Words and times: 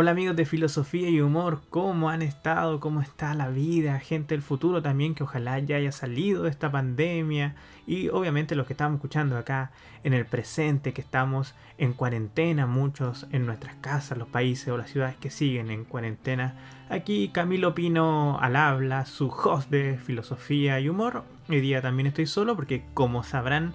Hola 0.00 0.12
amigos 0.12 0.36
de 0.36 0.46
Filosofía 0.46 1.08
y 1.08 1.20
Humor, 1.20 1.60
¿cómo 1.70 2.08
han 2.08 2.22
estado? 2.22 2.78
¿Cómo 2.78 3.00
está 3.00 3.34
la 3.34 3.48
vida? 3.48 3.98
Gente 3.98 4.36
del 4.36 4.42
futuro 4.42 4.80
también 4.80 5.16
que 5.16 5.24
ojalá 5.24 5.58
ya 5.58 5.74
haya 5.74 5.90
salido 5.90 6.44
de 6.44 6.50
esta 6.50 6.70
pandemia 6.70 7.56
y 7.84 8.08
obviamente 8.08 8.54
los 8.54 8.68
que 8.68 8.74
estamos 8.74 8.98
escuchando 8.98 9.36
acá 9.36 9.72
en 10.04 10.14
el 10.14 10.24
presente, 10.24 10.92
que 10.92 11.00
estamos 11.00 11.56
en 11.78 11.94
cuarentena, 11.94 12.64
muchos 12.64 13.26
en 13.32 13.44
nuestras 13.44 13.74
casas, 13.80 14.16
los 14.18 14.28
países 14.28 14.68
o 14.68 14.78
las 14.78 14.88
ciudades 14.88 15.16
que 15.16 15.30
siguen 15.30 15.68
en 15.68 15.84
cuarentena. 15.84 16.54
Aquí 16.88 17.30
Camilo 17.30 17.74
Pino 17.74 18.38
al 18.38 18.54
habla, 18.54 19.04
su 19.04 19.26
host 19.26 19.68
de 19.68 19.98
Filosofía 19.98 20.78
y 20.78 20.88
Humor. 20.88 21.24
Hoy 21.48 21.60
día 21.60 21.82
también 21.82 22.06
estoy 22.06 22.28
solo 22.28 22.54
porque 22.54 22.84
como 22.94 23.24
sabrán, 23.24 23.74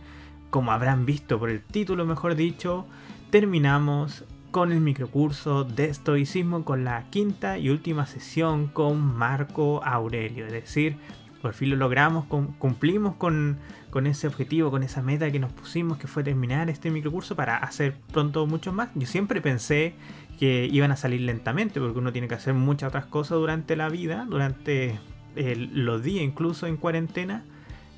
como 0.51 0.71
habrán 0.71 1.05
visto 1.05 1.37
por 1.37 1.49
el 1.49 1.61
título 1.61 2.05
mejor 2.05 2.35
dicho, 2.35 2.85
terminamos 3.29 4.23
con 4.53 4.71
el 4.71 4.81
microcurso 4.81 5.63
de 5.63 5.85
estoicismo 5.85 6.63
con 6.63 6.83
la 6.83 7.09
quinta 7.09 7.57
y 7.57 7.71
última 7.71 8.05
sesión 8.05 8.67
con 8.67 9.01
Marco 9.01 9.83
Aurelio. 9.83 10.45
Es 10.45 10.51
decir, 10.51 10.95
por 11.41 11.55
fin 11.55 11.71
lo 11.71 11.75
logramos, 11.75 12.25
cumplimos 12.59 13.15
con, 13.15 13.57
con, 13.89 14.05
ese 14.05 14.27
objetivo, 14.27 14.69
con 14.69 14.83
esa 14.83 15.01
meta 15.01 15.31
que 15.31 15.39
nos 15.39 15.51
pusimos, 15.51 15.97
que 15.97 16.05
fue 16.05 16.23
terminar 16.23 16.69
este 16.69 16.91
microcurso 16.91 17.35
para 17.35 17.57
hacer 17.57 17.95
pronto 18.11 18.45
muchos 18.45 18.75
más. 18.75 18.89
Yo 18.93 19.07
siempre 19.07 19.41
pensé 19.41 19.95
que 20.37 20.69
iban 20.71 20.91
a 20.91 20.97
salir 20.97 21.21
lentamente, 21.21 21.79
porque 21.79 21.97
uno 21.97 22.11
tiene 22.11 22.27
que 22.27 22.35
hacer 22.35 22.53
muchas 22.53 22.89
otras 22.89 23.07
cosas 23.07 23.39
durante 23.39 23.75
la 23.75 23.89
vida, 23.89 24.27
durante 24.29 24.99
los 25.35 26.03
días, 26.03 26.23
incluso 26.23 26.67
en 26.67 26.77
cuarentena. 26.77 27.43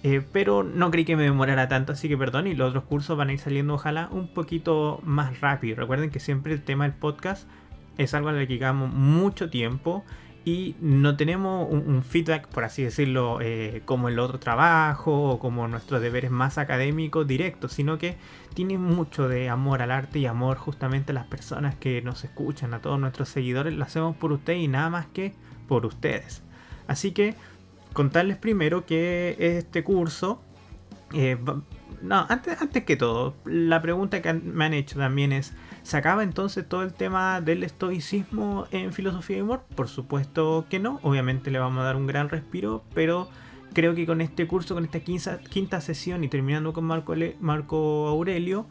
Eh, 0.07 0.21
pero 0.31 0.61
no 0.61 0.91
creí 0.91 1.03
que 1.03 1.15
me 1.15 1.23
demorara 1.23 1.67
tanto, 1.67 1.93
así 1.93 2.07
que 2.07 2.15
perdón. 2.15 2.45
Y 2.45 2.53
los 2.53 2.69
otros 2.69 2.83
cursos 2.83 3.17
van 3.17 3.29
a 3.29 3.33
ir 3.33 3.39
saliendo, 3.39 3.73
ojalá, 3.73 4.07
un 4.11 4.27
poquito 4.27 4.99
más 5.03 5.41
rápido. 5.41 5.77
Recuerden 5.77 6.11
que 6.11 6.19
siempre 6.19 6.53
el 6.53 6.61
tema 6.61 6.83
del 6.83 6.93
podcast 6.93 7.47
es 7.97 8.13
algo 8.13 8.29
al 8.29 8.37
que 8.37 8.45
llegamos 8.45 8.93
mucho 8.93 9.49
tiempo 9.49 10.05
y 10.43 10.75
no 10.79 11.17
tenemos 11.17 11.67
un, 11.71 12.03
feedback, 12.03 12.47
por 12.49 12.65
así 12.65 12.83
decirlo, 12.83 13.39
eh, 13.41 13.81
como 13.85 14.07
el 14.07 14.19
otro 14.19 14.37
trabajo 14.37 15.31
o 15.31 15.39
como 15.39 15.67
nuestros 15.67 16.03
deberes 16.03 16.29
más 16.29 16.59
académicos 16.59 17.25
directos, 17.25 17.73
sino 17.73 17.97
que 17.97 18.15
tiene 18.53 18.77
mucho 18.77 19.27
de 19.27 19.49
amor 19.49 19.81
al 19.81 19.89
arte 19.89 20.19
y 20.19 20.27
amor 20.27 20.57
justamente 20.57 21.13
a 21.13 21.15
las 21.15 21.25
personas 21.25 21.73
que 21.73 22.03
nos 22.03 22.23
escuchan, 22.23 22.75
a 22.75 22.79
todos 22.79 22.99
nuestros 22.99 23.29
seguidores. 23.29 23.73
Lo 23.73 23.83
hacemos 23.83 24.15
por 24.17 24.33
ustedes 24.33 24.59
y 24.59 24.67
nada 24.67 24.91
más 24.91 25.07
que 25.07 25.33
por 25.67 25.83
ustedes. 25.87 26.43
Así 26.85 27.11
que 27.11 27.33
contarles 27.95 28.37
primero 28.37 28.85
que 28.85 29.35
este 29.39 29.83
curso... 29.83 30.41
Eh, 31.13 31.37
no, 32.01 32.25
antes, 32.29 32.61
antes 32.61 32.83
que 32.83 32.97
todo, 32.97 33.35
la 33.45 33.81
pregunta 33.81 34.21
que 34.21 34.33
me 34.33 34.65
han 34.65 34.73
hecho 34.73 34.99
también 34.99 35.31
es, 35.31 35.53
¿se 35.81 35.97
acaba 35.97 36.21
entonces 36.21 36.67
todo 36.67 36.83
el 36.83 36.93
tema 36.93 37.39
del 37.41 37.63
estoicismo 37.63 38.67
en 38.71 38.91
filosofía 38.91 39.37
y 39.37 39.41
humor? 39.41 39.63
Por 39.75 39.87
supuesto 39.87 40.65
que 40.69 40.77
no, 40.77 40.99
obviamente 41.03 41.49
le 41.49 41.57
vamos 41.57 41.79
a 41.81 41.85
dar 41.85 41.95
un 41.95 42.05
gran 42.05 42.27
respiro, 42.29 42.83
pero 42.93 43.29
creo 43.73 43.95
que 43.95 44.05
con 44.05 44.19
este 44.19 44.45
curso, 44.45 44.75
con 44.75 44.83
esta 44.83 44.99
quinta, 44.99 45.39
quinta 45.39 45.79
sesión 45.79 46.23
y 46.23 46.27
terminando 46.27 46.73
con 46.73 46.83
Marco, 46.83 47.15
Marco 47.39 48.07
Aurelio, 48.07 48.67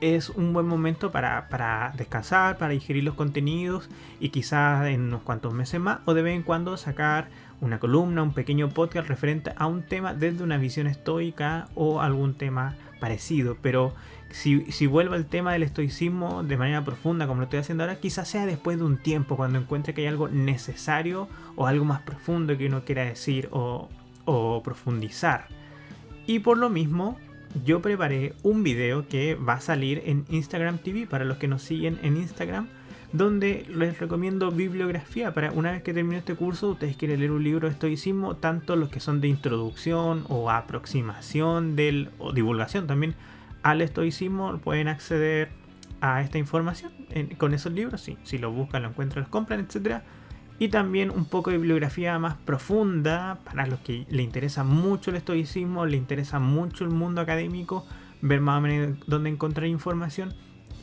es 0.00 0.30
un 0.30 0.52
buen 0.52 0.66
momento 0.66 1.10
para, 1.12 1.48
para, 1.48 1.92
descansar, 1.96 2.58
para 2.58 2.72
digerir 2.72 3.04
los 3.04 3.14
contenidos 3.14 3.88
y 4.20 4.30
quizás 4.30 4.86
en 4.86 5.02
unos 5.02 5.22
cuantos 5.22 5.54
meses 5.54 5.80
más 5.80 6.00
o 6.04 6.14
de 6.14 6.22
vez 6.22 6.36
en 6.36 6.42
cuando 6.42 6.76
sacar 6.76 7.28
una 7.60 7.78
columna, 7.78 8.22
un 8.22 8.34
pequeño 8.34 8.68
podcast 8.68 9.08
referente 9.08 9.52
a 9.56 9.66
un 9.66 9.82
tema 9.82 10.14
desde 10.14 10.44
una 10.44 10.58
visión 10.58 10.86
estoica 10.86 11.68
o 11.74 12.00
algún 12.00 12.34
tema 12.34 12.76
parecido. 13.00 13.56
Pero 13.62 13.94
si, 14.30 14.70
si 14.72 14.86
vuelvo 14.86 15.14
al 15.14 15.26
tema 15.26 15.52
del 15.52 15.62
estoicismo 15.62 16.42
de 16.42 16.56
manera 16.56 16.84
profunda, 16.84 17.26
como 17.26 17.40
lo 17.40 17.44
estoy 17.44 17.60
haciendo 17.60 17.84
ahora, 17.84 18.00
quizás 18.00 18.28
sea 18.28 18.46
después 18.46 18.78
de 18.78 18.84
un 18.84 18.98
tiempo, 18.98 19.36
cuando 19.36 19.58
encuentre 19.58 19.94
que 19.94 20.02
hay 20.02 20.08
algo 20.08 20.28
necesario 20.28 21.28
o 21.56 21.66
algo 21.66 21.84
más 21.84 22.02
profundo 22.02 22.58
que 22.58 22.66
uno 22.66 22.84
quiera 22.84 23.04
decir 23.04 23.48
o, 23.52 23.88
o 24.24 24.62
profundizar. 24.62 25.46
Y 26.26 26.40
por 26.40 26.58
lo 26.58 26.70
mismo, 26.70 27.18
yo 27.64 27.80
preparé 27.80 28.34
un 28.42 28.62
video 28.62 29.08
que 29.08 29.34
va 29.34 29.54
a 29.54 29.60
salir 29.60 30.02
en 30.06 30.24
Instagram 30.28 30.78
TV 30.78 31.06
para 31.06 31.24
los 31.24 31.38
que 31.38 31.48
nos 31.48 31.62
siguen 31.62 31.98
en 32.02 32.16
Instagram 32.16 32.68
donde 33.14 33.64
les 33.68 34.00
recomiendo 34.00 34.50
bibliografía 34.50 35.32
para 35.32 35.52
una 35.52 35.70
vez 35.70 35.84
que 35.84 35.94
termine 35.94 36.18
este 36.18 36.34
curso, 36.34 36.70
ustedes 36.70 36.96
quieren 36.96 37.20
leer 37.20 37.30
un 37.30 37.44
libro 37.44 37.68
de 37.68 37.72
estoicismo, 37.72 38.34
tanto 38.34 38.74
los 38.74 38.88
que 38.88 38.98
son 38.98 39.20
de 39.20 39.28
introducción 39.28 40.24
o 40.28 40.50
aproximación 40.50 41.76
del, 41.76 42.10
o 42.18 42.32
divulgación 42.32 42.88
también 42.88 43.14
al 43.62 43.82
estoicismo, 43.82 44.58
pueden 44.58 44.88
acceder 44.88 45.50
a 46.00 46.22
esta 46.22 46.38
información 46.38 46.90
con 47.38 47.54
esos 47.54 47.72
libros, 47.72 48.00
sí, 48.00 48.18
si 48.24 48.36
lo 48.36 48.50
buscan, 48.50 48.82
lo 48.82 48.88
encuentran, 48.88 49.22
los 49.22 49.30
compran, 49.30 49.60
etc. 49.60 50.02
Y 50.58 50.68
también 50.68 51.10
un 51.10 51.24
poco 51.24 51.50
de 51.50 51.58
bibliografía 51.58 52.18
más 52.18 52.36
profunda 52.36 53.40
para 53.44 53.66
los 53.66 53.80
que 53.80 54.06
le 54.08 54.22
interesa 54.22 54.62
mucho 54.62 55.10
el 55.10 55.16
estoicismo, 55.16 55.84
le 55.86 55.96
interesa 55.96 56.38
mucho 56.38 56.84
el 56.84 56.90
mundo 56.90 57.20
académico, 57.20 57.84
ver 58.22 58.40
más 58.40 58.58
o 58.58 58.60
menos 58.60 58.98
dónde 59.06 59.30
encontrar 59.30 59.66
información 59.66 60.34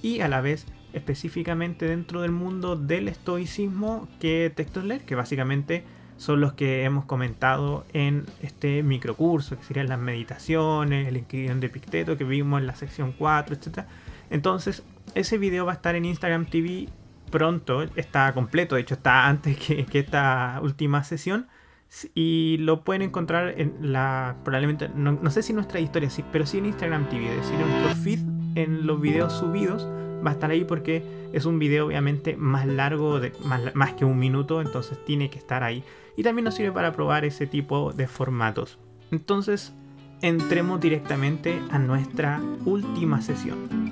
y 0.02 0.20
a 0.22 0.28
la 0.28 0.42
vez 0.42 0.66
específicamente 0.94 1.86
dentro 1.86 2.22
del 2.22 2.32
mundo 2.32 2.76
del 2.76 3.08
estoicismo 3.08 4.08
que 4.20 4.52
textos 4.54 4.84
leer, 4.84 5.06
que 5.06 5.16
básicamente 5.16 5.86
son 6.18 6.40
los 6.40 6.53
que 6.53 6.84
hemos 6.84 7.06
comentado 7.06 7.84
en 7.94 8.26
este 8.42 8.84
microcurso, 8.84 9.58
que 9.58 9.64
serían 9.64 9.88
las 9.88 9.98
meditaciones, 9.98 11.08
el 11.08 11.18
inscripción 11.18 11.59
de 11.59 11.70
Picteto 11.70 12.18
que 12.18 12.24
vimos 12.24 12.62
en 12.62 12.68
la 12.68 12.76
sección 12.76 13.14
4, 13.18 13.56
etc. 13.56 13.88
Entonces, 14.30 14.84
ese 15.16 15.40
video 15.40 15.66
va 15.66 15.72
a 15.72 15.76
estar 15.76 15.96
en 15.96 16.06
Instagram 16.06 16.46
TV 16.46 16.90
pronto, 17.31 17.84
está 17.96 18.34
completo, 18.34 18.75
de 18.75 18.81
hecho 18.81 18.96
está 18.96 19.28
antes 19.28 19.58
que, 19.58 19.88
esta 19.94 20.59
última 20.62 21.03
sesión. 21.03 21.47
Y 22.14 22.58
lo 22.59 22.86
pueden 22.86 23.02
encontrar 23.02 23.56
en 23.58 23.92
la. 23.92 24.38
Probablemente. 24.46 24.90
No, 24.96 25.30
sé 25.30 25.44
si 25.44 25.52
nuestra 25.52 25.80
historia, 25.80 26.09
sí, 26.09 26.24
pero 26.31 26.46
sí 26.46 26.59
en 26.59 26.68
Instagram 26.68 27.09
TV, 27.09 27.30
es 27.30 27.38
decir, 27.38 27.59
en 27.59 27.70
nuestro 27.70 27.96
feed, 28.02 28.20
en 28.56 28.88
los 28.88 29.02
videos 29.02 29.34
subidos 29.34 29.88
va 30.25 30.31
a 30.31 30.34
estar 30.34 30.52
ahí 30.52 30.64
porque 30.64 31.03
es 31.34 31.46
un 31.46 31.59
video 31.59 31.88
obviamente 31.88 32.36
más 32.38 32.66
largo, 32.66 33.20
de, 33.20 33.34
más, 33.74 33.94
que 33.94 34.06
un 34.06 34.20
minuto, 34.20 34.62
entonces 34.62 35.03
tiene 35.06 35.30
que 35.30 35.40
estar 35.40 35.64
ahí. 35.64 35.84
Y 36.16 36.24
también 36.24 36.46
nos 36.46 36.56
sirve 36.56 36.72
para 36.72 36.94
probar 36.94 37.25
ese 37.25 37.47
tipo 37.47 37.94
de 37.94 38.08
formatos. 38.08 38.78
Entonces, 39.12 39.74
entremos 40.22 40.80
directamente 40.80 41.59
a 41.72 41.80
nuestra 41.80 42.41
última 42.66 43.22
sesión. 43.22 43.90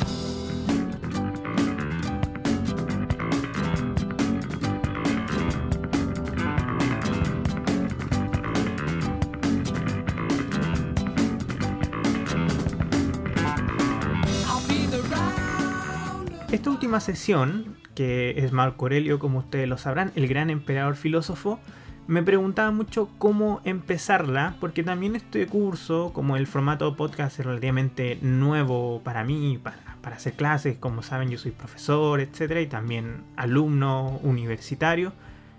Última 16.90 17.02
sesión, 17.02 17.76
que 17.94 18.34
es 18.38 18.52
Marco 18.52 18.86
Aurelio, 18.86 19.20
como 19.20 19.38
ustedes 19.38 19.70
lo 19.70 19.78
sabrán, 19.78 20.12
el 20.16 20.28
gran 20.28 20.50
emperador 20.50 20.96
filósofo, 20.96 21.60
me 22.08 22.24
preguntaba 22.24 22.72
mucho 22.72 23.10
cómo 23.20 23.62
empezarla, 23.64 24.56
porque 24.60 24.82
también 24.82 25.16
este 25.16 25.46
curso, 25.46 26.12
como 26.14 26.36
el 26.36 26.48
formato 26.48 26.96
podcast 26.96 27.40
es 27.40 27.46
relativamente 27.46 28.18
nuevo 28.24 29.04
para 29.04 29.24
mí, 29.24 29.60
para, 29.62 29.98
para 30.02 30.16
hacer 30.16 30.34
clases, 30.34 30.80
como 30.80 31.04
saben 31.04 31.30
yo 31.30 31.38
soy 31.38 31.52
profesor, 31.52 32.22
etcétera, 32.22 32.60
y 32.60 32.66
también 32.66 33.24
alumno 33.36 34.20
universitario 34.24 35.14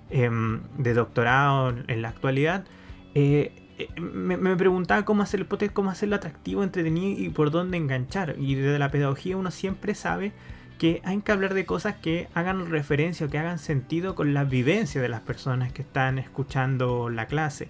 em, 0.09 0.63
de 0.79 0.95
doctorado 0.95 1.73
en 1.87 2.03
la 2.03 2.09
actualidad. 2.09 2.65
Eh, 3.15 3.53
eh, 3.79 4.01
me, 4.01 4.37
me, 4.37 4.57
preguntaba 4.57 5.05
cómo 5.05 5.23
hacer 5.23 5.39
el 5.39 5.47
podcast, 5.47 5.73
cómo 5.73 5.91
hacerlo 5.91 6.17
atractivo, 6.17 6.65
entretenido 6.65 7.23
y 7.23 7.29
por 7.29 7.53
dónde 7.53 7.77
enganchar. 7.77 8.35
Y 8.37 8.57
desde 8.57 8.81
la 8.81 8.91
pedagogía 8.91 9.37
uno 9.37 9.53
siempre 9.53 9.95
sabe 9.95 10.33
que 10.81 11.03
hay 11.05 11.21
que 11.21 11.31
hablar 11.31 11.53
de 11.53 11.67
cosas 11.67 11.97
que 11.97 12.29
hagan 12.33 12.71
referencia 12.71 13.27
o 13.27 13.29
que 13.29 13.37
hagan 13.37 13.59
sentido 13.59 14.15
con 14.15 14.33
la 14.33 14.45
vivencia 14.45 15.03
de 15.03 15.11
las 15.11 15.21
personas 15.21 15.75
que 15.75 15.83
están 15.83 16.19
escuchando 16.19 17.11
la 17.11 17.27
clase. 17.27 17.69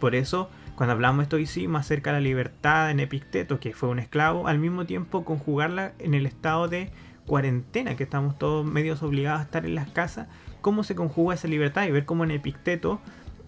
Por 0.00 0.16
eso, 0.16 0.50
cuando 0.74 0.92
hablamos 0.92 1.18
de 1.18 1.22
estoicismo 1.22 1.78
acerca 1.78 2.10
de 2.10 2.16
la 2.16 2.20
libertad 2.20 2.90
en 2.90 2.98
Epicteto, 2.98 3.60
que 3.60 3.74
fue 3.74 3.88
un 3.90 4.00
esclavo, 4.00 4.48
al 4.48 4.58
mismo 4.58 4.86
tiempo 4.86 5.24
conjugarla 5.24 5.92
en 6.00 6.14
el 6.14 6.26
estado 6.26 6.66
de 6.66 6.90
cuarentena, 7.26 7.94
que 7.94 8.02
estamos 8.02 8.36
todos 8.40 8.66
medios 8.66 9.04
obligados 9.04 9.38
a 9.38 9.44
estar 9.44 9.64
en 9.64 9.76
las 9.76 9.88
casas, 9.90 10.26
cómo 10.60 10.82
se 10.82 10.96
conjuga 10.96 11.36
esa 11.36 11.46
libertad 11.46 11.86
y 11.86 11.92
ver 11.92 12.06
cómo 12.06 12.24
en 12.24 12.32
Epicteto 12.32 13.00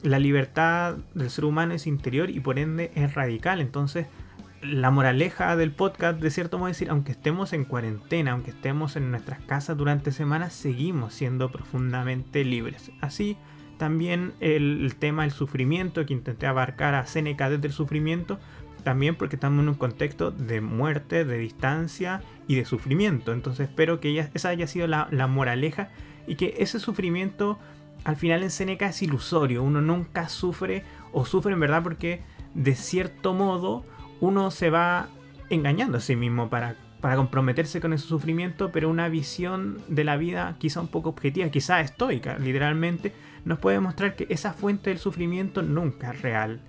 la 0.05 0.21
libertad 0.21 0.99
del 1.15 1.31
ser 1.31 1.47
humano 1.47 1.75
es 1.75 1.89
interior 1.89 2.31
y 2.31 2.39
por 2.39 2.61
ende 2.61 2.93
es 2.95 3.13
radical. 3.13 3.61
Entonces, 3.61 4.07
la 4.63 4.91
moraleja 4.91 5.57
del 5.57 5.73
podcast, 5.73 6.21
de 6.21 6.31
cierto 6.31 6.59
modo, 6.59 6.69
decir, 6.69 6.91
aunque 6.91 7.13
estemos 7.13 7.53
en 7.53 7.65
cuarentena, 7.65 8.33
aunque 8.33 8.51
estemos 8.51 8.97
en 8.97 9.11
nuestras 9.11 9.41
casas 9.41 9.77
durante 9.77 10.13
semanas, 10.13 10.53
seguimos 10.53 11.15
siendo 11.15 11.51
profundamente 11.51 12.45
libres. 12.45 12.91
Así 13.01 13.37
también 13.79 14.35
el, 14.41 14.95
tema 14.99 15.23
del 15.23 15.31
sufrimiento, 15.31 16.05
que 16.05 16.13
intenté 16.13 16.47
abarcar 16.47 16.95
a 16.95 17.07
Seneca 17.07 17.49
desde 17.49 17.69
el 17.69 17.73
sufrimiento, 17.73 18.39
también 18.85 19.17
porque 19.17 19.37
estamos 19.37 19.63
en 19.63 19.71
un 19.71 19.75
contexto 19.75 20.31
de 20.31 20.61
muerte, 20.61 21.25
de 21.25 21.39
distancia 21.39 22.21
y 22.47 22.57
de 22.57 22.67
sufrimiento. 22.67 23.33
Entonces 23.33 23.69
espero 23.69 23.99
que 23.99 24.19
esa 24.35 24.51
haya 24.51 24.67
sido 24.67 24.87
la, 24.87 25.09
la 25.11 25.27
moraleja 25.27 25.89
y 26.27 26.35
que 26.35 26.57
ese 26.59 26.79
sufrimiento 26.79 27.59
al 28.05 28.17
final 28.17 28.43
en 28.43 28.51
Seneca 28.51 28.87
es 28.87 29.03
ilusorio, 29.03 29.63
uno 29.63 29.81
nunca 29.81 30.29
sufre 30.29 30.85
o 31.13 31.25
sufre 31.25 31.53
en 31.53 31.61
verdad 31.61 31.83
porque 31.83 32.23
de 32.55 32.75
cierto 32.75 33.35
modo 33.35 33.85
uno 34.21 34.51
se 34.51 34.71
va 34.71 35.09
engañando 35.49 35.99
a 35.99 36.01
sí 36.01 36.17
mismo 36.17 36.49
para, 36.49 36.77
comprometerse 37.01 37.81
con 37.81 37.93
ese 37.93 38.07
sufrimiento, 38.07 38.71
pero 38.73 38.91
una 38.91 39.09
visión 39.09 39.83
de 39.89 40.05
la 40.05 40.17
vida 40.17 40.57
quizá 40.59 40.81
un 40.81 40.89
poco 40.89 41.09
objetiva, 41.11 41.49
quizá 41.49 41.81
estoica, 41.81 42.39
literalmente, 42.39 43.13
nos 43.45 43.59
puede 43.59 43.81
mostrar 43.81 44.17
que 44.17 44.27
esa 44.29 44.53
fuente 44.53 44.91
del 44.91 44.99
sufrimiento 44.99 45.63
nunca 45.63 46.13
es 46.13 46.21
real. 46.21 46.61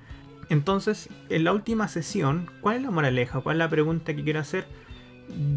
Entonces, 0.50 1.10
en 1.30 1.44
la 1.44 1.54
última 1.54 1.88
sesión, 1.88 2.50
¿cuál 2.62 2.78
es 2.78 2.82
la 2.84 2.92
moraleja? 2.92 3.42
¿Cuál 3.42 3.58
es 3.58 3.60
la 3.60 3.70
pregunta 3.70 4.14
que 4.16 4.24
quiero 4.24 4.40
hacer? 4.40 4.66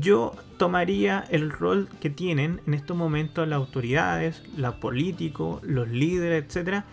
Yo 0.01 0.35
tomaría 0.57 1.25
el 1.31 1.51
rol 1.51 1.89
que 2.01 2.11
tienen 2.11 2.61
en 2.67 2.75
estos 2.75 2.97
momentos 2.97 3.49
las 3.49 3.57
autoridades, 3.57 4.43
los 4.57 4.75
políticos, 4.77 5.63
los 5.65 5.89
líderes, 5.89 6.45
etcétera, 6.45 6.85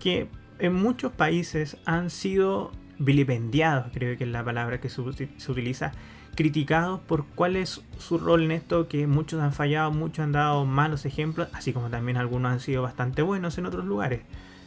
que 0.00 0.28
en 0.58 0.74
muchos 0.74 1.12
países 1.12 1.76
han 1.84 2.10
sido 2.10 2.72
vilipendiados, 2.98 3.86
creo 3.92 4.16
que 4.16 4.24
es 4.24 4.30
la 4.30 4.44
palabra 4.44 4.80
que 4.80 4.88
se, 4.88 5.00
utiliza, 5.00 5.92
criticados 6.34 7.00
por 7.00 7.26
cuál 7.26 7.56
es 7.56 7.82
su 7.98 8.18
rol 8.18 8.44
en 8.44 8.50
esto, 8.50 8.88
que 8.88 9.06
muchos 9.06 9.40
han 9.40 9.52
fallado, 9.52 9.90
muchos 9.90 10.24
han 10.24 10.32
dado 10.32 10.64
malos 10.64 11.04
ejemplos, 11.04 11.48
así 11.52 11.72
como 11.72 11.90
también 11.90 12.16
algunos 12.16 12.52
han 12.52 12.60
sido 12.60 12.82
bastante 12.82 13.22
buenos 13.22 13.58
en 13.58 13.66
otros 13.66 13.84
lugares. 13.84 14.22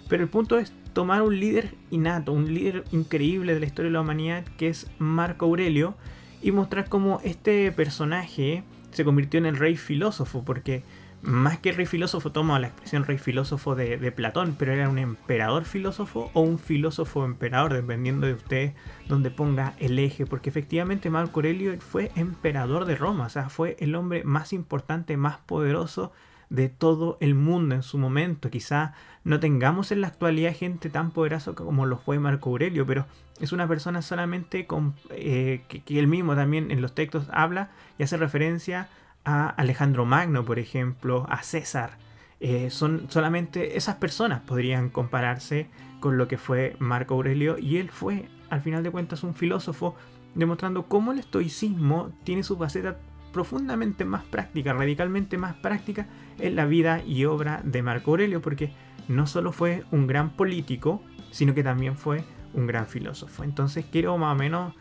Pero 0.07 0.23
el 0.23 0.29
punto 0.29 0.57
es 0.57 0.71
tomar 0.93 1.21
un 1.21 1.39
líder 1.39 1.75
innato, 1.91 2.31
un 2.31 2.53
líder 2.53 2.85
increíble 2.91 3.53
de 3.53 3.59
la 3.59 3.65
historia 3.65 3.89
de 3.89 3.93
la 3.93 4.01
humanidad, 4.01 4.45
que 4.57 4.69
es 4.69 4.87
Marco 4.99 5.45
Aurelio, 5.45 5.95
y 6.41 6.51
mostrar 6.51 6.87
cómo 6.87 7.19
este 7.23 7.71
personaje 7.71 8.63
se 8.91 9.03
convirtió 9.03 9.37
en 9.37 9.45
el 9.45 9.57
rey 9.57 9.75
filósofo, 9.75 10.43
porque 10.45 10.83
más 11.27 11.59
que 11.59 11.73
rey 11.73 11.85
filósofo, 11.85 12.31
tomo 12.31 12.57
la 12.57 12.67
expresión 12.67 13.03
rey 13.03 13.17
filósofo 13.17 13.75
de, 13.75 14.11
Platón, 14.13 14.55
pero 14.57 14.71
era 14.71 14.87
un 14.87 14.97
emperador 14.97 15.65
filósofo 15.65 16.31
o 16.33 16.39
un 16.39 16.57
filósofo 16.57 17.25
emperador, 17.25 17.73
dependiendo 17.73 18.25
de 18.27 18.33
usted 18.33 18.73
donde 19.09 19.29
ponga 19.29 19.73
el 19.77 19.99
eje, 19.99 20.25
porque 20.25 20.49
efectivamente 20.49 21.09
Marco 21.09 21.39
Aurelio 21.39 21.77
fue 21.81 22.11
emperador 22.15 22.85
de 22.85 22.95
Roma, 22.95 23.25
o 23.25 23.29
sea, 23.29 23.49
fue 23.49 23.75
el 23.81 23.93
hombre 23.95 24.23
más 24.23 24.53
importante, 24.53 25.17
más 25.17 25.39
poderoso 25.39 26.13
de 26.49 26.69
todo 26.69 27.17
el 27.19 27.35
mundo 27.35 27.75
en 27.75 27.83
su 27.83 27.97
momento. 27.97 28.49
Quizá 28.49 28.93
no 29.25 29.41
tengamos 29.41 29.91
en 29.91 29.99
la 29.99 30.07
actualidad 30.07 30.55
gente 30.55 30.89
tan 30.89 31.11
poderosa 31.11 31.51
como 31.51 31.85
lo 31.85 31.97
fue 31.97 32.19
Marco 32.19 32.51
Aurelio, 32.51 32.85
pero 32.85 33.05
es 33.41 33.51
una 33.51 33.67
persona 33.67 34.01
solamente 34.01 34.65
eh, 35.09 35.61
que, 35.67 35.81
que 35.81 35.99
él 35.99 36.07
mismo 36.07 36.37
también 36.37 36.71
en 36.71 36.81
los 36.81 36.95
textos 36.95 37.27
habla 37.33 37.71
y 37.99 38.03
hace 38.03 38.15
referencia 38.15 38.81
a 38.81 38.87
Alejandro 39.27 40.05
Magno, 40.05 40.45
por 40.45 40.57
ejemplo, 40.57 41.25
a 41.27 41.43
César. 41.43 41.97
Eh, 42.39 42.69
son 42.69 43.07
solamente 43.09 43.77
esas 43.77 43.95
personas 43.95 44.41
podrían 44.41 44.89
compararse 44.89 45.69
con 45.99 46.17
lo 46.17 46.27
que 46.27 46.37
fue 46.37 46.77
Marco 46.79 47.15
Aurelio 47.15 47.57
y 47.57 47.77
él 47.77 47.89
fue, 47.89 48.29
al 48.49 48.61
final 48.61 48.83
de 48.83 48.91
cuentas, 48.91 49.23
un 49.23 49.35
filósofo 49.35 49.95
demostrando 50.33 50.85
cómo 50.87 51.11
el 51.11 51.19
estoicismo 51.19 52.11
tiene 52.23 52.43
su 52.43 52.57
faceta 52.57 52.99
profundamente 53.33 54.05
más 54.05 54.23
práctica, 54.23 54.71
radicalmente 54.71 55.37
más 55.37 55.55
práctica 55.55 56.07
en 56.39 56.55
la 56.55 56.65
vida 56.65 57.03
y 57.03 57.25
obra 57.25 57.61
de 57.65 57.81
Marco 57.81 58.11
Aurelio, 58.11 58.41
porque 58.41 58.71
no 59.09 59.27
solo 59.27 59.51
fue 59.51 59.83
un 59.91 60.07
gran 60.07 60.37
político, 60.37 61.01
sino 61.31 61.53
que 61.53 61.63
también 61.63 61.97
fue 61.97 62.23
un 62.53 62.65
gran 62.65 62.87
filósofo. 62.87 63.43
Entonces 63.43 63.85
quiero 63.91 64.17
más 64.17 64.35
o 64.35 64.37
menos 64.37 64.73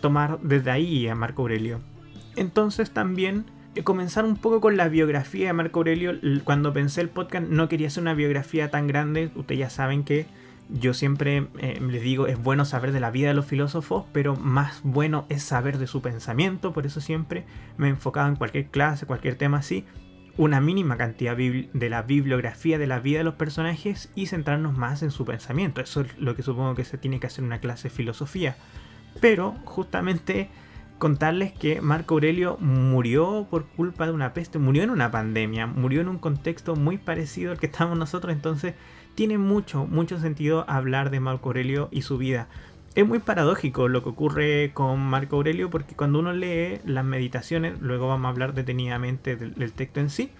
tomar 0.00 0.40
desde 0.40 0.70
ahí 0.70 1.06
a 1.06 1.14
Marco 1.14 1.42
Aurelio. 1.42 1.80
Entonces 2.36 2.90
también 2.90 3.44
comenzar 3.82 4.24
un 4.24 4.36
poco 4.36 4.60
con 4.60 4.76
la 4.76 4.88
biografía 4.88 5.48
de 5.48 5.52
Marco 5.52 5.80
Aurelio. 5.80 6.12
Cuando 6.44 6.72
pensé 6.72 7.00
el 7.00 7.08
podcast 7.08 7.48
no 7.48 7.68
quería 7.68 7.88
hacer 7.88 8.02
una 8.02 8.14
biografía 8.14 8.70
tan 8.70 8.86
grande. 8.86 9.30
Ustedes 9.34 9.58
ya 9.58 9.70
saben 9.70 10.04
que 10.04 10.26
yo 10.68 10.94
siempre 10.94 11.48
eh, 11.58 11.78
les 11.80 12.02
digo, 12.02 12.26
es 12.26 12.42
bueno 12.42 12.64
saber 12.64 12.92
de 12.92 13.00
la 13.00 13.10
vida 13.10 13.28
de 13.28 13.34
los 13.34 13.46
filósofos, 13.46 14.06
pero 14.12 14.36
más 14.36 14.80
bueno 14.82 15.26
es 15.28 15.42
saber 15.42 15.78
de 15.78 15.86
su 15.86 16.00
pensamiento. 16.02 16.72
Por 16.72 16.86
eso 16.86 17.00
siempre 17.00 17.44
me 17.76 17.88
he 17.88 17.90
enfocado 17.90 18.28
en 18.28 18.36
cualquier 18.36 18.66
clase, 18.66 19.06
cualquier 19.06 19.36
tema 19.36 19.58
así, 19.58 19.84
una 20.36 20.60
mínima 20.60 20.96
cantidad 20.96 21.36
de 21.36 21.90
la 21.90 22.02
bibliografía 22.02 22.78
de 22.78 22.86
la 22.86 23.00
vida 23.00 23.18
de 23.18 23.24
los 23.24 23.34
personajes 23.34 24.10
y 24.14 24.26
centrarnos 24.26 24.76
más 24.76 25.02
en 25.02 25.10
su 25.10 25.24
pensamiento. 25.24 25.80
Eso 25.80 26.00
es 26.00 26.18
lo 26.18 26.34
que 26.34 26.42
supongo 26.42 26.74
que 26.74 26.84
se 26.84 26.98
tiene 26.98 27.20
que 27.20 27.26
hacer 27.26 27.40
en 27.40 27.46
una 27.46 27.60
clase 27.60 27.88
de 27.88 27.94
filosofía. 27.94 28.56
Pero 29.20 29.54
justamente 29.64 30.48
contarles 30.98 31.52
que 31.52 31.80
Marco 31.80 32.14
Aurelio 32.14 32.56
murió 32.60 33.46
por 33.50 33.66
culpa 33.66 34.06
de 34.06 34.12
una 34.12 34.32
peste, 34.32 34.58
murió 34.58 34.82
en 34.82 34.90
una 34.90 35.10
pandemia, 35.10 35.66
murió 35.66 36.00
en 36.00 36.08
un 36.08 36.18
contexto 36.18 36.76
muy 36.76 36.98
parecido 36.98 37.52
al 37.52 37.58
que 37.58 37.66
estamos 37.66 37.98
nosotros, 37.98 38.32
entonces 38.32 38.74
tiene 39.14 39.38
mucho, 39.38 39.86
mucho 39.86 40.18
sentido 40.18 40.64
hablar 40.68 41.10
de 41.10 41.20
Marco 41.20 41.50
Aurelio 41.50 41.88
y 41.90 42.02
su 42.02 42.18
vida. 42.18 42.48
Es 42.94 43.06
muy 43.06 43.18
paradójico 43.18 43.88
lo 43.88 44.02
que 44.04 44.10
ocurre 44.10 44.70
con 44.72 45.00
Marco 45.00 45.36
Aurelio 45.36 45.68
porque 45.68 45.96
cuando 45.96 46.20
uno 46.20 46.32
lee 46.32 46.78
las 46.84 47.04
meditaciones, 47.04 47.80
luego 47.80 48.06
vamos 48.06 48.26
a 48.26 48.28
hablar 48.28 48.54
detenidamente 48.54 49.34
del, 49.36 49.72
texto 49.72 50.00
en 50.00 50.10
sí, 50.10 50.30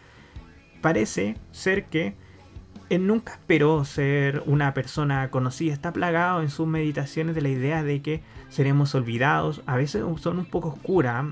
parece 0.80 1.36
ser 1.50 1.86
que 1.86 2.14
él 2.90 3.06
nunca 3.06 3.32
esperó 3.32 3.84
ser 3.84 4.42
una 4.46 4.75
persona 4.75 5.31
conocida, 5.31 5.72
está 5.72 5.92
plagado 5.92 6.42
en 6.42 6.50
sus 6.50 6.66
meditaciones 6.66 7.34
de 7.34 7.42
la 7.42 7.48
idea 7.48 7.82
de 7.82 8.02
que 8.02 8.22
seremos 8.48 8.94
olvidados, 8.94 9.62
a 9.66 9.76
veces 9.76 10.04
son 10.20 10.38
un 10.38 10.46
poco 10.46 10.69
oscuras. 10.69 11.25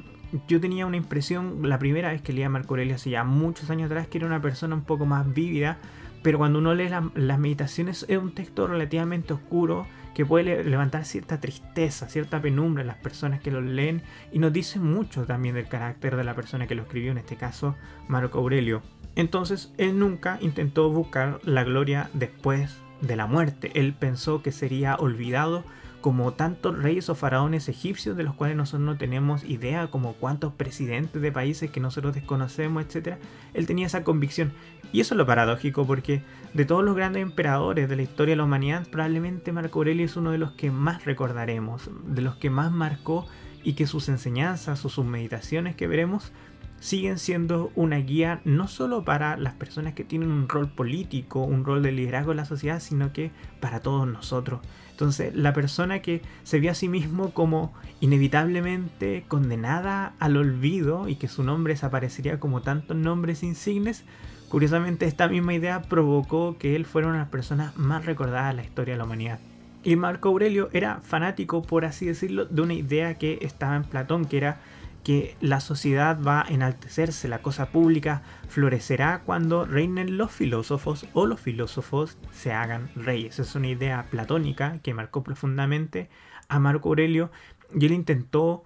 Yo 0.49 0.61
tenía 0.61 0.87
una 0.87 0.97
impresión 0.97 1.69
la 1.69 1.79
primera 1.79 2.11
vez 2.11 2.23
que 2.23 2.33
leía 2.33 2.47
a 2.47 2.51
Marco 2.51 2.75
Aurelio 2.75 2.95
hace 2.95 3.11
ya 3.11 3.23
muchos 3.23 3.69
años 3.69 3.91
atrás 3.91 4.07
que 4.07 4.19
era 4.19 4.27
una 4.27 4.41
persona 4.41 4.75
un 4.75 4.85
poco 4.85 5.05
más 5.05 5.33
vívida, 5.33 5.79
pero 6.23 6.39
cuando 6.39 6.59
uno 6.59 6.75
lee 6.75 6.89
las 7.15 7.39
meditaciones 7.39 8.07
es 8.09 8.17
un 8.17 8.33
texto 8.33 8.67
relativamente 8.67 9.35
oscuro 9.35 9.87
que 10.15 10.25
puede 10.25 10.65
levantar 10.65 11.05
cierta 11.05 11.41
tristeza, 11.41 12.09
cierta 12.09 12.41
penumbra 12.41 12.83
en 12.83 12.87
las 12.87 12.97
personas 12.97 13.41
que 13.41 13.51
lo 13.51 13.61
leen 13.61 14.03
y 14.31 14.39
nos 14.39 14.53
dice 14.53 14.79
mucho 14.79 15.27
también 15.27 15.55
del 15.55 15.69
carácter 15.69 16.17
de 16.17 16.25
la 16.25 16.35
persona 16.35 16.67
que 16.67 16.75
lo 16.75 16.83
escribió, 16.83 17.13
en 17.13 17.19
este 17.19 17.37
caso 17.37 17.77
Marco 18.09 18.39
Aurelio. 18.39 18.83
Entonces 19.17 19.73
él 19.79 19.99
nunca 19.99 20.39
intentó 20.41 20.91
buscar 20.91 21.41
la 21.45 21.65
gloria 21.65 22.11
después 22.15 22.79
de 23.01 23.17
la 23.17 23.27
muerte, 23.27 23.73
él 23.75 23.95
pensó 23.95 24.43
que 24.43 24.53
sería 24.53 24.95
olvidado 24.95 25.65
como 26.03 26.33
tantos 26.33 26.77
reyes 26.83 27.09
o 27.09 27.15
faraones 27.15 27.69
egipcios 27.69 28.17
de 28.17 28.25
los 28.25 28.35
cuales 28.35 28.57
nosotros 28.57 28.85
no 28.85 28.99
tenemos 28.99 29.45
idea, 29.45 29.87
como 29.87 30.15
cuántos 30.15 30.53
presidentes 30.53 31.23
de 31.23 31.33
países 31.33 31.71
que 31.71 31.81
nosotros 31.81 32.13
desconocemos, 32.15 32.85
etc. 32.85 33.17
Él 33.55 33.67
tenía 33.67 33.87
esa 33.87 34.05
convicción. 34.05 34.53
Y 34.93 35.01
eso 35.01 35.15
es 35.15 35.19
lo 35.19 35.27
paradójico, 35.27 35.87
porque 35.87 36.23
de 36.53 36.65
todos 36.65 36.85
los 36.85 36.97
grandes 36.97 37.23
emperadores 37.23 37.89
de 37.89 37.97
la 37.97 38.03
historia 38.03 38.33
de 38.33 38.37
la 38.37 38.45
humanidad, 38.45 38.87
probablemente 38.91 39.53
Marco 39.53 39.79
Aurelio 39.79 40.05
es 40.05 40.17
uno 40.17 40.33
de 40.33 40.39
los 40.39 40.53
que 40.53 40.71
más 40.71 41.05
recordaremos, 41.05 41.89
de 42.05 42.21
los 42.21 42.35
que 42.35 42.51
más 42.51 42.73
marcó 42.73 43.27
y 43.63 43.75
que 43.75 43.87
sus 43.87 44.09
enseñanzas 44.09 44.85
o 44.85 44.89
sus 44.89 45.07
meditaciones 45.07 45.77
que 45.77 45.87
veremos 45.87 46.33
siguen 46.83 47.21
siendo 47.21 47.71
una 47.77 47.99
guía 47.99 48.41
no 48.45 48.67
solo 48.67 49.05
para 49.05 49.37
las 49.37 49.55
personas 49.55 49.95
que 49.95 50.03
tienen 50.03 50.33
un 50.33 50.49
rol 50.49 50.69
político, 50.69 51.45
un 51.45 51.65
rol 51.65 51.81
de 51.81 51.93
liderazgo 51.93 52.33
en 52.33 52.39
la 52.39 52.45
sociedad, 52.45 52.81
sino 52.81 53.13
que 53.13 53.31
para 53.61 53.79
todos 53.79 54.09
nosotros. 54.09 54.61
Entonces, 54.91 55.33
la 55.37 55.53
persona 55.53 56.03
que 56.03 56.23
se 56.43 56.59
vio 56.59 56.73
a 56.73 56.75
sí 56.75 56.89
mismo 56.89 57.33
como 57.33 57.73
inevitablemente 58.01 59.25
condenada 59.29 60.15
al 60.19 60.37
olvido 60.37 61.09
y 61.09 61.15
que 61.15 61.29
su 61.29 61.45
nombre 61.45 61.75
desaparecería 61.75 62.41
como 62.41 62.63
tantos 62.63 62.97
nombres 62.97 63.45
insignes, 63.45 64.03
curiosamente 64.49 65.07
esta 65.07 65.29
misma 65.29 65.55
idea 65.55 65.83
provocó 65.83 66.59
que 66.59 66.75
él 66.75 66.85
fuera 66.85 67.07
una 67.07 67.19
de 67.19 67.23
las 67.23 67.31
personas 67.31 67.77
más 67.77 68.07
recordadas 68.07 68.51
en 68.51 68.57
la 68.57 68.65
historia 68.65 68.95
de 68.95 68.99
la 68.99 69.05
humanidad. 69.05 69.39
Y 69.85 69.95
Marco 69.95 70.31
Aurelio 70.31 70.69
era 70.73 71.01
fanático, 71.05 71.63
por 71.63 71.85
así 71.85 72.07
decirlo, 72.07 72.45
de 72.45 72.61
una 72.61 72.75
idea 72.75 73.19
que 73.19 73.39
estaba 73.43 73.77
en 73.77 73.85
Platón, 73.85 74.25
que 74.25 74.37
era 74.37 74.61
que 75.03 75.37
la 75.41 75.61
sociedad 75.61 76.19
va 76.21 76.43
a 76.43 76.49
enaltecerse, 76.49 77.29
la 77.29 77.43
cosa 77.43 77.71
pública 77.71 78.23
florecerá 78.49 79.23
cuando 79.25 79.65
reinen 79.65 80.17
los 80.17 80.31
filósofos 80.31 81.07
o 81.13 81.27
los 81.27 81.41
filósofos 81.41 82.19
se 82.33 82.53
hagan 82.53 82.91
reyes. 82.95 83.39
Es 83.39 83.55
una 83.55 83.69
idea 83.69 84.07
platónica 84.11 84.79
que 84.83 84.95
marcó 84.95 85.23
profundamente 85.23 86.09
a 86.49 86.59
Marco 86.59 86.91
Aurelio 86.91 87.31
y 87.75 87.87
él 87.87 87.93
intentó, 87.93 88.65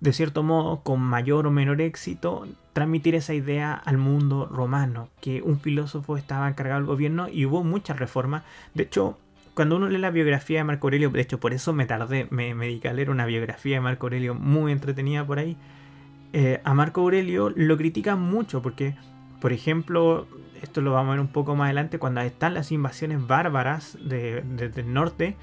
de 0.00 0.12
cierto 0.12 0.42
modo, 0.42 0.82
con 0.82 1.00
mayor 1.00 1.46
o 1.46 1.50
menor 1.50 1.80
éxito, 1.80 2.46
transmitir 2.72 3.14
esa 3.14 3.34
idea 3.34 3.74
al 3.74 3.98
mundo 3.98 4.46
romano, 4.46 5.08
que 5.20 5.42
un 5.42 5.60
filósofo 5.60 6.16
estaba 6.16 6.48
encargado 6.48 6.80
del 6.80 6.86
gobierno 6.86 7.28
y 7.28 7.46
hubo 7.46 7.62
muchas 7.62 7.98
reformas. 7.98 8.42
De 8.74 8.84
hecho, 8.84 9.18
cuando 9.54 9.76
uno 9.76 9.88
lee 9.88 9.98
la 9.98 10.10
biografía 10.10 10.58
de 10.58 10.64
Marco 10.64 10.86
Aurelio, 10.86 11.10
de 11.10 11.20
hecho 11.20 11.40
por 11.40 11.54
eso 11.54 11.72
me 11.72 11.86
tardé, 11.86 12.26
me, 12.30 12.54
me 12.54 12.66
dediqué 12.66 12.88
a 12.88 12.92
leer 12.92 13.10
una 13.10 13.26
biografía 13.26 13.76
de 13.76 13.80
Marco 13.80 14.06
Aurelio 14.06 14.34
muy 14.34 14.72
entretenida 14.72 15.24
por 15.26 15.38
ahí, 15.38 15.56
eh, 16.32 16.60
a 16.64 16.74
Marco 16.74 17.02
Aurelio 17.02 17.50
lo 17.54 17.76
critican 17.76 18.20
mucho 18.20 18.60
porque, 18.60 18.96
por 19.40 19.52
ejemplo, 19.52 20.26
esto 20.62 20.80
lo 20.80 20.92
vamos 20.92 21.10
a 21.10 21.12
ver 21.12 21.20
un 21.20 21.28
poco 21.28 21.54
más 21.54 21.66
adelante, 21.66 22.00
cuando 22.00 22.20
están 22.22 22.54
las 22.54 22.72
invasiones 22.72 23.24
bárbaras 23.24 23.96
del 24.02 24.92
norte, 24.92 25.36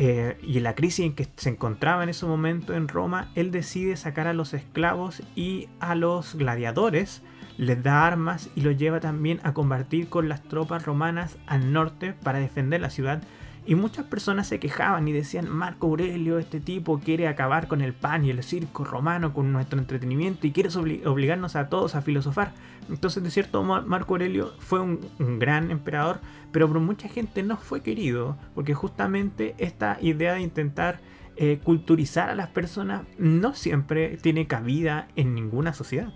eh, 0.00 0.38
y 0.44 0.60
la 0.60 0.76
crisis 0.76 1.06
en 1.06 1.14
que 1.16 1.26
se 1.34 1.48
encontraba 1.48 2.04
en 2.04 2.08
ese 2.08 2.24
momento 2.24 2.72
en 2.72 2.86
Roma, 2.86 3.32
él 3.34 3.50
decide 3.50 3.96
sacar 3.96 4.28
a 4.28 4.32
los 4.32 4.54
esclavos 4.54 5.24
y 5.34 5.68
a 5.80 5.96
los 5.96 6.36
gladiadores, 6.36 7.22
les 7.56 7.82
da 7.82 8.06
armas 8.06 8.48
y 8.54 8.60
los 8.60 8.76
lleva 8.76 9.00
también 9.00 9.40
a 9.42 9.52
combatir 9.54 10.08
con 10.08 10.28
las 10.28 10.44
tropas 10.44 10.86
romanas 10.86 11.36
al 11.48 11.72
norte 11.72 12.12
para 12.12 12.38
defender 12.38 12.80
la 12.80 12.90
ciudad 12.90 13.24
y 13.68 13.74
muchas 13.74 14.06
personas 14.06 14.48
se 14.48 14.58
quejaban 14.58 15.06
y 15.08 15.12
decían, 15.12 15.46
Marco 15.50 15.88
Aurelio, 15.88 16.38
este 16.38 16.58
tipo 16.58 17.00
quiere 17.00 17.28
acabar 17.28 17.68
con 17.68 17.82
el 17.82 17.92
pan 17.92 18.24
y 18.24 18.30
el 18.30 18.42
circo 18.42 18.82
romano, 18.82 19.34
con 19.34 19.52
nuestro 19.52 19.78
entretenimiento 19.78 20.46
y 20.46 20.52
quiere 20.52 20.70
obligarnos 21.04 21.54
a 21.54 21.68
todos 21.68 21.94
a 21.94 22.00
filosofar. 22.00 22.54
Entonces, 22.88 23.22
de 23.22 23.30
cierto 23.30 23.62
Marco 23.62 24.14
Aurelio 24.14 24.54
fue 24.58 24.80
un, 24.80 25.00
gran 25.38 25.70
emperador, 25.70 26.20
pero 26.50 26.66
por 26.66 26.80
mucha 26.80 27.10
gente 27.10 27.42
no 27.42 27.58
fue 27.58 27.82
querido, 27.82 28.38
porque 28.54 28.72
justamente 28.72 29.54
esta 29.58 29.98
idea 30.00 30.32
de 30.32 30.40
intentar 30.40 31.00
eh, 31.36 31.60
culturizar 31.62 32.30
a 32.30 32.34
las 32.34 32.48
personas 32.48 33.02
no 33.18 33.54
siempre 33.54 34.16
tiene 34.16 34.46
cabida 34.46 35.08
en 35.14 35.34
ninguna 35.34 35.74
sociedad. 35.74 36.14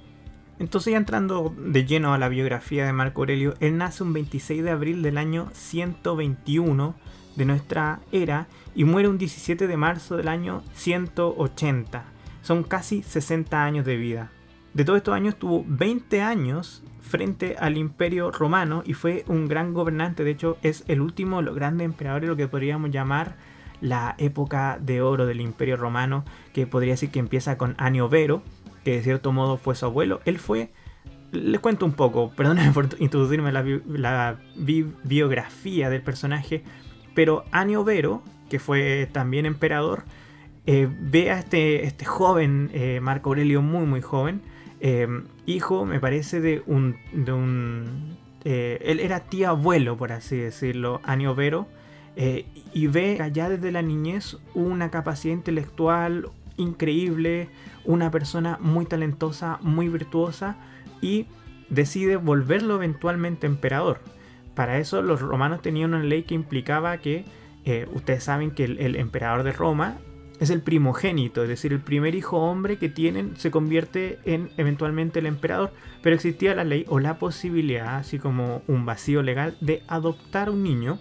Entonces 0.58 0.92
ya 0.92 0.96
entrando 0.96 1.54
de 1.58 1.84
lleno 1.84 2.14
a 2.14 2.18
la 2.18 2.30
biografía 2.30 2.86
de 2.86 2.94
Marco 2.94 3.20
Aurelio, 3.20 3.56
él 3.60 3.76
nace 3.76 4.02
un 4.02 4.14
26 4.14 4.62
de 4.62 4.70
abril 4.70 5.02
del 5.02 5.18
año 5.18 5.50
121 5.52 6.94
de 7.36 7.44
nuestra 7.44 8.00
era 8.12 8.46
y 8.74 8.84
muere 8.84 9.08
un 9.08 9.18
17 9.18 9.66
de 9.66 9.76
marzo 9.76 10.16
del 10.16 10.28
año 10.28 10.62
180. 10.74 12.04
Son 12.42 12.62
casi 12.62 13.02
60 13.02 13.64
años 13.64 13.84
de 13.84 13.96
vida. 13.96 14.30
De 14.74 14.84
todos 14.84 14.98
estos 14.98 15.14
años 15.14 15.36
tuvo 15.36 15.64
20 15.66 16.22
años 16.22 16.82
frente 17.00 17.56
al 17.58 17.76
imperio 17.76 18.30
romano 18.30 18.82
y 18.86 18.94
fue 18.94 19.24
un 19.28 19.46
gran 19.46 19.74
gobernante. 19.74 20.24
De 20.24 20.30
hecho 20.30 20.56
es 20.62 20.84
el 20.88 21.00
último 21.00 21.38
de 21.38 21.42
los 21.44 21.54
grandes 21.54 21.84
emperadores, 21.84 22.28
lo 22.28 22.36
que 22.36 22.48
podríamos 22.48 22.90
llamar 22.90 23.36
la 23.80 24.14
época 24.18 24.78
de 24.80 25.02
oro 25.02 25.26
del 25.26 25.40
imperio 25.40 25.76
romano, 25.76 26.24
que 26.54 26.66
podría 26.66 26.94
decir 26.94 27.10
que 27.10 27.18
empieza 27.18 27.58
con 27.58 27.74
Anio 27.78 28.08
Vero, 28.08 28.42
que 28.84 28.92
de 28.92 29.02
cierto 29.02 29.32
modo 29.32 29.56
fue 29.56 29.74
su 29.74 29.84
abuelo. 29.84 30.20
Él 30.24 30.38
fue 30.38 30.70
les 31.32 31.60
cuento 31.60 31.86
un 31.86 31.94
poco, 31.94 32.30
perdónenme 32.30 32.72
por 32.72 32.88
introducirme 32.98 33.52
la, 33.52 33.64
la 33.86 34.36
biografía 34.54 35.90
del 35.90 36.02
personaje. 36.02 36.62
Pero 37.14 37.44
Anio 37.50 37.84
Vero, 37.84 38.22
que 38.48 38.58
fue 38.58 39.08
también 39.12 39.46
emperador, 39.46 40.04
eh, 40.66 40.88
ve 40.88 41.30
a 41.30 41.38
este, 41.38 41.84
este 41.84 42.04
joven 42.04 42.70
eh, 42.72 43.00
Marco 43.00 43.30
Aurelio 43.30 43.62
muy 43.62 43.84
muy 43.84 44.00
joven, 44.00 44.42
eh, 44.80 45.06
hijo 45.46 45.84
me 45.84 46.00
parece 46.00 46.40
de 46.40 46.62
un... 46.66 46.96
De 47.12 47.32
un 47.32 48.22
él 48.44 48.98
era 48.98 49.20
tío 49.20 49.50
abuelo, 49.50 49.96
por 49.96 50.10
así 50.10 50.36
decirlo, 50.36 51.00
Anio 51.04 51.32
Vero, 51.36 51.68
y 52.16 52.88
ve 52.88 53.18
allá 53.22 53.48
desde 53.48 53.70
la 53.70 53.82
niñez 53.82 54.36
una 54.52 54.90
capacidad 54.90 55.32
intelectual 55.32 56.28
increíble, 56.56 57.48
una 57.84 58.10
persona 58.10 58.58
muy 58.60 58.84
talentosa, 58.84 59.58
muy 59.62 59.88
virtuosa, 59.88 60.56
y 61.00 61.26
decide 61.68 62.16
volverlo 62.16 62.74
eventualmente 62.74 63.46
emperador. 63.46 64.00
Para 64.54 64.78
eso 64.78 65.02
los 65.02 65.20
romanos 65.20 65.62
tenían 65.62 65.94
una 65.94 66.04
ley 66.04 66.24
que 66.24 66.34
implicaba 66.34 66.98
que 66.98 67.24
eh, 67.64 67.86
ustedes 67.92 68.24
saben 68.24 68.50
que 68.50 68.64
el, 68.64 68.96
emperador 68.96 69.44
de 69.44 69.52
Roma 69.52 69.98
es 70.40 70.50
el 70.50 70.60
primogénito, 70.60 71.42
es 71.42 71.48
decir, 71.48 71.72
el 71.72 71.80
primer 71.80 72.16
hijo 72.16 72.38
hombre 72.38 72.76
que 72.76 72.88
tienen 72.88 73.36
se 73.36 73.52
convierte 73.52 74.18
en 74.24 74.50
eventualmente 74.56 75.20
el 75.20 75.26
emperador, 75.26 75.72
pero 76.02 76.16
existía 76.16 76.54
la 76.54 76.64
ley 76.64 76.84
o 76.88 76.98
la 76.98 77.18
posibilidad, 77.18 77.96
así 77.96 78.18
como 78.18 78.62
un 78.66 78.84
vacío 78.84 79.22
legal, 79.22 79.56
de 79.60 79.82
adoptar 79.86 80.50
un 80.50 80.64
niño 80.64 80.98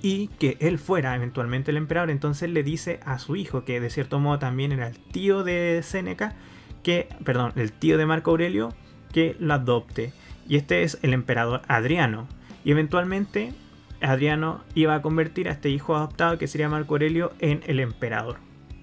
y 0.00 0.28
que 0.38 0.56
él 0.60 0.78
fuera 0.78 1.16
eventualmente 1.16 1.72
el 1.72 1.76
emperador. 1.76 2.10
Entonces 2.10 2.48
le 2.48 2.62
dice 2.62 3.00
a 3.04 3.18
su 3.18 3.34
hijo, 3.34 3.64
que 3.64 3.80
de 3.80 3.90
cierto 3.90 4.20
modo 4.20 4.38
también 4.38 4.70
era 4.70 4.86
el 4.86 4.98
tío 4.98 5.42
de 5.42 5.80
Séneca, 5.82 6.36
que, 6.84 7.08
perdón, 7.24 7.52
el 7.56 7.72
tío 7.72 7.98
de 7.98 8.06
Marco 8.06 8.30
Aurelio, 8.30 8.72
que 9.12 9.34
lo 9.40 9.54
adopte. 9.54 10.12
Y 10.48 10.54
este 10.54 10.84
es 10.84 11.00
el 11.02 11.12
emperador 11.12 11.62
Adriano. 11.66 12.28
Y 12.66 12.72
eventualmente 12.72 13.52
Adriano 14.00 14.64
iba 14.74 14.96
a 14.96 15.00
convertir 15.00 15.48
a 15.48 15.52
este 15.52 15.70
hijo 15.70 15.94
adoptado 15.94 16.36
que 16.36 16.48
sería 16.48 16.68
Marco 16.68 16.94
Aurelio 16.94 17.30
en 17.38 17.62
el 17.68 17.78
emperador. 17.78 18.38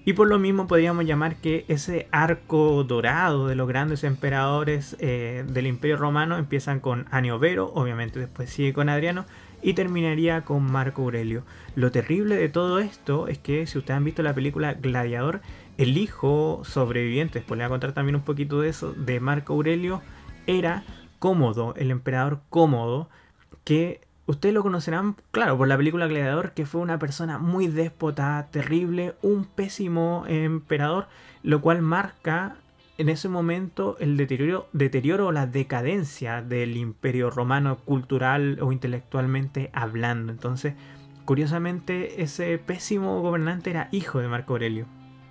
Y 0.06 0.14
por 0.14 0.26
lo 0.26 0.38
mismo 0.38 0.66
podríamos 0.66 1.04
llamar 1.04 1.36
que 1.36 1.66
ese 1.68 2.08
arco 2.10 2.82
dorado 2.84 3.46
de 3.46 3.56
los 3.56 3.68
grandes 3.68 4.02
emperadores 4.02 4.96
eh, 5.00 5.44
del 5.46 5.66
Imperio 5.66 5.98
Romano 5.98 6.38
empiezan 6.38 6.80
con 6.80 7.04
Aniovero, 7.10 7.72
obviamente 7.74 8.18
después 8.18 8.48
sigue 8.48 8.72
con 8.72 8.88
Adriano 8.88 9.26
y 9.60 9.74
terminaría 9.74 10.46
con 10.46 10.62
Marco 10.62 11.02
Aurelio. 11.02 11.44
Lo 11.76 11.90
terrible 11.90 12.36
de 12.36 12.48
todo 12.48 12.78
esto 12.78 13.28
es 13.28 13.36
que 13.36 13.66
si 13.66 13.76
ustedes 13.76 13.98
han 13.98 14.04
visto 14.04 14.22
la 14.22 14.34
película 14.34 14.72
Gladiador, 14.72 15.42
el 15.76 15.98
hijo 15.98 16.62
sobreviviente, 16.64 17.40
después 17.40 17.58
le 17.58 17.64
voy 17.64 17.66
a 17.66 17.74
contar 17.74 17.92
también 17.92 18.16
un 18.16 18.22
poquito 18.22 18.62
de 18.62 18.70
eso, 18.70 18.94
de 18.94 19.20
Marco 19.20 19.52
Aurelio, 19.52 20.00
era 20.46 20.84
Cómodo, 21.18 21.74
el 21.76 21.90
emperador 21.90 22.40
Cómodo, 22.48 23.10
que 23.64 24.00
ustedes 24.26 24.54
lo 24.54 24.62
conocerán, 24.62 25.16
claro, 25.30 25.56
por 25.58 25.68
la 25.68 25.76
película 25.76 26.06
Gladiador, 26.06 26.52
que 26.52 26.66
fue 26.66 26.80
una 26.80 26.98
persona 26.98 27.38
muy 27.38 27.66
déspota, 27.66 28.48
terrible, 28.50 29.14
un 29.22 29.44
pésimo 29.44 30.24
emperador, 30.28 31.08
lo 31.42 31.60
cual 31.60 31.82
marca 31.82 32.56
en 32.96 33.08
ese 33.08 33.28
momento 33.28 33.96
el 33.98 34.16
deterioro, 34.16 34.68
deterioro 34.72 35.26
o 35.26 35.32
la 35.32 35.46
decadencia 35.46 36.42
del 36.42 36.76
imperio 36.76 37.30
romano 37.30 37.78
cultural 37.78 38.58
o 38.60 38.70
intelectualmente 38.70 39.70
hablando. 39.72 40.30
Entonces, 40.30 40.74
curiosamente, 41.24 42.22
ese 42.22 42.56
pésimo 42.58 43.20
gobernante 43.20 43.70
era 43.70 43.88
hijo 43.90 44.20
de 44.20 44.28
Marco 44.28 44.52
Aurelio. 44.52 44.86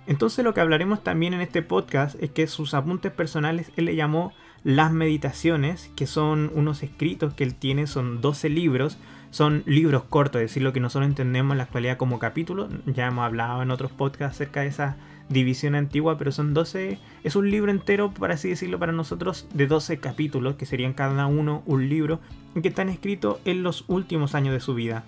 Entonces 0.06 0.44
lo 0.44 0.52
que 0.52 0.60
hablaremos 0.60 1.02
también 1.02 1.32
en 1.32 1.40
este 1.40 1.62
podcast 1.62 2.22
es 2.22 2.30
que 2.30 2.46
sus 2.46 2.74
apuntes 2.74 3.10
personales 3.10 3.72
él 3.76 3.86
le 3.86 3.96
llamó 3.96 4.34
las 4.64 4.92
meditaciones, 4.92 5.90
que 5.94 6.06
son 6.06 6.50
unos 6.54 6.82
escritos 6.82 7.34
que 7.34 7.44
él 7.44 7.54
tiene, 7.54 7.86
son 7.86 8.22
12 8.22 8.48
libros, 8.48 8.98
son 9.30 9.62
libros 9.66 10.04
cortos, 10.04 10.40
es 10.40 10.50
decir, 10.50 10.62
lo 10.62 10.72
que 10.72 10.80
nosotros 10.80 11.08
entendemos 11.08 11.52
en 11.52 11.58
la 11.58 11.64
actualidad 11.64 11.98
como 11.98 12.18
capítulos, 12.18 12.70
ya 12.86 13.06
hemos 13.06 13.24
hablado 13.24 13.62
en 13.62 13.70
otros 13.70 13.92
podcasts 13.92 14.36
acerca 14.36 14.62
de 14.62 14.68
esa 14.68 14.96
división 15.28 15.74
antigua, 15.74 16.16
pero 16.16 16.32
son 16.32 16.54
12, 16.54 16.98
es 17.24 17.36
un 17.36 17.50
libro 17.50 17.70
entero, 17.70 18.12
por 18.12 18.32
así 18.32 18.48
decirlo, 18.48 18.78
para 18.78 18.92
nosotros, 18.92 19.46
de 19.52 19.66
12 19.66 19.98
capítulos, 19.98 20.56
que 20.56 20.66
serían 20.66 20.94
cada 20.94 21.26
uno 21.26 21.62
un 21.66 21.88
libro, 21.88 22.20
que 22.60 22.68
están 22.68 22.88
escritos 22.88 23.38
en 23.44 23.62
los 23.62 23.84
últimos 23.88 24.34
años 24.34 24.54
de 24.54 24.60
su 24.60 24.74
vida. 24.74 25.04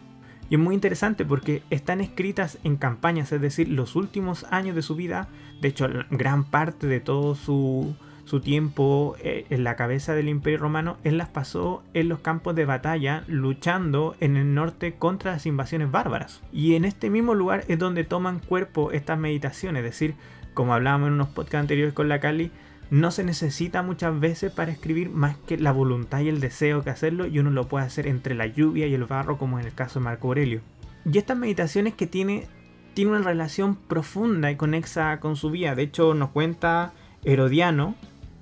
Y 0.50 0.54
es 0.54 0.60
muy 0.60 0.74
interesante 0.74 1.24
porque 1.24 1.62
están 1.70 2.00
escritas 2.00 2.58
en 2.62 2.76
campañas, 2.76 3.32
es 3.32 3.40
decir, 3.40 3.68
los 3.68 3.96
últimos 3.96 4.44
años 4.50 4.76
de 4.76 4.82
su 4.82 4.96
vida, 4.96 5.28
de 5.60 5.68
hecho, 5.68 5.88
gran 6.10 6.44
parte 6.44 6.86
de 6.86 7.00
todo 7.00 7.34
su, 7.34 7.96
su 8.26 8.40
tiempo 8.40 9.16
eh, 9.20 9.46
en 9.50 9.64
la 9.64 9.76
cabeza 9.76 10.14
del 10.14 10.28
Imperio 10.28 10.58
Romano, 10.58 10.98
él 11.04 11.16
las 11.16 11.28
pasó 11.28 11.82
en 11.94 12.08
los 12.08 12.18
campos 12.18 12.56
de 12.56 12.64
batalla 12.64 13.22
luchando 13.28 14.16
en 14.20 14.36
el 14.36 14.52
norte 14.52 14.94
contra 14.94 15.32
las 15.32 15.46
invasiones 15.46 15.90
bárbaras. 15.90 16.42
Y 16.52 16.74
en 16.74 16.84
este 16.84 17.08
mismo 17.08 17.34
lugar 17.34 17.64
es 17.68 17.78
donde 17.78 18.02
toman 18.04 18.40
cuerpo 18.40 18.90
estas 18.90 19.18
meditaciones, 19.18 19.84
es 19.84 19.92
decir, 19.92 20.14
como 20.54 20.74
hablábamos 20.74 21.08
en 21.08 21.14
unos 21.14 21.28
podcasts 21.28 21.60
anteriores 21.60 21.94
con 21.94 22.08
la 22.08 22.18
Cali, 22.18 22.50
no 22.90 23.10
se 23.12 23.24
necesita 23.24 23.82
muchas 23.82 24.18
veces 24.18 24.52
para 24.52 24.72
escribir 24.72 25.08
más 25.10 25.36
que 25.36 25.56
la 25.56 25.72
voluntad 25.72 26.20
y 26.20 26.28
el 26.28 26.40
deseo 26.40 26.82
que 26.82 26.90
hacerlo 26.90 27.26
y 27.26 27.38
uno 27.38 27.50
lo 27.50 27.68
puede 27.68 27.86
hacer 27.86 28.06
entre 28.08 28.34
la 28.34 28.46
lluvia 28.46 28.86
y 28.86 28.94
el 28.94 29.04
barro 29.04 29.38
como 29.38 29.58
en 29.60 29.66
el 29.66 29.72
caso 29.72 30.00
de 30.00 30.04
Marco 30.04 30.28
Aurelio. 30.28 30.62
Y 31.04 31.18
estas 31.18 31.36
meditaciones 31.36 31.94
que 31.94 32.08
tiene, 32.08 32.46
tiene 32.94 33.12
una 33.12 33.22
relación 33.22 33.76
profunda 33.76 34.50
y 34.50 34.56
conexa 34.56 35.20
con 35.20 35.36
su 35.36 35.50
vida, 35.50 35.76
de 35.76 35.82
hecho 35.82 36.14
nos 36.14 36.30
cuenta 36.30 36.92
Herodiano 37.24 37.94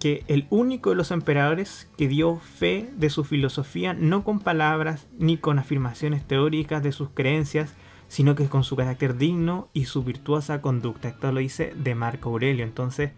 que 0.05 0.23
el 0.29 0.47
único 0.51 0.91
de 0.91 0.97
los 0.97 1.11
emperadores 1.13 1.89
que 1.97 2.09
dio 2.09 2.37
fe 2.37 2.91
de 2.95 3.09
su 3.09 3.25
filosofía 3.25 3.95
no 3.95 4.23
con 4.23 4.39
palabras 4.39 5.07
ni 5.19 5.39
con 5.39 5.59
afirmaciones 5.59 6.27
teóricas 6.27 6.83
de 6.83 6.93
sus 6.93 7.09
creencias, 7.09 7.73
sino 8.09 8.35
que 8.35 8.47
con 8.49 8.65
su 8.65 8.77
carácter 8.77 9.17
digno 9.17 9.71
y 9.73 9.87
su 9.87 10.05
virtuosa 10.05 10.61
conducta. 10.61 11.09
Esto 11.09 11.33
lo 11.33 11.41
dice 11.41 11.73
de 11.75 11.95
Marco 11.95 12.29
Aurelio. 12.29 12.67
Entonces, 12.67 13.13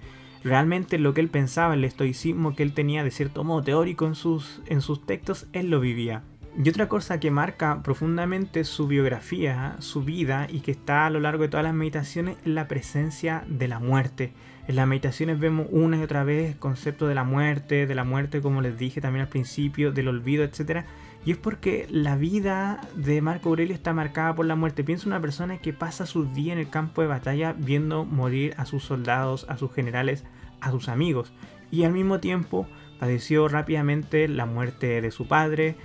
realmente 0.45 1.01
lo 1.01 1.13
que 1.13 1.23
él 1.23 1.29
pensaba, 1.29 1.75
el 1.75 1.83
estoicismo 1.83 2.55
que 2.55 2.63
él 2.63 2.73
tenía 2.73 3.03
de 3.03 3.11
cierto 3.11 3.43
modo 3.43 3.65
teórico 3.65 4.07
en 4.07 4.15
sus, 4.15 4.63
en 4.67 4.81
sus 4.81 5.05
textos, 5.05 5.49
él 5.53 5.71
lo 5.71 5.81
vivía. 5.81 6.23
Y 6.57 6.69
otra 6.69 6.89
cosa 6.89 7.19
que 7.19 7.33
marca 7.33 7.83
profundamente 7.83 8.63
su 8.63 8.87
biografía, 8.87 9.75
su 9.81 10.05
vida 10.05 10.47
y 10.49 10.61
que 10.61 10.71
está 10.71 11.07
a 11.07 11.11
lo 11.11 11.19
largo 11.19 11.43
de 11.43 11.49
todas 11.49 11.65
las 11.65 11.75
meditaciones 11.75 12.37
es 12.43 12.47
la 12.47 12.69
presencia 12.69 13.45
de 13.49 13.67
la 13.67 13.81
muerte. 13.81 14.35
En 14.69 14.75
las 14.75 14.89
meditaciones 14.89 15.39
vemos 15.39 15.69
una 15.71 15.97
y 15.97 16.03
otra 16.03 16.25
vez 16.25 16.51
el 16.51 16.59
concepto 16.59 17.07
de 17.07 17.15
la 17.15 17.23
muerte, 17.23 17.87
de 17.87 17.95
la 17.95 18.03
muerte 18.03 18.41
como 18.41 18.61
les 18.61 18.77
dije 18.77 19.01
también 19.01 19.23
al 19.23 19.29
principio, 19.29 19.93
del 19.93 20.09
olvido, 20.09 20.43
etc. 20.43 20.85
Y 21.25 21.31
es 21.31 21.37
porque 21.37 21.87
la 21.89 22.17
vida 22.17 22.81
de 22.97 23.23
Marco 23.23 23.49
Aurelio 23.49 23.75
está 23.75 23.93
marcada 23.93 24.35
por 24.35 24.45
la 24.45 24.57
muerte. 24.57 24.83
Piensa 24.83 25.07
una 25.07 25.21
persona 25.21 25.59
que 25.59 25.73
pasa 25.73 26.05
sus 26.05 26.35
días 26.35 26.55
en 26.55 26.59
el 26.59 26.69
campo 26.69 27.01
de 27.01 27.07
batalla 27.07 27.55
viendo 27.57 28.05
morir 28.05 28.55
a 28.57 28.67
sus 28.67 28.83
soldados, 28.83 29.47
a 29.49 29.57
sus 29.57 29.73
generales, 29.73 30.25
a 30.61 30.73
sus 30.73 30.89
amigos. 30.89 31.33
Y 31.71 31.85
al 31.85 31.93
mismo 31.93 32.19
tiempo 32.19 32.67
padeció 32.99 33.47
rápidamente 33.47 34.27
la 34.27 34.47
muerte 34.47 35.01
de 35.01 35.11
su 35.13 35.29
padre, 35.29 35.77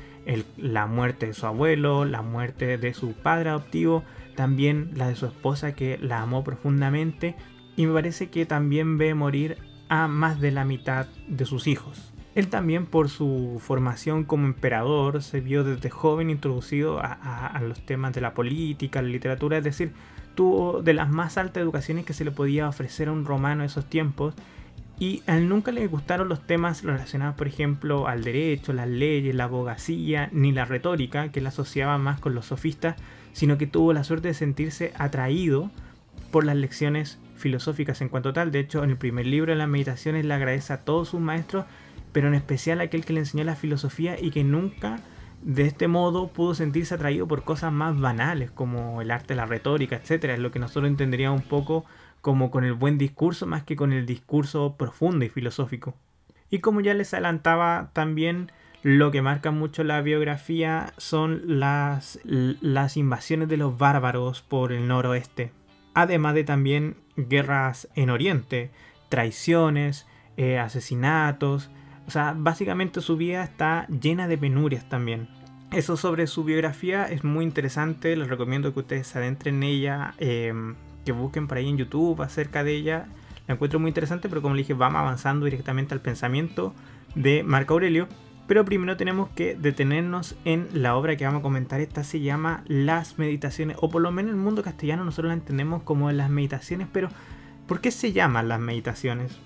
la 0.58 0.88
muerte 0.88 1.28
de 1.28 1.34
su 1.34 1.46
abuelo, 1.46 2.06
la 2.06 2.24
muerte 2.24 2.80
de 2.80 2.94
su 2.96 3.14
padre 3.14 3.50
adoptivo, 3.50 4.04
también 4.36 4.92
la 4.96 5.08
de 5.08 5.16
su 5.16 5.28
esposa 5.28 5.76
que 5.76 6.00
la 6.00 6.22
amó 6.22 6.44
profundamente 6.44 7.36
y 7.76 7.86
me 7.86 7.94
parece 7.94 8.30
que 8.30 8.46
también 8.46 8.98
ve 8.98 9.14
morir 9.14 9.58
a 9.90 10.08
más 10.08 10.40
de 10.40 10.52
la 10.52 10.66
mitad 10.66 11.08
de 11.28 11.46
sus 11.46 11.68
hijos. 11.68 12.12
Él 12.34 12.48
también 12.48 12.86
por 12.86 13.10
su 13.10 13.62
formación 13.62 14.24
como 14.24 14.46
emperador 14.46 15.22
se 15.22 15.42
vio 15.42 15.66
desde 15.66 15.90
joven 15.90 16.30
introducido 16.30 17.00
a, 17.02 17.60
los 17.62 17.86
temas 17.86 18.14
de 18.14 18.22
la 18.22 18.34
política, 18.34 19.02
la 19.02 19.10
literatura, 19.10 19.58
es 19.58 19.66
decir, 19.66 19.92
tuvo 20.34 20.82
de 20.82 20.94
las 20.94 21.10
más 21.10 21.38
altas 21.38 21.62
educaciones 21.62 22.06
que 22.06 22.14
se 22.14 22.24
le 22.24 22.32
podía 22.32 22.70
ofrecer 22.70 23.10
a 23.10 23.12
un 23.12 23.26
romano 23.26 23.64
en 23.64 23.66
esos 23.66 23.86
tiempos 23.86 24.34
y 24.98 25.24
a 25.28 25.36
él 25.36 25.50
nunca 25.50 25.72
le 25.72 25.88
gustaron 25.88 26.30
los 26.30 26.46
temas 26.46 26.84
relacionados, 26.84 27.36
por 27.36 27.48
ejemplo, 27.48 28.08
al 28.08 28.24
derecho, 28.24 28.72
las 28.72 28.88
leyes, 28.88 29.36
la 29.36 29.46
abogacía, 29.46 30.30
ni 30.32 30.52
la 30.52 30.64
retórica, 30.64 31.32
que 31.32 31.40
él 31.40 31.48
asociaba 31.48 31.98
más 31.98 32.20
con 32.20 32.36
los 32.36 32.46
sofistas, 32.46 32.96
sino 33.34 33.58
que 33.58 33.68
tuvo 33.68 33.94
la 33.94 34.04
suerte 34.04 34.30
de 34.30 34.36
sentirse 34.36 34.94
atraído 34.98 35.72
por 36.32 36.46
las 36.46 36.56
lecciones 36.56 37.18
filosóficas 37.42 38.02
en 38.02 38.10
cuanto 38.10 38.34
tal. 38.34 38.52
De 38.52 38.60
hecho, 38.60 38.84
en 38.84 38.92
el 38.92 38.98
primer 38.98 39.26
libro 39.26 39.52
de 39.52 39.58
las 39.58 39.68
meditaciones 39.68 40.26
le 40.26 40.34
agradece 40.34 40.74
a 40.74 40.86
todos 40.86 41.10
sus 41.10 41.20
maestros, 41.20 41.66
pero 42.12 42.28
en 42.28 42.36
especial 42.36 42.80
a 42.80 42.84
aquel 42.84 43.04
que 43.04 43.14
le 43.14 43.20
enseñó 43.20 43.44
la 43.44 43.56
filosofía 43.56 44.20
y 44.20 44.32
que 44.32 44.44
nunca 44.44 45.00
de 45.42 45.64
este 45.64 45.88
modo 45.88 46.28
pudo 46.28 46.54
sentirse 46.54 46.94
atraído 46.94 47.28
por 47.28 47.44
cosas 47.44 47.74
más 47.74 48.00
banales 48.00 48.52
como 48.52 49.02
el 49.02 49.12
arte, 49.12 49.36
la 49.36 49.46
retórica, 49.46 49.96
etc. 49.96 50.26
Es 50.26 50.40
lo 50.40 50.52
que 50.52 50.60
nosotros 50.60 50.90
entenderíamos 50.90 51.42
un 51.42 51.48
poco 51.48 51.86
como 52.22 52.52
con 52.52 52.64
el 52.64 52.74
buen 52.74 52.98
discurso 52.98 53.48
más 53.48 53.64
que 53.64 53.76
con 53.76 53.92
el 53.92 54.06
discurso 54.06 54.76
profundo 54.78 55.26
y 55.26 55.30
filosófico. 55.30 55.96
Y 56.50 56.60
como 56.60 56.82
ya 56.82 56.94
les 56.94 57.14
adelantaba 57.14 57.90
también, 57.94 58.52
lo 58.84 59.12
que 59.12 59.22
marca 59.22 59.52
mucho 59.52 59.84
la 59.84 60.02
biografía 60.02 60.94
son 60.98 61.42
las, 61.46 62.20
las 62.24 62.98
invasiones 62.98 63.48
de 63.48 63.58
los 63.58 63.78
bárbaros 63.78 64.42
por 64.42 64.72
el 64.72 64.88
noroeste. 64.88 65.52
Además 65.94 66.34
de 66.36 66.44
también 66.44 66.96
guerras 67.16 67.88
en 67.96 68.10
Oriente, 68.10 68.72
traiciones, 69.10 70.08
eh, 70.38 70.60
asesinatos. 70.60 71.70
O 72.08 72.12
sea, 72.12 72.34
básicamente 72.38 73.02
su 73.02 73.18
vida 73.18 73.44
está 73.44 73.88
llena 73.88 74.28
de 74.28 74.38
penurias 74.38 74.88
también. 74.90 75.30
Eso 75.72 75.96
sobre 75.98 76.28
su 76.28 76.44
biografía 76.44 77.06
es 77.06 77.24
muy 77.24 77.46
interesante, 77.46 78.16
les 78.16 78.28
recomiendo 78.28 78.74
que 78.74 78.80
ustedes 78.82 79.08
se 79.08 79.20
adentren 79.20 79.56
en 79.56 79.64
ella. 79.64 80.14
Em, 80.18 80.76
que 81.06 81.12
busquen 81.12 81.48
por 81.48 81.58
ahí 81.58 81.70
en 81.70 81.78
YouTube 81.78 82.22
acerca 82.22 82.64
de 82.64 82.76
ella. 82.76 83.08
La 83.48 83.56
encuentro 83.56 83.80
muy 83.80 83.90
interesante, 83.90 84.30
pero 84.30 84.42
como 84.42 84.56
le 84.56 84.62
dije, 84.62 84.74
vamos 84.74 85.00
avanzando 85.00 85.46
directamente 85.46 85.94
al 85.94 86.02
pensamiento 86.02 86.74
de 87.16 87.44
Marco 87.44 87.74
Aurelio. 87.74 88.08
Pero 88.52 88.66
primero 88.66 88.98
tenemos 88.98 89.30
que 89.30 89.56
detenernos 89.56 90.36
en 90.44 90.68
la 90.74 90.98
obra 90.98 91.16
que 91.16 91.24
vamos 91.24 91.40
a 91.40 91.42
comentar. 91.42 91.80
Esta 91.80 92.04
se 92.04 92.20
llama 92.20 92.66
Las 92.68 93.18
Meditaciones, 93.18 93.78
o 93.80 93.90
por 93.90 94.02
lo 94.02 94.12
menos 94.12 94.32
en 94.32 94.40
el 94.40 94.44
mundo 94.44 94.62
castellano 94.62 95.06
nosotros 95.06 95.30
la 95.30 95.36
entendemos 95.36 95.84
como 95.84 96.12
las 96.12 96.30
meditaciones, 96.30 96.90
pero 96.92 97.08
¿por 97.66 97.80
qué 97.80 97.92
se 97.92 98.12
llaman 98.12 98.50
las 98.50 98.60
meditaciones? 98.60 99.40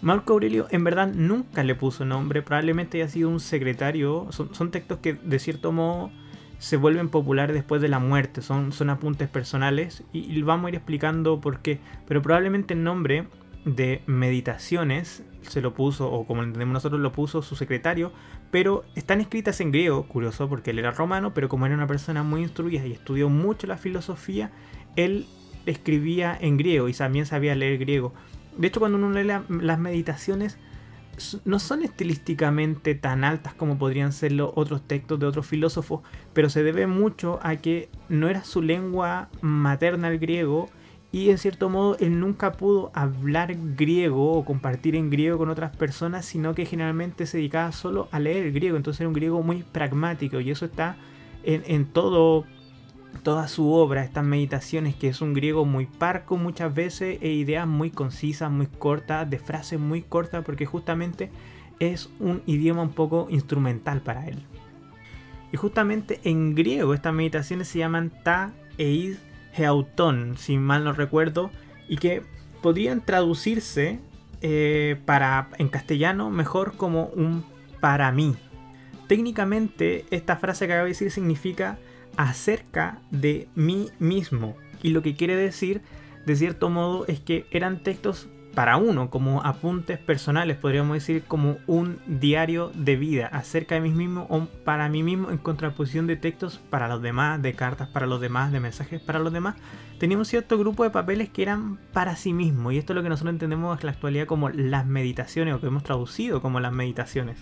Marco 0.00 0.34
Aurelio 0.34 0.68
en 0.70 0.84
verdad 0.84 1.12
nunca 1.12 1.64
le 1.64 1.74
puso 1.74 2.04
nombre, 2.04 2.40
probablemente 2.40 3.02
haya 3.02 3.10
sido 3.10 3.30
un 3.30 3.40
secretario, 3.40 4.28
son, 4.30 4.70
textos 4.70 5.00
que 5.00 5.14
de 5.14 5.40
cierto 5.40 5.72
modo 5.72 6.12
se 6.58 6.76
vuelven 6.76 7.08
populares 7.08 7.52
después 7.52 7.82
de 7.82 7.88
la 7.88 7.98
muerte, 7.98 8.42
son 8.42 8.90
apuntes 8.90 9.28
personales 9.28 10.04
y, 10.12 10.40
vamos 10.42 10.66
a 10.66 10.68
ir 10.68 10.76
explicando 10.76 11.40
por 11.40 11.62
qué. 11.62 11.80
Pero 12.06 12.22
probablemente 12.22 12.74
el 12.74 12.84
nombre 12.84 13.26
de 13.64 14.02
meditaciones 14.06 15.24
se 15.44 15.60
lo 15.60 15.74
puso, 15.74 16.10
o 16.10 16.26
como 16.26 16.42
entendemos 16.42 16.72
nosotros, 16.72 17.00
lo 17.00 17.12
puso 17.12 17.42
su 17.42 17.56
secretario, 17.56 18.12
pero 18.50 18.84
están 18.94 19.20
escritas 19.20 19.60
en 19.60 19.72
griego, 19.72 20.06
curioso 20.06 20.48
porque 20.48 20.70
él 20.70 20.78
era 20.78 20.90
romano, 20.90 21.34
pero 21.34 21.48
como 21.48 21.66
era 21.66 21.74
una 21.74 21.86
persona 21.86 22.22
muy 22.22 22.42
instruida 22.42 22.86
y 22.86 22.92
estudió 22.92 23.28
mucho 23.28 23.66
la 23.66 23.76
filosofía, 23.76 24.50
él 24.96 25.26
escribía 25.66 26.36
en 26.40 26.56
griego 26.56 26.88
y 26.88 26.92
también 26.92 27.26
sabía 27.26 27.54
leer 27.54 27.78
griego. 27.78 28.12
De 28.56 28.68
hecho, 28.68 28.80
cuando 28.80 28.98
uno 28.98 29.10
lee 29.10 29.26
las 29.48 29.78
meditaciones, 29.78 30.58
no 31.44 31.58
son 31.58 31.82
estilísticamente 31.82 32.94
tan 32.94 33.24
altas 33.24 33.54
como 33.54 33.78
podrían 33.78 34.12
ser 34.12 34.32
los 34.32 34.50
otros 34.54 34.82
textos 34.86 35.18
de 35.20 35.26
otros 35.26 35.46
filósofos, 35.46 36.00
pero 36.32 36.50
se 36.50 36.62
debe 36.62 36.86
mucho 36.86 37.38
a 37.42 37.56
que 37.56 37.88
no 38.08 38.28
era 38.28 38.44
su 38.44 38.62
lengua 38.62 39.28
materna 39.40 40.08
el 40.08 40.18
griego 40.18 40.68
y 41.14 41.30
en 41.30 41.38
cierto 41.38 41.68
modo 41.70 41.96
él 42.00 42.18
nunca 42.18 42.50
pudo 42.54 42.90
hablar 42.92 43.54
griego 43.76 44.32
o 44.32 44.44
compartir 44.44 44.96
en 44.96 45.10
griego 45.10 45.38
con 45.38 45.48
otras 45.48 45.76
personas, 45.76 46.26
sino 46.26 46.56
que 46.56 46.66
generalmente 46.66 47.26
se 47.26 47.36
dedicaba 47.36 47.70
solo 47.70 48.08
a 48.10 48.18
leer 48.18 48.46
el 48.46 48.52
griego, 48.52 48.76
entonces 48.76 49.02
era 49.02 49.06
un 49.06 49.14
griego 49.14 49.40
muy 49.40 49.62
pragmático 49.62 50.40
y 50.40 50.50
eso 50.50 50.64
está 50.64 50.96
en, 51.44 51.62
en 51.68 51.84
todo 51.84 52.46
toda 53.22 53.46
su 53.46 53.70
obra, 53.70 54.02
estas 54.02 54.24
meditaciones, 54.24 54.96
que 54.96 55.06
es 55.06 55.20
un 55.20 55.34
griego 55.34 55.64
muy 55.64 55.86
parco 55.86 56.36
muchas 56.36 56.74
veces 56.74 57.18
e 57.22 57.28
ideas 57.28 57.68
muy 57.68 57.92
concisas, 57.92 58.50
muy 58.50 58.66
cortas, 58.66 59.30
de 59.30 59.38
frases 59.38 59.78
muy 59.78 60.02
cortas, 60.02 60.44
porque 60.44 60.66
justamente 60.66 61.30
es 61.78 62.10
un 62.18 62.42
idioma 62.44 62.82
un 62.82 62.90
poco 62.92 63.28
instrumental 63.30 64.00
para 64.00 64.26
él. 64.26 64.42
Y 65.52 65.56
justamente 65.56 66.18
en 66.24 66.56
griego 66.56 66.92
estas 66.92 67.14
meditaciones 67.14 67.68
se 67.68 67.78
llaman 67.78 68.10
ta 68.24 68.52
eid 68.78 69.14
heauton, 69.56 70.36
si 70.36 70.58
mal 70.58 70.84
no 70.84 70.92
recuerdo, 70.92 71.50
y 71.88 71.96
que 71.96 72.22
podrían 72.62 73.04
traducirse 73.04 74.00
eh, 74.40 74.96
para, 75.04 75.48
en 75.58 75.68
castellano 75.68 76.30
mejor 76.30 76.76
como 76.76 77.06
un 77.06 77.44
para 77.80 78.10
mí. 78.12 78.36
Técnicamente 79.06 80.06
esta 80.10 80.36
frase 80.36 80.66
que 80.66 80.72
acabo 80.72 80.84
de 80.84 80.90
decir 80.90 81.10
significa 81.10 81.78
acerca 82.16 83.00
de 83.10 83.48
mí 83.54 83.90
mismo. 83.98 84.56
Y 84.82 84.90
lo 84.90 85.02
que 85.02 85.14
quiere 85.14 85.36
decir, 85.36 85.82
de 86.26 86.36
cierto 86.36 86.70
modo, 86.70 87.06
es 87.06 87.20
que 87.20 87.46
eran 87.50 87.82
textos 87.82 88.28
para 88.54 88.76
uno, 88.76 89.10
como 89.10 89.42
apuntes 89.42 89.98
personales, 89.98 90.56
podríamos 90.56 90.94
decir 90.94 91.24
como 91.26 91.56
un 91.66 91.98
diario 92.06 92.70
de 92.74 92.96
vida 92.96 93.26
acerca 93.26 93.74
de 93.74 93.80
mí 93.80 93.90
mismo 93.90 94.26
o 94.30 94.46
para 94.64 94.88
mí 94.88 95.02
mismo 95.02 95.30
en 95.30 95.38
contraposición 95.38 96.06
de 96.06 96.16
textos 96.16 96.60
para 96.70 96.88
los 96.88 97.02
demás, 97.02 97.42
de 97.42 97.54
cartas 97.54 97.88
para 97.88 98.06
los 98.06 98.20
demás, 98.20 98.52
de 98.52 98.60
mensajes 98.60 99.00
para 99.00 99.18
los 99.18 99.32
demás. 99.32 99.56
Teníamos 99.98 100.28
cierto 100.28 100.58
grupo 100.58 100.84
de 100.84 100.90
papeles 100.90 101.28
que 101.28 101.42
eran 101.42 101.78
para 101.92 102.16
sí 102.16 102.32
mismo 102.32 102.72
y 102.72 102.78
esto 102.78 102.92
es 102.92 102.96
lo 102.96 103.02
que 103.02 103.08
nosotros 103.08 103.34
entendemos 103.34 103.78
en 103.78 103.86
la 103.86 103.92
actualidad 103.92 104.26
como 104.26 104.48
las 104.48 104.86
meditaciones 104.86 105.54
o 105.54 105.60
que 105.60 105.66
hemos 105.66 105.82
traducido 105.82 106.40
como 106.40 106.60
las 106.60 106.72
meditaciones. 106.72 107.38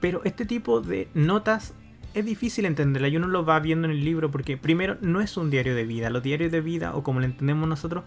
Pero 0.00 0.22
este 0.24 0.46
tipo 0.46 0.80
de 0.80 1.08
notas 1.14 1.74
es 2.14 2.24
difícil 2.24 2.64
entenderla 2.64 3.08
y 3.08 3.16
uno 3.16 3.26
lo 3.26 3.44
va 3.44 3.58
viendo 3.58 3.86
en 3.86 3.92
el 3.92 4.04
libro 4.04 4.30
porque 4.30 4.56
primero 4.56 4.96
no 5.00 5.20
es 5.20 5.36
un 5.36 5.50
diario 5.50 5.74
de 5.74 5.84
vida. 5.84 6.10
Los 6.10 6.22
diarios 6.22 6.52
de 6.52 6.60
vida 6.60 6.94
o 6.94 7.02
como 7.02 7.20
lo 7.20 7.26
entendemos 7.26 7.68
nosotros 7.68 8.04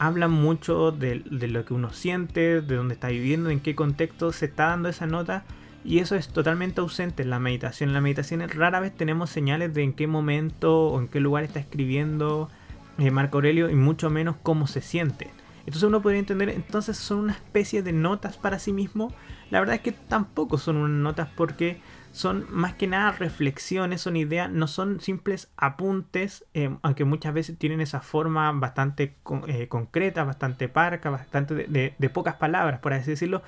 hablan 0.00 0.30
mucho 0.30 0.92
de, 0.92 1.22
lo 1.26 1.64
que 1.66 1.74
uno 1.74 1.92
siente, 1.92 2.62
de 2.62 2.74
dónde 2.74 2.94
está 2.94 3.08
viviendo, 3.08 3.50
en 3.50 3.60
qué 3.60 3.74
contexto 3.74 4.32
se 4.32 4.46
está 4.46 4.68
dando 4.68 4.88
esa 4.88 5.06
nota 5.06 5.44
y 5.84 5.98
eso 5.98 6.16
es 6.16 6.28
totalmente 6.28 6.80
ausente 6.80 7.22
en 7.22 7.28
la 7.28 7.38
meditación. 7.38 7.90
En 7.90 7.94
la 7.94 8.00
meditación 8.00 8.40
rara 8.48 8.80
vez 8.80 8.96
tenemos 8.96 9.28
señales 9.28 9.74
de 9.74 9.82
en 9.82 9.92
qué 9.92 10.06
momento 10.06 10.86
o 10.88 10.98
en 10.98 11.06
qué 11.06 11.20
lugar 11.20 11.44
está 11.44 11.60
escribiendo 11.60 12.48
eh, 12.96 13.10
Marco 13.10 13.36
Aurelio 13.36 13.68
y 13.68 13.74
mucho 13.74 14.08
menos 14.08 14.36
cómo 14.42 14.66
se 14.66 14.80
siente. 14.80 15.28
Entonces 15.66 15.82
uno 15.82 16.00
podría 16.00 16.20
entender, 16.20 16.48
entonces 16.48 16.96
son 16.96 17.18
una 17.18 17.34
especie 17.34 17.82
de 17.82 17.92
notas 17.92 18.38
para 18.38 18.58
sí 18.58 18.72
mismo. 18.72 19.12
La 19.50 19.60
verdad 19.60 19.76
es 19.76 19.82
que 19.82 19.92
tampoco 19.92 20.56
son 20.56 20.76
unas 20.78 20.98
notas 20.98 21.28
porque 21.36 21.78
son 22.12 22.46
más 22.50 22.74
que 22.74 22.86
nada 22.86 23.12
reflexiones, 23.12 24.00
son 24.00 24.16
ideas, 24.16 24.50
no 24.50 24.66
son 24.66 25.00
simples 25.00 25.50
apuntes, 25.56 26.44
eh, 26.54 26.76
aunque 26.82 27.04
muchas 27.04 27.32
veces 27.32 27.56
tienen 27.56 27.80
esa 27.80 28.00
forma 28.00 28.50
bastante 28.52 29.16
eh, 29.46 29.68
concreta, 29.68 30.24
bastante 30.24 30.68
parca, 30.68 31.10
bastante 31.10 31.54
de, 31.54 32.10
pocas 32.10 32.34
palabras, 32.34 32.80
por 32.80 32.92
así 32.92 33.10
decirlo, 33.10 33.42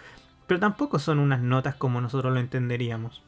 pero 0.46 0.60
tampoco 0.60 0.98
son 0.98 1.18
unas 1.18 1.40
notas 1.40 1.74
como 1.74 2.00
nosotros 2.00 2.32
lo 2.32 2.40
entenderíamos. 2.40 3.22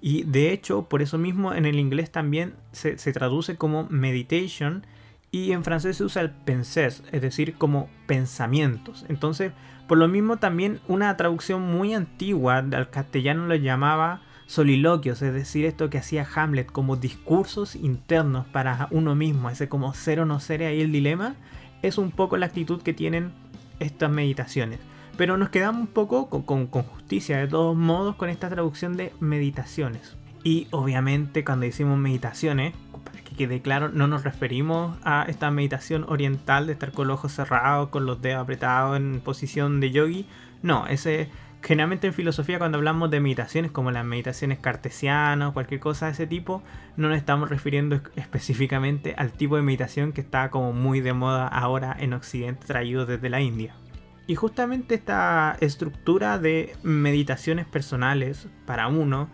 Y 0.00 0.24
de 0.24 0.52
hecho, 0.52 0.88
por 0.88 1.00
eso 1.00 1.16
mismo 1.16 1.54
en 1.54 1.64
el 1.64 1.78
inglés 1.78 2.10
también 2.10 2.54
se, 2.72 2.96
traduce 3.12 3.56
como 3.56 3.86
meditation 3.88 4.84
y 5.30 5.52
en 5.52 5.62
francés 5.62 5.98
se 5.98 6.04
usa 6.04 6.22
el 6.22 6.32
pensées, 6.32 7.04
es 7.12 7.22
decir, 7.22 7.54
como 7.54 7.88
pensamientos. 8.06 9.04
Entonces, 9.08 9.52
por 9.86 9.98
lo 9.98 10.08
mismo 10.08 10.38
también 10.38 10.80
una 10.88 11.16
traducción 11.16 11.62
muy 11.62 11.94
antigua 11.94 12.58
al 12.58 12.90
castellano 12.90 13.46
lo 13.46 13.54
llamaba 13.54 14.22
soliloquios, 14.52 15.22
es 15.22 15.32
decir, 15.32 15.64
esto 15.64 15.88
que 15.88 15.96
hacía 15.96 16.28
Hamlet 16.34 16.70
como 16.70 16.96
discursos 16.96 17.74
internos 17.74 18.46
para 18.48 18.86
uno 18.90 19.14
mismo, 19.14 19.48
ese 19.48 19.70
como 19.70 19.94
ser 19.94 20.20
o 20.20 20.26
no 20.26 20.40
ser 20.40 20.62
ahí 20.62 20.82
el 20.82 20.92
dilema, 20.92 21.36
es 21.80 21.96
un 21.96 22.10
poco 22.10 22.36
la 22.36 22.46
actitud 22.46 22.82
que 22.82 22.92
tienen 22.92 23.32
estas 23.80 24.10
meditaciones. 24.10 24.78
Pero 25.16 25.38
nos 25.38 25.48
quedamos 25.48 25.80
un 25.80 25.86
poco 25.86 26.28
con, 26.28 26.66
justicia, 26.66 27.38
de 27.38 27.48
todos 27.48 27.74
modos, 27.74 28.16
con 28.16 28.28
esta 28.28 28.50
traducción 28.50 28.94
de 28.98 29.14
meditaciones. 29.20 30.18
Y 30.44 30.68
obviamente 30.70 31.44
cuando 31.44 31.64
decimos 31.64 31.98
meditaciones, 31.98 32.74
para 33.04 33.24
que 33.24 33.34
quede 33.34 33.62
claro, 33.62 33.88
no 33.88 34.06
nos 34.06 34.22
referimos 34.22 34.98
a 35.02 35.24
esta 35.28 35.50
meditación 35.50 36.04
oriental 36.08 36.66
de 36.66 36.74
estar 36.74 36.92
con 36.92 37.08
los 37.08 37.14
ojos 37.14 37.32
cerrados, 37.32 37.88
con 37.88 38.04
los 38.04 38.20
dedos 38.20 38.42
apretados 38.42 38.98
en 38.98 39.22
posición 39.24 39.80
de 39.80 39.92
yogi. 39.92 40.26
No, 40.62 40.86
ese 40.88 41.30
generalmente 41.62 42.08
en 42.08 42.14
filosofía 42.14 42.58
cuando 42.58 42.78
hablamos 42.78 43.10
de 43.10 43.20
meditaciones 43.20 43.70
como 43.70 43.90
las 43.90 44.04
meditaciones 44.04 44.58
cartesianas 44.58 45.50
o 45.50 45.52
cualquier 45.52 45.80
cosa 45.80 46.06
de 46.06 46.12
ese 46.12 46.26
tipo, 46.26 46.62
no 46.96 47.08
nos 47.08 47.16
estamos 47.16 47.48
refiriendo 47.48 48.00
específicamente 48.16 49.14
al 49.16 49.32
tipo 49.32 49.56
de 49.56 49.62
meditación 49.62 50.12
que 50.12 50.20
está 50.20 50.50
como 50.50 50.72
muy 50.72 51.00
de 51.00 51.12
moda 51.12 51.46
ahora 51.46 51.96
en 51.98 52.12
Occidente 52.14 52.66
traído 52.66 53.06
desde 53.06 53.30
la 53.30 53.40
India. 53.40 53.74
Y 54.26 54.34
justamente 54.34 54.94
esta 54.94 55.56
estructura 55.60 56.38
de 56.38 56.76
meditaciones 56.82 57.66
personales 57.66 58.48
para 58.66 58.88
uno, 58.88 59.28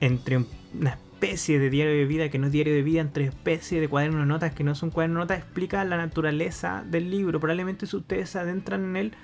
entre 0.00 0.38
una 0.74 0.90
especie 0.90 1.58
de 1.58 1.68
diario 1.68 1.92
de 1.92 2.06
vida 2.06 2.30
que 2.30 2.38
no 2.38 2.46
es 2.46 2.52
diario 2.52 2.74
de 2.74 2.82
vida, 2.82 3.00
entre 3.00 3.24
especie 3.24 3.80
de 3.80 3.88
cuaderno 3.88 4.20
de 4.20 4.26
notas 4.26 4.52
que 4.52 4.64
no 4.64 4.72
es 4.72 4.82
un 4.82 4.90
cuaderno 4.90 5.20
de 5.20 5.24
notas, 5.24 5.38
explica 5.38 5.84
la 5.84 5.98
naturaleza 5.98 6.84
del 6.86 7.10
libro. 7.10 7.38
Probablemente 7.40 7.86
si 7.86 7.96
ustedes 7.96 8.30
se 8.30 8.38
adentran 8.38 8.84
en 8.84 8.96
él, 8.96 9.14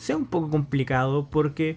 sea 0.00 0.16
un 0.16 0.24
poco 0.24 0.48
complicado 0.48 1.28
porque 1.30 1.76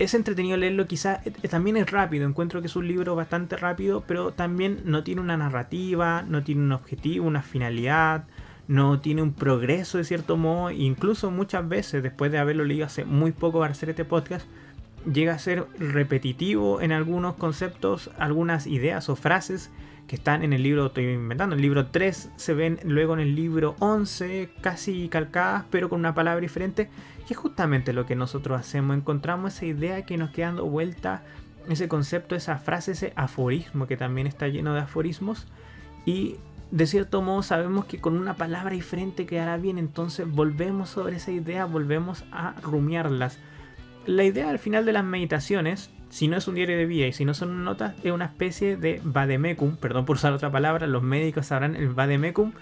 es 0.00 0.14
entretenido 0.14 0.56
leerlo, 0.56 0.88
quizás 0.88 1.24
eh, 1.24 1.30
también 1.48 1.76
es 1.76 1.88
rápido, 1.90 2.26
encuentro 2.28 2.60
que 2.60 2.66
es 2.66 2.74
un 2.74 2.88
libro 2.88 3.14
bastante 3.14 3.56
rápido, 3.56 4.02
pero 4.06 4.32
también 4.32 4.80
no 4.84 5.04
tiene 5.04 5.20
una 5.20 5.36
narrativa, 5.36 6.22
no 6.22 6.42
tiene 6.42 6.62
un 6.62 6.72
objetivo, 6.72 7.24
una 7.24 7.42
finalidad, 7.42 8.24
no 8.66 9.00
tiene 9.00 9.22
un 9.22 9.32
progreso 9.32 9.96
de 9.96 10.04
cierto 10.04 10.36
modo, 10.36 10.72
incluso 10.72 11.30
muchas 11.30 11.66
veces 11.68 12.02
después 12.02 12.32
de 12.32 12.38
haberlo 12.38 12.64
leído 12.64 12.84
hace 12.84 13.04
muy 13.04 13.30
poco 13.30 13.60
para 13.60 13.70
hacer 13.70 13.90
este 13.90 14.04
podcast, 14.04 14.46
llega 15.10 15.32
a 15.32 15.38
ser 15.38 15.66
repetitivo 15.78 16.80
en 16.80 16.90
algunos 16.90 17.36
conceptos, 17.36 18.10
algunas 18.18 18.66
ideas 18.66 19.08
o 19.08 19.14
frases 19.14 19.70
que 20.06 20.16
están 20.16 20.42
en 20.42 20.52
el 20.52 20.62
libro, 20.62 20.86
estoy 20.86 21.10
inventando, 21.10 21.56
el 21.56 21.62
libro 21.62 21.86
3 21.86 22.30
se 22.36 22.54
ven 22.54 22.78
luego 22.84 23.14
en 23.14 23.20
el 23.20 23.34
libro 23.34 23.74
11, 23.80 24.50
casi 24.60 25.08
calcadas, 25.08 25.64
pero 25.70 25.88
con 25.88 26.00
una 26.00 26.14
palabra 26.14 26.40
diferente, 26.40 26.88
y 27.28 27.32
es 27.32 27.38
justamente 27.38 27.92
lo 27.92 28.06
que 28.06 28.14
nosotros 28.14 28.58
hacemos, 28.58 28.96
encontramos 28.96 29.54
esa 29.54 29.66
idea 29.66 30.02
que 30.06 30.16
nos 30.16 30.30
queda 30.30 30.46
dando 30.46 30.66
vuelta, 30.66 31.22
ese 31.68 31.88
concepto, 31.88 32.36
esa 32.36 32.58
frase, 32.58 32.92
ese 32.92 33.12
aforismo 33.16 33.86
que 33.86 33.96
también 33.96 34.26
está 34.26 34.46
lleno 34.48 34.74
de 34.74 34.80
aforismos, 34.80 35.48
y 36.04 36.36
de 36.70 36.86
cierto 36.86 37.22
modo 37.22 37.42
sabemos 37.42 37.84
que 37.86 38.00
con 38.00 38.16
una 38.16 38.34
palabra 38.34 38.74
diferente 38.74 39.26
quedará 39.26 39.56
bien, 39.56 39.78
entonces 39.78 40.30
volvemos 40.30 40.88
sobre 40.90 41.16
esa 41.16 41.32
idea, 41.32 41.64
volvemos 41.64 42.24
a 42.30 42.54
rumiarlas. 42.62 43.38
La 44.06 44.22
idea 44.22 44.50
al 44.50 44.60
final 44.60 44.84
de 44.84 44.92
las 44.92 45.04
meditaciones 45.04 45.90
si 46.16 46.28
no 46.28 46.38
es 46.38 46.48
un 46.48 46.54
diario 46.54 46.78
de 46.78 46.86
vida 46.86 47.06
y 47.06 47.12
si 47.12 47.26
no 47.26 47.34
son 47.34 47.62
notas, 47.62 47.94
es 48.02 48.10
una 48.10 48.24
especie 48.24 48.78
de 48.78 49.02
vademecum, 49.04 49.76
perdón 49.76 50.06
por 50.06 50.16
usar 50.16 50.32
otra 50.32 50.50
palabra, 50.50 50.86
los 50.86 51.02
médicos 51.02 51.48
sabrán, 51.48 51.76
el 51.76 51.90
vademecum 51.90 52.52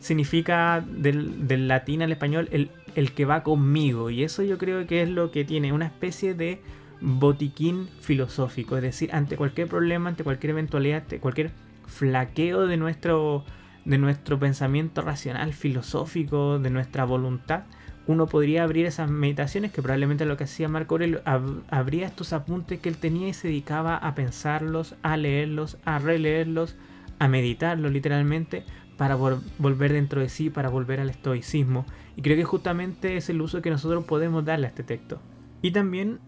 significa 0.00 0.84
del, 0.84 1.68
latín 1.68 2.02
al 2.02 2.10
español 2.10 2.48
el, 2.50 2.72
el 2.96 3.12
que 3.12 3.24
va 3.24 3.44
conmigo. 3.44 4.10
Y 4.10 4.24
eso 4.24 4.42
yo 4.42 4.58
creo 4.58 4.88
que 4.88 5.02
es 5.02 5.08
lo 5.08 5.30
que 5.30 5.44
tiene, 5.44 5.72
una 5.72 5.86
especie 5.86 6.34
de 6.34 6.60
botiquín 7.00 7.88
filosófico, 8.00 8.76
es 8.76 8.82
decir, 8.82 9.10
ante 9.12 9.36
cualquier 9.36 9.68
problema, 9.68 10.08
ante 10.08 10.24
cualquier 10.24 10.50
eventualidad, 10.50 11.02
ante 11.02 11.20
cualquier 11.20 11.52
flaqueo 11.86 12.66
de 12.66 12.76
nuestro, 12.76 13.44
de 13.84 13.98
nuestro 13.98 14.40
pensamiento 14.40 15.00
racional, 15.02 15.52
filosófico, 15.52 16.58
de 16.58 16.70
nuestra 16.70 17.04
voluntad, 17.04 17.66
uno 18.06 18.26
podría 18.26 18.62
abrir 18.62 18.86
esas 18.86 19.10
meditaciones, 19.10 19.72
que 19.72 19.82
probablemente 19.82 20.24
lo 20.24 20.36
que 20.36 20.44
hacía 20.44 20.68
Marco 20.68 20.94
Aurelio, 20.94 21.22
abría 21.24 22.06
estos 22.06 22.32
apuntes 22.32 22.78
que 22.80 22.88
él 22.88 22.98
tenía 22.98 23.28
y 23.28 23.34
se 23.34 23.48
dedicaba 23.48 23.96
a 23.96 24.14
pensarlos, 24.14 24.94
a 25.02 25.16
leerlos, 25.16 25.76
a 25.84 25.98
releerlos, 25.98 26.76
a 27.18 27.28
meditarlos 27.28 27.92
literalmente, 27.92 28.64
para 28.96 29.16
volver 29.16 29.92
dentro 29.92 30.20
de 30.20 30.28
sí, 30.28 30.50
para 30.50 30.68
volver 30.68 31.00
al 31.00 31.10
estoicismo. 31.10 31.84
Y 32.16 32.22
creo 32.22 32.36
que 32.36 32.44
justamente 32.44 33.16
es 33.16 33.28
el 33.28 33.40
uso 33.40 33.60
que 33.60 33.70
nosotros 33.70 34.04
podemos 34.04 34.44
darle 34.44 34.66
a 34.66 34.70
este 34.70 34.84
texto. 34.84 35.20
Y 35.60 35.72
también 35.72 36.20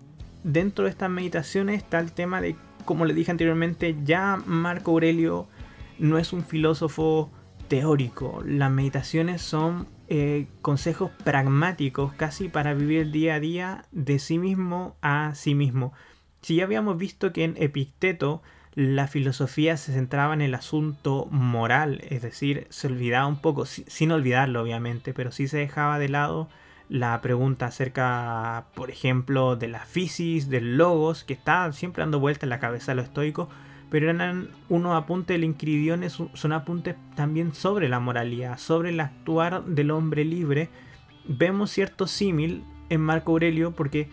dentro 0.42 0.84
de 0.84 0.90
estas 0.90 1.10
meditaciones 1.10 1.76
está 1.76 2.00
el 2.00 2.12
tema 2.12 2.40
de, 2.40 2.56
como 2.84 3.04
le 3.04 3.14
dije 3.14 3.30
anteriormente, 3.30 3.96
ya 4.04 4.42
Marco 4.46 4.90
Aurelio 4.90 5.46
no 5.98 6.18
es 6.18 6.32
un 6.32 6.44
filósofo 6.44 7.30
teórico. 7.68 8.42
Las 8.44 8.70
meditaciones 8.70 9.42
son 9.42 9.86
eh, 10.08 10.46
consejos 10.62 11.10
pragmáticos 11.24 12.14
casi 12.14 12.48
para 12.48 12.74
vivir 12.74 13.00
el 13.00 13.12
día 13.12 13.34
a 13.34 13.40
día 13.40 13.84
de 13.92 14.18
sí 14.18 14.38
mismo 14.38 14.96
a 15.02 15.34
sí 15.34 15.54
mismo. 15.54 15.92
Si 16.40 16.56
ya 16.56 16.64
habíamos 16.64 16.96
visto 16.96 17.32
que 17.32 17.44
en 17.44 17.54
Epicteto 17.58 18.42
la 18.74 19.08
filosofía 19.08 19.76
se 19.76 19.92
centraba 19.92 20.34
en 20.34 20.40
el 20.40 20.54
asunto 20.54 21.26
moral, 21.30 22.00
es 22.08 22.22
decir, 22.22 22.66
se 22.70 22.86
olvidaba 22.86 23.26
un 23.26 23.40
poco, 23.40 23.66
sin 23.66 24.12
olvidarlo 24.12 24.62
obviamente, 24.62 25.12
pero 25.12 25.32
sí 25.32 25.48
se 25.48 25.58
dejaba 25.58 25.98
de 25.98 26.08
lado 26.08 26.48
la 26.88 27.20
pregunta 27.20 27.66
acerca, 27.66 28.66
por 28.74 28.90
ejemplo, 28.90 29.56
de 29.56 29.68
la 29.68 29.80
fisis, 29.80 30.48
del 30.48 30.78
logos, 30.78 31.24
que 31.24 31.34
está 31.34 31.70
siempre 31.72 32.02
dando 32.02 32.20
vuelta 32.20 32.46
en 32.46 32.50
la 32.50 32.60
cabeza 32.60 32.92
de 32.92 32.96
lo 32.96 33.02
estoico, 33.02 33.48
pero 33.90 34.10
eran 34.10 34.48
unos 34.68 34.94
apuntes 34.94 35.34
del 35.34 35.44
Incridión, 35.44 36.04
son 36.08 36.52
apuntes 36.52 36.96
también 37.14 37.54
sobre 37.54 37.88
la 37.88 38.00
moralidad, 38.00 38.58
sobre 38.58 38.90
el 38.90 39.00
actuar 39.00 39.64
del 39.64 39.90
hombre 39.90 40.24
libre. 40.24 40.68
Vemos 41.26 41.70
cierto 41.70 42.06
símil 42.06 42.64
en 42.90 43.00
Marco 43.00 43.32
Aurelio 43.32 43.72
porque 43.72 44.08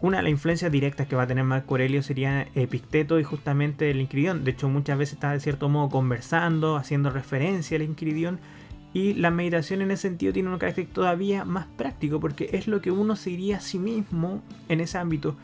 una 0.00 0.18
de 0.18 0.24
las 0.24 0.30
influencias 0.30 0.70
directas 0.70 1.06
que 1.06 1.16
va 1.16 1.22
a 1.22 1.26
tener 1.26 1.44
Marco 1.44 1.74
Aurelio 1.74 2.02
sería 2.02 2.46
Epicteto 2.54 3.18
y 3.18 3.24
justamente 3.24 3.90
el 3.90 4.00
Incridión. 4.00 4.44
De 4.44 4.52
hecho, 4.52 4.68
muchas 4.68 4.98
veces 4.98 5.14
está 5.14 5.32
de 5.32 5.40
cierto 5.40 5.68
modo 5.68 5.88
conversando, 5.88 6.76
haciendo 6.76 7.10
referencia 7.10 7.76
al 7.76 7.82
Incridión. 7.82 8.38
Y 8.92 9.14
la 9.14 9.30
meditación 9.30 9.82
en 9.82 9.90
ese 9.90 10.02
sentido 10.02 10.32
tiene 10.32 10.50
un 10.50 10.58
carácter 10.58 10.86
todavía 10.86 11.44
más 11.44 11.66
práctico 11.66 12.20
porque 12.20 12.50
es 12.52 12.66
lo 12.66 12.80
que 12.80 12.90
uno 12.90 13.16
seguiría 13.16 13.58
a 13.58 13.60
sí 13.60 13.78
mismo 13.78 14.42
en 14.68 14.80
ese 14.80 14.98
ámbito 14.98 15.36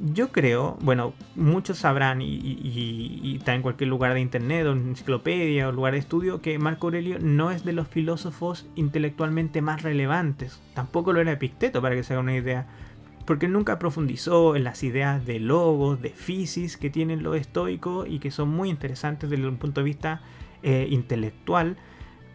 yo 0.00 0.30
creo, 0.30 0.76
bueno, 0.80 1.14
muchos 1.34 1.78
sabrán 1.78 2.20
y, 2.20 3.36
está 3.38 3.54
en 3.54 3.62
cualquier 3.62 3.88
lugar 3.88 4.14
de 4.14 4.20
internet 4.20 4.66
o 4.66 4.72
enciclopedia 4.72 5.68
o 5.68 5.72
lugar 5.72 5.94
de 5.94 5.98
estudio 5.98 6.42
que 6.42 6.58
Marco 6.58 6.88
Aurelio 6.88 7.18
no 7.20 7.50
es 7.50 7.64
de 7.64 7.72
los 7.72 7.88
filósofos 7.88 8.66
intelectualmente 8.74 9.62
más 9.62 9.82
relevantes. 9.82 10.60
Tampoco 10.74 11.12
lo 11.12 11.20
era 11.20 11.32
Epicteto, 11.32 11.80
para 11.80 11.94
que 11.94 12.02
se 12.02 12.12
haga 12.12 12.22
una 12.22 12.36
idea. 12.36 12.66
Porque 13.24 13.48
nunca 13.48 13.78
profundizó 13.78 14.54
en 14.54 14.64
las 14.64 14.82
ideas 14.84 15.26
de 15.26 15.40
logos, 15.40 16.00
de 16.00 16.10
fisis 16.10 16.76
que 16.76 16.90
tienen 16.90 17.22
los 17.22 17.36
estoicos 17.36 18.06
y 18.08 18.18
que 18.18 18.30
son 18.30 18.50
muy 18.50 18.70
interesantes 18.70 19.30
desde 19.30 19.48
un 19.48 19.56
punto 19.56 19.80
de 19.80 19.84
vista 19.84 20.20
eh, 20.62 20.86
intelectual. 20.90 21.76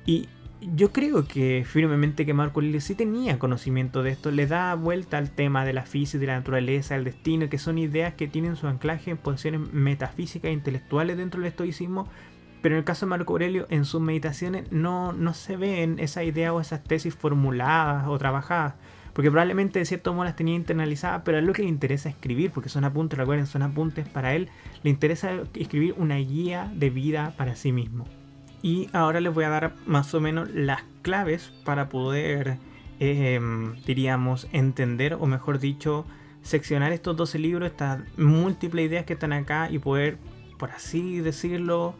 Y 0.06 0.28
yo 0.62 0.91
creo 0.91 1.28
que 1.28 1.65
firmemente 1.65 2.26
que 2.26 2.34
Marco 2.34 2.60
Aurelio 2.60 2.82
sí 2.82 2.93
tenía 2.93 3.39
conocimiento 3.39 4.04
de 4.04 4.12
esto, 4.12 4.30
le 4.32 4.45
da 4.45 4.76
vuelta 4.76 5.17
al 5.17 5.32
tema 5.32 5.65
de 5.65 5.74
la 5.74 5.84
física, 5.84 6.19
de 6.19 6.28
la 6.28 6.38
naturaleza, 6.38 6.95
el 6.95 7.04
destino, 7.04 7.50
que 7.50 7.58
son 7.58 7.78
ideas 7.78 8.13
que 8.13 8.28
tienen 8.28 8.56
su 8.56 8.67
anclaje 8.67 9.12
en 9.12 9.17
posiciones 9.17 9.74
metafísicas 9.74 10.50
e 10.50 10.54
intelectuales 10.54 11.17
dentro 11.17 11.41
del 11.41 11.50
estoicismo, 11.50 12.08
pero 12.62 12.76
en 12.76 12.80
el 12.80 12.86
caso 12.86 13.06
de 13.06 13.10
Marco 13.10 13.34
Aurelio, 13.34 13.65
en 13.71 13.86
sus 13.86 14.02
meditaciones 14.02 14.71
no, 14.71 15.13
no 15.13 15.34
se 15.34 15.58
ven 15.58 15.97
esa 15.97 16.24
idea 16.24 16.54
o 16.54 16.62
esas 16.62 16.84
tesis 16.84 17.15
formuladas 17.15 18.08
o 18.08 18.17
trabajadas, 18.19 18.76
porque 19.13 19.32
probablemente 19.32 19.80
de 19.80 19.86
cierto 19.86 20.13
modo 20.13 20.26
las 20.26 20.36
tenía 20.36 20.56
internalizadas, 20.56 21.24
pero 21.26 21.39
es 21.39 21.43
lo 21.43 21.54
que 21.54 21.63
le 21.63 21.69
interesa 21.69 22.08
escribir, 22.08 22.52
porque 22.52 22.69
son 22.69 22.84
apuntes, 22.84 23.17
recuerden, 23.17 23.47
son 23.47 23.63
apuntes 23.63 24.08
para 24.08 24.36
él, 24.36 24.50
le 24.84 24.91
interesa 24.91 25.32
escribir 25.56 25.95
una 25.97 26.17
guía 26.17 26.71
de 26.76 26.91
vida 26.91 27.34
para 27.36 27.56
sí 27.56 27.71
mismo. 27.71 28.06
Y 28.62 28.89
ahora 28.93 29.19
les 29.19 29.34
voy 29.34 29.43
a 29.43 29.50
dar 29.50 29.74
más 29.86 30.13
o 30.13 30.21
menos 30.21 30.50
las 30.54 30.84
claves 31.02 31.52
para 31.65 31.89
poder, 31.89 32.58
em, 33.00 33.76
diríamos, 33.86 34.47
entender 34.52 35.15
o 35.15 35.26
mejor 35.26 35.60
dicho, 35.60 36.06
seccionar 36.43 36.91
estos 36.91 37.17
12 37.17 37.39
libros, 37.39 37.71
estas 37.71 38.02
múltiples 38.17 38.88
ideas 38.88 39.06
que 39.06 39.13
están 39.13 39.34
acá 39.34 39.69
y 39.69 39.80
poder, 39.80 40.17
por 40.58 40.71
así 40.71 41.19
decirlo, 41.19 41.95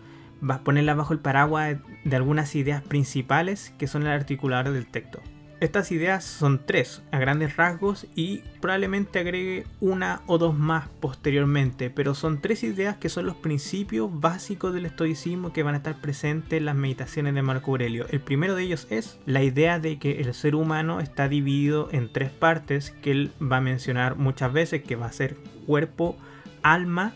ponerlas 0.64 0.98
bajo 0.98 1.14
el 1.14 1.20
paraguas 1.20 1.78
de 2.04 2.16
algunas 2.16 2.56
ideas 2.56 2.82
principales 2.82 3.74
que 3.78 3.88
son 3.88 4.04
el 4.04 4.10
articular 4.10 4.72
del 4.72 4.88
texto. 4.88 5.22
Estas 5.62 5.92
ideas 5.92 6.24
son 6.24 6.60
tres 6.66 7.04
a 7.12 7.20
grandes 7.20 7.56
rasgos 7.56 8.08
y 8.16 8.40
probablemente 8.62 9.20
agregue 9.20 9.68
una 9.80 10.24
o 10.26 10.40
dos 10.40 10.58
más 10.58 10.88
posteriormente, 11.00 11.92
pero 11.92 12.16
son 12.16 12.42
tres 12.42 12.64
ideas 12.64 12.98
que 12.98 13.10
son 13.10 13.28
los 13.28 13.36
principios 13.36 14.10
básicos 14.12 14.74
del 14.74 14.88
estoicismo 14.88 15.54
que 15.54 15.62
van 15.62 15.76
a 15.76 15.78
estar 15.78 16.02
presentes 16.02 16.58
en 16.58 16.66
las 16.66 16.76
meditaciones 16.76 17.36
de 17.36 17.44
Marco 17.44 17.70
Aurelio. 17.70 18.08
El 18.10 18.22
primero 18.22 18.56
de 18.56 18.64
ellos 18.64 18.88
es 18.90 19.20
la 19.28 19.44
idea 19.44 19.78
de 19.78 20.00
que 20.00 20.22
el 20.22 20.34
ser 20.34 20.56
humano 20.56 21.00
está 21.00 21.30
dividido 21.30 21.90
en 21.92 22.12
tres 22.12 22.32
partes 22.32 22.90
que 22.90 23.12
él 23.12 23.32
va 23.40 23.58
a 23.58 23.62
mencionar 23.62 24.16
muchas 24.16 24.52
veces, 24.52 24.82
que 24.82 24.96
va 24.96 25.06
a 25.06 25.12
ser 25.12 25.36
cuerpo, 25.68 26.18
alma 26.64 27.14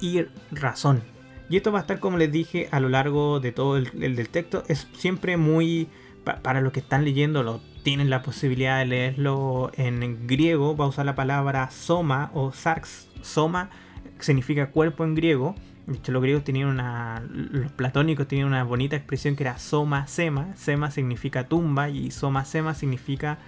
y 0.00 0.24
razón. 0.50 1.02
Y 1.50 1.58
esto 1.58 1.72
va 1.72 1.80
a 1.80 1.82
estar, 1.82 2.00
como 2.00 2.16
les 2.16 2.32
dije, 2.32 2.70
a 2.70 2.80
lo 2.80 2.88
largo 2.88 3.38
de 3.38 3.52
todo 3.52 3.76
el, 3.76 3.90
del 3.92 4.28
texto. 4.30 4.64
Es 4.68 4.88
siempre 4.96 5.36
muy, 5.36 5.88
para 6.24 6.62
los 6.62 6.72
que 6.72 6.80
están 6.80 7.04
leyendo, 7.04 7.60
tienen 7.82 8.10
la 8.10 8.22
posibilidad 8.22 8.78
de 8.78 8.86
leerlo 8.86 9.70
en 9.76 10.26
griego, 10.26 10.76
va 10.76 10.84
a 10.84 10.88
usar 10.88 11.06
la 11.06 11.14
palabra 11.14 11.70
soma 11.70 12.30
o 12.34 12.52
sarx. 12.52 13.08
Soma 13.22 13.70
significa 14.20 14.70
cuerpo 14.70 15.04
en 15.04 15.14
griego. 15.14 15.54
De 15.86 15.98
hecho, 15.98 16.12
los 16.12 16.22
griegos 16.22 16.44
tenían 16.44 16.68
una. 16.68 17.22
Los 17.30 17.72
platónicos 17.72 18.28
tenían 18.28 18.48
una 18.48 18.62
bonita 18.64 18.96
expresión 18.96 19.36
que 19.36 19.42
era 19.42 19.58
soma 19.58 20.06
sema. 20.06 20.54
Sema 20.56 20.90
significa 20.90 21.48
tumba 21.48 21.88
y 21.88 22.10
soma 22.10 22.44
sema 22.44 22.74
significa 22.74 23.38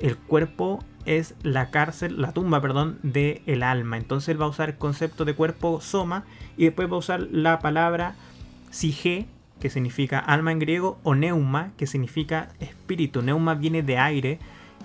el 0.00 0.16
cuerpo 0.16 0.84
es 1.04 1.34
la 1.42 1.70
cárcel, 1.70 2.20
la 2.20 2.32
tumba, 2.32 2.60
perdón, 2.60 2.98
de 3.02 3.42
el 3.46 3.62
alma. 3.62 3.96
Entonces 3.96 4.30
él 4.30 4.40
va 4.40 4.46
a 4.46 4.48
usar 4.48 4.70
el 4.70 4.76
concepto 4.76 5.24
de 5.24 5.34
cuerpo 5.34 5.80
soma 5.80 6.24
y 6.56 6.64
después 6.64 6.90
va 6.90 6.96
a 6.96 6.98
usar 6.98 7.20
la 7.30 7.60
palabra 7.60 8.16
sige, 8.70 9.26
que 9.60 9.70
significa 9.70 10.18
alma 10.18 10.52
en 10.52 10.58
griego, 10.58 10.98
o 11.02 11.14
neuma, 11.14 11.72
que 11.76 11.86
significa 11.86 12.48
espíritu. 12.60 13.22
Neuma 13.22 13.54
viene 13.54 13.82
de 13.82 13.98
aire 13.98 14.38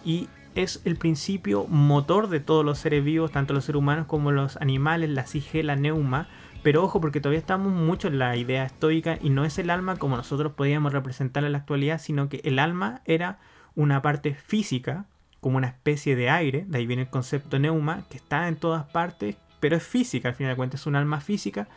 y 0.06 0.28
es 0.56 0.82
el 0.86 0.98
principio 0.98 1.66
motor 1.68 2.28
de 2.28 2.40
todos 2.40 2.66
los 2.66 2.80
seres 2.80 3.04
vivos, 3.04 3.32
tanto 3.32 3.54
los 3.54 3.66
seres 3.66 3.80
humanos 3.80 4.06
como 4.08 4.32
los 4.32 4.58
animales, 4.58 5.10
la 5.10 5.26
sige, 5.26 5.64
la 5.64 5.76
neuma. 5.76 6.28
Pero 6.64 6.84
ojo, 6.84 7.02
porque 7.02 7.20
todavía 7.20 7.40
estamos 7.40 7.72
mucho 7.72 8.08
en 8.08 8.20
la 8.20 8.36
idea 8.36 8.66
estoica 8.66 9.18
y 9.22 9.30
no 9.30 9.46
es 9.46 9.58
el 9.58 9.70
alma 9.70 9.96
como 9.96 10.18
nosotros 10.18 10.54
podíamos 10.54 10.94
representar 10.94 11.44
en 11.44 11.54
la 11.54 11.60
actualidad, 11.60 12.00
sino 12.00 12.30
que 12.30 12.42
el 12.44 12.60
alma 12.60 13.02
era 13.06 13.40
una 13.76 14.02
parte 14.02 14.36
física, 14.36 15.06
como 15.40 15.58
una 15.58 15.68
especie 15.68 16.16
de 16.16 16.30
aire, 16.30 16.66
de 16.68 16.78
ahí 16.78 16.86
viene 16.86 17.04
el 17.04 17.10
concepto 17.10 17.58
neuma, 17.58 18.04
que 18.10 18.18
está 18.18 18.48
en 18.48 18.58
todas 18.58 18.86
partes, 18.92 19.38
pero 19.60 19.76
es 19.76 19.84
física, 19.84 20.30
al 20.30 20.36
final 20.36 20.52
de 20.52 20.58
cuentas 20.58 20.82
es 20.82 20.88
un 20.88 20.96
alma 20.96 21.20
física 21.20 21.68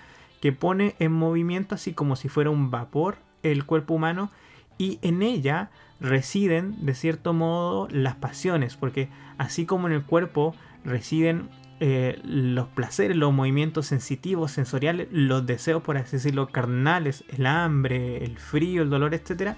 que 0.44 0.52
pone 0.52 0.94
en 0.98 1.11
movimiento 1.11 1.74
así 1.74 1.94
como 1.94 2.16
si 2.16 2.28
fuera 2.28 2.50
un 2.50 2.70
vapor 2.70 3.16
el 3.42 3.64
cuerpo 3.64 3.94
humano 3.94 4.30
y 4.76 4.98
en 5.00 5.22
ella 5.22 5.70
residen 6.00 6.85
de 6.85 6.94
cierto 6.94 7.33
modo 7.33 7.88
las 7.90 8.16
pasiones, 8.16 8.76
porque 8.76 9.09
así 9.38 9.64
como 9.64 9.87
en 9.87 9.94
el 9.94 10.02
cuerpo 10.02 10.54
residen 10.85 11.48
eh, 11.80 12.20
los 12.24 12.68
placeres, 12.68 13.16
los 13.16 13.33
movimientos 13.33 13.87
sensitivos, 13.87 14.50
sensoriales, 14.50 15.09
los 15.11 15.46
deseos, 15.46 15.83
por 15.83 15.96
así 15.96 16.16
decirlo, 16.16 16.48
carnales, 16.48 17.24
el 17.35 17.46
hambre, 17.46 18.22
el 18.22 18.37
frío, 18.37 18.83
el 18.83 18.90
dolor, 18.90 19.14
etc. 19.14 19.54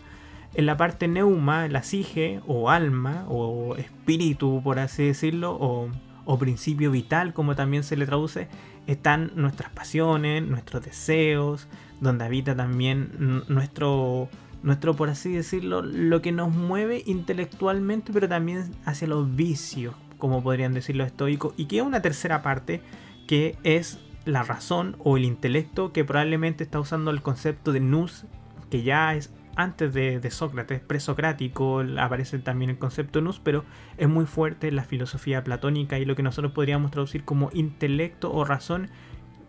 En 0.54 0.66
la 0.66 0.76
parte 0.76 1.08
neuma, 1.08 1.66
la 1.66 1.82
sige 1.82 2.42
o 2.46 2.70
alma 2.70 3.24
o 3.26 3.74
espíritu, 3.74 4.60
por 4.62 4.78
así 4.78 5.06
decirlo, 5.06 5.50
o, 5.58 5.90
o 6.26 6.38
principio 6.38 6.92
vital, 6.92 7.32
como 7.32 7.56
también 7.56 7.82
se 7.82 7.96
le 7.96 8.06
traduce, 8.06 8.46
están 8.86 9.32
nuestras 9.34 9.70
pasiones, 9.70 10.42
nuestros 10.42 10.84
deseos, 10.84 11.68
donde 12.00 12.24
habita 12.24 12.54
también 12.54 13.44
nuestro 13.48 14.28
nuestro, 14.62 14.96
por 14.96 15.10
así 15.10 15.32
decirlo, 15.32 15.80
lo 15.80 16.20
que 16.22 16.32
nos 16.32 16.52
mueve 16.52 17.02
intelectualmente, 17.06 18.12
pero 18.12 18.28
también 18.28 18.74
hacia 18.84 19.06
los 19.06 19.36
vicios, 19.36 19.94
como 20.18 20.42
podrían 20.42 20.74
decir 20.74 20.96
los 20.96 21.06
estoicos, 21.06 21.54
y 21.56 21.66
que 21.66 21.82
una 21.82 22.02
tercera 22.02 22.42
parte 22.42 22.80
que 23.28 23.56
es 23.62 24.00
la 24.24 24.42
razón 24.42 24.96
o 24.98 25.16
el 25.16 25.24
intelecto 25.24 25.92
que 25.92 26.04
probablemente 26.04 26.64
está 26.64 26.80
usando 26.80 27.12
el 27.12 27.22
concepto 27.22 27.72
de 27.72 27.78
nous, 27.78 28.24
que 28.68 28.82
ya 28.82 29.14
es 29.14 29.30
antes 29.56 29.92
de, 29.92 30.20
de 30.20 30.30
Sócrates, 30.30 30.80
presocrático, 30.80 31.82
aparece 31.98 32.38
también 32.38 32.70
el 32.70 32.78
concepto 32.78 33.20
nous, 33.20 33.40
pero 33.40 33.64
es 33.96 34.08
muy 34.08 34.26
fuerte 34.26 34.70
la 34.70 34.84
filosofía 34.84 35.42
platónica 35.42 35.98
y 35.98 36.04
lo 36.04 36.14
que 36.14 36.22
nosotros 36.22 36.52
podríamos 36.52 36.90
traducir 36.90 37.24
como 37.24 37.50
intelecto 37.52 38.32
o 38.32 38.44
razón 38.44 38.90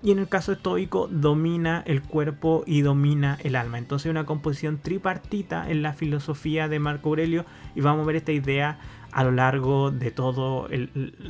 y 0.04 0.12
en 0.12 0.20
el 0.20 0.30
caso 0.30 0.52
estoico 0.52 1.08
domina 1.08 1.84
el 1.86 2.02
cuerpo 2.02 2.63
y 2.67 2.82
domina 2.82 3.38
el 3.43 3.56
alma. 3.56 3.78
Entonces 3.78 4.10
una 4.10 4.26
composición 4.26 4.78
tripartita 4.78 5.70
en 5.70 5.82
la 5.82 5.93
filosofía 5.93 6.67
de 6.67 6.80
Marco 6.80 7.10
Aurelio 7.10 7.46
y 7.76 7.82
vamos 7.82 8.04
a 8.04 8.08
ver 8.08 8.17
esta 8.17 8.32
idea 8.32 8.80
a 9.18 9.24
lo 9.24 9.32
largo 9.32 9.90
de 9.90 10.12
todo 10.12 10.70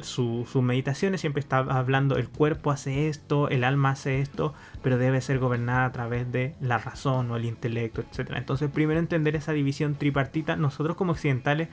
sus 0.02 0.54
meditaciones. 0.58 1.21
Siempre 1.21 1.39
está 1.39 1.60
hablando 1.60 2.17
el 2.17 2.28
cuerpo 2.28 2.69
hace 2.69 3.08
esto, 3.08 3.47
el 3.47 3.63
alma 3.63 3.91
hace 3.91 4.19
esto, 4.19 4.54
pero 4.84 4.97
debe 4.97 5.21
ser 5.21 5.39
gobernada 5.39 5.86
a 5.86 5.91
través 5.93 6.30
de 6.30 6.54
la 6.60 6.80
razón 6.80 7.32
o 7.32 7.38
el 7.38 7.45
intelecto, 7.45 8.02
etc. 8.02 8.32
Entonces 8.36 8.69
primero 8.69 9.00
entender 9.00 9.38
esa 9.38 9.54
división 9.54 9.95
tripartita. 9.95 10.58
Nosotros 10.58 10.97
como 10.97 11.13
occidentales 11.13 11.69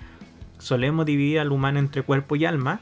solemos 0.58 1.04
dividir 1.04 1.40
al 1.40 1.50
humano 1.50 1.80
entre 1.80 2.02
cuerpo 2.02 2.36
y 2.36 2.44
alma, 2.44 2.78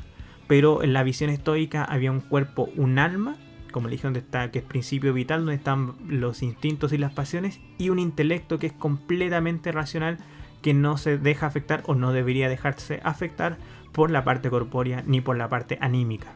pero 0.46 0.82
en 0.82 0.92
la 0.92 1.02
visión 1.02 1.30
estoica 1.30 1.84
había 1.84 2.12
un 2.12 2.20
cuerpo, 2.20 2.68
un 2.76 2.98
alma 2.98 3.36
como 3.70 3.88
le 3.88 3.96
donde 3.96 4.20
está, 4.20 4.50
que 4.50 4.58
es 4.58 4.64
principio 4.66 5.14
vital, 5.14 5.40
donde 5.40 5.54
están 5.54 5.94
los 6.06 6.42
instintos 6.42 6.92
y 6.92 6.98
las 6.98 7.14
pasiones, 7.14 7.60
y 7.78 7.88
un 7.88 7.98
intelecto 7.98 8.58
que 8.58 8.66
es 8.66 8.74
completamente 8.74 9.72
racional, 9.72 10.18
que 10.62 10.74
no 10.74 10.96
se 10.96 11.18
deja 11.18 11.46
afectar 11.46 11.82
o 11.86 11.94
no 11.94 12.12
debería 12.12 12.48
dejarse 12.48 13.00
afectar 13.04 13.56
por 13.92 14.10
la 14.10 14.24
parte 14.24 14.48
corpórea 14.50 15.02
ni 15.06 15.20
por 15.20 15.36
la 15.36 15.48
parte 15.48 15.76
anímica. 15.80 16.32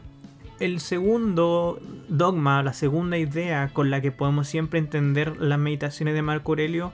El 0.59 0.79
segundo 0.79 1.79
dogma, 2.09 2.63
la 2.63 2.73
segunda 2.73 3.17
idea 3.17 3.69
con 3.73 3.91
la 3.91 4.01
que 4.01 4.11
podemos 4.11 4.47
siempre 4.47 4.79
entender 4.79 5.37
las 5.37 5.59
meditaciones 5.59 6.15
de 6.15 6.21
Marco 6.23 6.51
Aurelio 6.51 6.93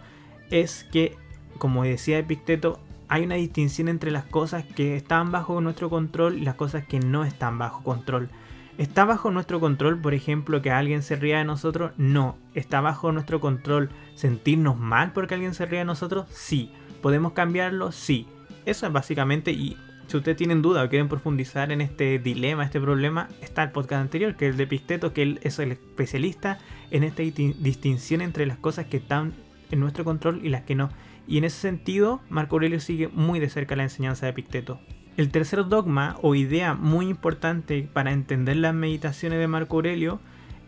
es 0.50 0.84
que, 0.92 1.16
como 1.58 1.84
decía 1.84 2.20
Epicteto, 2.20 2.80
hay 3.08 3.24
una 3.24 3.36
distinción 3.36 3.88
entre 3.88 4.12
las 4.12 4.26
cosas 4.26 4.66
que 4.66 4.96
están 4.96 5.32
bajo 5.32 5.62
nuestro 5.62 5.90
control 5.90 6.38
y 6.38 6.42
las 6.42 6.56
cosas 6.56 6.86
que 6.86 7.00
no 7.00 7.24
están 7.24 7.58
bajo 7.58 7.84
control. 7.84 8.30
¿Está 8.78 9.06
bajo 9.06 9.30
nuestro 9.30 9.60
control, 9.60 10.02
por 10.02 10.14
ejemplo, 10.14 10.62
que 10.62 10.72
alguien 10.72 11.04
se 11.04 11.16
ría 11.16 11.38
de 11.38 11.46
nosotros? 11.46 11.92
No. 11.98 12.38
¿Está 12.56 12.82
bajo 12.82 13.12
nuestro 13.12 13.40
control 13.40 13.92
sentirnos 14.16 14.78
mal 14.78 15.14
porque 15.14 15.36
alguien 15.36 15.54
se 15.54 15.68
ría 15.68 15.80
de 15.80 15.86
nosotros? 15.86 16.28
Sí. 16.32 16.72
¿Podemos 17.04 17.34
cambiarlo? 17.34 17.92
Sí. 17.92 18.28
Eso 18.66 18.88
es 18.88 18.94
básicamente, 18.94 19.52
y 19.52 19.76
si 20.08 20.16
ustedes 20.16 20.38
tienen 20.38 20.62
duda 20.62 20.86
o 20.86 20.90
quieren 20.90 21.10
profundizar 21.10 21.70
en 21.74 21.82
este 21.82 22.18
dilema, 22.18 22.64
este 22.64 22.80
problema, 22.80 23.28
está 23.42 23.62
el 23.62 23.72
podcast 23.72 24.02
anterior, 24.02 24.38
que 24.38 24.48
es 24.48 24.52
el 24.52 24.58
de 24.58 24.68
Pisteto, 24.68 25.12
que 25.12 25.22
él 25.22 25.40
es 25.44 25.60
el 25.60 25.74
especialista 25.74 26.60
en 26.92 27.04
esta 27.04 27.22
distinción 27.22 28.22
entre 28.22 28.46
las 28.46 28.58
cosas 28.58 28.86
que 28.86 28.96
están 28.96 29.34
en 29.70 29.82
nuestro 29.82 30.06
control 30.06 30.40
y 30.46 30.50
las 30.50 30.62
que 30.62 30.76
no. 30.76 30.92
Y 31.28 31.38
en 31.38 31.44
ese 31.44 31.60
sentido, 31.60 32.22
Marco 32.30 32.56
Aurelio 32.56 32.80
sigue 32.80 33.10
muy 33.10 33.42
de 33.42 33.50
cerca 33.50 33.76
la 33.76 33.84
enseñanza 33.84 34.26
de 34.26 34.32
Picteto. 34.32 34.80
El 35.18 35.30
tercer 35.30 35.68
dogma 35.68 36.16
o 36.22 36.36
idea 36.36 36.74
muy 36.74 37.10
importante 37.10 37.90
para 37.92 38.14
entender 38.14 38.56
las 38.56 38.74
meditaciones 38.74 39.40
de 39.40 39.50
Marco 39.50 39.76
Aurelio 39.76 40.22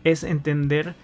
es 0.04 0.22
entender, 0.22 0.96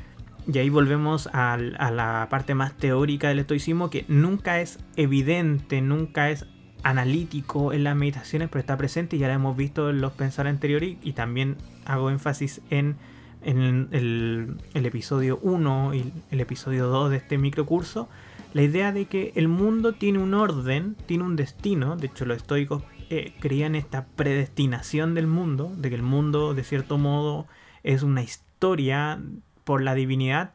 y 0.46 0.58
ahí 0.58 0.68
volvemos 0.68 1.28
a, 1.32 1.56
la 1.56 2.26
parte 2.30 2.54
más 2.54 2.76
teórica 2.76 3.28
del 3.28 3.40
estoicismo, 3.40 3.90
que 3.90 4.04
nunca 4.08 4.60
es 4.60 4.78
evidente, 4.96 5.80
nunca 5.80 6.30
es 6.30 6.46
analítico 6.82 7.72
en 7.72 7.84
las 7.84 7.94
meditaciones, 7.94 8.48
pero 8.48 8.60
está 8.60 8.76
presente 8.76 9.16
y 9.16 9.20
ya 9.20 9.28
lo 9.28 9.34
hemos 9.34 9.56
visto 9.56 9.90
en 9.90 10.00
los 10.00 10.12
pensar 10.12 10.46
anteriores 10.46 10.96
y 11.02 11.12
también 11.12 11.56
hago 11.84 12.10
énfasis 12.10 12.60
en, 12.70 12.96
el, 13.42 14.56
el, 14.72 14.86
episodio 14.86 15.38
1 15.42 15.94
y 15.94 16.12
el 16.30 16.40
episodio 16.40 16.88
2 16.88 17.10
de 17.10 17.16
este 17.16 17.38
microcurso, 17.38 18.08
la 18.52 18.62
idea 18.62 18.92
de 18.92 19.06
que 19.06 19.32
el 19.36 19.48
mundo 19.48 19.92
tiene 19.94 20.18
un 20.18 20.34
orden, 20.34 20.96
tiene 21.06 21.24
un 21.24 21.36
destino, 21.36 21.96
de 21.96 22.08
hecho 22.08 22.24
los 22.24 22.38
estoicos 22.38 22.82
eh, 23.10 23.34
creían 23.40 23.74
esta 23.74 24.06
predestinación 24.06 25.14
del 25.14 25.26
mundo, 25.26 25.72
de 25.76 25.88
que 25.88 25.96
el 25.96 26.02
mundo 26.02 26.54
de 26.54 26.64
cierto 26.64 26.98
modo 26.98 27.46
es 27.82 28.02
una 28.02 28.22
historia 28.22 29.20
por 29.64 29.82
la 29.82 29.94
divinidad, 29.94 30.52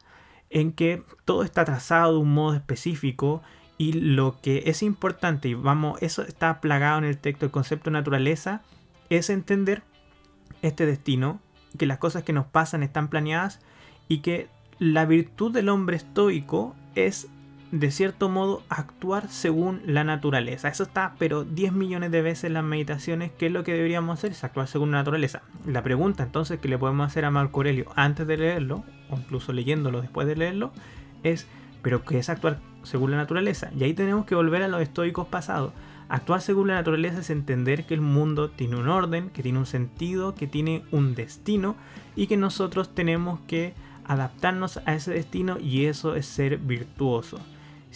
en 0.50 0.72
que 0.72 1.04
todo 1.26 1.44
está 1.44 1.66
trazado 1.66 2.14
de 2.14 2.20
un 2.20 2.34
modo 2.34 2.56
específico 2.56 3.42
y 3.78 3.94
lo 3.94 4.40
que 4.42 4.64
es 4.66 4.82
importante, 4.82 5.50
y 5.50 5.54
vamos, 5.54 6.02
eso 6.02 6.24
está 6.24 6.62
plagado 6.62 6.98
en 7.00 7.04
el 7.04 7.18
texto, 7.18 7.46
el 7.46 7.52
concepto 7.52 7.90
de 7.90 7.94
naturaleza, 7.94 8.62
es 9.10 9.30
entender 9.30 9.84
este 10.62 10.86
destino, 10.86 11.40
que 11.78 11.86
las 11.86 12.00
cosas 12.00 12.24
que 12.24 12.34
nos 12.34 12.48
pasan 12.48 12.82
están 12.82 13.10
planeadas 13.10 13.60
y 14.08 14.20
que 14.20 14.50
la 14.80 15.06
virtud 15.06 15.52
del 15.52 15.70
hombre 15.70 15.98
estoico 15.98 16.76
es 16.96 17.28
de 17.72 17.92
cierto 17.92 18.30
modo 18.30 18.64
actuar 18.70 19.28
según 19.30 19.82
la 19.86 20.04
naturaleza. 20.04 20.70
Eso 20.70 20.84
está, 20.84 21.16
pero 21.20 21.44
10 21.44 21.74
millones 21.74 22.12
de 22.12 22.22
veces 22.22 22.46
en 22.46 22.54
las 22.54 22.64
meditaciones, 22.64 23.32
¿qué 23.38 23.48
es 23.48 23.52
lo 23.52 23.64
que 23.64 23.74
deberíamos 23.74 24.18
hacer? 24.18 24.32
Es 24.32 24.44
actuar 24.44 24.68
según 24.68 24.92
la 24.92 25.00
naturaleza. 25.00 25.42
La 25.66 25.84
pregunta 25.84 26.24
entonces 26.24 26.60
que 26.60 26.70
le 26.70 26.78
podemos 26.78 27.06
hacer 27.06 27.26
a 27.26 27.32
Marco 27.32 27.60
Aurelio 27.60 27.92
antes 27.96 28.26
de 28.26 28.38
leerlo, 28.38 28.84
o 29.10 29.18
incluso 29.18 29.54
leyéndolo 29.54 30.02
después 30.02 30.28
de 30.28 30.36
leerlo, 30.36 30.72
es, 31.24 31.48
¿pero 31.82 32.04
qué 32.04 32.20
es 32.20 32.30
actuar 32.30 32.60
según 32.84 33.12
la 33.12 33.18
naturaleza? 33.18 33.72
Y 33.78 33.84
ahí 33.84 33.94
tenemos 33.94 34.26
que 34.26 34.36
volver 34.36 34.64
a 34.64 34.68
los 34.68 34.82
estoicos 34.82 35.28
pasados. 35.28 35.74
Actuar 36.10 36.42
según 36.42 36.70
la 36.70 36.76
naturaleza 36.76 37.20
es 37.20 37.30
entender 37.30 37.86
que 37.86 37.94
el 37.94 38.02
mundo 38.02 38.50
tiene 38.50 38.78
un 38.78 38.88
orden, 38.88 39.30
que 39.30 39.44
tiene 39.44 39.60
un 39.60 39.66
sentido, 39.66 40.36
que 40.36 40.48
tiene 40.48 40.84
un 40.92 41.16
destino 41.16 41.76
y 42.16 42.28
que 42.28 42.38
nosotros 42.38 42.96
tenemos 42.96 43.42
que 43.42 43.74
adaptarnos 44.06 44.80
a 44.86 44.94
ese 44.94 45.12
destino 45.12 45.60
y 45.60 45.86
eso 45.86 46.16
es 46.16 46.26
ser 46.26 46.60
virtuoso. 46.60 47.40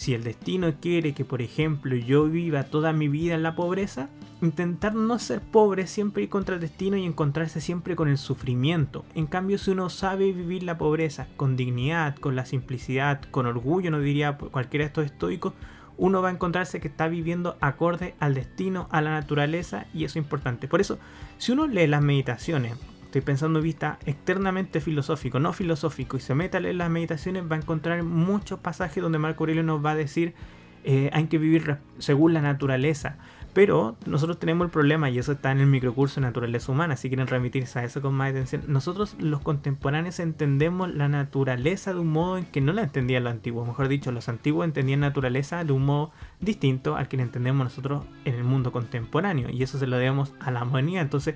Si 0.02 0.14
el 0.14 0.24
destino 0.24 0.74
quiere 0.80 1.12
que, 1.14 1.24
por 1.24 1.42
ejemplo, 1.42 1.94
yo 1.94 2.24
viva 2.24 2.64
toda 2.64 2.92
mi 2.92 3.06
vida 3.06 3.36
en 3.36 3.44
la 3.44 3.54
pobreza, 3.54 4.08
intentar 4.40 4.96
no 4.96 5.16
ser 5.20 5.40
pobre 5.40 5.86
siempre 5.86 6.24
ir 6.24 6.28
contra 6.28 6.56
el 6.56 6.60
destino 6.60 6.96
y 6.96 7.04
encontrarse 7.04 7.60
siempre 7.60 7.94
con 7.94 8.08
el 8.08 8.18
sufrimiento. 8.18 9.04
En 9.14 9.26
cambio, 9.26 9.58
si 9.58 9.70
uno 9.70 9.90
sabe 9.90 10.32
vivir 10.32 10.64
la 10.64 10.76
pobreza 10.76 11.28
con 11.36 11.56
dignidad, 11.56 12.16
con 12.16 12.34
la 12.34 12.46
simplicidad, 12.46 13.22
con 13.30 13.46
orgullo, 13.46 13.92
no 13.92 14.00
diría 14.00 14.36
cualquiera 14.36 14.82
de 14.82 14.88
estos 14.88 15.04
estoicos, 15.04 15.52
uno 15.96 16.20
va 16.20 16.30
a 16.30 16.32
encontrarse 16.32 16.80
que 16.80 16.88
está 16.88 17.06
viviendo 17.06 17.56
acorde 17.60 18.16
al 18.18 18.34
destino, 18.34 18.88
a 18.90 19.02
la 19.02 19.12
naturaleza 19.12 19.86
y 19.94 20.02
eso 20.02 20.18
es 20.18 20.24
importante. 20.24 20.66
Por 20.66 20.80
eso, 20.80 20.98
si 21.38 21.52
uno 21.52 21.68
lee 21.68 21.86
las 21.86 22.02
meditaciones 22.02 22.74
estoy 23.12 23.20
pensando 23.20 23.58
en 23.58 23.64
vista 23.64 23.98
externamente 24.06 24.80
filosófico, 24.80 25.38
no 25.38 25.52
filosófico, 25.52 26.16
y 26.16 26.20
se 26.20 26.34
mete 26.34 26.56
a 26.56 26.60
las 26.60 26.88
meditaciones, 26.88 27.44
va 27.44 27.56
a 27.56 27.58
encontrar 27.58 28.02
muchos 28.02 28.58
pasajes 28.60 29.02
donde 29.02 29.18
Marco 29.18 29.44
Aurelio 29.44 29.62
nos 29.62 29.84
va 29.84 29.90
a 29.90 29.94
decir 29.94 30.34
eh, 30.84 31.10
hay 31.12 31.26
que 31.26 31.36
vivir 31.36 31.76
según 31.98 32.32
la 32.32 32.40
naturaleza. 32.40 33.18
Pero 33.52 33.96
nosotros 34.06 34.38
tenemos 34.38 34.64
el 34.64 34.70
problema, 34.70 35.10
y 35.10 35.18
eso 35.18 35.32
está 35.32 35.52
en 35.52 35.60
el 35.60 35.66
microcurso 35.66 36.20
de 36.20 36.26
naturaleza 36.26 36.72
humana, 36.72 36.96
si 36.96 37.08
quieren 37.08 37.26
remitirse 37.26 37.80
a 37.80 37.84
eso 37.84 38.00
con 38.00 38.14
más 38.14 38.30
atención. 38.30 38.62
Nosotros 38.66 39.14
los 39.18 39.42
contemporáneos 39.42 40.18
entendemos 40.18 40.92
la 40.94 41.10
naturaleza 41.10 41.92
de 41.92 42.00
un 42.00 42.08
modo 42.08 42.38
en 42.38 42.46
que 42.46 42.62
no 42.62 42.72
la 42.72 42.82
entendían 42.82 43.24
los 43.24 43.32
antiguos. 43.34 43.68
Mejor 43.68 43.88
dicho, 43.88 44.10
los 44.10 44.30
antiguos 44.30 44.64
entendían 44.64 45.00
naturaleza 45.00 45.64
de 45.64 45.72
un 45.74 45.84
modo 45.84 46.12
distinto 46.40 46.96
al 46.96 47.08
que 47.08 47.18
la 47.18 47.24
entendemos 47.24 47.64
nosotros 47.64 48.06
en 48.24 48.36
el 48.36 48.44
mundo 48.44 48.72
contemporáneo. 48.72 49.50
Y 49.50 49.62
eso 49.62 49.78
se 49.78 49.86
lo 49.86 49.98
debemos 49.98 50.32
a 50.40 50.50
la 50.50 50.62
humanidad. 50.62 51.02
Entonces, 51.02 51.34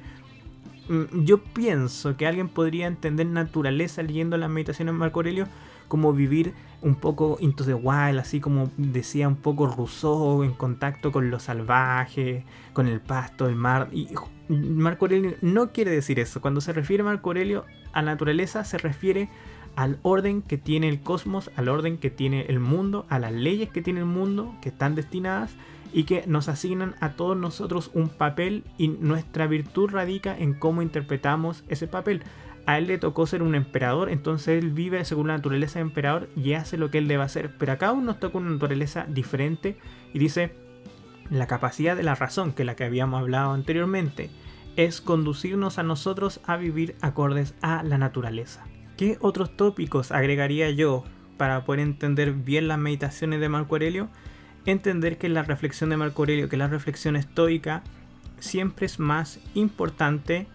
yo 1.13 1.39
pienso 1.39 2.17
que 2.17 2.27
alguien 2.27 2.49
podría 2.49 2.87
entender 2.87 3.27
naturaleza 3.27 4.03
leyendo 4.03 4.37
las 4.37 4.51
meditaciones 4.51 4.95
de 4.95 4.99
Marco 4.99 5.21
Aurelio 5.21 5.47
como 5.89 6.13
vivir 6.13 6.55
un 6.83 6.97
poco 6.97 7.37
into 7.41 7.65
the 7.65 7.75
wild, 7.75 8.19
así 8.19 8.41
como 8.41 8.71
decía 8.77 9.29
un 9.29 9.37
poco 9.37 9.67
Rousseau, 9.67 10.43
en 10.43 10.53
contacto 10.53 11.13
con 11.13 11.31
lo 11.31 11.39
salvaje, 11.39 12.45
con 12.73 12.87
el 12.87 13.01
pasto, 13.01 13.49
el 13.49 13.57
mar. 13.57 13.89
Y 13.93 14.09
Marco 14.49 15.07
Aurelio 15.07 15.35
no 15.43 15.73
quiere 15.73 15.91
decir 15.91 16.19
eso. 16.21 16.41
Cuando 16.41 16.61
se 16.61 16.73
refiere 16.73 17.03
Marco 17.03 17.31
Aurelio 17.31 17.65
a 17.93 18.03
naturaleza, 18.03 18.65
se 18.65 18.79
refiere 18.79 19.29
al 19.75 19.99
orden 20.03 20.43
que 20.43 20.59
tiene 20.59 20.89
el 20.89 21.01
cosmos, 21.01 21.51
al 21.57 21.69
orden 21.69 21.99
que 21.99 22.11
tiene 22.11 22.47
el 22.49 22.61
mundo, 22.61 23.07
a 23.09 23.19
las 23.19 23.33
leyes 23.33 23.69
que 23.69 23.83
tiene 23.83 24.01
el 24.01 24.07
mundo, 24.07 24.55
que 24.63 24.71
están 24.71 24.95
destinadas 24.95 25.55
y 25.93 26.05
que 26.05 26.25
nos 26.27 26.49
asignan 26.49 26.95
a 27.01 27.13
todos 27.13 27.37
nosotros 27.37 27.91
un 27.95 28.09
papel 28.09 28.65
y 28.79 28.89
nuestra 28.89 29.47
virtud 29.47 29.91
radica 29.91 30.37
en 30.37 30.55
cómo 30.55 30.83
interpretamos 30.83 31.65
ese 31.69 31.87
papel 31.87 32.23
a 32.67 32.79
él 32.79 32.89
le 32.89 32.99
tocó 32.99 33.27
ser 33.27 33.43
un 33.43 33.55
emperador, 33.55 34.11
entonces 34.11 34.63
él 34.63 34.73
vive 34.73 35.05
según 35.05 35.29
la 35.29 35.37
naturaleza 35.37 35.79
de 35.79 35.85
emperador 35.85 36.29
y 36.37 36.55
hace 36.55 36.77
lo 36.77 36.91
que 36.91 36.99
él 36.99 37.07
debe 37.07 37.23
hacer. 37.23 37.53
Pero 37.59 37.73
acá 37.73 37.89
aún 37.89 38.05
nos 38.05 38.19
toca 38.19 38.39
una 38.39 38.51
naturaleza 38.51 39.07
diferente 39.09 39.79
y 40.13 40.19
dice, 40.19 40.53
la 41.31 41.47
capacidad 41.47 41.97
de 41.97 42.03
la 42.03 42.17
razón, 42.17 42.53
que 42.53 42.65
la 42.65 42.75
que 42.75 42.85
habíamos 42.85 43.21
hablado 43.21 43.53
anteriormente, 43.53 44.31
es 44.75 45.01
conducirnos 45.01 45.79
a 45.79 45.85
nosotros 45.85 46.41
a 46.45 46.57
vivir 46.57 46.97
acordes 47.01 47.55
a 47.63 47.85
la 47.85 47.99
naturaleza. 47.99 48.67
¿Qué 48.97 49.17
otros 49.21 49.57
tópicos 49.57 50.11
agregaría 50.11 50.69
yo 50.71 51.05
para 51.37 51.65
poder 51.65 51.81
entender 51.81 52.33
bien 52.33 52.67
las 52.67 52.79
meditaciones 52.79 53.41
de 53.41 53.49
Marco 53.49 53.77
Aurelio? 53.77 54.09
Entender 54.67 55.17
que 55.17 55.29
la 55.29 55.43
reflexión 55.43 55.91
de 55.91 55.97
Marco 55.97 56.23
Aurelio, 56.23 56.49
que 56.49 56.57
la 56.57 56.67
reflexión 56.67 57.17
estoica, 57.17 57.83
siempre 58.39 58.87
es 58.87 58.99
más 58.99 59.41
importante 59.55 60.47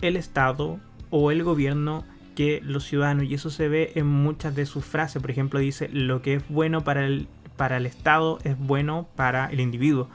el 0.00 0.16
estado 0.16 0.80
o 1.10 1.30
el 1.30 1.42
gobierno 1.44 2.04
que 2.34 2.60
los 2.64 2.84
ciudadanos. 2.84 3.24
Y 3.24 3.34
eso 3.34 3.50
se 3.50 3.68
ve 3.68 3.92
en 3.94 4.06
muchas 4.06 4.54
de 4.54 4.66
sus 4.66 4.84
frases. 4.84 5.20
Por 5.20 5.30
ejemplo, 5.30 5.60
dice, 5.60 5.88
lo 5.92 6.22
que 6.22 6.34
es 6.34 6.48
bueno 6.48 6.84
para 6.84 7.04
el, 7.04 7.28
para 7.56 7.76
el 7.76 7.86
Estado 7.86 8.38
es 8.44 8.58
bueno 8.58 9.08
para 9.14 9.46
el 9.46 9.60
individuo. 9.60 10.08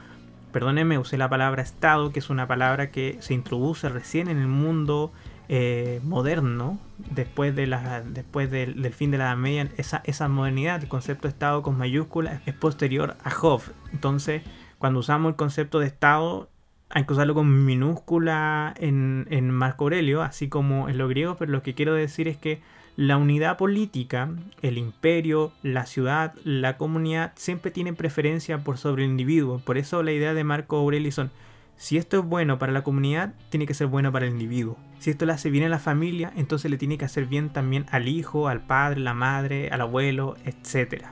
Perdónenme, 0.52 0.98
usé 0.98 1.18
la 1.18 1.28
palabra 1.28 1.62
Estado, 1.62 2.10
que 2.10 2.18
es 2.18 2.30
una 2.30 2.48
palabra 2.48 2.90
que 2.90 3.18
se 3.20 3.34
introduce 3.34 3.88
recién 3.88 4.28
en 4.28 4.38
el 4.38 4.48
mundo 4.48 5.12
eh, 5.48 6.00
moderno, 6.02 6.78
después, 7.10 7.54
de 7.54 7.66
la, 7.66 8.02
después 8.02 8.50
del, 8.50 8.92
fin 8.92 9.10
de 9.10 9.18
la 9.18 9.26
Edad 9.26 9.36
Media. 9.36 9.68
Esa, 9.76 10.02
esa 10.04 10.28
modernidad, 10.28 10.82
el 10.82 10.88
concepto 10.88 11.28
de 11.28 11.32
Estado 11.32 11.62
con 11.62 11.76
mayúsculas, 11.78 12.40
es 12.46 12.54
posterior 12.54 13.16
a 13.22 13.30
Hobbes. 13.30 13.70
Entonces, 13.92 14.42
cuando 14.78 15.00
usamos 15.00 15.30
el 15.30 15.36
concepto 15.36 15.78
de 15.78 15.86
Estado, 15.86 16.48
hay 16.88 17.04
que 17.04 17.12
usarlo 17.12 17.34
con 17.34 17.64
minúscula 17.64 18.74
en, 18.78 19.26
en 19.30 19.50
Marco 19.50 19.84
Aurelio, 19.84 20.22
así 20.22 20.48
como 20.48 20.88
en 20.88 20.98
los 20.98 21.08
griegos, 21.08 21.36
pero 21.38 21.52
lo 21.52 21.62
que 21.62 21.74
quiero 21.74 21.94
decir 21.94 22.28
es 22.28 22.36
que 22.36 22.60
la 22.96 23.18
unidad 23.18 23.58
política, 23.58 24.30
el 24.62 24.78
imperio, 24.78 25.52
la 25.62 25.84
ciudad, 25.84 26.34
la 26.44 26.78
comunidad, 26.78 27.32
siempre 27.36 27.70
tienen 27.70 27.94
preferencia 27.94 28.58
por 28.58 28.78
sobre 28.78 29.04
el 29.04 29.10
individuo. 29.10 29.58
Por 29.58 29.76
eso 29.76 30.02
la 30.02 30.12
idea 30.12 30.32
de 30.32 30.44
Marco 30.44 30.76
Aurelio 30.76 31.12
son, 31.12 31.30
si 31.76 31.98
esto 31.98 32.18
es 32.18 32.24
bueno 32.24 32.58
para 32.58 32.72
la 32.72 32.82
comunidad, 32.82 33.34
tiene 33.50 33.66
que 33.66 33.74
ser 33.74 33.86
bueno 33.86 34.10
para 34.12 34.26
el 34.26 34.32
individuo. 34.32 34.78
Si 34.98 35.10
esto 35.10 35.26
le 35.26 35.32
hace 35.32 35.50
bien 35.50 35.64
a 35.64 35.68
la 35.68 35.78
familia, 35.78 36.32
entonces 36.36 36.70
le 36.70 36.78
tiene 36.78 36.98
que 36.98 37.04
hacer 37.04 37.26
bien 37.26 37.50
también 37.50 37.86
al 37.90 38.08
hijo, 38.08 38.48
al 38.48 38.66
padre, 38.66 39.00
la 39.00 39.14
madre, 39.14 39.68
al 39.70 39.82
abuelo, 39.82 40.36
etc. 40.44 41.04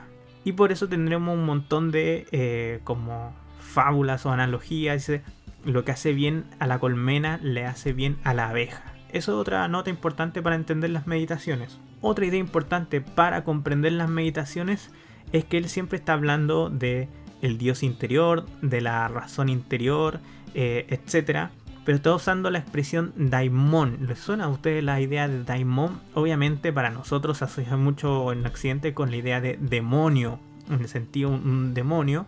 Y 0.43 0.53
por 0.53 0.71
eso 0.71 0.89
tendremos 0.89 1.37
un 1.37 1.45
montón 1.45 1.91
de 1.91 2.27
eh, 2.31 2.79
como 2.83 3.33
fábulas 3.59 4.25
o 4.25 4.31
analogías 4.31 5.11
lo 5.65 5.83
que 5.83 5.91
hace 5.91 6.13
bien 6.13 6.45
a 6.59 6.67
la 6.67 6.79
colmena 6.79 7.39
le 7.41 7.65
hace 7.65 7.93
bien 7.93 8.17
a 8.23 8.33
la 8.33 8.49
abeja. 8.49 8.83
Eso 9.09 9.33
es 9.33 9.37
otra 9.37 9.67
nota 9.67 9.89
importante 9.89 10.41
para 10.41 10.55
entender 10.55 10.91
las 10.91 11.07
meditaciones. 11.07 11.79
Otra 12.01 12.25
idea 12.25 12.39
importante 12.39 13.01
para 13.01 13.43
comprender 13.43 13.93
las 13.93 14.09
meditaciones 14.09 14.91
es 15.31 15.45
que 15.45 15.57
él 15.57 15.69
siempre 15.69 15.97
está 15.97 16.13
hablando 16.13 16.69
de 16.69 17.09
el 17.41 17.57
Dios 17.57 17.83
interior, 17.83 18.45
de 18.61 18.81
la 18.81 19.07
razón 19.07 19.49
interior, 19.49 20.19
eh, 20.55 20.87
etc. 20.89 21.49
Pero 21.85 21.97
está 21.97 22.15
usando 22.15 22.49
la 22.49 22.57
expresión 22.57 23.13
daimon. 23.15 24.07
¿Les 24.07 24.17
suena 24.17 24.45
a 24.45 24.47
ustedes 24.47 24.83
la 24.83 24.99
idea 24.99 25.27
de 25.27 25.43
daimon? 25.43 26.01
Obviamente 26.15 26.73
para 26.73 26.89
nosotros 26.89 27.37
se 27.37 27.45
asocia 27.45 27.77
mucho 27.77 28.31
en 28.31 28.43
Occidente 28.47 28.95
con 28.95 29.11
la 29.11 29.17
idea 29.17 29.39
de 29.39 29.57
demonio, 29.61 30.39
en 30.69 30.79
el 30.81 30.87
sentido 30.87 31.29
un 31.29 31.75
demonio 31.75 32.25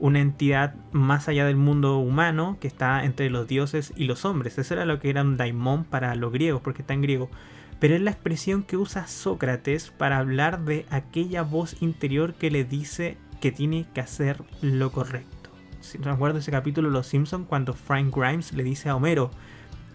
una 0.00 0.20
entidad 0.20 0.74
más 0.92 1.28
allá 1.28 1.44
del 1.46 1.56
mundo 1.56 1.98
humano 1.98 2.56
que 2.58 2.66
está 2.66 3.04
entre 3.04 3.30
los 3.30 3.46
dioses 3.46 3.92
y 3.96 4.04
los 4.04 4.24
hombres. 4.24 4.58
Eso 4.58 4.74
era 4.74 4.86
lo 4.86 4.98
que 4.98 5.10
era 5.10 5.22
un 5.22 5.36
daimon 5.36 5.84
para 5.84 6.14
los 6.16 6.32
griegos, 6.32 6.62
porque 6.62 6.82
está 6.82 6.94
en 6.94 7.02
griego. 7.02 7.30
Pero 7.78 7.94
es 7.94 8.00
la 8.00 8.10
expresión 8.10 8.62
que 8.62 8.76
usa 8.76 9.06
Sócrates 9.06 9.90
para 9.90 10.18
hablar 10.18 10.64
de 10.64 10.86
aquella 10.90 11.42
voz 11.42 11.80
interior 11.80 12.34
que 12.34 12.50
le 12.50 12.64
dice 12.64 13.16
que 13.40 13.52
tiene 13.52 13.86
que 13.94 14.00
hacer 14.00 14.42
lo 14.60 14.90
correcto. 14.90 15.39
Si 15.80 15.98
recuerdo 15.98 16.38
ese 16.38 16.50
capítulo 16.50 16.88
de 16.88 16.94
Los 16.94 17.06
Simpsons 17.06 17.46
cuando 17.48 17.72
Frank 17.72 18.14
Grimes 18.14 18.52
le 18.52 18.62
dice 18.62 18.88
a 18.88 18.96
Homero, 18.96 19.30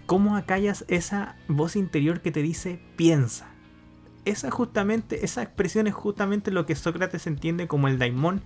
¿cómo 0.05 0.35
acallas 0.35 0.83
esa 0.87 1.35
voz 1.47 1.75
interior 1.75 2.21
que 2.21 2.31
te 2.31 2.41
dice 2.41 2.79
piensa? 2.95 3.47
Esa 4.25 4.49
justamente, 4.49 5.23
esa 5.23 5.43
expresión 5.43 5.85
es 5.85 5.93
justamente 5.93 6.49
lo 6.49 6.65
que 6.65 6.75
Sócrates 6.75 7.27
entiende 7.27 7.67
como 7.67 7.87
el 7.87 7.99
daimon 7.99 8.41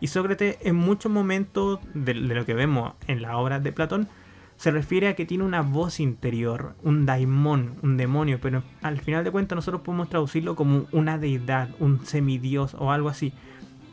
y 0.00 0.08
Sócrates 0.08 0.58
en 0.62 0.74
muchos 0.74 1.12
momentos 1.12 1.78
de, 1.94 2.14
lo 2.14 2.44
que 2.44 2.54
vemos 2.54 2.94
en 3.06 3.22
la 3.22 3.36
obra 3.36 3.60
de 3.60 3.72
Platón 3.72 4.08
se 4.56 4.70
refiere 4.70 5.08
a 5.08 5.14
que 5.14 5.24
tiene 5.24 5.44
una 5.44 5.62
voz 5.62 6.00
interior, 6.00 6.74
un 6.82 7.06
daimon, 7.06 7.76
un 7.82 7.96
demonio, 7.96 8.40
pero 8.42 8.62
al 8.82 9.00
final 9.00 9.24
de 9.24 9.30
cuentas 9.30 9.56
nosotros 9.56 9.82
podemos 9.82 10.10
traducirlo 10.10 10.54
como 10.54 10.86
una 10.92 11.16
deidad, 11.16 11.70
un 11.78 12.04
semidios 12.04 12.74
o 12.74 12.90
algo 12.90 13.08
así. 13.08 13.32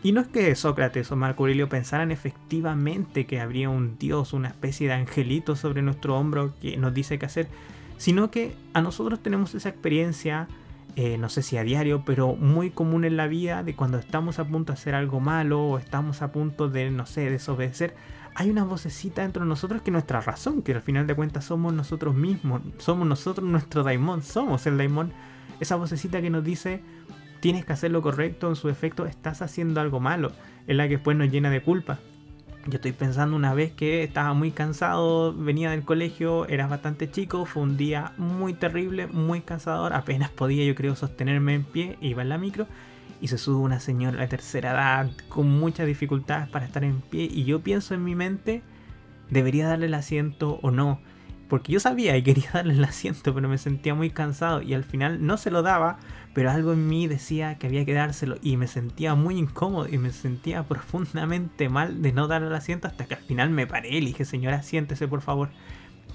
Y 0.07 0.13
no 0.13 0.21
es 0.21 0.27
que 0.29 0.55
Sócrates 0.55 1.11
o 1.11 1.17
Marco 1.17 1.43
Aurelio 1.43 1.67
pensaran 1.67 2.11
efectivamente 2.11 3.25
que 3.25 3.41
habría 3.41 3.69
un 3.69 3.97
dios, 3.97 4.31
una 4.31 4.47
especie 4.47 4.87
de 4.87 4.93
angelito 4.93 5.57
sobre 5.57 5.81
nuestro 5.81 6.17
hombro 6.17 6.53
que 6.61 6.77
nos 6.77 6.93
dice 6.93 7.19
qué 7.19 7.25
hacer, 7.25 7.49
sino 7.97 8.31
que 8.31 8.55
a 8.73 8.81
nosotros 8.81 9.21
tenemos 9.21 9.53
esa 9.53 9.67
experiencia 9.67 10.47
eh, 10.95 11.17
no 11.17 11.27
sé 11.27 11.41
si 11.41 11.57
a 11.57 11.63
diario, 11.63 12.03
pero 12.05 12.37
muy 12.37 12.69
común 12.69 13.03
en 13.03 13.17
la 13.17 13.27
vida 13.27 13.63
de 13.63 13.75
cuando 13.75 13.97
estamos 13.97 14.39
a 14.39 14.45
punto 14.45 14.71
de 14.71 14.79
hacer 14.79 14.95
algo 14.95 15.19
malo 15.19 15.61
o 15.61 15.77
estamos 15.77 16.21
a 16.21 16.31
punto 16.31 16.69
de, 16.69 16.89
no 16.89 17.05
sé, 17.05 17.29
desobedecer, 17.29 17.93
hay 18.33 18.49
una 18.49 18.63
vocecita 18.63 19.23
dentro 19.23 19.43
de 19.43 19.49
nosotros 19.49 19.81
que 19.81 19.89
es 19.89 19.93
nuestra 19.93 20.21
razón, 20.21 20.61
que 20.61 20.73
al 20.73 20.81
final 20.81 21.05
de 21.05 21.15
cuentas 21.15 21.43
somos 21.43 21.73
nosotros 21.73 22.15
mismos, 22.15 22.61
somos 22.77 23.05
nosotros 23.05 23.45
nuestro 23.45 23.83
daimon, 23.83 24.23
somos 24.23 24.67
el 24.67 24.77
daimon, 24.77 25.11
esa 25.59 25.75
vocecita 25.75 26.21
que 26.21 26.29
nos 26.29 26.45
dice 26.45 26.81
tienes 27.39 27.65
que 27.65 27.73
hacer 27.73 27.91
lo 27.91 28.01
correcto, 28.01 28.49
en 28.49 28.55
su 28.55 28.69
efecto 28.69 29.05
estás 29.05 29.41
haciendo 29.41 29.81
algo 29.81 29.99
malo, 29.99 30.31
es 30.67 30.75
la 30.75 30.87
que 30.87 30.95
después 30.95 31.17
nos 31.17 31.31
llena 31.31 31.49
de 31.49 31.61
culpa. 31.61 31.99
Yo 32.65 32.75
estoy 32.75 32.91
pensando 32.91 33.35
una 33.35 33.53
vez 33.53 33.71
que 33.71 34.03
estaba 34.03 34.33
muy 34.33 34.51
cansado, 34.51 35.33
venía 35.33 35.71
del 35.71 35.83
colegio, 35.83 36.45
era 36.47 36.67
bastante 36.67 37.09
chico, 37.09 37.45
fue 37.45 37.63
un 37.63 37.77
día 37.77 38.11
muy 38.17 38.53
terrible, 38.53 39.07
muy 39.07 39.39
cansador, 39.39 39.93
apenas 39.93 40.31
podía 40.31 40.65
yo 40.65 40.75
creo 40.75 40.95
sostenerme 40.95 41.53
en 41.53 41.63
pie, 41.63 41.97
iba 42.01 42.21
en 42.21 42.29
la 42.29 42.37
micro 42.37 42.67
y 43.21 43.29
se 43.29 43.37
sube 43.37 43.57
una 43.57 43.79
señora 43.79 44.19
de 44.19 44.27
tercera 44.27 44.71
edad 44.71 45.09
con 45.29 45.49
muchas 45.49 45.87
dificultades 45.87 46.49
para 46.49 46.65
estar 46.65 46.83
en 46.83 46.99
pie 46.99 47.29
y 47.31 47.45
yo 47.45 47.61
pienso 47.61 47.93
en 47.93 48.03
mi 48.03 48.15
mente, 48.15 48.61
¿debería 49.29 49.67
darle 49.67 49.85
el 49.85 49.93
asiento 49.93 50.59
o 50.61 50.69
no? 50.69 50.99
Porque 51.47 51.71
yo 51.71 51.79
sabía 51.79 52.17
y 52.17 52.23
quería 52.23 52.49
darle 52.53 52.73
el 52.73 52.83
asiento, 52.83 53.33
pero 53.33 53.47
me 53.47 53.57
sentía 53.57 53.95
muy 53.95 54.09
cansado 54.09 54.61
y 54.61 54.73
al 54.73 54.83
final 54.83 55.25
no 55.25 55.37
se 55.37 55.51
lo 55.51 55.61
daba 55.61 55.99
pero 56.37 56.51
algo 56.51 56.71
en 56.71 56.87
mí 56.87 57.07
decía 57.07 57.57
que 57.57 57.65
había 57.65 57.83
que 57.83 57.95
dárselo 57.95 58.37
y 58.43 58.57
me 58.57 58.67
sentía 58.67 59.15
muy 59.15 59.39
incómodo 59.39 59.87
y 59.89 59.97
me 59.97 60.11
sentía 60.11 60.61
profundamente 60.67 61.67
mal 61.67 62.03
de 62.03 62.13
no 62.13 62.27
darle 62.27 62.49
el 62.49 62.53
asiento 62.53 62.87
hasta 62.87 63.05
que 63.05 63.15
al 63.15 63.23
final 63.23 63.49
me 63.49 63.65
paré 63.65 63.97
y 63.97 64.05
dije, 64.05 64.23
señora, 64.23 64.61
siéntese 64.61 65.07
por 65.07 65.21
favor. 65.21 65.49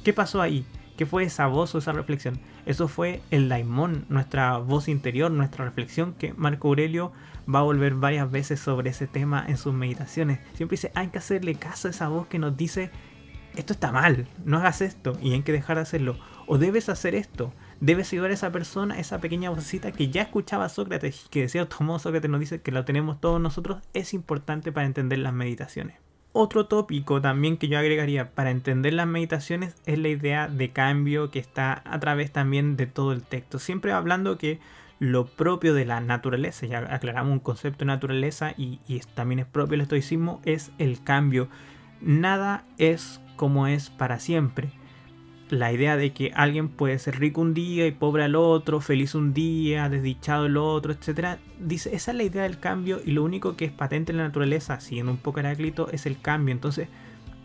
¿Qué 0.04 0.12
pasó 0.12 0.40
ahí? 0.40 0.64
¿Qué 0.96 1.06
fue 1.06 1.24
esa 1.24 1.48
voz 1.48 1.74
o 1.74 1.78
esa 1.78 1.90
reflexión? 1.90 2.38
Eso 2.66 2.86
fue 2.86 3.20
el 3.32 3.48
daimon, 3.48 4.06
nuestra 4.10 4.58
voz 4.58 4.86
interior, 4.86 5.28
nuestra 5.32 5.64
reflexión 5.64 6.12
que 6.12 6.34
Marco 6.34 6.68
Aurelio 6.68 7.10
va 7.52 7.58
a 7.58 7.62
volver 7.62 7.94
varias 7.94 8.30
veces 8.30 8.60
sobre 8.60 8.90
ese 8.90 9.08
tema 9.08 9.44
en 9.48 9.56
sus 9.56 9.74
meditaciones. 9.74 10.38
Siempre 10.54 10.76
dice, 10.76 10.92
hay 10.94 11.08
que 11.08 11.18
hacerle 11.18 11.56
caso 11.56 11.88
a 11.88 11.90
esa 11.90 12.06
voz 12.06 12.28
que 12.28 12.38
nos 12.38 12.56
dice, 12.56 12.92
esto 13.56 13.72
está 13.72 13.90
mal, 13.90 14.28
no 14.44 14.58
hagas 14.58 14.82
esto 14.82 15.18
y 15.20 15.32
hay 15.32 15.42
que 15.42 15.50
dejar 15.50 15.78
de 15.78 15.82
hacerlo. 15.82 16.16
O 16.46 16.58
debes 16.58 16.88
hacer 16.88 17.16
esto, 17.16 17.52
debes 17.82 18.12
ayudar 18.12 18.30
a 18.30 18.34
esa 18.34 18.52
persona, 18.52 19.00
esa 19.00 19.20
pequeña 19.20 19.50
vocecita 19.50 19.90
que 19.90 20.08
ya 20.08 20.22
escuchaba 20.22 20.68
Sócrates, 20.68 21.26
que 21.30 21.40
de 21.40 21.48
cierto 21.48 21.82
modo 21.82 21.98
Sócrates 21.98 22.30
nos 22.30 22.38
dice 22.38 22.62
que 22.62 22.70
lo 22.70 22.84
tenemos 22.84 23.20
todos 23.20 23.40
nosotros, 23.40 23.82
es 23.92 24.14
importante 24.14 24.70
para 24.70 24.86
entender 24.86 25.18
las 25.18 25.34
meditaciones. 25.34 25.96
otro 26.34 26.66
tópico 26.66 27.20
también 27.20 27.58
que 27.58 27.68
yo 27.68 27.78
agregaría 27.78 28.30
para 28.30 28.52
entender 28.52 28.94
las 28.94 29.08
meditaciones 29.08 29.74
es 29.84 29.98
la 29.98 30.08
idea 30.08 30.48
de 30.48 30.70
cambio 30.70 31.30
que 31.30 31.40
está 31.40 31.82
a 31.84 31.98
través 31.98 32.30
también 32.30 32.76
de 32.76 32.86
todo 32.86 33.12
el 33.12 33.22
texto. 33.22 33.58
Siempre 33.58 33.92
hablando 33.92 34.38
que 34.38 34.60
lo 35.00 35.26
propio 35.26 35.74
de 35.74 35.84
la 35.84 36.00
naturaleza, 36.00 36.64
ya 36.66 36.78
aclaramos 36.78 37.32
un 37.32 37.40
concepto 37.40 37.80
de 37.80 37.86
naturaleza 37.86 38.54
y, 38.56 38.78
y 38.86 39.00
también 39.00 39.40
es 39.40 39.46
propio 39.46 39.74
el 39.74 39.80
estoicismo, 39.80 40.40
es 40.44 40.70
el 40.78 41.02
cambio. 41.02 41.48
Nada 42.00 42.64
es 42.78 43.20
como 43.36 43.66
es 43.66 43.90
para 43.90 44.20
siempre 44.20 44.70
la 45.52 45.70
idea 45.70 45.98
de 45.98 46.14
que 46.14 46.32
alguien 46.34 46.70
puede 46.70 46.98
ser 46.98 47.20
rico 47.20 47.42
un 47.42 47.52
día 47.52 47.86
y 47.86 47.92
pobre 47.92 48.24
al 48.24 48.36
otro, 48.36 48.80
feliz 48.80 49.14
un 49.14 49.34
día, 49.34 49.90
desdichado 49.90 50.46
el 50.46 50.56
otro, 50.56 50.94
etc. 50.94 51.38
Dice, 51.60 51.94
esa 51.94 52.12
es 52.12 52.16
la 52.16 52.22
idea 52.22 52.44
del 52.44 52.58
cambio 52.58 53.02
y 53.04 53.10
lo 53.10 53.22
único 53.22 53.54
que 53.54 53.66
es 53.66 53.70
patente 53.70 54.12
en 54.12 54.18
la 54.18 54.24
naturaleza, 54.24 54.80
siguiendo 54.80 55.12
un 55.12 55.18
poco 55.18 55.40
Heráclito, 55.40 55.90
es 55.90 56.06
el 56.06 56.18
cambio. 56.18 56.54
Entonces, 56.54 56.88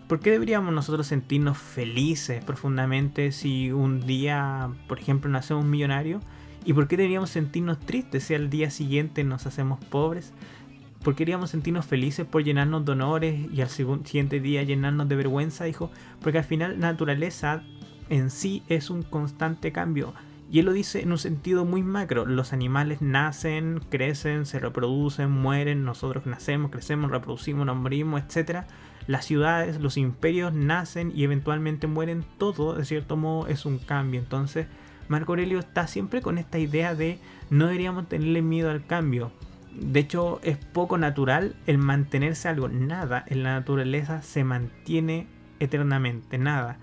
¿por 0.07 0.21
qué 0.21 0.31
deberíamos 0.31 0.73
nosotros 0.73 1.05
sentirnos 1.05 1.57
felices 1.57 2.41
profundamente 2.45 3.33
si 3.33 3.73
un 3.73 4.07
día, 4.07 4.69
por 4.87 4.99
ejemplo, 4.99 5.29
nacemos 5.29 5.65
millonario? 5.65 6.21
¿Y 6.63 6.71
por 6.71 6.87
qué 6.87 6.95
deberíamos 6.95 7.29
sentirnos 7.29 7.77
tristes 7.77 8.23
si 8.23 8.35
al 8.35 8.49
día 8.49 8.69
siguiente 8.69 9.25
nos 9.25 9.45
hacemos 9.47 9.83
pobres? 9.83 10.31
¿Por 11.03 11.13
qué 11.13 11.25
deberíamos 11.25 11.49
sentirnos 11.49 11.85
felices 11.85 12.25
por 12.25 12.41
llenarnos 12.41 12.85
de 12.85 12.91
honores 12.93 13.51
y 13.51 13.59
al 13.59 13.69
siguiente 13.69 14.39
día 14.39 14.63
llenarnos 14.63 15.09
de 15.09 15.15
vergüenza, 15.17 15.65
dijo? 15.65 15.91
Porque 16.21 16.37
al 16.37 16.45
final 16.45 16.79
naturaleza 16.79 17.63
en 18.09 18.29
sí 18.29 18.63
es 18.69 18.89
un 18.89 19.03
constante 19.03 19.71
cambio. 19.71 20.13
Y 20.49 20.59
él 20.59 20.65
lo 20.65 20.71
dice 20.71 21.01
en 21.01 21.11
un 21.11 21.17
sentido 21.17 21.65
muy 21.65 21.83
macro. 21.83 22.25
Los 22.25 22.53
animales 22.53 23.01
nacen, 23.01 23.81
crecen, 23.89 24.45
se 24.45 24.59
reproducen, 24.59 25.29
mueren, 25.29 25.83
nosotros 25.83 26.25
nacemos, 26.25 26.71
crecemos, 26.71 27.11
reproducimos, 27.11 27.65
nos 27.65 27.75
morimos, 27.75 28.21
etc. 28.21 28.65
Las 29.07 29.25
ciudades, 29.25 29.81
los 29.81 29.97
imperios 29.97 30.53
nacen 30.53 31.11
y 31.13 31.23
eventualmente 31.25 31.87
mueren. 31.87 32.23
Todo, 32.37 32.75
de 32.75 32.85
cierto 32.85 33.17
modo, 33.17 33.47
es 33.47 33.65
un 33.65 33.77
cambio. 33.77 34.21
Entonces, 34.21 34.67
Marco 35.09 35.33
Aurelio 35.33 35.59
está 35.59 35.87
siempre 35.87 36.21
con 36.21 36.37
esta 36.37 36.59
idea 36.59 36.95
de 36.95 37.19
no 37.49 37.65
deberíamos 37.67 38.07
tenerle 38.07 38.41
miedo 38.41 38.69
al 38.69 38.85
cambio. 38.85 39.31
De 39.73 39.99
hecho, 39.99 40.39
es 40.43 40.57
poco 40.57 40.97
natural 40.97 41.55
el 41.67 41.77
mantenerse 41.77 42.47
algo. 42.47 42.69
Nada 42.69 43.23
en 43.27 43.43
la 43.43 43.53
naturaleza 43.53 44.21
se 44.21 44.43
mantiene 44.45 45.27
eternamente, 45.59 46.37
nada. 46.37 46.77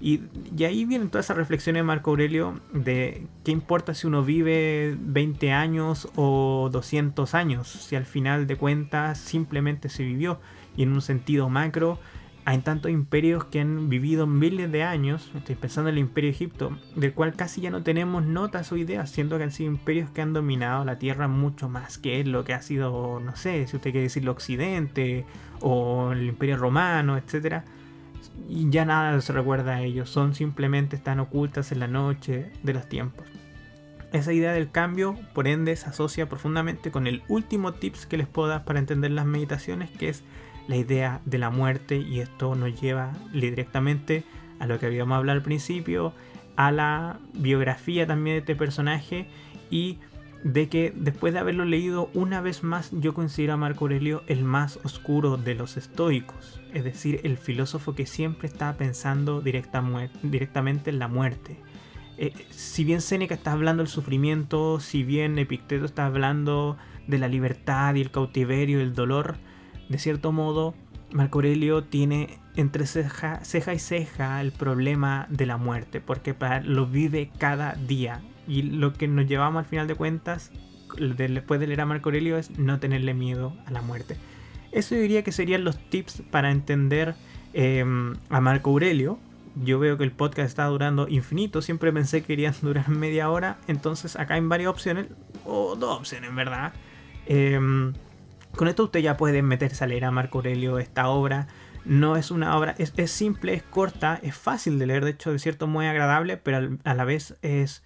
Y, 0.00 0.22
ahí 0.64 0.84
vienen 0.86 1.10
todas 1.10 1.26
esas 1.26 1.36
reflexiones 1.36 1.80
de 1.80 1.84
Marco 1.84 2.10
Aurelio 2.10 2.60
de 2.72 3.26
qué 3.44 3.52
importa 3.52 3.94
si 3.94 4.06
uno 4.06 4.24
vive 4.24 4.96
20 4.98 5.52
años 5.52 6.08
o 6.16 6.70
200 6.72 7.34
años, 7.34 7.68
si 7.68 7.96
al 7.96 8.06
final 8.06 8.46
de 8.46 8.56
cuentas 8.56 9.18
simplemente 9.18 9.88
se 9.90 10.02
vivió. 10.02 10.40
Y 10.76 10.84
en 10.84 10.92
un 10.92 11.02
sentido 11.02 11.50
macro, 11.50 11.98
hay 12.46 12.58
tantos 12.58 12.90
imperios 12.90 13.44
que 13.44 13.60
han 13.60 13.90
vivido 13.90 14.26
miles 14.26 14.72
de 14.72 14.82
años, 14.82 15.30
estoy 15.34 15.56
pensando 15.56 15.90
en 15.90 15.96
el 15.96 16.00
imperio 16.00 16.30
Egipto, 16.30 16.78
del 16.96 17.12
cual 17.12 17.34
casi 17.34 17.60
ya 17.60 17.70
no 17.70 17.82
tenemos 17.82 18.24
notas 18.24 18.72
o 18.72 18.78
ideas, 18.78 19.10
siendo 19.10 19.36
que 19.36 19.44
han 19.44 19.52
sido 19.52 19.70
imperios 19.70 20.10
que 20.10 20.22
han 20.22 20.32
dominado 20.32 20.86
la 20.86 20.98
tierra 20.98 21.28
mucho 21.28 21.68
más 21.68 21.98
que 21.98 22.24
lo 22.24 22.44
que 22.44 22.54
ha 22.54 22.62
sido, 22.62 23.20
no 23.20 23.36
sé, 23.36 23.66
si 23.66 23.76
usted 23.76 23.90
quiere 23.90 24.04
decirlo, 24.04 24.32
Occidente 24.32 25.26
o 25.60 26.12
el 26.12 26.22
imperio 26.22 26.56
romano, 26.56 27.18
etcétera 27.18 27.64
y 28.48 28.70
ya 28.70 28.84
nada 28.84 29.20
se 29.20 29.32
recuerda 29.32 29.76
a 29.76 29.82
ellos, 29.82 30.10
son 30.10 30.34
simplemente 30.34 30.96
están 30.96 31.20
ocultas 31.20 31.72
en 31.72 31.80
la 31.80 31.86
noche 31.86 32.50
de 32.62 32.72
los 32.72 32.88
tiempos. 32.88 33.26
Esa 34.12 34.32
idea 34.32 34.52
del 34.52 34.70
cambio, 34.70 35.16
por 35.34 35.46
ende, 35.46 35.76
se 35.76 35.88
asocia 35.88 36.28
profundamente 36.28 36.90
con 36.90 37.06
el 37.06 37.22
último 37.28 37.74
tips 37.74 38.06
que 38.06 38.16
les 38.16 38.26
puedo 38.26 38.48
dar 38.48 38.64
para 38.64 38.80
entender 38.80 39.12
las 39.12 39.24
meditaciones, 39.24 39.90
que 39.90 40.08
es 40.08 40.24
la 40.66 40.76
idea 40.76 41.20
de 41.24 41.38
la 41.38 41.50
muerte, 41.50 41.96
y 41.96 42.20
esto 42.20 42.54
nos 42.56 42.80
lleva 42.80 43.12
directamente 43.32 44.24
a 44.58 44.66
lo 44.66 44.78
que 44.78 44.86
habíamos 44.86 45.16
hablado 45.16 45.38
al 45.38 45.44
principio, 45.44 46.12
a 46.56 46.72
la 46.72 47.18
biografía 47.34 48.06
también 48.06 48.34
de 48.34 48.40
este 48.40 48.56
personaje 48.56 49.28
y 49.70 49.98
de 50.44 50.68
que 50.68 50.92
después 50.94 51.32
de 51.32 51.40
haberlo 51.40 51.64
leído 51.64 52.10
una 52.14 52.40
vez 52.40 52.62
más 52.62 52.90
yo 52.92 53.12
considero 53.12 53.54
a 53.54 53.56
Marco 53.58 53.84
Aurelio 53.84 54.22
el 54.26 54.44
más 54.44 54.78
oscuro 54.84 55.36
de 55.36 55.54
los 55.54 55.76
estoicos, 55.76 56.60
es 56.72 56.84
decir, 56.84 57.20
el 57.24 57.36
filósofo 57.36 57.94
que 57.94 58.06
siempre 58.06 58.48
está 58.48 58.76
pensando 58.76 59.42
directamente 59.42 60.90
en 60.90 60.98
la 60.98 61.08
muerte. 61.08 61.58
Eh, 62.16 62.32
si 62.50 62.84
bien 62.84 63.00
Séneca 63.00 63.34
está 63.34 63.52
hablando 63.52 63.82
del 63.82 63.90
sufrimiento, 63.90 64.80
si 64.80 65.04
bien 65.04 65.38
Epicteto 65.38 65.84
está 65.84 66.06
hablando 66.06 66.76
de 67.06 67.18
la 67.18 67.28
libertad 67.28 67.94
y 67.94 68.02
el 68.02 68.10
cautiverio 68.10 68.78
y 68.78 68.82
el 68.82 68.94
dolor, 68.94 69.36
de 69.88 69.98
cierto 69.98 70.32
modo 70.32 70.74
Marco 71.12 71.38
Aurelio 71.38 71.84
tiene 71.84 72.38
entre 72.56 72.86
ceja, 72.86 73.44
ceja 73.44 73.74
y 73.74 73.78
ceja 73.78 74.40
el 74.40 74.52
problema 74.52 75.26
de 75.30 75.46
la 75.46 75.56
muerte, 75.56 76.00
porque 76.00 76.34
lo 76.64 76.86
vive 76.86 77.30
cada 77.38 77.72
día 77.74 78.22
y 78.50 78.62
lo 78.62 78.92
que 78.92 79.06
nos 79.06 79.28
llevamos 79.28 79.60
al 79.60 79.64
final 79.64 79.86
de 79.86 79.94
cuentas, 79.94 80.50
después 80.98 81.60
de 81.60 81.68
leer 81.68 81.82
a 81.82 81.86
Marco 81.86 82.08
Aurelio, 82.08 82.36
es 82.36 82.58
no 82.58 82.80
tenerle 82.80 83.14
miedo 83.14 83.56
a 83.64 83.70
la 83.70 83.80
muerte. 83.80 84.16
Eso 84.72 84.96
yo 84.96 85.02
diría 85.02 85.22
que 85.22 85.30
serían 85.30 85.62
los 85.62 85.78
tips 85.88 86.24
para 86.32 86.50
entender 86.50 87.14
em, 87.52 88.16
a 88.28 88.40
Marco 88.40 88.70
Aurelio. 88.70 89.20
Yo 89.54 89.78
veo 89.78 89.96
que 89.96 90.02
el 90.02 90.10
podcast 90.10 90.48
está 90.48 90.64
durando 90.66 91.06
infinito. 91.06 91.62
Siempre 91.62 91.92
pensé 91.92 92.22
que 92.22 92.26
querían 92.26 92.54
durar 92.60 92.88
media 92.88 93.30
hora. 93.30 93.58
Entonces 93.68 94.16
acá 94.16 94.34
hay 94.34 94.40
varias 94.40 94.70
opciones. 94.70 95.06
O 95.44 95.76
dos 95.76 96.00
opciones, 96.00 96.34
¿verdad? 96.34 96.72
Em, 97.26 97.92
con 98.56 98.66
esto 98.66 98.82
usted 98.82 98.98
ya 98.98 99.16
puede 99.16 99.42
meterse 99.42 99.84
a 99.84 99.86
leer 99.86 100.06
a 100.06 100.10
Marco 100.10 100.38
Aurelio 100.38 100.80
esta 100.80 101.08
obra. 101.08 101.46
No 101.84 102.16
es 102.16 102.32
una 102.32 102.56
obra, 102.58 102.74
es, 102.78 103.10
simple, 103.12 103.54
es 103.54 103.62
corta, 103.62 104.18
es 104.24 104.34
fácil 104.34 104.80
de 104.80 104.86
leer, 104.86 105.04
de 105.04 105.12
hecho 105.12 105.30
de 105.30 105.38
cierto 105.38 105.68
muy 105.68 105.86
agradable, 105.86 106.36
pero 106.36 106.76
a 106.82 106.94
la 106.94 107.04
vez 107.04 107.36
es 107.42 107.82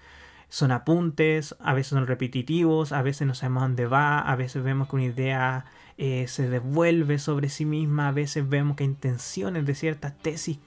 son 0.54 0.70
apuntes, 0.70 1.56
a 1.58 1.74
veces 1.74 1.88
son 1.88 2.06
repetitivos, 2.06 2.92
a 2.92 3.02
veces 3.02 3.26
no 3.26 3.34
sabemos 3.34 3.64
dónde 3.64 3.86
va, 3.86 4.20
a 4.20 4.36
veces 4.36 4.62
vemos 4.62 4.88
que 4.88 4.94
una 4.94 5.06
idea 5.06 5.64
eh, 5.98 6.26
se 6.28 6.48
devuelve 6.48 7.18
sobre 7.18 7.48
sí 7.48 7.64
misma, 7.64 8.06
a 8.06 8.12
veces 8.12 8.48
vemos 8.48 8.76
que 8.76 8.84
hay 8.84 8.90
intenciones 8.90 9.66
de 9.66 9.74
ciertas 9.74 10.16
tesis 10.16 10.60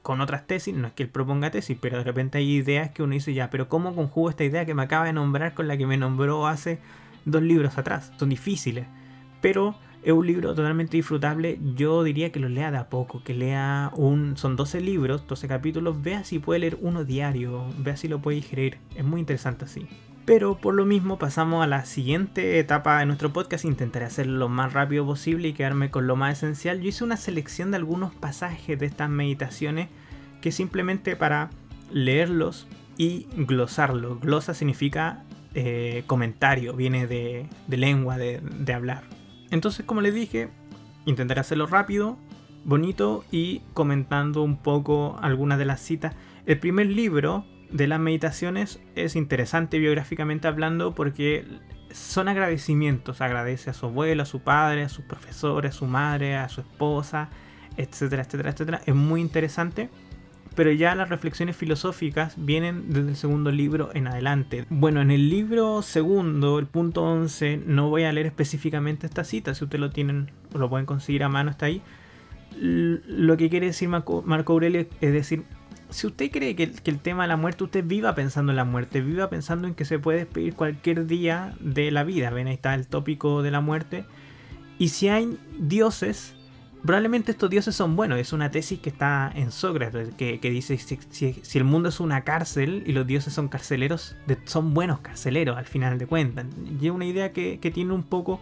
con 0.00 0.22
otras 0.22 0.46
tesis, 0.46 0.74
no 0.74 0.86
es 0.86 0.94
que 0.94 1.02
él 1.02 1.10
proponga 1.10 1.50
tesis, 1.50 1.76
pero 1.78 1.98
de 1.98 2.04
repente 2.04 2.38
hay 2.38 2.54
ideas 2.54 2.90
que 2.92 3.02
uno 3.02 3.12
dice 3.12 3.34
ya, 3.34 3.50
pero 3.50 3.68
¿cómo 3.68 3.94
conjugo 3.94 4.30
esta 4.30 4.44
idea 4.44 4.64
que 4.64 4.72
me 4.72 4.84
acaba 4.84 5.04
de 5.04 5.12
nombrar 5.12 5.52
con 5.52 5.68
la 5.68 5.76
que 5.76 5.86
me 5.86 5.98
nombró 5.98 6.46
hace 6.46 6.78
dos 7.26 7.42
libros 7.42 7.76
atrás? 7.76 8.14
Son 8.16 8.30
difíciles, 8.30 8.86
pero 9.42 9.74
es 10.04 10.12
un 10.12 10.26
libro 10.26 10.54
totalmente 10.54 10.98
disfrutable. 10.98 11.58
Yo 11.74 12.02
diría 12.02 12.30
que 12.30 12.38
lo 12.38 12.48
lea 12.50 12.70
de 12.70 12.76
a 12.76 12.90
poco, 12.90 13.22
que 13.24 13.32
lea 13.32 13.90
un. 13.96 14.36
Son 14.36 14.54
12 14.54 14.80
libros, 14.82 15.26
12 15.26 15.48
capítulos. 15.48 16.02
Vea 16.02 16.24
si 16.24 16.38
puede 16.38 16.60
leer 16.60 16.78
uno 16.82 17.04
diario, 17.04 17.64
vea 17.78 17.96
si 17.96 18.08
lo 18.08 18.20
puede 18.20 18.36
digerir. 18.36 18.78
Es 18.94 19.04
muy 19.04 19.20
interesante 19.20 19.64
así. 19.64 19.86
Pero 20.26 20.56
por 20.56 20.74
lo 20.74 20.84
mismo 20.84 21.18
pasamos 21.18 21.64
a 21.64 21.66
la 21.66 21.86
siguiente 21.86 22.58
etapa 22.58 22.98
de 22.98 23.06
nuestro 23.06 23.32
podcast. 23.32 23.64
Intentaré 23.64 24.04
hacerlo 24.04 24.36
lo 24.36 24.48
más 24.50 24.74
rápido 24.74 25.06
posible 25.06 25.48
y 25.48 25.52
quedarme 25.54 25.90
con 25.90 26.06
lo 26.06 26.16
más 26.16 26.38
esencial. 26.38 26.80
Yo 26.80 26.88
hice 26.90 27.04
una 27.04 27.16
selección 27.16 27.70
de 27.70 27.78
algunos 27.78 28.14
pasajes 28.14 28.78
de 28.78 28.86
estas 28.86 29.08
meditaciones 29.08 29.88
que 30.42 30.52
simplemente 30.52 31.16
para 31.16 31.48
leerlos 31.90 32.66
y 32.98 33.26
glosarlos. 33.36 34.20
Glosa 34.20 34.52
significa 34.52 35.24
eh, 35.54 36.04
comentario, 36.06 36.74
viene 36.74 37.06
de, 37.06 37.46
lengua, 37.68 38.18
de, 38.18 38.40
de 38.42 38.72
hablar. 38.74 39.13
Entonces, 39.54 39.86
como 39.86 40.00
les 40.00 40.12
dije, 40.12 40.48
intentaré 41.04 41.40
hacerlo 41.40 41.68
rápido, 41.68 42.18
bonito 42.64 43.24
y 43.30 43.60
comentando 43.72 44.42
un 44.42 44.56
poco 44.56 45.16
algunas 45.22 45.60
de 45.60 45.64
las 45.64 45.80
citas. 45.80 46.16
El 46.44 46.58
primer 46.58 46.88
libro 46.88 47.46
de 47.70 47.86
las 47.86 48.00
meditaciones 48.00 48.80
es 48.96 49.14
interesante 49.14 49.78
biográficamente 49.78 50.48
hablando 50.48 50.92
porque 50.92 51.44
son 51.92 52.26
agradecimientos. 52.26 53.20
Agradece 53.20 53.70
a 53.70 53.74
su 53.74 53.86
abuelo, 53.86 54.24
a 54.24 54.26
su 54.26 54.40
padre, 54.40 54.82
a 54.82 54.88
sus 54.88 55.04
profesores, 55.04 55.76
a 55.76 55.78
su 55.78 55.86
madre, 55.86 56.34
a 56.34 56.48
su 56.48 56.60
esposa, 56.60 57.28
etcétera, 57.76 58.24
etcétera, 58.24 58.50
etcétera. 58.50 58.80
Es 58.86 58.94
muy 58.96 59.20
interesante 59.20 59.88
pero 60.54 60.72
ya 60.72 60.94
las 60.94 61.08
reflexiones 61.08 61.56
filosóficas 61.56 62.34
vienen 62.36 62.86
desde 62.88 63.10
el 63.10 63.16
segundo 63.16 63.50
libro 63.50 63.90
en 63.94 64.06
adelante. 64.06 64.66
Bueno, 64.70 65.00
en 65.00 65.10
el 65.10 65.28
libro 65.28 65.82
segundo, 65.82 66.58
el 66.58 66.66
punto 66.66 67.02
11, 67.02 67.62
no 67.66 67.90
voy 67.90 68.04
a 68.04 68.12
leer 68.12 68.26
específicamente 68.26 69.06
esta 69.06 69.24
cita, 69.24 69.54
si 69.54 69.64
ustedes 69.64 69.80
lo 69.80 69.90
tienen, 69.90 70.30
lo 70.52 70.68
pueden 70.68 70.86
conseguir 70.86 71.24
a 71.24 71.28
mano, 71.28 71.50
está 71.50 71.66
ahí. 71.66 71.82
Lo 72.56 73.36
que 73.36 73.50
quiere 73.50 73.66
decir 73.66 73.88
Marco, 73.88 74.22
Aurelio 74.46 74.86
es 75.00 75.12
decir, 75.12 75.42
si 75.90 76.06
usted 76.06 76.30
cree 76.30 76.54
que, 76.54 76.70
que, 76.70 76.90
el 76.90 77.00
tema 77.00 77.24
de 77.24 77.28
la 77.28 77.36
muerte, 77.36 77.64
usted 77.64 77.84
viva 77.84 78.14
pensando 78.14 78.52
en 78.52 78.56
la 78.56 78.64
muerte, 78.64 79.00
viva 79.00 79.28
pensando 79.28 79.66
en 79.66 79.74
que 79.74 79.84
se 79.84 79.98
puede 79.98 80.18
despedir 80.18 80.54
cualquier 80.54 81.06
día 81.06 81.54
de 81.60 81.90
la 81.90 82.04
vida. 82.04 82.30
Ven, 82.30 82.46
ahí 82.46 82.54
está 82.54 82.74
el 82.74 82.86
tópico 82.86 83.42
de 83.42 83.50
la 83.50 83.60
muerte. 83.60 84.04
Y 84.78 84.88
si 84.88 85.08
hay 85.08 85.38
dioses, 85.58 86.34
probablemente 86.84 87.32
estos 87.32 87.50
dioses 87.50 87.74
son 87.74 87.96
buenos. 87.96 88.18
Es 88.18 88.32
una 88.32 88.50
tesis 88.50 88.78
que 88.78 88.90
está 88.90 89.32
en 89.34 89.50
Sócrates, 89.50 90.14
que, 90.14 90.38
dice 90.38 90.78
si, 90.78 91.36
el 91.54 91.64
mundo 91.64 91.88
es 91.88 92.00
una 92.00 92.22
cárcel 92.22 92.82
y 92.86 92.92
los 92.92 93.06
dioses 93.06 93.32
son 93.32 93.48
carceleros, 93.48 94.16
son 94.44 94.74
buenos 94.74 95.00
carceleros 95.00 95.56
al 95.56 95.66
final 95.66 95.98
de 95.98 96.06
cuentas. 96.06 96.46
Y 96.80 96.86
es 96.86 96.92
una 96.92 97.06
idea 97.06 97.32
que, 97.32 97.58
tiene 97.72 97.92
un 97.92 98.02
poco 98.02 98.40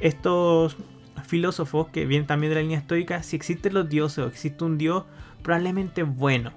estos, 0.00 0.76
filósofos 1.24 1.88
que 1.88 2.06
vienen 2.06 2.26
también 2.26 2.50
de 2.50 2.56
la 2.56 2.62
línea 2.62 2.78
estoica, 2.78 3.22
si 3.22 3.36
existen 3.36 3.74
los 3.74 3.88
dioses 3.88 4.18
o 4.18 4.26
existe 4.26 4.64
un 4.64 4.78
dios, 4.78 5.04
probablemente 5.42 6.02
bueno. 6.02 6.52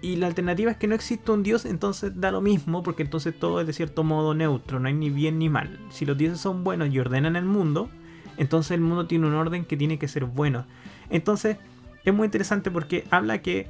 Y 0.00 0.16
la 0.16 0.28
alternativa 0.28 0.70
es 0.70 0.76
que 0.76 0.86
no 0.86 0.94
existe 0.94 1.30
un 1.32 1.42
dios, 1.42 1.64
entonces 1.64 2.12
da 2.20 2.30
lo 2.30 2.40
mismo, 2.40 2.82
porque 2.82 3.02
entonces 3.02 3.36
todo 3.38 3.60
es 3.60 3.66
de 3.66 3.72
cierto 3.72 4.04
modo 4.04 4.32
neutro, 4.32 4.78
no 4.78 4.88
hay 4.88 4.94
ni 4.94 5.10
bien 5.10 5.38
ni 5.38 5.48
mal. 5.48 5.80
Si 5.90 6.06
los 6.06 6.16
dioses 6.16 6.40
son 6.40 6.62
buenos 6.62 6.88
y 6.90 6.98
ordenan 7.00 7.36
el 7.36 7.44
mundo, 7.44 7.90
entonces 8.38 8.72
el 8.72 8.80
mundo 8.80 9.06
tiene 9.06 9.26
un 9.26 9.34
orden 9.34 9.64
que 9.64 9.76
tiene 9.76 9.98
que 9.98 10.08
ser 10.08 10.24
bueno. 10.24 10.64
Entonces 11.10 11.58
es 12.04 12.14
muy 12.14 12.26
interesante 12.26 12.70
porque 12.70 13.04
habla 13.10 13.42
que 13.42 13.66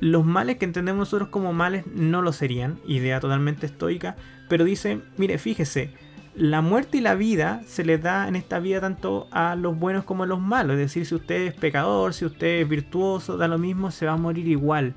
los 0.00 0.24
males 0.24 0.56
que 0.56 0.64
entendemos 0.64 0.98
nosotros 0.98 1.28
como 1.28 1.52
males 1.52 1.86
no 1.86 2.22
lo 2.22 2.32
serían, 2.32 2.78
idea 2.86 3.20
totalmente 3.20 3.66
estoica, 3.66 4.16
pero 4.48 4.64
dice, 4.64 5.00
mire, 5.16 5.38
fíjese, 5.38 5.90
la 6.34 6.62
muerte 6.62 6.98
y 6.98 7.00
la 7.00 7.14
vida 7.14 7.62
se 7.66 7.84
le 7.84 7.98
da 7.98 8.26
en 8.26 8.36
esta 8.36 8.60
vida 8.60 8.80
tanto 8.80 9.28
a 9.30 9.56
los 9.56 9.78
buenos 9.78 10.04
como 10.04 10.22
a 10.22 10.26
los 10.26 10.40
malos. 10.40 10.74
Es 10.74 10.80
decir, 10.80 11.04
si 11.04 11.14
usted 11.14 11.42
es 11.42 11.54
pecador, 11.54 12.14
si 12.14 12.24
usted 12.24 12.62
es 12.62 12.68
virtuoso, 12.68 13.36
da 13.36 13.48
lo 13.48 13.58
mismo, 13.58 13.90
se 13.90 14.06
va 14.06 14.12
a 14.12 14.16
morir 14.16 14.48
igual. 14.48 14.94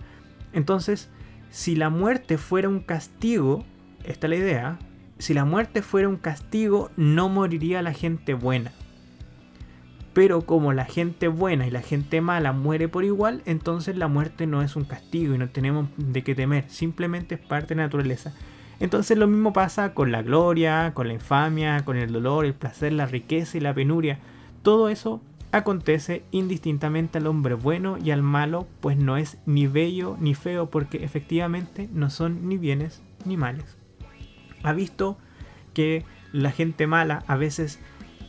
Entonces, 0.54 1.10
si 1.50 1.76
la 1.76 1.90
muerte 1.90 2.38
fuera 2.38 2.70
un 2.70 2.80
castigo, 2.80 3.66
esta 4.06 4.28
es 4.28 4.30
la 4.30 4.36
idea, 4.38 4.80
si 5.18 5.34
la 5.34 5.46
muerte 5.46 5.82
fuera 5.82 6.08
un 6.08 6.18
castigo, 6.18 6.92
no 6.96 7.30
moriría 7.30 7.82
la 7.82 7.94
gente 7.94 8.34
buena. 8.34 8.72
Pero 10.14 10.42
como 10.42 10.74
la 10.74 10.86
gente 10.86 11.28
buena 11.28 11.66
y 11.66 11.72
la 11.72 11.82
gente 11.82 12.22
mala 12.22 12.52
muere 12.52 12.88
por 12.88 13.04
igual, 13.04 13.42
entonces 13.46 13.98
la 13.98 14.08
muerte 14.08 14.46
no 14.46 14.62
es 14.62 14.76
un 14.76 14.86
castigo 14.86 15.34
y 15.34 15.38
no 15.40 15.50
tenemos 15.50 15.90
de 15.98 16.24
qué 16.24 16.36
temer, 16.36 16.66
simplemente 16.70 17.36
es 17.36 17.42
parte 17.42 17.70
de 17.70 17.78
la 17.78 17.84
naturaleza. 17.84 18.34
Entonces 18.80 19.18
lo 19.18 19.28
mismo 19.28 19.54
pasa 19.54 19.94
con 19.94 20.12
la 20.12 20.22
gloria, 20.22 20.92
con 20.94 21.08
la 21.08 21.14
infamia, 21.14 21.84
con 21.86 21.98
el 21.98 22.12
dolor, 22.12 22.46
el 22.46 22.54
placer, 22.54 22.94
la 22.94 23.06
riqueza 23.06 23.58
y 23.58 23.62
la 23.62 23.74
penuria. 23.74 24.20
Todo 24.62 24.90
eso 24.90 25.22
acontece 25.52 26.24
indistintamente 26.32 27.20
al 27.20 27.28
hombre 27.28 27.54
bueno 27.54 27.98
y 28.04 28.12
al 28.12 28.24
malo, 28.24 28.68
pues 28.82 28.98
no 28.98 29.18
es 29.18 29.38
ni 29.46 29.68
bello 29.68 30.18
ni 30.20 30.34
feo, 30.34 30.70
porque 30.70 31.04
efectivamente 31.04 31.90
no 31.94 32.10
son 32.10 32.48
ni 32.48 32.58
bienes 32.58 33.02
ni 33.26 33.38
males. 33.38 33.78
Ha 34.64 34.74
visto 34.74 35.18
que 35.74 36.06
la 36.32 36.52
gente 36.52 36.88
mala 36.88 37.24
a 37.28 37.36
veces 37.36 37.80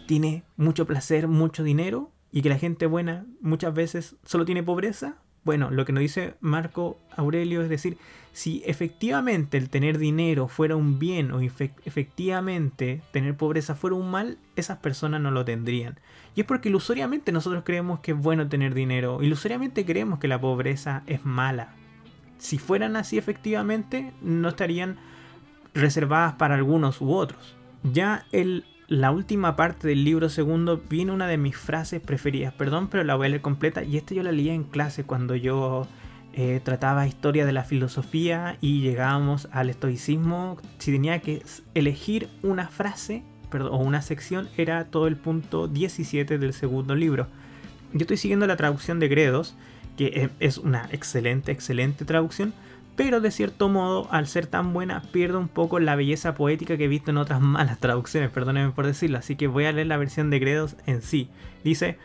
tiene 0.07 0.45
mucho 0.57 0.87
placer, 0.87 1.29
mucho 1.29 1.63
dinero, 1.63 2.11
y 2.35 2.43
que 2.43 2.49
la 2.49 2.59
gente 2.59 2.87
buena 2.87 3.27
muchas 3.41 3.73
veces 3.73 4.17
solo 4.25 4.45
tiene 4.45 4.63
pobreza? 4.63 5.19
Bueno, 5.45 5.71
lo 5.71 5.85
que 5.85 5.93
nos 5.93 6.01
dice 6.01 6.35
Marco 6.41 6.99
Aurelio 7.17 7.63
es 7.63 7.69
decir, 7.69 7.99
si 8.33 8.63
efectivamente 8.67 9.59
el 9.59 9.71
tener 9.71 9.99
dinero 9.99 10.49
fuera 10.49 10.75
un 10.75 10.99
bien 10.99 11.31
o 11.31 11.41
efectivamente 11.41 13.03
tener 13.13 13.37
pobreza 13.37 13.77
fuera 13.77 13.95
un 13.95 14.11
mal, 14.11 14.39
esas 14.57 14.79
personas 14.79 15.21
no 15.21 15.31
lo 15.31 15.45
tendrían. 15.45 16.01
Y 16.35 16.41
es 16.41 16.47
porque 16.47 16.71
ilusoriamente 16.71 17.31
nosotros 17.31 17.63
creemos 17.65 18.01
que 18.01 18.13
es 18.13 18.19
bueno 18.19 18.49
tener 18.49 18.75
dinero, 18.75 19.23
ilusoriamente 19.23 19.85
creemos 19.85 20.19
que 20.19 20.29
la 20.29 20.41
pobreza 20.41 21.05
es 21.07 21.25
mala. 21.25 21.75
Si 22.39 22.59
fueran 22.59 22.97
así 22.97 23.17
efectivamente, 23.17 24.13
no 24.23 24.49
estarían 24.49 24.97
reservadas 25.73 26.35
para 26.35 26.57
algunos 26.57 27.01
u 27.01 27.13
otros. 27.13 27.55
Ya 27.85 28.27
el 28.33 28.65
la 28.89 29.11
última 29.11 29.57
parte 29.57 29.89
del 29.89 30.05
libro 30.05 30.29
segundo 30.29 30.83
viene 30.89 31.13
una 31.13 31.27
de 31.27 31.39
mis 31.39 31.57
frases 31.57 32.01
preferidas. 32.01 32.53
Perdón, 32.55 32.89
pero 32.89 33.05
la 33.05 33.15
voy 33.15 33.27
a 33.27 33.31
leer 33.31 33.43
completa. 33.43 33.83
Y 33.83 33.97
esta 33.97 34.15
yo 34.15 34.23
la 34.23 34.33
leía 34.33 34.55
en 34.55 34.65
clase 34.65 35.05
cuando 35.05 35.35
yo 35.35 35.87
eh, 36.35 36.61
trataba 36.63 37.07
historia 37.07 37.47
de 37.47 37.53
la 37.53 37.65
filosofía 37.65 38.59
y 38.61 38.81
llegábamos 38.83 39.49
al 39.53 39.71
estoicismo. 39.71 40.59
Si 40.79 40.93
tenía 40.93 41.21
que 41.21 41.43
elegir 41.75 42.29
una 42.43 42.69
frase 42.69 43.23
o 43.53 43.79
una 43.79 44.03
sección, 44.03 44.49
era 44.57 44.85
todo 44.87 45.07
el 45.07 45.17
punto 45.17 45.69
17 45.69 46.39
del 46.39 46.53
segundo 46.53 46.95
libro. 46.95 47.29
Yo 47.93 48.01
estoy 48.01 48.17
siguiendo 48.17 48.47
la 48.47 48.57
traducción 48.57 48.99
de 48.99 49.09
Gredos, 49.09 49.55
que 49.97 50.29
es 50.41 50.59
una 50.59 50.89
excelente, 50.91 51.53
excelente 51.53 52.05
traducción 52.05 52.53
pero 52.97 53.21
de 53.21 53.31
cierto 53.31 53.69
modo, 53.69 54.07
al 54.13 54.29
ser 54.29 54.47
tan 54.47 54.73
buena, 54.73 55.03
pierde 55.13 55.39
un 55.39 55.49
poco 55.49 55.81
la 55.81 55.97
belleza 55.97 56.35
poética 56.35 56.77
que 56.77 56.85
he 56.85 56.89
visto 56.89 57.11
en 57.11 57.17
otras 57.17 57.41
malas 57.41 57.81
traducciones, 57.81 58.31
perdónenme 58.31 58.73
por 58.73 58.87
decirlo, 58.87 59.19
así 59.19 59.35
que 59.35 59.49
voy 59.49 59.65
a 59.65 59.73
leer 59.73 59.89
la 59.89 59.97
versión 59.97 60.31
de 60.31 60.39
Gredos 60.39 60.77
en 60.87 61.03
sí. 61.03 61.29
Dice, 61.65 61.99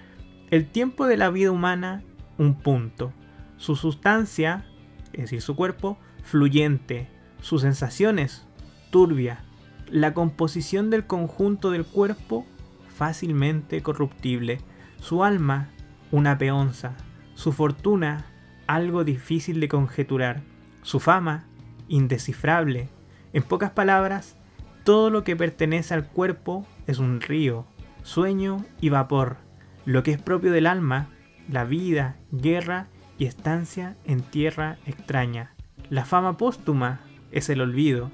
el 0.50 0.68
tiempo 0.68 1.06
de 1.06 1.18
la 1.18 1.30
vida 1.30 1.52
humana, 1.52 2.02
un 2.40 2.56
punto. 2.56 3.14
Su 3.58 3.76
sustancia, 3.76 4.66
es 5.14 5.24
decir, 5.24 5.42
su 5.42 5.56
cuerpo, 5.56 6.00
fluyente. 6.24 7.08
Sus 7.42 7.62
sensaciones, 7.62 8.48
turbia. 8.90 9.44
La 9.92 10.14
composición 10.16 10.90
del 10.90 11.06
conjunto 11.06 11.70
del 11.70 11.86
cuerpo, 11.86 12.48
fácilmente 12.96 13.84
corruptible. 13.84 14.60
Su 15.00 15.24
alma, 15.24 15.70
una 16.12 16.40
peonza. 16.40 16.96
Su 17.36 17.52
fortuna, 17.52 18.26
algo 18.66 19.04
difícil 19.04 19.60
de 19.60 19.68
conjeturar 19.68 20.42
su 20.90 21.00
fama, 21.00 21.46
indescifrable. 21.88 22.90
En 23.32 23.44
pocas 23.44 23.70
palabras, 23.70 24.36
todo 24.84 25.12
lo 25.12 25.24
que 25.24 25.36
pertenece 25.36 25.94
al 25.94 26.08
cuerpo 26.08 26.66
es 26.88 26.98
un 26.98 27.22
río, 27.22 27.68
sueño 28.02 28.66
y 28.82 28.90
vapor. 28.90 29.38
Lo 29.86 30.02
que 30.02 30.10
es 30.10 30.20
propio 30.20 30.52
del 30.52 30.66
alma, 30.66 31.10
la 31.48 31.64
vida, 31.64 32.16
guerra 32.32 32.88
y 33.20 33.26
estancia 33.26 33.98
en 34.04 34.22
tierra 34.24 34.80
extraña. 34.88 35.54
La 35.92 36.06
fama 36.06 36.38
póstuma 36.38 37.02
es 37.32 37.50
el 37.50 37.62
olvido. 37.62 38.10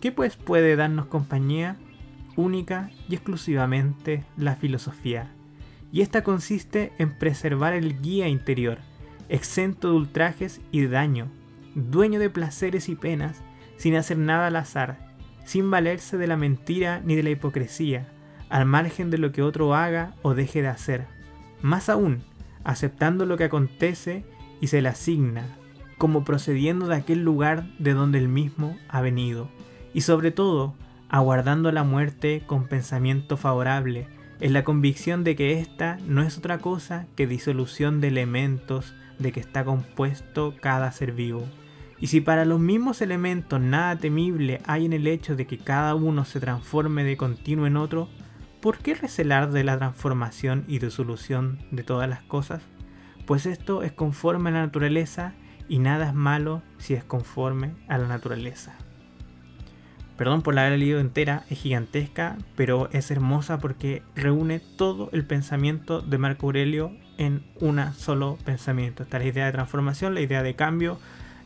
¿Qué 0.00 0.12
pues 0.12 0.36
puede 0.36 0.76
darnos 0.76 1.06
compañía? 1.06 1.78
Única 2.36 2.90
y 3.08 3.16
exclusivamente 3.16 4.22
la 4.36 4.54
filosofía. 4.54 5.32
Y 5.90 6.02
esta 6.02 6.22
consiste 6.22 6.92
en 6.98 7.10
preservar 7.10 7.72
el 7.72 8.00
guía 8.00 8.28
interior, 8.28 8.78
exento 9.28 9.88
de 9.88 9.96
ultrajes 9.96 10.60
y 10.70 10.82
de 10.82 10.88
daño, 10.90 11.28
dueño 11.74 12.18
de 12.18 12.30
placeres 12.30 12.88
y 12.88 12.94
penas, 12.94 13.42
sin 13.76 13.96
hacer 13.96 14.18
nada 14.18 14.48
al 14.48 14.56
azar, 14.56 15.10
sin 15.44 15.70
valerse 15.70 16.18
de 16.18 16.26
la 16.26 16.36
mentira 16.36 17.00
ni 17.04 17.14
de 17.14 17.22
la 17.22 17.30
hipocresía, 17.30 18.08
al 18.48 18.66
margen 18.66 19.10
de 19.10 19.18
lo 19.18 19.32
que 19.32 19.42
otro 19.42 19.74
haga 19.74 20.14
o 20.22 20.34
deje 20.34 20.62
de 20.62 20.68
hacer. 20.68 21.06
Más 21.62 21.88
aún, 21.88 22.22
aceptando 22.64 23.26
lo 23.26 23.36
que 23.36 23.44
acontece 23.44 24.24
y 24.60 24.66
se 24.66 24.82
le 24.82 24.88
asigna, 24.88 25.44
como 25.98 26.24
procediendo 26.24 26.86
de 26.86 26.96
aquel 26.96 27.22
lugar 27.22 27.66
de 27.78 27.94
donde 27.94 28.18
él 28.18 28.28
mismo 28.28 28.76
ha 28.88 29.00
venido, 29.00 29.48
y 29.92 30.02
sobre 30.02 30.30
todo, 30.30 30.74
aguardando 31.08 31.72
la 31.72 31.84
muerte 31.84 32.42
con 32.46 32.66
pensamiento 32.68 33.36
favorable, 33.36 34.08
en 34.40 34.52
la 34.52 34.64
convicción 34.64 35.24
de 35.24 35.36
que 35.36 35.58
ésta 35.58 35.98
no 36.06 36.22
es 36.22 36.38
otra 36.38 36.58
cosa 36.58 37.06
que 37.16 37.26
disolución 37.26 38.00
de 38.00 38.08
elementos 38.08 38.94
de 39.18 39.32
que 39.32 39.40
está 39.40 39.64
compuesto 39.64 40.54
cada 40.60 40.90
ser 40.92 41.12
vivo. 41.12 41.44
Y 42.00 42.06
si 42.06 42.22
para 42.22 42.46
los 42.46 42.58
mismos 42.58 43.02
elementos 43.02 43.60
nada 43.60 43.96
temible 43.96 44.60
hay 44.66 44.86
en 44.86 44.94
el 44.94 45.06
hecho 45.06 45.36
de 45.36 45.46
que 45.46 45.58
cada 45.58 45.94
uno 45.94 46.24
se 46.24 46.40
transforme 46.40 47.04
de 47.04 47.18
continuo 47.18 47.66
en 47.66 47.76
otro, 47.76 48.08
¿por 48.60 48.78
qué 48.78 48.94
recelar 48.94 49.50
de 49.50 49.64
la 49.64 49.76
transformación 49.76 50.64
y 50.66 50.78
disolución 50.78 51.58
de 51.70 51.82
todas 51.82 52.08
las 52.08 52.22
cosas? 52.22 52.62
Pues 53.26 53.44
esto 53.44 53.82
es 53.82 53.92
conforme 53.92 54.48
a 54.48 54.54
la 54.54 54.62
naturaleza 54.62 55.34
y 55.68 55.78
nada 55.78 56.08
es 56.08 56.14
malo 56.14 56.62
si 56.78 56.94
es 56.94 57.04
conforme 57.04 57.74
a 57.86 57.98
la 57.98 58.08
naturaleza. 58.08 58.74
Perdón 60.16 60.42
por 60.42 60.54
la 60.54 60.66
haber 60.66 60.78
leído 60.78 61.00
entera, 61.00 61.44
es 61.48 61.58
gigantesca, 61.58 62.36
pero 62.54 62.90
es 62.92 63.10
hermosa 63.10 63.58
porque 63.58 64.02
reúne 64.14 64.60
todo 64.60 65.08
el 65.12 65.24
pensamiento 65.24 66.02
de 66.02 66.18
Marco 66.18 66.46
Aurelio 66.46 66.92
en 67.16 67.42
un 67.60 67.80
solo 67.94 68.36
pensamiento. 68.44 69.02
Está 69.02 69.18
la 69.18 69.26
idea 69.26 69.46
de 69.46 69.52
transformación, 69.52 70.14
la 70.14 70.20
idea 70.20 70.42
de 70.42 70.56
cambio, 70.56 70.98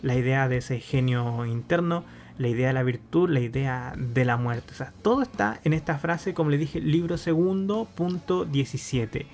la 0.05 0.15
idea 0.15 0.49
de 0.49 0.59
ese 0.59 0.81
genio 0.81 1.47
interno, 1.47 2.05
la 2.37 2.49
idea 2.49 2.69
de 2.69 2.75
la 2.75 2.83
virtud, 2.83 3.31
la 3.31 3.41
idea 3.41 3.95
de 3.97 4.27
la 4.27 4.37
muerte. 4.37 4.73
O 4.73 4.77
sea, 4.77 4.93
todo 5.01 5.23
está 5.23 5.61
en 5.65 5.73
esta 5.73 5.99
frase, 5.99 6.35
como 6.35 6.51
le 6.51 6.59
dije, 6.59 6.81
libro 6.81 7.17
segundo, 7.17 7.89
punto 7.95 8.45
17. 8.45 9.27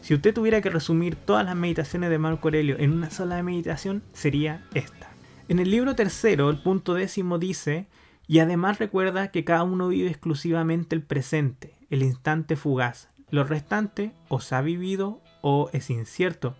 Si 0.00 0.14
usted 0.14 0.32
tuviera 0.32 0.60
que 0.60 0.70
resumir 0.70 1.16
todas 1.16 1.44
las 1.44 1.56
meditaciones 1.56 2.08
de 2.08 2.18
Marco 2.18 2.48
Aurelio 2.48 2.76
en 2.78 2.92
una 2.92 3.10
sola 3.10 3.42
meditación, 3.42 4.04
sería 4.12 4.64
esta. 4.74 5.10
En 5.48 5.58
el 5.58 5.72
libro 5.72 5.96
tercero, 5.96 6.50
el 6.50 6.62
punto 6.62 6.94
décimo 6.94 7.38
dice, 7.38 7.88
y 8.28 8.38
además 8.38 8.78
recuerda 8.78 9.32
que 9.32 9.44
cada 9.44 9.64
uno 9.64 9.88
vive 9.88 10.08
exclusivamente 10.08 10.94
el 10.94 11.02
presente, 11.02 11.74
el 11.90 12.04
instante 12.04 12.54
fugaz. 12.54 13.08
Lo 13.30 13.42
restante 13.42 14.12
o 14.28 14.40
se 14.40 14.54
ha 14.54 14.60
vivido 14.60 15.20
o 15.40 15.68
es 15.72 15.90
incierto. 15.90 16.54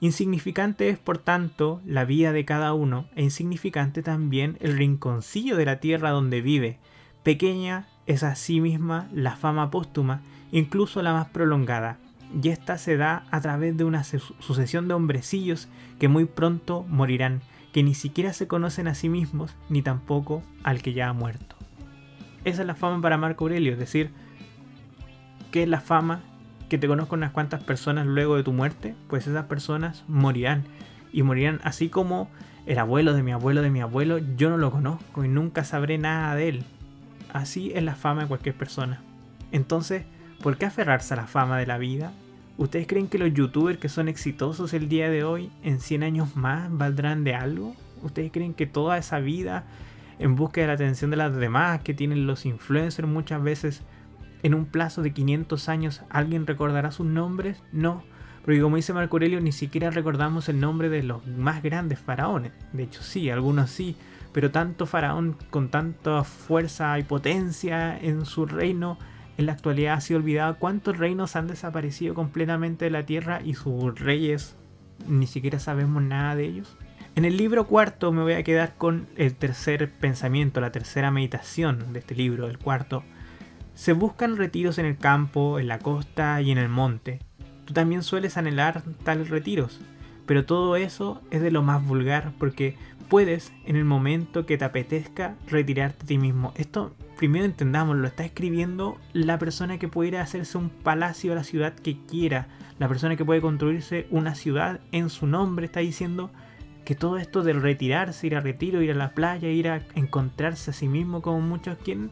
Insignificante 0.00 0.88
es, 0.90 0.98
por 0.98 1.18
tanto, 1.18 1.80
la 1.84 2.04
vida 2.04 2.32
de 2.32 2.44
cada 2.44 2.72
uno, 2.72 3.06
e 3.16 3.22
insignificante 3.22 4.02
también 4.02 4.56
el 4.60 4.76
rinconcillo 4.76 5.56
de 5.56 5.64
la 5.64 5.80
tierra 5.80 6.10
donde 6.10 6.40
vive. 6.40 6.78
Pequeña 7.24 7.88
es 8.06 8.24
misma 8.48 9.08
la 9.12 9.36
fama 9.36 9.70
póstuma, 9.70 10.22
incluso 10.52 11.02
la 11.02 11.12
más 11.12 11.28
prolongada, 11.28 11.98
y 12.42 12.48
esta 12.48 12.78
se 12.78 12.96
da 12.96 13.24
a 13.30 13.40
través 13.40 13.76
de 13.76 13.84
una 13.84 14.04
sucesión 14.04 14.86
de 14.86 14.94
hombrecillos 14.94 15.68
que 15.98 16.08
muy 16.08 16.26
pronto 16.26 16.84
morirán, 16.88 17.42
que 17.72 17.82
ni 17.82 17.94
siquiera 17.94 18.32
se 18.32 18.46
conocen 18.46 18.86
a 18.86 18.94
sí 18.94 19.08
mismos, 19.08 19.56
ni 19.68 19.82
tampoco 19.82 20.42
al 20.62 20.80
que 20.80 20.92
ya 20.92 21.08
ha 21.08 21.12
muerto. 21.12 21.56
Esa 22.44 22.62
es 22.62 22.66
la 22.66 22.76
fama 22.76 23.02
para 23.02 23.18
Marco 23.18 23.44
Aurelio, 23.44 23.72
es 23.72 23.78
decir, 23.78 24.10
que 25.50 25.64
es 25.64 25.68
la 25.68 25.80
fama 25.80 26.22
que 26.68 26.78
te 26.78 26.88
conozco 26.88 27.14
unas 27.14 27.32
cuantas 27.32 27.62
personas 27.64 28.06
luego 28.06 28.36
de 28.36 28.42
tu 28.42 28.52
muerte, 28.52 28.94
pues 29.08 29.26
esas 29.26 29.46
personas 29.46 30.04
morirán. 30.08 30.64
Y 31.12 31.22
morirán 31.22 31.60
así 31.64 31.88
como 31.88 32.28
el 32.66 32.78
abuelo 32.78 33.14
de 33.14 33.22
mi 33.22 33.32
abuelo 33.32 33.62
de 33.62 33.70
mi 33.70 33.80
abuelo, 33.80 34.18
yo 34.36 34.50
no 34.50 34.58
lo 34.58 34.70
conozco 34.70 35.24
y 35.24 35.28
nunca 35.28 35.64
sabré 35.64 35.96
nada 35.98 36.34
de 36.34 36.48
él. 36.48 36.64
Así 37.32 37.72
es 37.74 37.82
la 37.82 37.94
fama 37.94 38.22
de 38.22 38.28
cualquier 38.28 38.54
persona. 38.54 39.00
Entonces, 39.52 40.04
¿por 40.42 40.58
qué 40.58 40.66
aferrarse 40.66 41.14
a 41.14 41.18
la 41.18 41.26
fama 41.26 41.58
de 41.58 41.66
la 41.66 41.78
vida? 41.78 42.12
¿Ustedes 42.58 42.86
creen 42.86 43.08
que 43.08 43.18
los 43.18 43.32
youtubers 43.32 43.78
que 43.78 43.88
son 43.88 44.08
exitosos 44.08 44.74
el 44.74 44.88
día 44.88 45.08
de 45.08 45.24
hoy, 45.24 45.50
en 45.62 45.80
100 45.80 46.02
años 46.02 46.36
más, 46.36 46.68
valdrán 46.70 47.24
de 47.24 47.34
algo? 47.34 47.74
¿Ustedes 48.02 48.30
creen 48.32 48.52
que 48.52 48.66
toda 48.66 48.98
esa 48.98 49.20
vida 49.20 49.64
en 50.18 50.34
busca 50.34 50.60
de 50.60 50.66
la 50.66 50.72
atención 50.74 51.10
de 51.10 51.16
las 51.16 51.34
demás 51.34 51.80
que 51.80 51.94
tienen 51.94 52.26
los 52.26 52.44
influencers 52.44 53.08
muchas 53.08 53.42
veces 53.42 53.82
en 54.42 54.54
un 54.54 54.66
plazo 54.66 55.02
de 55.02 55.12
500 55.12 55.68
años 55.68 56.02
alguien 56.10 56.46
recordará 56.46 56.90
sus 56.90 57.06
nombres? 57.06 57.62
No, 57.72 58.02
porque 58.44 58.60
como 58.60 58.76
dice 58.76 58.94
Marco 58.94 59.16
Aurelio, 59.16 59.40
ni 59.40 59.52
siquiera 59.52 59.90
recordamos 59.90 60.48
el 60.48 60.58
nombre 60.58 60.88
de 60.88 61.02
los 61.02 61.26
más 61.26 61.62
grandes 61.62 61.98
faraones. 61.98 62.52
De 62.72 62.84
hecho, 62.84 63.02
sí, 63.02 63.28
algunos 63.28 63.70
sí, 63.70 63.96
pero 64.32 64.50
tanto 64.50 64.86
faraón 64.86 65.36
con 65.50 65.68
tanta 65.68 66.24
fuerza 66.24 66.98
y 66.98 67.02
potencia 67.02 67.98
en 67.98 68.24
su 68.24 68.46
reino 68.46 68.98
en 69.36 69.46
la 69.46 69.52
actualidad 69.52 69.94
ha 69.94 70.00
sido 70.00 70.20
olvidado. 70.20 70.56
¿Cuántos 70.58 70.98
reinos 70.98 71.36
han 71.36 71.46
desaparecido 71.46 72.14
completamente 72.14 72.86
de 72.86 72.90
la 72.90 73.06
tierra 73.06 73.40
y 73.44 73.54
sus 73.54 73.98
reyes 73.98 74.56
ni 75.06 75.26
siquiera 75.26 75.58
sabemos 75.60 76.02
nada 76.02 76.34
de 76.34 76.44
ellos? 76.44 76.76
En 77.14 77.24
el 77.24 77.36
libro 77.36 77.66
cuarto 77.66 78.12
me 78.12 78.22
voy 78.22 78.34
a 78.34 78.42
quedar 78.42 78.74
con 78.76 79.08
el 79.16 79.34
tercer 79.34 79.90
pensamiento, 79.90 80.60
la 80.60 80.72
tercera 80.72 81.10
meditación 81.10 81.92
de 81.92 81.98
este 81.98 82.14
libro, 82.14 82.46
el 82.46 82.58
cuarto. 82.58 83.04
Se 83.78 83.92
buscan 83.92 84.36
retiros 84.36 84.78
en 84.78 84.86
el 84.86 84.98
campo, 84.98 85.60
en 85.60 85.68
la 85.68 85.78
costa 85.78 86.42
y 86.42 86.50
en 86.50 86.58
el 86.58 86.68
monte 86.68 87.20
Tú 87.64 87.74
también 87.74 88.02
sueles 88.02 88.36
anhelar 88.36 88.82
tales 89.04 89.30
retiros, 89.30 89.80
pero 90.26 90.44
todo 90.44 90.74
eso 90.74 91.22
es 91.30 91.42
de 91.42 91.52
lo 91.52 91.62
más 91.62 91.86
vulgar 91.86 92.32
porque 92.40 92.74
puedes 93.08 93.52
en 93.66 93.76
el 93.76 93.84
momento 93.84 94.46
que 94.46 94.58
te 94.58 94.64
apetezca 94.64 95.36
retirarte 95.46 96.02
a 96.02 96.06
ti 96.08 96.18
mismo. 96.18 96.52
Esto 96.56 96.96
primero 97.16 97.44
entendamos, 97.44 97.96
lo 97.96 98.08
está 98.08 98.24
escribiendo 98.24 98.98
la 99.12 99.38
persona 99.38 99.78
que 99.78 99.86
puede 99.86 100.08
ir 100.08 100.16
a 100.16 100.22
hacerse 100.22 100.58
un 100.58 100.70
palacio 100.70 101.30
a 101.30 101.36
la 101.36 101.44
ciudad 101.44 101.72
que 101.72 101.98
quiera, 102.04 102.48
la 102.80 102.88
persona 102.88 103.14
que 103.14 103.24
puede 103.24 103.40
construirse 103.40 104.08
una 104.10 104.34
ciudad 104.34 104.80
en 104.90 105.08
su 105.08 105.28
nombre, 105.28 105.66
está 105.66 105.78
diciendo 105.78 106.32
que 106.84 106.96
todo 106.96 107.16
esto 107.16 107.44
de 107.44 107.52
retirarse, 107.52 108.26
ir 108.26 108.34
a 108.34 108.40
retiro, 108.40 108.82
ir 108.82 108.90
a 108.90 108.94
la 108.94 109.14
playa, 109.14 109.48
ir 109.48 109.68
a 109.68 109.82
encontrarse 109.94 110.72
a 110.72 110.74
sí 110.74 110.88
mismo 110.88 111.22
como 111.22 111.40
muchos 111.40 111.78
quieren, 111.78 112.10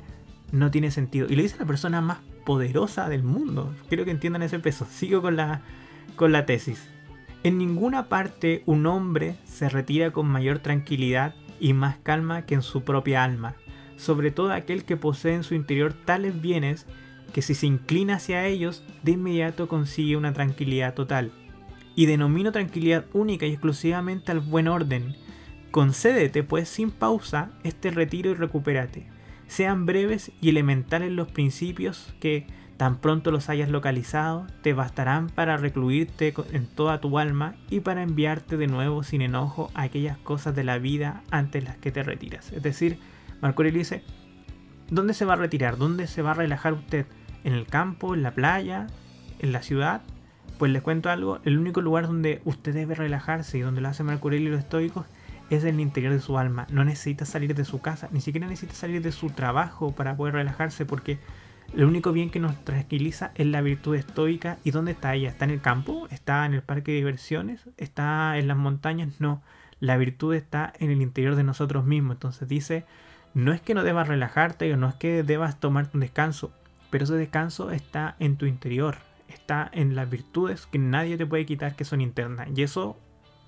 no 0.53 0.71
tiene 0.71 0.91
sentido. 0.91 1.27
Y 1.29 1.37
lo 1.37 1.43
dice 1.43 1.57
la 1.59 1.67
persona 1.67 2.01
más 2.01 2.19
poderosa 2.45 3.09
del 3.09 3.23
mundo. 3.23 3.75
Quiero 3.89 4.05
que 4.05 4.11
entiendan 4.11 4.43
ese 4.43 4.59
peso. 4.59 4.87
Sigo 4.91 5.23
con 5.23 5.37
la, 5.37 5.63
con 6.15 6.33
la 6.33 6.47
tesis. 6.47 6.89
En 7.43 7.59
ninguna 7.59 8.09
parte 8.09 8.63
un 8.67 8.87
hombre 8.87 9.37
se 9.45 9.69
retira 9.69 10.13
con 10.13 10.27
mayor 10.27 10.61
tranquilidad 10.61 11.35
y 11.61 11.73
más 11.73 11.97
calma 12.03 12.43
que 12.43 12.55
en 12.55 12.63
su 12.63 12.83
propia 12.83 13.25
alma, 13.25 13.55
sobre 13.97 14.31
todo 14.31 14.53
aquel 14.53 14.85
que 14.85 14.97
posee 14.97 15.35
en 15.35 15.45
su 15.45 15.55
interior 15.55 15.93
tales 15.93 16.41
bienes 16.41 16.87
que 17.33 17.43
si 17.43 17.55
se 17.55 17.67
inclina 17.67 18.17
hacia 18.17 18.47
ellos, 18.47 18.83
de 19.03 19.13
inmediato 19.13 19.69
consigue 19.69 20.17
una 20.17 20.33
tranquilidad 20.33 20.95
total. 20.95 21.33
Y 21.95 22.07
denomino 22.07 22.53
tranquilidad 22.53 23.05
única 23.13 23.47
y 23.47 23.53
exclusivamente 23.53 24.33
al 24.33 24.41
buen 24.41 24.69
orden. 24.69 25.17
Concédete 25.71 26.43
pues 26.43 26.69
sin 26.69 26.91
pausa 26.91 27.51
este 27.63 27.91
retiro 27.91 28.31
y 28.31 28.35
recupérate 28.35 29.16
sean 29.47 29.87
breves 29.87 30.33
y 30.41 30.49
elementales 30.49 31.13
los 31.13 31.29
principios 31.29 32.15
que, 32.21 32.47
tan 32.77 33.01
pronto 33.01 33.31
los 33.31 33.49
hayas 33.49 33.71
localizado, 33.71 34.47
te 34.63 34.73
bastarán 34.73 35.29
para 35.29 35.57
recluirte 35.57 36.35
en 36.53 36.67
toda 36.67 37.01
tu 37.01 37.19
alma 37.19 37.55
y 37.71 37.81
para 37.81 38.03
enviarte 38.03 38.57
de 38.57 38.67
nuevo 38.67 39.03
sin 39.03 39.23
enojo 39.23 39.71
a 39.75 39.83
aquellas 39.83 40.19
cosas 40.19 40.55
de 40.55 40.65
la 40.65 40.79
vida 40.79 41.23
ante 41.31 41.63
las 41.63 41.77
que 41.79 41.93
te 41.93 42.03
retiras. 42.03 42.53
Es 42.53 42.63
decir, 42.63 42.99
Marco 43.41 43.63
Aurelio 43.63 43.79
dice, 43.79 44.03
¿dónde 44.91 45.15
se 45.15 45.25
va 45.25 45.35
a 45.35 45.37
retirar? 45.37 45.79
¿Dónde 45.79 46.07
se 46.07 46.23
va 46.23 46.33
a 46.33 46.35
relajar 46.35 46.75
usted? 46.75 47.07
¿En 47.45 47.53
el 47.53 47.67
campo? 47.67 48.15
¿En 48.15 48.23
la 48.23 48.33
playa? 48.33 48.89
¿En 49.39 49.53
la 49.53 49.63
ciudad? 49.63 50.03
Pues 50.59 50.73
les 50.73 50.83
cuento 50.83 51.11
algo, 51.11 51.39
el 51.45 51.59
único 51.59 51.83
lugar 51.83 52.07
donde 52.07 52.41
usted 52.45 52.73
debe 52.73 52.95
relajarse 52.95 53.59
y 53.59 53.61
donde 53.61 53.83
lo 53.83 53.89
hace 53.89 54.03
Marco 54.03 54.29
Aurelio 54.29 54.49
y 54.49 54.53
los 54.53 54.61
estoicos 54.61 55.05
es 55.51 55.65
en 55.65 55.77
el 55.77 55.81
interior 55.81 56.13
de 56.13 56.21
su 56.21 56.39
alma. 56.39 56.67
No 56.71 56.85
necesita 56.85 57.25
salir 57.25 57.55
de 57.55 57.65
su 57.65 57.81
casa, 57.81 58.09
ni 58.13 58.21
siquiera 58.21 58.47
necesita 58.47 58.75
salir 58.75 59.03
de 59.03 59.13
su 59.13 59.31
trabajo 59.31 59.93
para 59.93 60.17
poder 60.17 60.35
relajarse, 60.35 60.85
porque 60.85 61.19
lo 61.75 61.87
único 61.87 62.13
bien 62.13 62.31
que 62.31 62.41
nos 62.41 62.65
tranquiliza 62.65 63.33
es 63.35 63.47
la 63.47 63.61
virtud 63.61 63.97
estoica. 63.97 64.59
¿Y 64.65 64.71
dónde 64.71 64.93
está 64.93 65.15
ella? 65.15 65.29
¿Está 65.29 65.45
en 65.45 65.51
el 65.51 65.61
campo? 65.61 66.07
¿Está 66.11 66.47
en 66.47 66.55
el 66.55 66.63
parque 66.63 66.93
de 66.93 66.99
diversiones? 66.99 67.69
¿Está 67.77 68.39
en 68.39 68.49
las 68.49 68.57
montañas? 68.57 69.21
No. 69.21 69.43
La 69.79 69.97
virtud 69.97 70.35
está 70.35 70.73
en 70.79 70.91
el 70.91 71.03
interior 71.03 71.35
de 71.35 71.43
nosotros 71.43 71.85
mismos. 71.85 72.17
Entonces 72.17 72.49
dice, 72.49 72.85
no 73.35 73.53
es 73.53 73.61
que 73.61 73.75
no 73.75 73.83
debas 73.83 74.09
relajarte 74.09 74.73
o 74.73 74.77
no 74.77 74.89
es 74.89 74.95
que 74.95 75.23
debas 75.23 75.61
tomarte 75.61 75.97
un 75.97 76.01
descanso, 76.01 76.53
pero 76.91 77.05
ese 77.05 77.15
descanso 77.15 77.71
está 77.71 78.17
en 78.19 78.37
tu 78.37 78.47
interior. 78.47 78.97
Está 79.29 79.69
en 79.73 79.95
las 79.95 80.09
virtudes 80.09 80.67
que 80.67 80.79
nadie 80.79 81.19
te 81.19 81.27
puede 81.27 81.45
quitar 81.45 81.77
que 81.77 81.85
son 81.85 82.01
internas. 82.01 82.49
Y 82.55 82.63
eso 82.63 82.97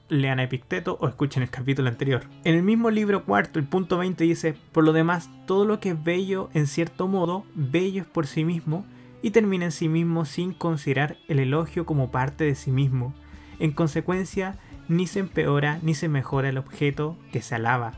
lean 0.09 0.41
a 0.41 0.45
Epicteto 0.45 0.99
o 1.01 1.09
escuchen 1.09 1.43
el 1.43 1.51
capítulo 1.51 1.89
anterior. 1.89 2.25
En 2.45 2.55
el 2.55 2.63
mismo 2.63 2.91
libro 2.91 3.25
cuarto, 3.25 3.59
el 3.59 3.67
punto 3.67 3.99
20 3.99 4.25
dice, 4.25 4.57
por 4.73 4.85
lo 4.85 4.93
demás, 4.93 5.31
todo 5.47 5.65
lo 5.65 5.81
que 5.81 5.91
es 5.91 6.03
bello 6.03 6.51
en 6.55 6.67
cierto 6.67 7.09
modo, 7.09 7.45
bello 7.55 8.03
es 8.03 8.09
por 8.09 8.27
sí 8.27 8.45
mismo 8.45 8.85
y 9.23 9.31
termina 9.31 9.67
en 9.67 9.73
sí 9.73 9.89
mismo 9.89 10.25
sin 10.25 10.53
considerar 10.53 11.17
el 11.29 11.39
elogio 11.39 11.87
como 11.87 12.11
parte 12.11 12.45
de 12.45 12.55
sí 12.55 12.71
mismo. 12.71 13.15
En 13.59 13.73
consecuencia, 13.73 14.59
ni 14.89 15.07
se 15.07 15.21
empeora 15.21 15.79
ni 15.83 15.95
se 15.95 16.09
mejora 16.09 16.49
el 16.49 16.59
objeto 16.59 17.17
que 17.33 17.43
se 17.43 17.55
alaba. 17.55 17.93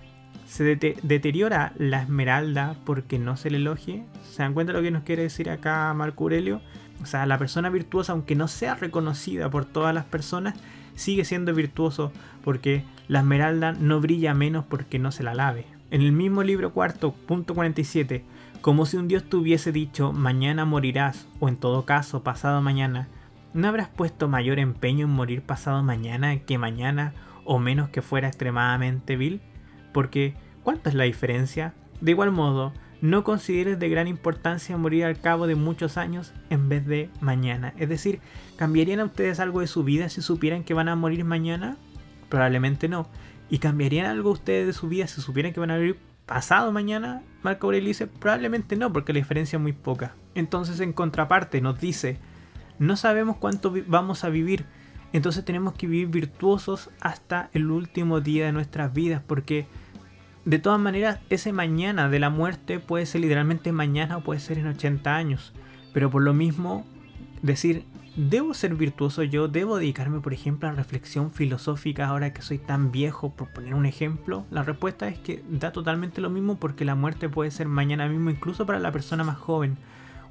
Se 0.47 0.65
deteriora 0.65 1.73
la 1.77 2.03
esmeralda 2.03 2.77
porque 2.85 3.21
no 3.21 3.37
se 3.37 3.51
le 3.51 3.59
elogie. 3.59 4.05
¿Se 4.29 4.43
dan 4.43 4.53
cuenta 4.53 4.73
lo 4.73 4.83
que 4.83 4.91
nos 4.91 5.05
quiere 5.05 5.23
decir 5.23 5.49
acá 5.49 5.95
Marco 5.95 6.25
Aurelio? 6.25 6.61
O 7.03 7.07
sea, 7.07 7.25
la 7.25 7.39
persona 7.39 7.71
virtuosa, 7.71 8.13
aunque 8.13 8.35
no 8.35 8.49
sea 8.49 8.75
reconocida 8.75 9.49
por 9.49 9.65
todas 9.65 9.95
las 9.95 10.07
personas, 10.07 10.55
sigue 11.01 11.25
siendo 11.25 11.55
virtuoso 11.55 12.13
porque 12.45 12.85
la 13.09 13.21
esmeralda 13.21 13.73
no 13.73 14.01
brilla 14.01 14.35
menos 14.35 14.65
porque 14.67 14.99
no 14.99 15.11
se 15.13 15.23
la 15.23 15.35
lave. 15.35 15.65
En 15.91 16.03
el 16.03 16.13
mismo 16.13 16.43
libro 16.43 16.73
cuarto, 16.73 17.13
punto 17.13 17.55
47, 17.55 18.23
como 18.61 18.85
si 18.85 18.99
un 18.99 19.09
dios 19.09 19.25
te 19.25 19.37
hubiese 19.37 19.73
dicho 19.73 20.13
mañana 20.13 20.65
morirás 20.65 21.27
o 21.41 21.49
en 21.49 21.57
todo 21.57 21.87
caso 21.87 22.23
pasado 22.23 22.61
mañana, 22.61 23.09
¿no 23.55 23.67
habrás 23.67 23.89
puesto 23.89 24.29
mayor 24.29 24.59
empeño 24.59 25.07
en 25.07 25.13
morir 25.13 25.43
pasado 25.43 25.83
mañana 25.83 26.39
que 26.41 26.59
mañana 26.59 27.15
o 27.45 27.59
menos 27.59 27.89
que 27.89 28.03
fuera 28.03 28.29
extremadamente 28.29 29.17
vil? 29.17 29.41
Porque, 29.93 30.35
¿cuánta 30.63 30.91
es 30.91 30.95
la 30.95 31.05
diferencia? 31.05 31.73
De 32.03 32.13
igual 32.13 32.31
modo, 32.31 32.73
no 33.01 33.25
consideres 33.25 33.79
de 33.79 33.89
gran 33.89 34.09
importancia 34.09 34.77
morir 34.77 35.05
al 35.05 35.21
cabo 35.21 35.47
de 35.47 35.55
muchos 35.55 35.97
años 35.97 36.33
en 36.51 36.69
vez 36.69 36.87
de 36.87 37.11
mañana. 37.21 37.73
Es 37.79 37.89
decir, 37.89 38.21
¿cambiarían 38.57 39.01
a 39.01 39.05
ustedes 39.05 39.41
algo 39.41 39.61
de 39.61 39.67
su 39.67 39.85
vida 39.85 40.09
si 40.09 40.21
supieran 40.21 40.65
que 40.65 40.75
van 40.75 40.89
a 40.89 40.97
morir 40.97 41.25
mañana? 41.25 41.77
Probablemente 42.29 42.89
no. 42.89 43.09
¿Y 43.49 43.59
cambiarían 43.59 44.07
algo 44.07 44.31
ustedes 44.31 44.67
de 44.67 44.73
su 44.73 44.89
vida 44.89 45.07
si 45.07 45.21
supieran 45.21 45.53
que 45.53 45.61
van 45.61 45.71
a 45.71 45.77
morir 45.77 45.99
pasado 46.27 46.71
mañana? 46.73 47.23
Marco 47.43 47.67
Aurelio 47.67 47.89
dice, 47.89 48.07
probablemente 48.07 48.77
no, 48.77 48.93
porque 48.93 49.13
la 49.13 49.19
diferencia 49.19 49.57
es 49.57 49.63
muy 49.63 49.73
poca. 49.73 50.15
Entonces, 50.35 50.79
en 50.81 50.93
contraparte, 50.93 51.61
nos 51.61 51.81
dice, 51.81 52.19
no 52.79 52.97
sabemos 52.97 53.37
cuánto 53.39 53.75
vamos 53.87 54.25
a 54.25 54.29
vivir, 54.29 54.67
entonces 55.13 55.45
tenemos 55.45 55.75
que 55.75 55.87
vivir 55.87 56.09
virtuosos 56.09 56.91
hasta 57.01 57.51
el 57.53 57.71
último 57.71 58.21
día 58.21 58.47
de 58.47 58.53
nuestras 58.53 58.93
vidas, 58.93 59.23
porque 59.27 59.67
de 60.45 60.59
todas 60.59 60.80
maneras, 60.80 61.20
ese 61.28 61.53
mañana 61.53 62.09
de 62.09 62.18
la 62.18 62.30
muerte 62.30 62.78
puede 62.78 63.07
ser 63.07 63.20
literalmente 63.20 63.72
mañana 63.72 64.16
o 64.16 64.22
puede 64.22 64.41
ser 64.41 64.59
en 64.59 64.68
80 64.68 65.14
años. 65.14 65.53
Pero 65.93 66.11
por 66.11 66.22
lo 66.22 66.32
mismo, 66.32 66.86
decir, 67.43 67.84
¿debo 68.16 68.55
ser 68.55 68.74
virtuoso 68.74 69.22
yo? 69.22 69.49
¿Debo 69.49 69.76
dedicarme, 69.76 70.20
por 70.20 70.32
ejemplo, 70.32 70.68
a 70.68 70.72
reflexión 70.72 71.30
filosófica 71.30 72.07
ahora 72.07 72.32
que 72.32 72.43
soy 72.43 72.59
tan 72.59 72.91
viejo, 72.91 73.30
por 73.34 73.49
poner 73.49 73.74
un 73.74 73.86
ejemplo? 73.86 74.47
La 74.51 74.62
respuesta 74.62 75.09
es 75.09 75.18
que 75.18 75.45
da 75.49 75.72
totalmente 75.72 76.20
lo 76.20 76.30
mismo 76.30 76.59
porque 76.59 76.84
la 76.84 76.95
muerte 76.95 77.28
puede 77.28 77.51
ser 77.51 77.68
mañana 77.68 78.09
mismo, 78.09 78.30
incluso 78.30 78.66
para 78.66 78.78
la 78.78 78.93
persona 78.93 79.24
más 79.24 79.36
joven. 79.36 79.76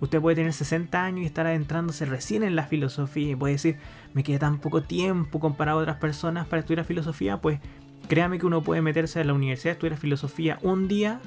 Usted 0.01 0.21
puede 0.21 0.37
tener 0.37 0.53
60 0.53 1.03
años 1.03 1.21
y 1.21 1.25
estar 1.25 1.45
adentrándose 1.45 2.05
recién 2.05 2.43
en 2.43 2.55
la 2.55 2.65
filosofía 2.65 3.31
y 3.31 3.35
puede 3.35 3.55
decir, 3.55 3.77
me 4.13 4.23
queda 4.23 4.39
tan 4.39 4.59
poco 4.59 4.81
tiempo 4.81 5.39
comparado 5.39 5.79
a 5.79 5.81
otras 5.81 5.97
personas 5.97 6.47
para 6.47 6.61
estudiar 6.61 6.85
filosofía, 6.85 7.41
pues 7.41 7.59
Créame 8.07 8.39
que 8.39 8.45
uno 8.45 8.63
puede 8.63 8.81
meterse 8.81 9.19
a 9.19 9.23
la 9.23 9.33
universidad, 9.33 9.73
estudiar 9.73 9.97
filosofía 9.97 10.57
un 10.61 10.87
día 10.87 11.19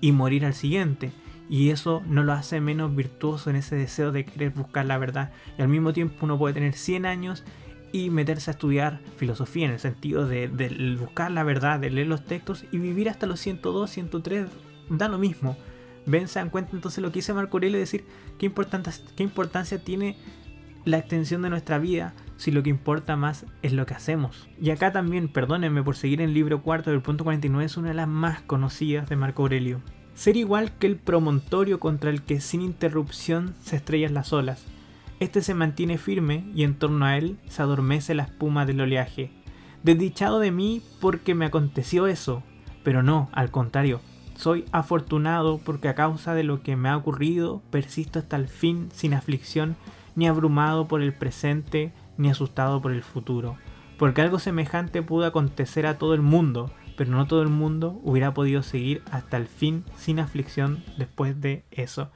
y 0.00 0.12
morir 0.12 0.44
al 0.44 0.54
siguiente. 0.54 1.12
Y 1.48 1.70
eso 1.70 2.02
no 2.06 2.22
lo 2.22 2.32
hace 2.32 2.60
menos 2.60 2.94
virtuoso 2.94 3.50
en 3.50 3.56
ese 3.56 3.76
deseo 3.76 4.12
de 4.12 4.24
querer 4.24 4.50
buscar 4.50 4.86
la 4.86 4.96
verdad. 4.96 5.32
Y 5.58 5.62
al 5.62 5.68
mismo 5.68 5.92
tiempo 5.92 6.24
uno 6.24 6.38
puede 6.38 6.54
tener 6.54 6.72
100 6.72 7.04
años 7.04 7.44
y 7.92 8.08
meterse 8.08 8.50
a 8.50 8.52
estudiar 8.52 9.00
filosofía 9.16 9.66
en 9.66 9.72
el 9.72 9.78
sentido 9.78 10.26
de, 10.26 10.48
buscar 10.98 11.30
la 11.30 11.44
verdad, 11.44 11.78
de 11.78 11.90
leer 11.90 12.06
los 12.06 12.24
textos 12.24 12.64
y 12.72 12.78
vivir 12.78 13.10
hasta 13.10 13.26
los 13.26 13.38
102, 13.40 13.90
103, 13.90 14.46
da 14.88 15.08
lo 15.08 15.18
mismo. 15.18 15.56
Ven, 16.06 16.26
se 16.26 16.38
dan 16.38 16.50
cuenta 16.50 16.72
entonces 16.72 17.02
lo 17.02 17.12
que 17.12 17.18
dice 17.18 17.34
Marco 17.34 17.58
Aurelio, 17.58 17.78
decir 17.78 18.06
qué, 18.38 18.50
qué 19.14 19.22
importancia 19.22 19.84
tiene 19.84 20.16
la 20.84 20.98
extensión 20.98 21.42
de 21.42 21.50
nuestra 21.50 21.78
vida 21.78 22.14
si 22.42 22.50
lo 22.50 22.64
que 22.64 22.70
importa 22.70 23.14
más 23.14 23.46
es 23.62 23.72
lo 23.72 23.86
que 23.86 23.94
hacemos? 23.94 24.48
Y 24.60 24.70
acá 24.70 24.90
también, 24.90 25.28
perdónenme 25.28 25.84
por 25.84 25.94
seguir 25.94 26.20
en 26.20 26.30
el 26.30 26.34
libro 26.34 26.60
cuarto 26.60 26.90
del 26.90 27.00
punto 27.00 27.22
49, 27.22 27.64
es 27.64 27.76
una 27.76 27.88
de 27.88 27.94
las 27.94 28.08
más 28.08 28.40
conocidas 28.42 29.08
de 29.08 29.14
Marco 29.14 29.42
Aurelio. 29.42 29.80
Ser 30.14 30.36
igual 30.36 30.72
que 30.72 30.88
el 30.88 30.96
promontorio 30.96 31.78
contra 31.78 32.10
el 32.10 32.22
que 32.22 32.40
sin 32.40 32.60
interrupción 32.60 33.54
se 33.62 33.76
estrellan 33.76 34.14
las 34.14 34.32
olas. 34.32 34.66
Este 35.20 35.40
se 35.40 35.54
mantiene 35.54 35.98
firme 35.98 36.44
y 36.52 36.64
en 36.64 36.74
torno 36.74 37.04
a 37.04 37.16
él 37.16 37.38
se 37.46 37.62
adormece 37.62 38.12
la 38.14 38.24
espuma 38.24 38.66
del 38.66 38.80
oleaje. 38.80 39.30
Desdichado 39.84 40.40
de 40.40 40.50
mí 40.50 40.82
porque 41.00 41.36
me 41.36 41.44
aconteció 41.44 42.08
eso, 42.08 42.42
pero 42.82 43.04
no, 43.04 43.30
al 43.32 43.52
contrario, 43.52 44.00
soy 44.34 44.64
afortunado 44.72 45.58
porque 45.58 45.86
a 45.86 45.94
causa 45.94 46.34
de 46.34 46.42
lo 46.42 46.60
que 46.60 46.74
me 46.74 46.88
ha 46.88 46.96
ocurrido 46.96 47.62
persisto 47.70 48.18
hasta 48.18 48.34
el 48.34 48.48
fin 48.48 48.88
sin 48.92 49.14
aflicción, 49.14 49.76
ni 50.16 50.26
abrumado 50.26 50.88
por 50.88 51.02
el 51.02 51.14
presente, 51.14 51.92
ni 52.16 52.30
asustado 52.30 52.80
por 52.80 52.92
el 52.92 53.02
futuro. 53.02 53.56
Porque 53.98 54.20
algo 54.20 54.38
semejante 54.38 55.02
pudo 55.02 55.26
acontecer 55.26 55.86
a 55.86 55.98
todo 55.98 56.14
el 56.14 56.22
mundo, 56.22 56.72
pero 56.96 57.10
no 57.10 57.26
todo 57.26 57.42
el 57.42 57.48
mundo 57.48 58.00
hubiera 58.02 58.34
podido 58.34 58.62
seguir 58.62 59.02
hasta 59.10 59.36
el 59.36 59.46
fin 59.46 59.84
sin 59.96 60.18
aflicción 60.18 60.84
después 60.98 61.40
de 61.40 61.64
eso. 61.70 62.10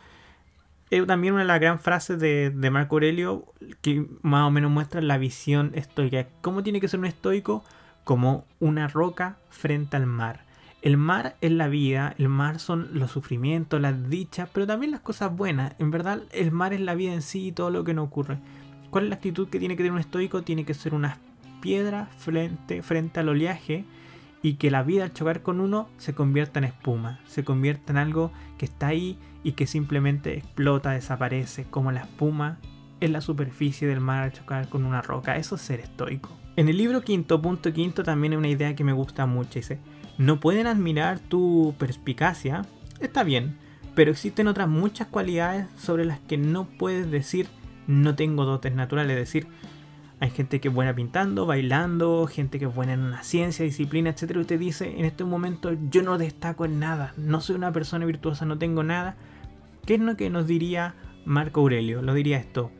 Es 0.91 1.07
también 1.07 1.35
una 1.35 1.43
de 1.43 1.49
las 1.49 1.61
grandes 1.61 1.85
frases 1.85 2.19
de, 2.19 2.51
de 2.51 2.71
Marco 2.71 2.97
Aurelio 2.97 3.53
que 3.83 4.07
más 4.23 4.47
o 4.47 4.51
menos 4.51 4.71
muestra 4.71 5.01
la 5.01 5.19
visión 5.19 5.73
estoica. 5.75 6.29
¿Cómo 6.41 6.63
tiene 6.63 6.81
que 6.81 6.89
ser 6.89 7.01
un 7.01 7.07
estoico? 7.07 7.65
Como 8.05 8.45
una 8.61 8.87
roca 8.87 9.39
frente 9.51 9.97
al 9.97 10.07
mar. 10.07 10.47
El 10.83 10.97
mar 10.97 11.37
es 11.41 11.51
la 11.51 11.67
vida, 11.67 12.15
el 12.19 12.29
mar 12.29 12.61
son 12.61 12.91
los 12.93 13.11
sufrimientos, 13.11 13.81
las 13.81 14.09
dichas, 14.09 14.49
pero 14.53 14.69
también 14.69 14.93
las 14.93 15.01
cosas 15.01 15.35
buenas. 15.35 15.75
En 15.81 15.91
verdad, 15.91 16.23
el 16.31 16.53
mar 16.53 16.73
es 16.73 16.81
la 16.81 16.95
vida 16.95 17.13
en 17.13 17.23
sí 17.23 17.49
y 17.49 17.53
todo 17.53 17.71
lo 17.71 17.83
que 17.83 17.93
nos 17.93 18.07
ocurre. 18.07 18.39
¿Cuál 18.91 19.05
es 19.05 19.11
la 19.11 19.17
actitud 19.17 19.49
que 19.49 19.59
tiene 19.59 19.75
que 19.75 19.83
tener 19.83 19.93
un 19.93 19.99
estoico? 19.99 20.43
Tiene 20.43 20.65
que 20.65 20.75
ser 20.75 20.95
una 20.95 21.19
piedra 21.61 22.09
frente, 22.19 22.83
frente 22.83 23.21
al 23.21 23.29
oleaje 23.29 23.85
y 24.43 24.55
que 24.55 24.71
la 24.71 24.83
vida 24.83 25.05
al 25.05 25.13
chocar 25.13 25.43
con 25.43 25.61
uno 25.61 25.89
se 25.97 26.15
convierta 26.15 26.59
en 26.59 26.65
espuma, 26.67 27.21
se 27.27 27.45
convierta 27.45 27.93
en 27.93 27.99
algo 27.99 28.31
que 28.59 28.67
está 28.67 28.89
ahí 28.89 29.19
y 29.43 29.53
que 29.53 29.67
simplemente 29.67 30.37
explota, 30.39 30.93
desaparece, 30.93 31.65
como 31.65 31.93
la 31.93 32.01
espuma 32.01 32.59
en 33.01 33.13
la 33.13 33.21
superficie 33.21 33.89
del 33.89 34.01
mar 34.01 34.23
al 34.23 34.33
chocar 34.33 34.69
con 34.69 34.85
una 34.85 35.03
roca. 35.03 35.37
Eso 35.37 35.57
es 35.57 35.63
ser 35.63 35.81
estoico. 35.81 36.31
En 36.57 36.69
el 36.69 36.77
libro 36.77 37.03
quinto, 37.03 37.43
punto 37.43 37.73
quinto, 37.73 38.03
también 38.03 38.33
hay 38.33 38.39
una 38.39 38.49
idea 38.49 38.75
que 38.75 38.85
me 38.85 38.93
gusta 38.93 39.27
mucho. 39.27 39.59
Dice, 39.59 39.79
no 40.19 40.41
pueden 40.41 40.67
admirar 40.67 41.19
tu 41.19 41.75
perspicacia, 41.79 42.63
está 43.01 43.25
bien, 43.25 43.59
pero 43.95 44.11
existen 44.11 44.47
otras 44.47 44.69
muchas 44.69 45.09
cualidades 45.09 45.67
sobre 45.77 46.05
las 46.05 46.21
que 46.21 46.39
no 46.39 46.65
puedes 46.65 47.11
decir 47.11 47.49
no 47.87 48.15
tengo 48.15 48.45
dotes 48.45 48.75
naturales, 48.75 49.17
es 49.17 49.21
decir, 49.21 49.47
hay 50.19 50.31
gente 50.31 50.61
que 50.61 50.69
es 50.69 50.75
buena 50.75 50.95
pintando, 50.95 51.45
bailando, 51.45 52.27
gente 52.27 52.59
que 52.59 52.65
es 52.65 52.75
buena 52.75 52.95
en 52.95 53.01
una 53.01 53.23
ciencia, 53.23 53.65
disciplina, 53.65 54.11
etc. 54.11 54.33
Y 54.35 54.39
usted 54.39 54.59
dice, 54.59 54.99
en 54.99 55.05
este 55.05 55.25
momento 55.25 55.77
yo 55.91 56.03
no 56.03 56.17
destaco 56.17 56.65
en 56.65 56.79
nada, 56.79 57.13
no 57.17 57.41
soy 57.41 57.57
una 57.57 57.73
persona 57.73 58.07
virtuosa, 58.07 58.47
no 58.47 58.57
tengo 58.57 58.83
nada. 58.83 59.17
¿Qué 59.85 59.95
es 59.95 60.01
lo 60.01 60.17
que 60.17 60.31
nos 60.31 60.47
diría 60.47 60.95
Marco 61.27 61.61
Aurelio? 61.61 62.01
Lo 62.01 62.15
diría 62.15 62.39
esto. 62.39 62.71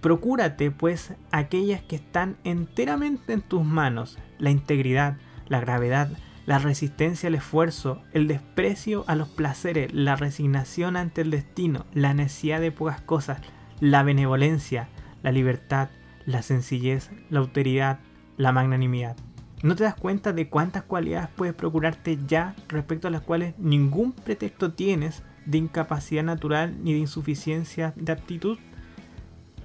Procúrate 0.00 0.70
pues 0.70 1.14
aquellas 1.30 1.82
que 1.82 1.96
están 1.96 2.36
enteramente 2.42 3.32
en 3.32 3.42
tus 3.42 3.64
manos, 3.64 4.18
la 4.38 4.50
integridad, 4.50 5.18
la 5.48 5.60
gravedad, 5.60 6.10
la 6.46 6.58
resistencia 6.58 7.28
al 7.28 7.36
esfuerzo, 7.36 8.02
el 8.12 8.26
desprecio 8.26 9.04
a 9.06 9.14
los 9.14 9.28
placeres, 9.28 9.92
la 9.94 10.16
resignación 10.16 10.96
ante 10.96 11.20
el 11.20 11.30
destino, 11.30 11.86
la 11.92 12.12
necesidad 12.12 12.60
de 12.60 12.72
pocas 12.72 13.00
cosas, 13.02 13.40
la 13.80 14.02
benevolencia, 14.02 14.88
la 15.22 15.32
libertad, 15.32 15.88
la 16.26 16.42
sencillez, 16.42 17.10
la 17.30 17.40
autoridad, 17.40 17.98
la 18.36 18.52
magnanimidad. 18.52 19.16
¿No 19.62 19.76
te 19.76 19.84
das 19.84 19.94
cuenta 19.94 20.32
de 20.32 20.48
cuántas 20.48 20.84
cualidades 20.84 21.28
puedes 21.36 21.54
procurarte 21.54 22.18
ya 22.26 22.54
respecto 22.68 23.08
a 23.08 23.10
las 23.10 23.22
cuales 23.22 23.58
ningún 23.58 24.12
pretexto 24.12 24.72
tienes 24.72 25.22
de 25.44 25.58
incapacidad 25.58 26.22
natural 26.22 26.82
ni 26.82 26.94
de 26.94 27.00
insuficiencia 27.00 27.92
de 27.96 28.12
aptitud? 28.12 28.58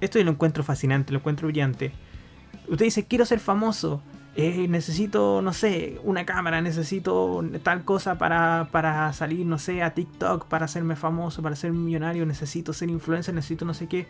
Esto 0.00 0.18
yo 0.18 0.24
lo 0.24 0.32
encuentro 0.32 0.64
fascinante, 0.64 1.12
lo 1.12 1.20
encuentro 1.20 1.48
brillante. 1.48 1.92
Usted 2.68 2.84
dice, 2.84 3.06
quiero 3.06 3.24
ser 3.24 3.40
famoso, 3.40 4.02
eh, 4.38 4.68
necesito, 4.68 5.40
no 5.40 5.54
sé, 5.54 5.98
una 6.04 6.26
cámara, 6.26 6.60
necesito 6.60 7.42
tal 7.62 7.84
cosa 7.84 8.18
para, 8.18 8.68
para 8.70 9.10
salir, 9.14 9.46
no 9.46 9.58
sé, 9.58 9.82
a 9.82 9.94
TikTok, 9.94 10.46
para 10.46 10.66
hacerme 10.66 10.94
famoso, 10.94 11.40
para 11.42 11.56
ser 11.56 11.72
millonario, 11.72 12.26
necesito 12.26 12.74
ser 12.74 12.90
influencer, 12.90 13.34
necesito 13.34 13.64
no 13.64 13.72
sé 13.72 13.86
qué. 13.86 14.06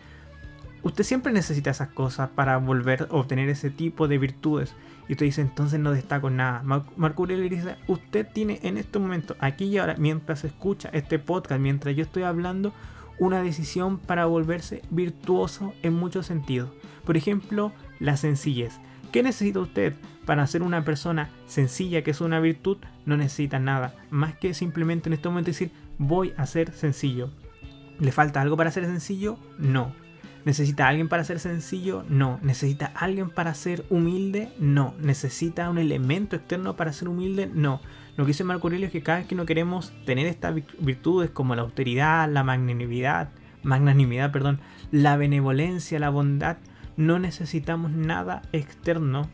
Usted 0.82 1.04
siempre 1.04 1.32
necesita 1.32 1.70
esas 1.70 1.88
cosas 1.88 2.28
para 2.30 2.56
volver 2.56 3.08
a 3.08 3.14
obtener 3.14 3.48
ese 3.48 3.70
tipo 3.70 4.08
de 4.08 4.18
virtudes. 4.18 4.74
Y 5.08 5.12
usted 5.12 5.26
dice, 5.26 5.42
entonces 5.42 5.78
no 5.78 5.92
destaco 5.92 6.28
nada. 6.28 6.62
Marco 6.96 7.22
Aurelio 7.22 7.48
dice, 7.48 7.76
usted 7.86 8.26
tiene 8.26 8.58
en 8.64 8.78
este 8.78 8.98
momento, 8.98 9.36
aquí 9.38 9.66
y 9.66 9.78
ahora, 9.78 9.94
mientras 9.96 10.42
escucha 10.42 10.88
este 10.92 11.20
podcast, 11.20 11.60
mientras 11.60 11.94
yo 11.94 12.02
estoy 12.02 12.24
hablando, 12.24 12.72
una 13.20 13.42
decisión 13.42 13.98
para 13.98 14.26
volverse 14.26 14.82
virtuoso 14.90 15.72
en 15.84 15.94
muchos 15.94 16.26
sentidos. 16.26 16.70
Por 17.04 17.16
ejemplo, 17.16 17.72
la 18.00 18.16
sencillez. 18.16 18.80
¿Qué 19.12 19.22
necesita 19.22 19.60
usted 19.60 19.94
para 20.26 20.46
ser 20.46 20.62
una 20.62 20.84
persona 20.84 21.30
sencilla, 21.46 22.02
que 22.02 22.10
es 22.10 22.20
una 22.20 22.40
virtud? 22.40 22.78
No 23.06 23.16
necesita 23.16 23.58
nada, 23.58 23.94
más 24.10 24.36
que 24.36 24.52
simplemente 24.52 25.08
en 25.08 25.14
este 25.14 25.28
momento 25.28 25.50
decir, 25.50 25.70
voy 25.96 26.34
a 26.36 26.44
ser 26.44 26.72
sencillo. 26.72 27.30
¿Le 27.98 28.12
falta 28.12 28.42
algo 28.42 28.56
para 28.56 28.70
ser 28.70 28.84
sencillo? 28.84 29.38
No. 29.58 29.94
¿Necesita 30.44 30.86
alguien 30.86 31.08
para 31.08 31.24
ser 31.24 31.38
sencillo? 31.38 32.04
No. 32.08 32.38
¿Necesita 32.42 32.92
alguien 32.94 33.30
para 33.30 33.54
ser 33.54 33.84
humilde? 33.88 34.52
No. 34.58 34.94
¿Necesita 35.00 35.70
un 35.70 35.78
elemento 35.78 36.36
externo 36.36 36.76
para 36.76 36.92
ser 36.92 37.08
humilde? 37.08 37.50
No. 37.52 37.80
Lo 38.16 38.24
que 38.24 38.28
dice 38.28 38.44
Marco 38.44 38.66
Aurelio 38.66 38.86
es 38.86 38.92
que 38.92 39.02
cada 39.02 39.18
vez 39.18 39.26
que 39.26 39.34
no 39.34 39.46
queremos 39.46 39.92
tener 40.04 40.26
estas 40.26 40.54
virtudes 40.78 41.30
como 41.30 41.54
la 41.54 41.62
austeridad, 41.62 42.30
la 42.30 42.44
magnanimidad, 42.44 43.30
magnanimidad, 43.62 44.32
perdón, 44.32 44.60
la 44.90 45.16
benevolencia, 45.16 45.98
la 45.98 46.10
bondad, 46.10 46.58
no 46.96 47.18
necesitamos 47.18 47.90
nada 47.92 48.42
externo 48.52 49.28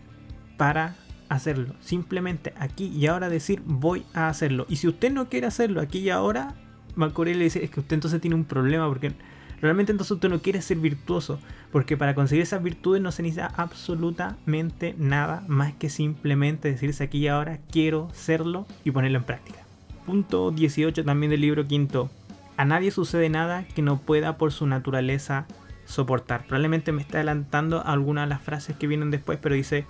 para 0.56 0.96
hacerlo. 1.28 1.74
Simplemente 1.80 2.52
aquí 2.58 2.86
y 2.86 3.06
ahora 3.06 3.28
decir 3.28 3.62
voy 3.64 4.04
a 4.14 4.28
hacerlo. 4.28 4.66
Y 4.68 4.76
si 4.76 4.88
usted 4.88 5.10
no 5.10 5.28
quiere 5.28 5.46
hacerlo 5.46 5.80
aquí 5.80 6.00
y 6.00 6.10
ahora, 6.10 6.54
Marco 6.94 7.22
Aurelio 7.22 7.42
dice 7.42 7.64
es 7.64 7.70
que 7.70 7.80
usted 7.80 7.94
entonces 7.94 8.20
tiene 8.20 8.36
un 8.36 8.44
problema 8.44 8.86
porque 8.88 9.12
realmente 9.60 9.92
entonces 9.92 10.12
usted 10.12 10.28
no 10.28 10.42
quiere 10.42 10.60
ser 10.62 10.78
virtuoso. 10.78 11.38
Porque 11.70 11.96
para 11.96 12.14
conseguir 12.14 12.42
esas 12.42 12.62
virtudes 12.62 13.00
no 13.00 13.12
se 13.12 13.22
necesita 13.22 13.52
absolutamente 13.56 14.94
nada 14.98 15.42
más 15.48 15.72
que 15.72 15.88
simplemente 15.88 16.70
decirse 16.70 17.04
aquí 17.04 17.18
y 17.18 17.28
ahora 17.28 17.58
quiero 17.70 18.08
serlo 18.12 18.66
y 18.84 18.90
ponerlo 18.90 19.18
en 19.18 19.24
práctica. 19.24 19.60
Punto 20.04 20.50
18 20.50 21.04
también 21.04 21.30
del 21.30 21.40
libro 21.40 21.66
quinto. 21.66 22.10
A 22.58 22.66
nadie 22.66 22.90
sucede 22.90 23.30
nada 23.30 23.64
que 23.74 23.80
no 23.80 23.98
pueda 23.98 24.36
por 24.36 24.52
su 24.52 24.66
naturaleza 24.66 25.46
soportar. 25.86 26.44
Probablemente 26.46 26.92
me 26.92 27.00
está 27.00 27.18
adelantando 27.18 27.82
algunas 27.84 28.26
de 28.26 28.30
las 28.34 28.42
frases 28.42 28.76
que 28.76 28.86
vienen 28.86 29.10
después, 29.10 29.38
pero 29.40 29.54
dice, 29.54 29.86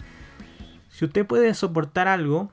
si 0.93 1.07
usted 1.07 1.27
puede 1.27 1.55
soportar 1.55 2.07
algo 2.07 2.51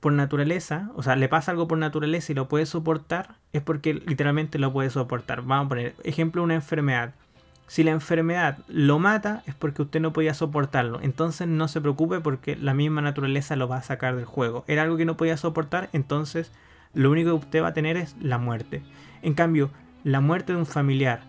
por 0.00 0.12
naturaleza, 0.12 0.90
o 0.94 1.02
sea, 1.02 1.14
le 1.14 1.28
pasa 1.28 1.50
algo 1.50 1.68
por 1.68 1.76
naturaleza 1.76 2.32
y 2.32 2.34
lo 2.34 2.48
puede 2.48 2.64
soportar, 2.64 3.36
es 3.52 3.60
porque 3.60 3.92
literalmente 3.92 4.58
lo 4.58 4.72
puede 4.72 4.88
soportar. 4.88 5.42
Vamos 5.42 5.66
a 5.66 5.68
poner 5.68 5.94
ejemplo 6.02 6.42
una 6.42 6.54
enfermedad. 6.54 7.12
Si 7.66 7.82
la 7.82 7.90
enfermedad 7.90 8.58
lo 8.68 8.98
mata 8.98 9.42
es 9.46 9.54
porque 9.54 9.82
usted 9.82 10.00
no 10.00 10.14
podía 10.14 10.32
soportarlo. 10.32 11.00
Entonces 11.02 11.48
no 11.48 11.68
se 11.68 11.82
preocupe 11.82 12.20
porque 12.20 12.56
la 12.56 12.72
misma 12.72 13.02
naturaleza 13.02 13.56
lo 13.56 13.68
va 13.68 13.76
a 13.76 13.82
sacar 13.82 14.16
del 14.16 14.24
juego. 14.24 14.64
Era 14.68 14.82
algo 14.82 14.96
que 14.96 15.04
no 15.04 15.18
podía 15.18 15.36
soportar, 15.36 15.90
entonces 15.92 16.52
lo 16.94 17.10
único 17.10 17.30
que 17.30 17.44
usted 17.44 17.62
va 17.62 17.68
a 17.68 17.74
tener 17.74 17.98
es 17.98 18.16
la 18.22 18.38
muerte. 18.38 18.82
En 19.20 19.34
cambio, 19.34 19.70
la 20.02 20.20
muerte 20.20 20.54
de 20.54 20.58
un 20.58 20.66
familiar, 20.66 21.20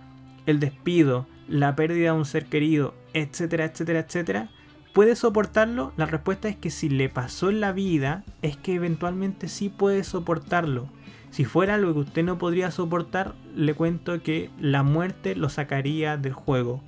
el 0.46 0.62
despido, 0.62 1.28
la 1.50 1.76
pérdida 1.76 2.14
de 2.14 2.18
un 2.18 2.26
ser 2.26 2.46
querido, 2.46 2.94
etcétera, 3.14 3.66
etcétera, 3.66 4.00
etcétera, 4.00 4.50
¿puede 4.98 5.16
soportarlo? 5.16 5.94
La 5.96 6.08
respuesta 6.08 6.48
es 6.48 6.56
que 6.56 6.72
si 6.72 6.90
le 6.90 7.08
pasó 7.08 7.52
en 7.52 7.60
la 7.60 7.72
vida, 7.72 8.24
es 8.42 8.58
que 8.58 8.74
eventualmente 8.74 9.48
sí 9.48 9.70
puede 9.70 10.04
soportarlo. 10.04 10.90
Si 11.30 11.46
fuera 11.46 11.76
algo 11.76 11.94
que 11.94 12.00
usted 12.00 12.24
no 12.24 12.40
podría 12.40 12.72
soportar, 12.72 13.36
le 13.56 13.76
cuento 13.76 14.24
que 14.24 14.50
la 14.60 14.82
muerte 14.82 15.36
lo 15.36 15.50
sacaría 15.50 16.18
del 16.18 16.34
juego. 16.34 16.82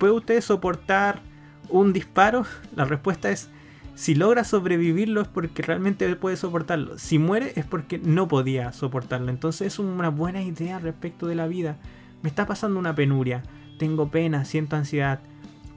¿Puede 0.00 0.14
usted 0.14 0.40
soportar 0.40 1.22
un 1.68 1.92
disparo? 1.92 2.44
La 2.74 2.86
respuesta 2.86 3.30
es 3.30 3.50
si 3.94 4.16
logra 4.16 4.42
sobrevivirlo 4.42 5.20
es 5.20 5.28
porque 5.28 5.62
realmente 5.62 6.12
puede 6.16 6.36
soportarlo. 6.36 6.98
Si 6.98 7.20
muere 7.20 7.52
es 7.54 7.64
porque 7.64 7.98
no 7.98 8.26
podía 8.26 8.72
soportarlo. 8.72 9.30
Entonces 9.30 9.68
es 9.68 9.78
una 9.78 10.08
buena 10.08 10.42
idea 10.42 10.80
respecto 10.80 11.28
de 11.28 11.36
la 11.36 11.46
vida. 11.46 11.76
Me 12.20 12.30
está 12.30 12.46
pasando 12.46 12.80
una 12.80 12.96
penuria 12.96 13.44
tengo 13.78 14.10
pena, 14.10 14.44
siento 14.44 14.76
ansiedad. 14.76 15.20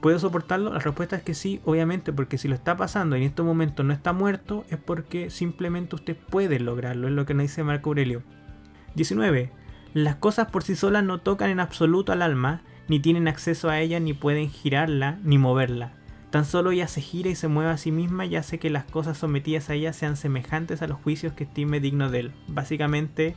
¿Puedo 0.00 0.18
soportarlo? 0.20 0.72
La 0.72 0.78
respuesta 0.78 1.16
es 1.16 1.22
que 1.22 1.34
sí, 1.34 1.60
obviamente, 1.64 2.12
porque 2.12 2.38
si 2.38 2.46
lo 2.46 2.54
está 2.54 2.76
pasando 2.76 3.16
y 3.16 3.20
en 3.20 3.26
este 3.26 3.42
momento 3.42 3.82
no 3.82 3.92
está 3.92 4.12
muerto, 4.12 4.64
es 4.70 4.78
porque 4.78 5.28
simplemente 5.30 5.96
usted 5.96 6.16
puede 6.16 6.60
lograrlo, 6.60 7.08
es 7.08 7.14
lo 7.14 7.26
que 7.26 7.34
nos 7.34 7.42
dice 7.42 7.64
Marco 7.64 7.90
Aurelio. 7.90 8.22
19. 8.94 9.50
Las 9.94 10.16
cosas 10.16 10.50
por 10.50 10.62
sí 10.62 10.76
solas 10.76 11.02
no 11.02 11.18
tocan 11.18 11.50
en 11.50 11.58
absoluto 11.58 12.12
al 12.12 12.22
alma, 12.22 12.62
ni 12.86 13.00
tienen 13.00 13.26
acceso 13.26 13.70
a 13.70 13.80
ella, 13.80 13.98
ni 13.98 14.12
pueden 14.14 14.50
girarla, 14.50 15.18
ni 15.24 15.36
moverla. 15.36 15.94
Tan 16.30 16.44
solo 16.44 16.70
ella 16.70 16.86
se 16.86 17.00
gira 17.00 17.30
y 17.30 17.34
se 17.34 17.48
mueve 17.48 17.70
a 17.70 17.78
sí 17.78 17.90
misma 17.90 18.24
y 18.24 18.36
hace 18.36 18.58
que 18.58 18.70
las 18.70 18.84
cosas 18.84 19.18
sometidas 19.18 19.68
a 19.68 19.74
ella 19.74 19.92
sean 19.92 20.16
semejantes 20.16 20.80
a 20.80 20.86
los 20.86 20.98
juicios 20.98 21.32
que 21.32 21.44
estime 21.44 21.80
digno 21.80 22.10
de 22.10 22.20
él. 22.20 22.32
Básicamente, 22.46 23.34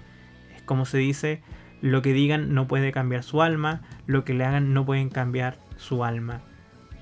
es 0.55 0.61
como 0.61 0.85
se 0.85 0.99
dice, 0.99 1.41
lo 1.81 2.01
que 2.01 2.13
digan 2.13 2.53
no 2.53 2.67
puede 2.67 2.91
cambiar 2.91 3.23
su 3.23 3.41
alma, 3.41 3.81
lo 4.05 4.25
que 4.25 4.33
le 4.33 4.45
hagan 4.45 4.73
no 4.73 4.85
pueden 4.85 5.09
cambiar 5.09 5.57
su 5.77 6.03
alma. 6.03 6.41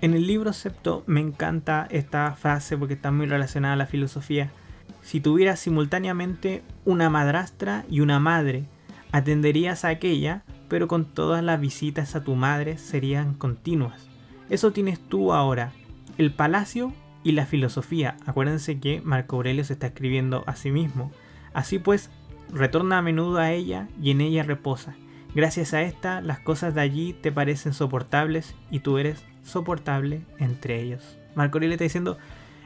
En 0.01 0.13
el 0.13 0.27
libro 0.27 0.53
Septo 0.53 1.03
me 1.07 1.19
encanta 1.19 1.85
esta 1.89 2.31
frase 2.31 2.77
porque 2.77 2.93
está 2.93 3.11
muy 3.11 3.25
relacionada 3.25 3.73
a 3.73 3.77
la 3.77 3.85
filosofía. 3.85 4.49
Si 5.01 5.19
tuvieras 5.19 5.59
simultáneamente 5.59 6.63
una 6.85 7.09
madrastra 7.09 7.83
y 7.89 7.99
una 7.99 8.17
madre, 8.17 8.63
atenderías 9.11 9.83
a 9.83 9.89
aquella, 9.89 10.43
pero 10.69 10.87
con 10.87 11.03
todas 11.03 11.43
las 11.43 11.59
visitas 11.59 12.15
a 12.15 12.23
tu 12.23 12.35
madre 12.35 12.77
serían 12.77 13.33
continuas. 13.33 14.07
Eso 14.49 14.71
tienes 14.71 15.01
tú 15.01 15.33
ahora, 15.33 15.73
el 16.17 16.31
palacio 16.31 16.93
y 17.25 17.33
la 17.33 17.45
filosofía. 17.45 18.15
Acuérdense 18.25 18.79
que 18.79 19.01
Marco 19.01 19.35
Aurelio 19.35 19.65
se 19.65 19.73
está 19.73 19.87
escribiendo 19.87 20.45
a 20.47 20.55
sí 20.55 20.71
mismo. 20.71 21.11
Así 21.53 21.77
pues, 21.77 22.09
retorna 22.53 22.99
a 22.99 23.01
menudo 23.01 23.39
a 23.39 23.51
ella 23.51 23.89
y 24.01 24.11
en 24.11 24.21
ella 24.21 24.43
reposa. 24.43 24.95
Gracias 25.35 25.73
a 25.73 25.81
esta, 25.81 26.21
las 26.21 26.39
cosas 26.39 26.73
de 26.73 26.81
allí 26.81 27.13
te 27.13 27.33
parecen 27.33 27.73
soportables 27.73 28.55
y 28.71 28.79
tú 28.79 28.97
eres 28.97 29.23
soportable 29.49 30.21
entre 30.37 30.81
ellos. 30.81 31.17
Marco 31.35 31.57
Aurelio 31.57 31.73
está 31.73 31.83
diciendo, 31.83 32.17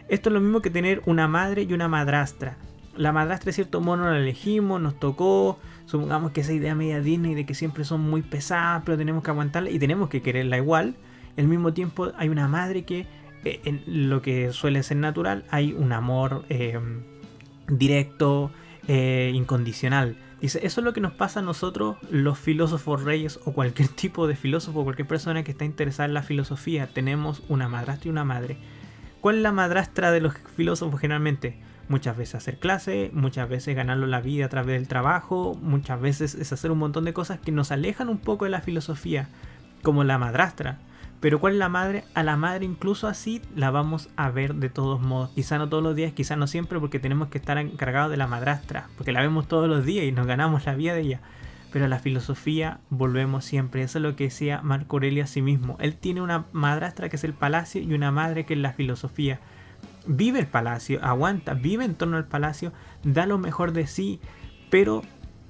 esto 0.09 0.29
es 0.29 0.34
lo 0.34 0.41
mismo 0.41 0.61
que 0.61 0.69
tener 0.69 1.01
una 1.05 1.27
madre 1.27 1.63
y 1.63 1.73
una 1.73 1.88
madrastra. 1.88 2.57
La 2.95 3.11
madrastra, 3.11 3.47
de 3.47 3.53
cierto 3.53 3.81
modo, 3.81 4.09
la 4.09 4.17
elegimos, 4.17 4.79
nos 4.79 4.99
tocó. 4.99 5.59
Supongamos 5.86 6.31
que 6.31 6.41
esa 6.41 6.53
idea 6.53 6.75
media 6.75 7.01
Disney 7.01 7.34
de 7.34 7.45
que 7.45 7.55
siempre 7.55 7.84
son 7.86 8.01
muy 8.01 8.21
pesadas, 8.21 8.84
pero 8.86 8.97
tenemos 8.97 9.23
que 9.23 9.31
aguantarla 9.31 9.69
y 9.69 9.79
tenemos 9.79 10.09
que 10.09 10.21
quererla 10.21 10.57
igual. 10.57 10.95
Al 11.38 11.47
mismo 11.47 11.73
tiempo, 11.73 12.11
hay 12.17 12.29
una 12.29 12.47
madre 12.47 12.84
que, 12.84 13.07
eh, 13.43 13.61
en 13.65 14.09
lo 14.09 14.21
que 14.21 14.51
suele 14.53 14.84
ser 14.84 14.97
natural, 14.97 15.45
hay 15.49 15.73
un 15.73 15.91
amor 15.91 16.45
eh, 16.49 16.79
directo, 17.67 18.51
eh, 18.88 19.31
incondicional. 19.34 20.17
Eso 20.44 20.60
es 20.60 20.78
lo 20.78 20.91
que 20.91 21.00
nos 21.00 21.14
pasa 21.14 21.39
a 21.39 21.44
nosotros, 21.44 21.96
los 22.12 22.38
filósofos 22.38 23.04
reyes 23.04 23.39
o 23.46 23.54
cualquier 23.54 23.88
tipo 23.96 24.28
de 24.28 24.36
filósofo, 24.36 24.84
cualquier 24.84 25.08
persona 25.08 25.44
que 25.44 25.52
está 25.52 25.64
interesada 25.64 26.06
en 26.06 26.14
la 26.14 26.22
filosofía. 26.22 26.88
Tenemos 26.88 27.44
una 27.48 27.70
madrastra 27.70 28.10
y 28.10 28.12
una 28.12 28.26
madre. 28.26 28.58
¿Cuál 29.22 29.38
es 29.38 29.41
la 29.41 29.54
madrastra 29.54 30.12
de 30.12 30.20
los 30.20 30.34
filósofos 30.58 31.00
generalmente? 31.00 31.62
Muchas 31.88 32.18
veces 32.18 32.36
hacer 32.36 32.60
clase, 32.60 33.10
muchas 33.14 33.48
veces 33.48 33.74
ganarlo 33.74 34.06
la 34.06 34.20
vida 34.20 34.46
a 34.46 34.50
través 34.50 34.78
del 34.78 34.89
trabajo, 34.89 35.58
muchas 35.62 36.02
veces 36.02 36.36
es 36.36 36.52
hacer 36.52 36.72
un 36.72 36.80
montón 36.80 37.06
de 37.06 37.14
cosas 37.14 37.39
que 37.39 37.54
nos 37.54 37.72
alejan 37.72 38.10
un 38.10 38.18
poco 38.18 38.44
de 38.44 38.52
la 38.52 38.60
filosofía, 38.60 39.30
como 39.82 40.04
la 40.04 40.18
madrastra. 40.18 40.80
Pero 41.24 41.39
¿cuál 41.39 41.53
es 41.53 41.59
la 41.59 41.69
madre? 41.69 42.03
A 42.15 42.21
la 42.21 42.36
madre 42.36 42.65
incluso 42.65 43.07
así 43.07 43.41
la 43.55 43.71
vamos 43.71 44.09
a 44.17 44.30
ver 44.30 44.55
de 44.55 44.67
todos 44.67 44.99
modos. 44.99 45.30
Quizá 45.30 45.57
no 45.57 45.69
todos 45.69 45.82
los 45.82 45.95
días, 45.95 46.11
quizá 46.11 46.36
no 46.36 46.47
siempre 46.47 46.82
porque 46.82 46.99
tenemos 46.99 47.30
que 47.30 47.38
estar 47.38 47.57
encargados 47.57 48.11
de 48.11 48.17
la 48.17 48.28
madrastra, 48.28 48.89
porque 48.97 49.13
la 49.13 49.21
vemos 49.21 49.47
todos 49.47 49.69
los 49.69 49.86
días 49.86 50.03
y 50.03 50.11
nos 50.11 50.28
ganamos 50.28 50.65
la 50.65 50.76
vida 50.76 50.93
de 50.93 50.99
ella. 50.99 51.21
Pero 51.71 51.86
a 51.86 51.88
la 51.88 51.99
filosofía 51.99 52.82
volvemos 52.89 53.45
siempre. 53.45 53.84
Eso 53.84 53.99
es 53.99 54.03
lo 54.03 54.17
que 54.17 54.26
decía 54.26 54.61
Marco 54.63 54.97
Aurelio 54.97 55.24
a 55.24 55.28
sí 55.28 55.41
mismo. 55.41 55.78
Él 55.80 55.95
tiene 55.95 56.19
una 56.19 56.43
madrastra 56.51 57.07
que 57.07 57.15
es 57.15 57.24
el 57.24 57.34
palacio 57.34 57.82
y 57.82 57.93
una 57.93 58.11
madre 58.11 58.45
que 58.45 58.55
es 58.55 58.59
la 58.59 58.74
filosofía 58.74 59.39
vive 60.05 60.39
el 60.39 60.47
palacio, 60.47 60.99
aguanta, 61.03 61.53
vive 61.53 61.86
en 61.86 61.95
torno 61.95 62.17
al 62.17 62.26
palacio, 62.26 62.74
da 63.03 63.26
lo 63.26 63.38
mejor 63.38 63.71
de 63.71 63.88
sí, 63.88 64.19
pero 64.69 65.03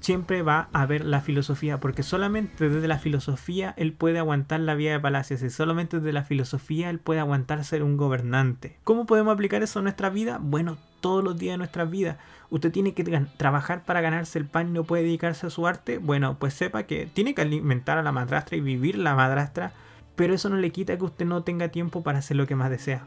siempre 0.03 0.41
va 0.41 0.67
a 0.73 0.85
ver 0.85 1.05
la 1.05 1.21
filosofía, 1.21 1.79
porque 1.79 2.03
solamente 2.03 2.69
desde 2.69 2.87
la 2.89 2.99
filosofía 2.99 3.73
él 3.77 3.93
puede 3.93 4.19
aguantar 4.19 4.59
la 4.59 4.75
vida 4.75 4.91
de 4.91 4.99
palacios 4.99 5.41
y 5.41 5.49
solamente 5.49 5.99
desde 5.99 6.11
la 6.11 6.23
filosofía 6.23 6.89
él 6.89 6.99
puede 6.99 7.21
aguantar 7.21 7.63
ser 7.63 7.83
un 7.83 7.95
gobernante. 7.95 8.77
¿Cómo 8.83 9.05
podemos 9.05 9.33
aplicar 9.33 9.63
eso 9.63 9.79
a 9.79 9.81
nuestra 9.81 10.09
vida? 10.09 10.39
Bueno, 10.41 10.77
todos 10.99 11.23
los 11.23 11.37
días 11.37 11.53
de 11.53 11.57
nuestra 11.59 11.85
vida. 11.85 12.17
Usted 12.49 12.71
tiene 12.71 12.93
que 12.93 13.05
trabajar 13.37 13.85
para 13.85 14.01
ganarse 14.01 14.37
el 14.37 14.45
pan 14.45 14.67
y 14.67 14.71
no 14.71 14.83
puede 14.83 15.03
dedicarse 15.03 15.47
a 15.47 15.49
su 15.49 15.65
arte. 15.67 15.99
Bueno, 15.99 16.37
pues 16.37 16.53
sepa 16.53 16.83
que 16.83 17.05
tiene 17.05 17.33
que 17.33 17.41
alimentar 17.41 17.97
a 17.97 18.03
la 18.03 18.11
madrastra 18.11 18.57
y 18.57 18.61
vivir 18.61 18.97
la 18.97 19.15
madrastra, 19.15 19.71
pero 20.17 20.33
eso 20.33 20.49
no 20.49 20.57
le 20.57 20.71
quita 20.71 20.97
que 20.97 21.05
usted 21.05 21.25
no 21.25 21.43
tenga 21.43 21.69
tiempo 21.69 22.03
para 22.03 22.19
hacer 22.19 22.35
lo 22.35 22.45
que 22.45 22.57
más 22.57 22.69
desea. 22.69 23.05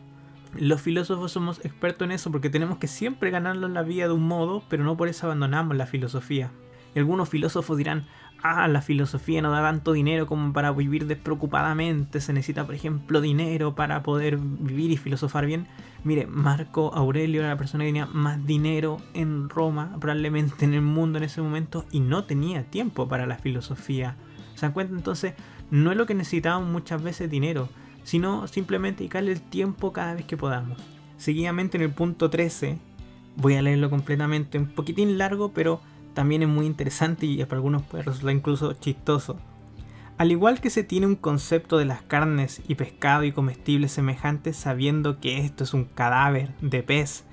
Los 0.59 0.80
filósofos 0.80 1.32
somos 1.32 1.62
expertos 1.62 2.07
en 2.07 2.12
eso 2.12 2.32
porque 2.32 2.49
tenemos 2.49 2.78
que 2.78 2.88
siempre 2.88 3.30
ganarlo 3.30 3.66
en 3.66 3.74
la 3.74 3.82
vida 3.82 4.07
de 4.07 4.14
un 4.14 4.26
modo, 4.26 4.62
pero 4.70 4.82
no 4.82 4.97
por 4.97 5.09
eso 5.09 5.26
abandonamos 5.26 5.76
la 5.76 5.86
filosofía. 5.86 6.51
Y 6.97 6.99
algunos 6.99 7.28
filósofos 7.28 7.76
dirán, 7.76 8.07
ah, 8.42 8.66
la 8.68 8.80
filosofía 8.80 9.42
no 9.42 9.51
da 9.51 9.61
tanto 9.61 9.92
dinero 9.92 10.26
como 10.26 10.55
para 10.55 10.72
vivir 10.72 11.07
despreocupadamente, 11.07 12.22
se 12.22 12.32
necesita, 12.32 12.64
por 12.64 12.74
ejemplo, 12.74 13.20
dinero 13.20 13.74
para 13.74 14.03
poder 14.03 14.38
vivir 14.38 14.90
y 14.90 14.97
filosofar 14.97 15.44
bien. 15.44 15.66
Mire, 16.05 16.26
Marco 16.26 16.94
Aurelio 16.94 17.40
era 17.42 17.51
la 17.51 17.59
persona 17.59 17.84
que 17.84 17.88
tenía 17.88 18.07
más 18.07 18.47
dinero 18.47 18.97
en 19.12 19.51
Roma, 19.51 19.94
probablemente 20.01 20.64
en 20.64 20.72
el 20.72 20.80
mundo 20.80 21.18
en 21.18 21.24
ese 21.24 21.42
momento, 21.42 21.84
y 21.92 22.01
no 22.01 22.24
tenía 22.24 22.64
tiempo 22.64 23.07
para 23.07 23.26
la 23.26 23.36
filosofía. 23.36 24.16
¿Se 24.55 24.62
dan 24.62 24.72
cuenta? 24.72 24.94
Entonces, 24.94 25.34
no 25.70 25.90
es 25.90 25.99
lo 25.99 26.07
que 26.07 26.14
necesitamos 26.14 26.66
muchas 26.66 27.03
veces 27.03 27.28
dinero, 27.28 27.68
sino 28.05 28.47
simplemente 28.47 29.01
dedicarle 29.01 29.32
el 29.32 29.42
tiempo 29.42 29.92
cada 29.92 30.14
vez 30.14 30.24
que 30.24 30.38
podamos. 30.38 30.78
Seguidamente 31.18 31.76
en 31.76 31.82
el 31.82 31.90
punto 31.90 32.30
13, 32.30 32.78
voy 33.36 33.57
a 33.57 33.61
leerlo 33.61 33.90
completamente, 33.90 34.59
un 34.59 34.68
poquitín 34.68 35.18
largo, 35.18 35.53
pero 35.53 35.82
también 36.16 36.42
es 36.42 36.48
muy 36.48 36.64
interesante 36.64 37.26
y 37.26 37.44
para 37.44 37.58
algunos 37.58 37.82
puede 37.82 38.02
resultar 38.02 38.34
incluso 38.34 38.72
chistoso. 38.72 39.36
Al 40.16 40.32
igual 40.32 40.62
que 40.62 40.70
se 40.70 40.82
tiene 40.82 41.06
un 41.06 41.14
concepto 41.14 41.76
de 41.76 41.84
las 41.84 42.00
carnes 42.00 42.62
y 42.66 42.74
pescado 42.74 43.22
y 43.24 43.32
comestibles 43.32 43.92
semejantes 43.92 44.56
sabiendo 44.56 45.20
que 45.20 45.40
esto 45.40 45.62
es 45.62 45.74
un 45.74 45.84
cadáver 45.84 46.54
de 46.62 46.82
pez, 46.82 47.24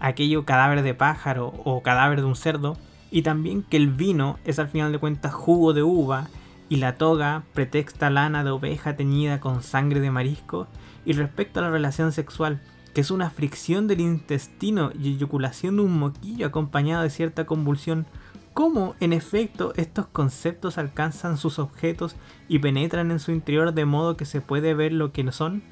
aquello 0.00 0.46
cadáver 0.46 0.80
de 0.80 0.94
pájaro 0.94 1.52
o 1.64 1.82
cadáver 1.82 2.22
de 2.22 2.26
un 2.26 2.34
cerdo, 2.34 2.78
y 3.10 3.20
también 3.20 3.62
que 3.62 3.76
el 3.76 3.88
vino 3.88 4.38
es 4.46 4.58
al 4.58 4.68
final 4.68 4.92
de 4.92 4.98
cuentas 4.98 5.34
jugo 5.34 5.74
de 5.74 5.82
uva 5.82 6.28
y 6.70 6.76
la 6.76 6.96
toga 6.96 7.42
pretexta 7.52 8.08
lana 8.08 8.44
de 8.44 8.50
oveja 8.50 8.96
teñida 8.96 9.40
con 9.40 9.62
sangre 9.62 10.00
de 10.00 10.10
marisco, 10.10 10.68
y 11.04 11.12
respecto 11.12 11.60
a 11.60 11.64
la 11.64 11.70
relación 11.70 12.12
sexual, 12.12 12.62
que 12.94 13.02
es 13.02 13.10
una 13.10 13.28
fricción 13.28 13.88
del 13.88 14.00
intestino 14.00 14.90
y 14.98 15.14
eyaculación 15.14 15.76
de 15.76 15.82
un 15.82 15.98
moquillo 15.98 16.46
acompañado 16.46 17.02
de 17.02 17.10
cierta 17.10 17.44
convulsión, 17.44 18.06
cómo 18.54 18.94
en 19.00 19.12
efecto 19.12 19.72
estos 19.76 20.06
conceptos 20.06 20.78
alcanzan 20.78 21.36
sus 21.36 21.58
objetos 21.58 22.16
y 22.48 22.58
penetran 22.58 23.10
en 23.10 23.18
su 23.18 23.32
interior 23.32 23.72
de 23.72 23.84
modo 23.84 24.16
que 24.16 24.24
se 24.24 24.40
puede 24.40 24.74
ver 24.74 24.92
lo 24.92 25.12
que 25.12 25.30
son. 25.32 25.62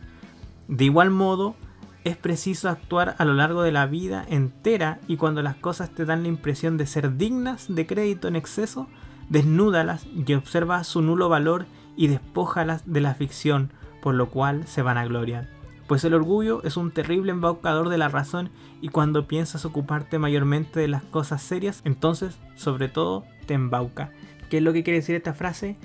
De 0.68 0.84
igual 0.84 1.10
modo, 1.10 1.56
es 2.04 2.16
preciso 2.16 2.68
actuar 2.68 3.14
a 3.18 3.24
lo 3.24 3.34
largo 3.34 3.62
de 3.62 3.72
la 3.72 3.86
vida 3.86 4.24
entera 4.28 5.00
y 5.06 5.16
cuando 5.16 5.42
las 5.42 5.56
cosas 5.56 5.90
te 5.90 6.04
dan 6.04 6.22
la 6.22 6.28
impresión 6.28 6.76
de 6.76 6.86
ser 6.86 7.16
dignas 7.16 7.66
de 7.68 7.86
crédito 7.86 8.28
en 8.28 8.36
exceso, 8.36 8.88
desnúdalas 9.28 10.06
y 10.06 10.32
observa 10.34 10.82
su 10.84 11.02
nulo 11.02 11.28
valor 11.28 11.66
y 11.96 12.06
despójalas 12.06 12.82
de 12.86 13.00
la 13.00 13.14
ficción, 13.14 13.72
por 14.00 14.14
lo 14.14 14.30
cual 14.30 14.66
se 14.66 14.82
van 14.82 14.96
a 14.96 15.04
gloriar. 15.04 15.59
Pues 15.90 16.04
el 16.04 16.14
orgullo 16.14 16.62
es 16.62 16.76
un 16.76 16.92
terrible 16.92 17.32
embaucador 17.32 17.88
de 17.88 17.98
la 17.98 18.06
razón 18.06 18.50
y 18.80 18.90
cuando 18.90 19.26
piensas 19.26 19.64
ocuparte 19.64 20.20
mayormente 20.20 20.78
de 20.78 20.86
las 20.86 21.02
cosas 21.02 21.42
serias, 21.42 21.82
entonces 21.84 22.38
sobre 22.54 22.86
todo 22.86 23.24
te 23.46 23.54
embauca. 23.54 24.12
¿Qué 24.48 24.58
es 24.58 24.62
lo 24.62 24.72
que 24.72 24.84
quiere 24.84 25.00
decir 25.00 25.16
esta 25.16 25.34
frase? 25.34 25.76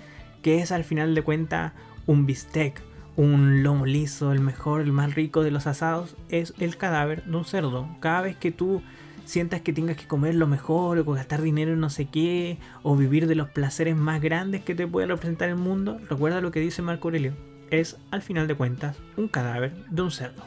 Que 0.43 0.59
es 0.59 0.71
al 0.71 0.83
final 0.83 1.15
de 1.15 1.23
cuentas 1.23 1.73
un 2.05 2.27
bistec, 2.27 2.83
un 3.15 3.63
lomo 3.63 3.87
liso, 3.87 4.31
el 4.31 4.41
mejor, 4.41 4.81
el 4.81 4.91
más 4.91 5.15
rico 5.15 5.41
de 5.41 5.49
los 5.49 5.65
asados, 5.65 6.15
es 6.29 6.53
el 6.59 6.77
cadáver 6.77 7.23
de 7.23 7.37
un 7.37 7.45
cerdo. 7.45 7.89
Cada 7.99 8.21
vez 8.21 8.35
que 8.35 8.51
tú 8.51 8.83
sientas 9.25 9.61
que 9.61 9.73
tengas 9.73 9.97
que 9.97 10.05
comer 10.05 10.35
lo 10.35 10.45
mejor 10.45 10.99
o 10.99 11.13
gastar 11.13 11.41
dinero 11.41 11.73
en 11.73 11.79
no 11.79 11.89
sé 11.89 12.05
qué 12.05 12.59
o 12.83 12.95
vivir 12.95 13.25
de 13.25 13.33
los 13.33 13.49
placeres 13.49 13.95
más 13.95 14.21
grandes 14.21 14.61
que 14.61 14.75
te 14.75 14.85
puede 14.85 15.07
representar 15.07 15.49
el 15.49 15.55
mundo, 15.55 15.97
recuerda 16.07 16.41
lo 16.41 16.51
que 16.51 16.59
dice 16.59 16.83
Marco 16.83 17.07
Aurelio. 17.07 17.54
Es, 17.71 17.97
al 18.11 18.21
final 18.21 18.47
de 18.47 18.55
cuentas, 18.55 18.97
un 19.17 19.27
cadáver 19.27 19.73
de 19.89 20.01
un 20.01 20.11
cerdo. 20.11 20.43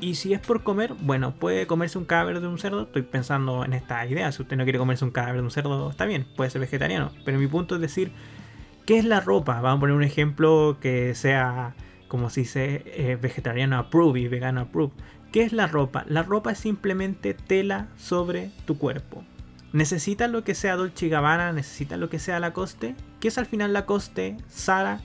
Y 0.00 0.16
si 0.16 0.34
es 0.34 0.40
por 0.40 0.62
comer, 0.62 0.92
bueno, 1.00 1.34
puede 1.34 1.66
comerse 1.66 1.96
un 1.96 2.04
cadáver 2.04 2.40
de 2.40 2.46
un 2.46 2.58
cerdo. 2.58 2.82
Estoy 2.82 3.02
pensando 3.02 3.64
en 3.64 3.72
esta 3.72 4.04
idea. 4.06 4.30
Si 4.30 4.42
usted 4.42 4.56
no 4.56 4.64
quiere 4.64 4.78
comerse 4.78 5.04
un 5.04 5.10
cadáver 5.10 5.36
de 5.36 5.42
un 5.42 5.50
cerdo, 5.50 5.90
está 5.90 6.04
bien, 6.04 6.26
puede 6.36 6.50
ser 6.50 6.60
vegetariano. 6.60 7.12
Pero 7.24 7.38
mi 7.38 7.46
punto 7.46 7.76
es 7.76 7.80
decir, 7.80 8.12
¿qué 8.84 8.98
es 8.98 9.04
la 9.04 9.20
ropa? 9.20 9.60
Vamos 9.60 9.78
a 9.78 9.80
poner 9.80 9.96
un 9.96 10.02
ejemplo 10.02 10.76
que 10.80 11.14
sea, 11.14 11.74
como 12.08 12.28
si 12.28 12.42
dice, 12.42 12.82
eh, 12.86 13.16
vegetariano 13.20 13.78
approved 13.78 14.20
y 14.20 14.28
vegano 14.28 14.60
approved. 14.60 14.92
¿Qué 15.32 15.42
es 15.42 15.52
la 15.52 15.66
ropa? 15.66 16.04
La 16.08 16.22
ropa 16.22 16.52
es 16.52 16.58
simplemente 16.58 17.32
tela 17.32 17.88
sobre 17.96 18.50
tu 18.66 18.76
cuerpo. 18.78 19.24
¿Necesitas 19.72 20.30
lo 20.30 20.44
que 20.44 20.54
sea 20.54 20.76
Dolce 20.76 21.08
Gabbana? 21.08 21.52
¿Necesitas 21.52 21.98
lo 21.98 22.08
que 22.08 22.18
sea 22.18 22.38
Lacoste? 22.38 22.94
¿Qué 23.20 23.28
es 23.28 23.38
al 23.38 23.46
final 23.46 23.72
Lacoste? 23.72 24.36
Sara 24.48 25.00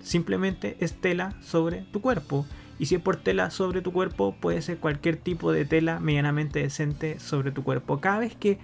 simplemente 0.00 0.76
es 0.80 1.00
tela 1.00 1.34
sobre 1.40 1.82
tu 1.92 2.00
cuerpo. 2.00 2.46
Y 2.78 2.86
si 2.86 2.94
es 2.94 3.00
por 3.00 3.16
tela 3.16 3.50
sobre 3.50 3.82
tu 3.82 3.92
cuerpo, 3.92 4.34
puede 4.38 4.62
ser 4.62 4.78
cualquier 4.78 5.16
tipo 5.16 5.52
de 5.52 5.64
tela 5.64 5.98
medianamente 5.98 6.60
decente 6.60 7.18
sobre 7.18 7.50
tu 7.50 7.64
cuerpo. 7.64 8.00
Cada 8.00 8.20
vez 8.20 8.36
que 8.36 8.58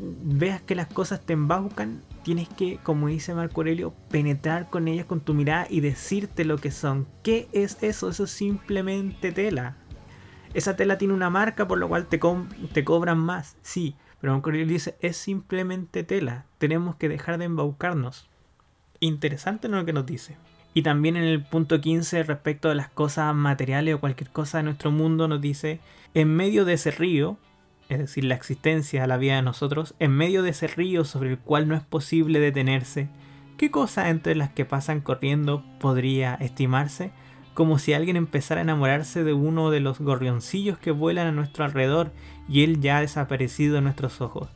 veas 0.00 0.62
que 0.62 0.74
las 0.74 0.86
cosas 0.86 1.20
te 1.20 1.32
embaucan, 1.32 2.02
tienes 2.22 2.48
que, 2.48 2.78
como 2.82 3.08
dice 3.08 3.34
Marco 3.34 3.60
Aurelio, 3.60 3.94
penetrar 4.10 4.70
con 4.70 4.86
ellas 4.86 5.06
con 5.06 5.20
tu 5.20 5.34
mirada 5.34 5.66
y 5.68 5.80
decirte 5.80 6.44
lo 6.44 6.58
que 6.58 6.70
son. 6.70 7.06
¿Qué 7.22 7.48
es 7.52 7.82
eso? 7.82 8.08
Eso 8.08 8.24
es 8.24 8.30
simplemente 8.30 9.32
tela. 9.32 9.76
Esa 10.54 10.76
tela 10.76 10.98
tiene 10.98 11.14
una 11.14 11.30
marca 11.30 11.66
por 11.66 11.78
lo 11.78 11.88
cual 11.88 12.06
te, 12.06 12.20
te 12.72 12.84
cobran 12.84 13.18
más, 13.18 13.56
sí, 13.62 13.96
pero 14.20 14.32
Marco 14.32 14.50
Aurelio 14.50 14.66
dice, 14.66 14.96
es 15.00 15.16
simplemente 15.16 16.04
tela. 16.04 16.46
Tenemos 16.58 16.96
que 16.96 17.08
dejar 17.08 17.38
de 17.38 17.44
embaucarnos. 17.44 18.27
Interesante 19.00 19.68
lo 19.68 19.84
que 19.84 19.92
nos 19.92 20.06
dice. 20.06 20.36
Y 20.74 20.82
también 20.82 21.16
en 21.16 21.24
el 21.24 21.42
punto 21.42 21.80
15 21.80 22.22
respecto 22.24 22.68
de 22.68 22.74
las 22.74 22.88
cosas 22.88 23.34
materiales 23.34 23.94
o 23.94 24.00
cualquier 24.00 24.30
cosa 24.30 24.58
de 24.58 24.64
nuestro 24.64 24.90
mundo 24.90 25.28
nos 25.28 25.40
dice, 25.40 25.80
en 26.14 26.34
medio 26.34 26.64
de 26.64 26.74
ese 26.74 26.90
río, 26.90 27.36
es 27.88 27.98
decir, 27.98 28.24
la 28.24 28.34
existencia, 28.34 29.06
la 29.06 29.16
vida 29.16 29.36
de 29.36 29.42
nosotros, 29.42 29.94
en 29.98 30.12
medio 30.12 30.42
de 30.42 30.50
ese 30.50 30.66
río 30.66 31.04
sobre 31.04 31.30
el 31.30 31.38
cual 31.38 31.68
no 31.68 31.74
es 31.74 31.82
posible 31.82 32.38
detenerse, 32.38 33.08
¿qué 33.56 33.70
cosa 33.70 34.10
entre 34.10 34.34
las 34.34 34.50
que 34.50 34.64
pasan 34.64 35.00
corriendo 35.00 35.64
podría 35.80 36.34
estimarse? 36.34 37.12
Como 37.54 37.78
si 37.78 37.92
alguien 37.92 38.16
empezara 38.16 38.60
a 38.60 38.62
enamorarse 38.62 39.24
de 39.24 39.32
uno 39.32 39.70
de 39.70 39.80
los 39.80 40.00
gorrioncillos 40.00 40.78
que 40.78 40.90
vuelan 40.90 41.26
a 41.28 41.32
nuestro 41.32 41.64
alrededor 41.64 42.12
y 42.48 42.62
él 42.62 42.80
ya 42.80 42.98
ha 42.98 43.00
desaparecido 43.00 43.78
en 43.78 43.84
nuestros 43.84 44.20
ojos. 44.20 44.48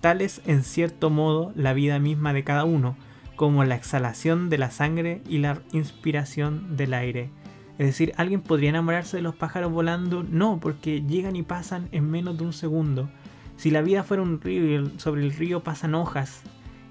Tal 0.00 0.20
es, 0.20 0.42
en 0.46 0.64
cierto 0.64 1.10
modo, 1.10 1.52
la 1.54 1.74
vida 1.74 1.98
misma 1.98 2.32
de 2.32 2.44
cada 2.44 2.64
uno, 2.64 2.96
como 3.40 3.64
la 3.64 3.74
exhalación 3.74 4.50
de 4.50 4.58
la 4.58 4.70
sangre 4.70 5.22
y 5.26 5.38
la 5.38 5.62
inspiración 5.72 6.76
del 6.76 6.92
aire. 6.92 7.30
Es 7.78 7.86
decir, 7.86 8.12
¿alguien 8.18 8.42
podría 8.42 8.68
enamorarse 8.68 9.16
de 9.16 9.22
los 9.22 9.34
pájaros 9.34 9.72
volando? 9.72 10.22
No, 10.22 10.60
porque 10.60 11.00
llegan 11.00 11.36
y 11.36 11.42
pasan 11.42 11.88
en 11.90 12.10
menos 12.10 12.36
de 12.36 12.44
un 12.44 12.52
segundo. 12.52 13.08
Si 13.56 13.70
la 13.70 13.80
vida 13.80 14.02
fuera 14.02 14.22
un 14.22 14.42
río 14.42 14.82
y 14.82 14.98
sobre 14.98 15.22
el 15.22 15.32
río 15.32 15.62
pasan 15.62 15.94
hojas 15.94 16.42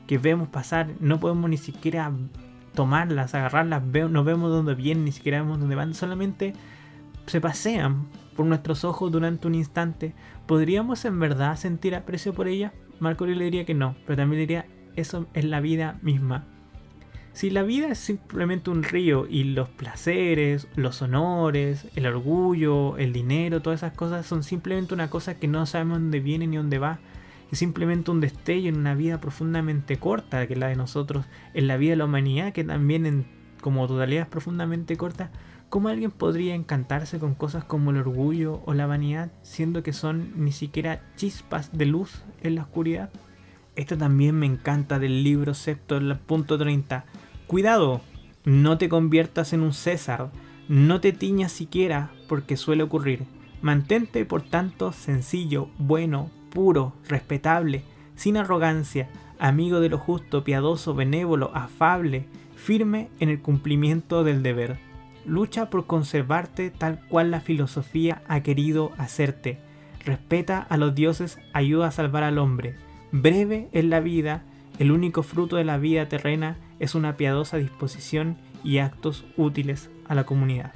que 0.07 0.17
vemos 0.17 0.47
pasar, 0.47 0.89
no 0.99 1.19
podemos 1.19 1.51
ni 1.51 1.57
siquiera 1.57 2.11
tomarlas, 2.73 3.35
agarrarlas, 3.35 3.83
no 3.83 4.23
vemos 4.23 4.49
dónde 4.49 4.73
vienen, 4.73 5.05
ni 5.05 5.11
siquiera 5.11 5.43
vemos 5.43 5.59
dónde 5.59 5.75
van, 5.75 5.93
solamente 5.93 6.53
se 7.27 7.39
pasean 7.39 8.07
por 8.35 8.47
nuestros 8.47 8.83
ojos 8.83 9.11
durante 9.11 9.45
un 9.45 9.53
instante. 9.53 10.15
¿Podríamos 10.47 11.05
en 11.05 11.19
verdad 11.19 11.57
sentir 11.57 11.93
aprecio 11.93 12.33
por 12.33 12.47
ellas? 12.47 12.71
Marco 12.99 13.27
le 13.27 13.43
diría 13.43 13.65
que 13.65 13.75
no, 13.75 13.95
pero 14.07 14.17
también 14.17 14.39
diría, 14.39 14.65
eso 14.95 15.27
es 15.33 15.45
la 15.45 15.59
vida 15.59 15.97
misma. 16.01 16.45
Si 17.33 17.49
la 17.49 17.63
vida 17.63 17.87
es 17.87 17.99
simplemente 17.99 18.69
un 18.69 18.83
río 18.83 19.25
y 19.29 19.43
los 19.45 19.69
placeres, 19.69 20.67
los 20.75 21.01
honores, 21.01 21.87
el 21.95 22.05
orgullo, 22.05 22.97
el 22.97 23.13
dinero, 23.13 23.61
todas 23.61 23.79
esas 23.79 23.93
cosas 23.93 24.25
son 24.25 24.43
simplemente 24.43 24.93
una 24.93 25.09
cosa 25.09 25.35
que 25.39 25.47
no 25.47 25.65
sabemos 25.65 25.99
dónde 25.99 26.19
viene 26.19 26.47
ni 26.47 26.57
dónde 26.57 26.79
va, 26.79 26.99
es 27.51 27.59
simplemente 27.59 28.11
un 28.11 28.19
destello 28.19 28.69
en 28.69 28.77
una 28.77 28.93
vida 28.93 29.21
profundamente 29.21 29.97
corta 29.97 30.47
que 30.47 30.55
la 30.55 30.67
de 30.67 30.75
nosotros, 30.75 31.25
en 31.53 31.67
la 31.67 31.77
vida 31.77 31.91
de 31.91 31.97
la 31.97 32.05
humanidad 32.05 32.51
que 32.51 32.63
también 32.63 33.05
en, 33.05 33.25
como 33.61 33.87
totalidad 33.87 34.23
es 34.23 34.29
profundamente 34.29 34.97
corta, 34.97 35.31
¿cómo 35.69 35.89
alguien 35.89 36.11
podría 36.11 36.55
encantarse 36.55 37.19
con 37.19 37.35
cosas 37.35 37.63
como 37.63 37.91
el 37.91 37.97
orgullo 37.97 38.61
o 38.65 38.73
la 38.73 38.85
vanidad, 38.85 39.31
siendo 39.43 39.81
que 39.81 39.93
son 39.93 40.33
ni 40.35 40.51
siquiera 40.51 41.01
chispas 41.15 41.71
de 41.71 41.85
luz 41.85 42.23
en 42.41 42.55
la 42.55 42.63
oscuridad? 42.63 43.09
Esto 43.75 43.97
también 43.97 44.35
me 44.35 44.45
encanta 44.45 44.99
del 44.99 45.23
libro 45.23 45.53
sexto, 45.53 45.97
el 45.97 46.17
punto 46.17 46.57
30. 46.57 47.05
Cuidado, 47.47 48.01
no 48.45 48.77
te 48.77 48.89
conviertas 48.89 49.53
en 49.53 49.61
un 49.61 49.73
César, 49.73 50.31
no 50.67 50.99
te 51.01 51.13
tiñas 51.13 51.51
siquiera 51.51 52.11
porque 52.27 52.57
suele 52.57 52.83
ocurrir. 52.83 53.23
Mantente, 53.61 54.25
por 54.25 54.41
tanto, 54.41 54.91
sencillo, 54.91 55.69
bueno, 55.77 56.29
puro, 56.49 56.93
respetable, 57.07 57.83
sin 58.15 58.37
arrogancia, 58.37 59.09
amigo 59.39 59.79
de 59.79 59.89
lo 59.89 59.97
justo, 59.97 60.43
piadoso, 60.43 60.93
benévolo, 60.93 61.51
afable, 61.53 62.25
firme 62.55 63.09
en 63.19 63.29
el 63.29 63.41
cumplimiento 63.41 64.23
del 64.23 64.43
deber. 64.43 64.77
Lucha 65.25 65.69
por 65.69 65.85
conservarte 65.85 66.69
tal 66.69 67.05
cual 67.07 67.31
la 67.31 67.41
filosofía 67.41 68.21
ha 68.27 68.41
querido 68.41 68.91
hacerte. 68.97 69.59
Respeta 70.05 70.59
a 70.59 70.77
los 70.77 70.95
dioses, 70.95 71.39
ayuda 71.53 71.87
a 71.87 71.91
salvar 71.91 72.23
al 72.23 72.37
hombre 72.37 72.75
Breve 73.11 73.69
es 73.71 73.85
la 73.85 74.01
vida, 74.01 74.43
el 74.77 74.91
único 74.91 75.23
fruto 75.23 75.55
de 75.55 75.63
la 75.63 75.77
vida 75.77 76.07
terrena 76.07 76.57
es 76.79 76.93
una 76.93 77.17
piadosa 77.17 77.57
disposición 77.57 78.37
y 78.63 78.77
actos 78.77 79.25
útiles 79.35 79.89
a 80.07 80.13
la 80.13 80.25
comunidad. 80.25 80.73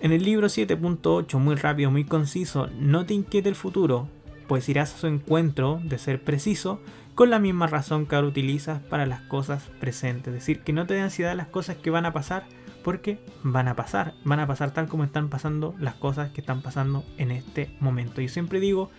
En 0.00 0.12
el 0.12 0.22
libro 0.22 0.46
7.8, 0.46 1.38
muy 1.38 1.56
rápido, 1.56 1.90
muy 1.90 2.04
conciso, 2.04 2.68
no 2.78 3.04
te 3.04 3.14
inquiete 3.14 3.48
el 3.48 3.56
futuro, 3.56 4.08
pues 4.46 4.68
irás 4.68 4.94
a 4.94 4.98
su 4.98 5.06
encuentro, 5.08 5.80
de 5.82 5.98
ser 5.98 6.22
preciso, 6.22 6.80
con 7.16 7.30
la 7.30 7.40
misma 7.40 7.66
razón 7.66 8.06
que 8.06 8.14
ahora 8.14 8.28
utilizas 8.28 8.80
para 8.80 9.04
las 9.04 9.20
cosas 9.22 9.70
presentes. 9.80 10.28
Es 10.28 10.40
decir, 10.40 10.60
que 10.60 10.72
no 10.72 10.86
te 10.86 10.94
dé 10.94 11.00
ansiedad 11.00 11.36
las 11.36 11.48
cosas 11.48 11.76
que 11.76 11.90
van 11.90 12.06
a 12.06 12.12
pasar, 12.12 12.44
porque 12.84 13.18
van 13.42 13.68
a 13.68 13.76
pasar, 13.76 14.14
van 14.24 14.40
a 14.40 14.46
pasar 14.46 14.72
tal 14.72 14.88
como 14.88 15.04
están 15.04 15.28
pasando 15.28 15.74
las 15.78 15.94
cosas 15.94 16.30
que 16.30 16.40
están 16.40 16.62
pasando 16.62 17.04
en 17.18 17.30
este 17.30 17.76
momento. 17.80 18.20
Yo 18.20 18.28
siempre 18.28 18.60
digo 18.60 18.90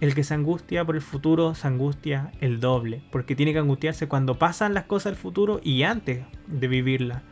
el 0.00 0.14
que 0.14 0.24
se 0.24 0.34
angustia 0.34 0.84
por 0.84 0.94
el 0.94 1.02
futuro 1.02 1.54
se 1.54 1.66
angustia 1.66 2.32
el 2.40 2.60
doble, 2.60 3.02
porque 3.10 3.34
tiene 3.34 3.52
que 3.52 3.58
angustiarse 3.58 4.06
cuando 4.06 4.38
pasan 4.38 4.74
las 4.74 4.84
cosas 4.84 5.12
del 5.12 5.20
futuro 5.20 5.60
y 5.62 5.82
antes 5.82 6.24
de 6.46 6.68
vivirla. 6.68 7.22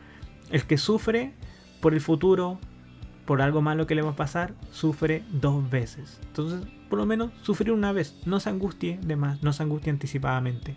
El 0.49 0.63
que 0.63 0.77
sufre 0.77 1.33
por 1.81 1.93
el 1.93 2.01
futuro, 2.01 2.59
por 3.25 3.41
algo 3.41 3.61
malo 3.61 3.87
que 3.87 3.95
le 3.95 4.01
va 4.01 4.11
a 4.11 4.15
pasar, 4.15 4.53
sufre 4.71 5.23
dos 5.31 5.69
veces. 5.69 6.19
Entonces, 6.27 6.61
por 6.89 6.99
lo 6.99 7.05
menos 7.05 7.31
sufrir 7.41 7.71
una 7.71 7.91
vez, 7.91 8.17
no 8.25 8.39
se 8.39 8.49
angustie 8.49 8.99
de 9.01 9.15
más, 9.15 9.41
no 9.43 9.53
se 9.53 9.63
angustie 9.63 9.91
anticipadamente. 9.91 10.75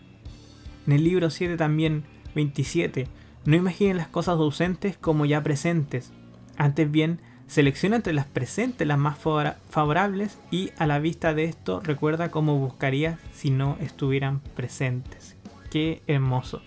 En 0.87 0.93
el 0.93 1.05
libro 1.05 1.31
7 1.31 1.57
también, 1.57 2.05
27, 2.35 3.07
no 3.45 3.57
imaginen 3.57 3.97
las 3.97 4.09
cosas 4.09 4.37
ausentes 4.37 4.97
como 4.97 5.27
ya 5.27 5.43
presentes, 5.43 6.13
antes 6.57 6.91
bien 6.91 7.21
Selecciona 7.51 7.97
entre 7.97 8.13
las 8.13 8.27
presentes 8.27 8.87
las 8.87 8.97
más 8.97 9.19
favorables 9.19 10.39
y 10.53 10.71
a 10.79 10.87
la 10.87 11.01
vista 11.01 11.35
de 11.35 11.43
esto 11.47 11.81
recuerda 11.81 12.31
cómo 12.31 12.57
buscarías 12.61 13.19
si 13.33 13.51
no 13.51 13.77
estuvieran 13.81 14.39
presentes. 14.55 15.37
Qué 15.69 16.01
hermoso. 16.07 16.63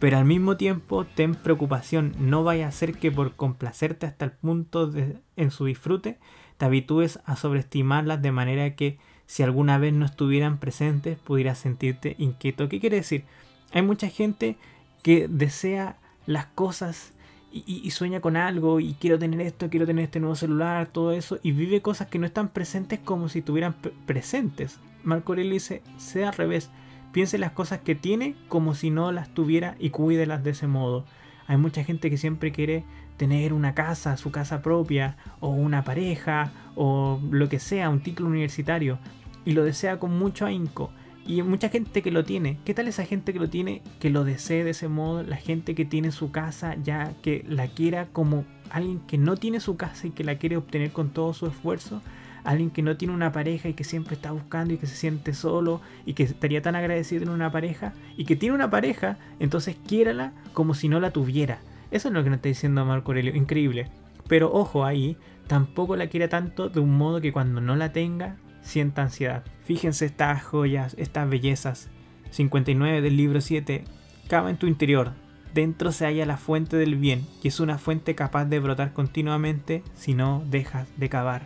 Pero 0.00 0.18
al 0.18 0.24
mismo 0.24 0.56
tiempo 0.56 1.04
ten 1.04 1.36
preocupación, 1.36 2.16
no 2.18 2.42
vaya 2.42 2.66
a 2.66 2.72
ser 2.72 2.98
que 2.98 3.12
por 3.12 3.36
complacerte 3.36 4.06
hasta 4.06 4.24
el 4.24 4.32
punto 4.32 4.88
de 4.88 5.18
en 5.36 5.52
su 5.52 5.66
disfrute 5.66 6.18
te 6.56 6.64
habitúes 6.64 7.20
a 7.24 7.36
sobreestimarlas 7.36 8.20
de 8.20 8.32
manera 8.32 8.74
que 8.74 8.98
si 9.26 9.44
alguna 9.44 9.78
vez 9.78 9.92
no 9.92 10.04
estuvieran 10.04 10.58
presentes 10.58 11.16
pudieras 11.16 11.58
sentirte 11.58 12.16
inquieto. 12.18 12.68
¿Qué 12.68 12.80
quiere 12.80 12.96
decir? 12.96 13.22
Hay 13.70 13.82
mucha 13.82 14.08
gente 14.08 14.56
que 15.04 15.28
desea 15.28 15.96
las 16.26 16.46
cosas 16.46 17.12
y, 17.50 17.90
sueña 17.90 18.20
con 18.20 18.36
algo 18.36 18.78
y 18.80 18.94
quiero 18.94 19.18
tener 19.18 19.40
esto, 19.40 19.70
quiero 19.70 19.86
tener 19.86 20.04
este 20.04 20.20
nuevo 20.20 20.34
celular, 20.34 20.88
todo 20.88 21.12
eso, 21.12 21.38
y 21.42 21.52
vive 21.52 21.80
cosas 21.80 22.08
que 22.08 22.18
no 22.18 22.26
están 22.26 22.48
presentes 22.48 22.98
como 22.98 23.28
si 23.28 23.40
estuvieran 23.40 23.74
presentes. 24.06 24.78
Marco 25.02 25.32
Aurelio 25.32 25.52
dice, 25.52 25.82
sea 25.96 26.28
al 26.28 26.34
revés, 26.34 26.70
piense 27.12 27.38
las 27.38 27.52
cosas 27.52 27.80
que 27.80 27.94
tiene 27.94 28.34
como 28.48 28.74
si 28.74 28.90
no 28.90 29.12
las 29.12 29.32
tuviera 29.32 29.76
y 29.78 29.90
cuídelas 29.90 30.44
de 30.44 30.50
ese 30.50 30.66
modo. 30.66 31.04
Hay 31.46 31.56
mucha 31.56 31.82
gente 31.82 32.10
que 32.10 32.18
siempre 32.18 32.52
quiere 32.52 32.84
tener 33.16 33.52
una 33.52 33.74
casa, 33.74 34.16
su 34.16 34.30
casa 34.30 34.60
propia, 34.62 35.16
o 35.40 35.48
una 35.48 35.84
pareja, 35.84 36.52
o 36.76 37.18
lo 37.30 37.48
que 37.48 37.58
sea, 37.58 37.88
un 37.88 38.00
título 38.00 38.28
universitario, 38.28 38.98
y 39.44 39.52
lo 39.52 39.64
desea 39.64 39.98
con 39.98 40.18
mucho 40.18 40.44
ahínco. 40.44 40.90
Y 41.28 41.42
mucha 41.42 41.68
gente 41.68 42.00
que 42.00 42.10
lo 42.10 42.24
tiene. 42.24 42.58
¿Qué 42.64 42.72
tal 42.72 42.88
esa 42.88 43.04
gente 43.04 43.34
que 43.34 43.38
lo 43.38 43.50
tiene, 43.50 43.82
que 44.00 44.08
lo 44.08 44.24
desee 44.24 44.64
de 44.64 44.70
ese 44.70 44.88
modo? 44.88 45.22
La 45.22 45.36
gente 45.36 45.74
que 45.74 45.84
tiene 45.84 46.10
su 46.10 46.30
casa 46.30 46.74
ya, 46.82 47.12
que 47.20 47.44
la 47.46 47.66
quiera 47.66 48.06
como 48.06 48.46
alguien 48.70 49.00
que 49.00 49.18
no 49.18 49.36
tiene 49.36 49.60
su 49.60 49.76
casa 49.76 50.06
y 50.06 50.10
que 50.10 50.24
la 50.24 50.36
quiere 50.36 50.56
obtener 50.56 50.90
con 50.90 51.10
todo 51.10 51.34
su 51.34 51.46
esfuerzo. 51.46 52.00
Alguien 52.44 52.70
que 52.70 52.80
no 52.80 52.96
tiene 52.96 53.12
una 53.12 53.30
pareja 53.30 53.68
y 53.68 53.74
que 53.74 53.84
siempre 53.84 54.14
está 54.14 54.32
buscando 54.32 54.72
y 54.72 54.78
que 54.78 54.86
se 54.86 54.96
siente 54.96 55.34
solo 55.34 55.82
y 56.06 56.14
que 56.14 56.22
estaría 56.22 56.62
tan 56.62 56.76
agradecido 56.76 57.24
en 57.24 57.28
una 57.28 57.52
pareja. 57.52 57.92
Y 58.16 58.24
que 58.24 58.34
tiene 58.34 58.54
una 58.54 58.70
pareja, 58.70 59.18
entonces 59.38 59.76
quiérala 59.86 60.32
como 60.54 60.72
si 60.72 60.88
no 60.88 60.98
la 60.98 61.10
tuviera. 61.10 61.58
Eso 61.90 62.08
es 62.08 62.14
lo 62.14 62.24
que 62.24 62.30
nos 62.30 62.38
está 62.38 62.48
diciendo 62.48 62.86
Marco 62.86 63.10
Aurelio. 63.10 63.36
Increíble. 63.36 63.90
Pero 64.28 64.50
ojo 64.50 64.86
ahí, 64.86 65.18
tampoco 65.46 65.94
la 65.94 66.06
quiera 66.06 66.28
tanto 66.28 66.70
de 66.70 66.80
un 66.80 66.96
modo 66.96 67.20
que 67.20 67.34
cuando 67.34 67.60
no 67.60 67.76
la 67.76 67.92
tenga 67.92 68.38
sienta 68.68 69.02
ansiedad. 69.02 69.44
Fíjense 69.64 70.04
estas 70.04 70.42
joyas, 70.42 70.94
estas 70.98 71.28
bellezas. 71.28 71.88
59 72.30 73.00
del 73.00 73.16
libro 73.16 73.40
7. 73.40 73.84
Cava 74.28 74.50
en 74.50 74.58
tu 74.58 74.66
interior. 74.66 75.12
Dentro 75.54 75.92
se 75.92 76.04
halla 76.04 76.26
la 76.26 76.36
fuente 76.36 76.76
del 76.76 76.96
bien, 76.96 77.26
y 77.42 77.48
es 77.48 77.58
una 77.58 77.78
fuente 77.78 78.14
capaz 78.14 78.44
de 78.44 78.60
brotar 78.60 78.92
continuamente 78.92 79.82
si 79.94 80.14
no 80.14 80.44
dejas 80.46 80.86
de 80.98 81.08
cavar. 81.08 81.42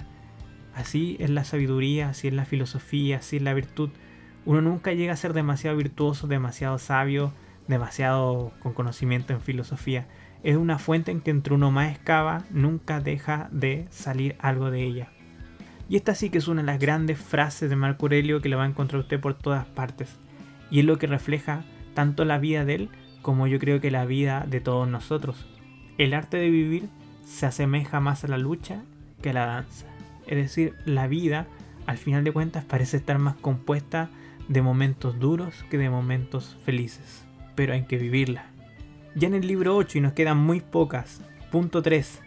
Así 0.74 1.16
es 1.20 1.30
la 1.30 1.44
sabiduría, 1.44 2.08
así 2.08 2.28
es 2.28 2.34
la 2.34 2.44
filosofía, 2.44 3.18
así 3.18 3.36
es 3.36 3.42
la 3.42 3.54
virtud. 3.54 3.90
Uno 4.44 4.60
nunca 4.60 4.92
llega 4.92 5.12
a 5.12 5.16
ser 5.16 5.32
demasiado 5.32 5.76
virtuoso, 5.76 6.26
demasiado 6.26 6.78
sabio, 6.78 7.32
demasiado 7.68 8.52
con 8.60 8.72
conocimiento 8.72 9.32
en 9.32 9.40
filosofía. 9.40 10.08
Es 10.42 10.56
una 10.56 10.78
fuente 10.78 11.12
en 11.12 11.20
que 11.20 11.30
entre 11.30 11.54
uno 11.54 11.70
más 11.70 11.92
excava, 11.92 12.44
nunca 12.50 13.00
deja 13.00 13.48
de 13.52 13.86
salir 13.90 14.34
algo 14.40 14.72
de 14.72 14.82
ella. 14.82 15.12
Y 15.92 15.96
esta 15.96 16.14
sí 16.14 16.30
que 16.30 16.38
es 16.38 16.48
una 16.48 16.62
de 16.62 16.66
las 16.66 16.78
grandes 16.78 17.18
frases 17.18 17.68
de 17.68 17.76
Marco 17.76 18.06
Aurelio 18.06 18.40
que 18.40 18.48
la 18.48 18.56
va 18.56 18.64
a 18.64 18.66
encontrar 18.66 19.02
usted 19.02 19.20
por 19.20 19.34
todas 19.34 19.66
partes. 19.66 20.08
Y 20.70 20.80
es 20.80 20.86
lo 20.86 20.96
que 20.96 21.06
refleja 21.06 21.64
tanto 21.92 22.24
la 22.24 22.38
vida 22.38 22.64
de 22.64 22.76
él 22.76 22.88
como 23.20 23.46
yo 23.46 23.58
creo 23.58 23.78
que 23.82 23.90
la 23.90 24.06
vida 24.06 24.46
de 24.48 24.62
todos 24.62 24.88
nosotros. 24.88 25.46
El 25.98 26.14
arte 26.14 26.38
de 26.38 26.48
vivir 26.48 26.88
se 27.26 27.44
asemeja 27.44 28.00
más 28.00 28.24
a 28.24 28.28
la 28.28 28.38
lucha 28.38 28.84
que 29.20 29.28
a 29.28 29.32
la 29.34 29.44
danza. 29.44 29.84
Es 30.26 30.38
decir, 30.38 30.72
la 30.86 31.08
vida, 31.08 31.46
al 31.84 31.98
final 31.98 32.24
de 32.24 32.32
cuentas, 32.32 32.64
parece 32.64 32.96
estar 32.96 33.18
más 33.18 33.34
compuesta 33.34 34.08
de 34.48 34.62
momentos 34.62 35.20
duros 35.20 35.62
que 35.68 35.76
de 35.76 35.90
momentos 35.90 36.56
felices. 36.64 37.26
Pero 37.54 37.74
hay 37.74 37.82
que 37.82 37.98
vivirla. 37.98 38.46
Ya 39.14 39.28
en 39.28 39.34
el 39.34 39.46
libro 39.46 39.76
8, 39.76 39.98
y 39.98 40.00
nos 40.00 40.14
quedan 40.14 40.38
muy 40.38 40.62
pocas, 40.62 41.20
punto 41.50 41.82
3, 41.82 42.22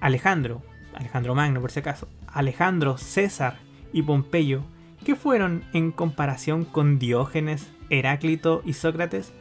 Alejandro, 0.00 0.64
Alejandro 0.96 1.36
Magno 1.36 1.60
por 1.60 1.70
si 1.70 1.78
acaso, 1.78 2.08
Alejandro, 2.34 2.98
César 2.98 3.58
y 3.92 4.02
Pompeyo, 4.02 4.64
¿qué 5.04 5.14
fueron 5.14 5.62
en 5.72 5.92
comparación 5.92 6.64
con 6.64 6.98
Diógenes, 6.98 7.72
Heráclito 7.90 8.60
y 8.64 8.72
Sócrates? 8.72 9.32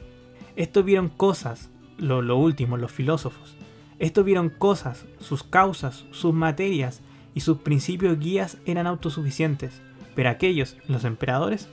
Estos 0.56 0.86
vieron 0.86 1.10
cosas, 1.10 1.72
lo, 1.98 2.38
último, 2.38 2.78
los 2.78 2.92
filósofos. 2.92 3.58
Estos 3.98 4.24
vieron 4.24 4.50
cosas, 4.50 5.06
sus 5.20 5.44
causas, 5.44 6.06
sus 6.12 6.36
materias 6.36 7.02
y 7.34 7.40
sus 7.40 7.58
principios 7.58 8.20
guías 8.20 8.60
eran 8.66 8.86
autosuficientes. 8.86 9.82
Pero 10.14 10.30
aquellos, 10.30 10.78
los 10.88 11.04
emperadores, 11.04 11.70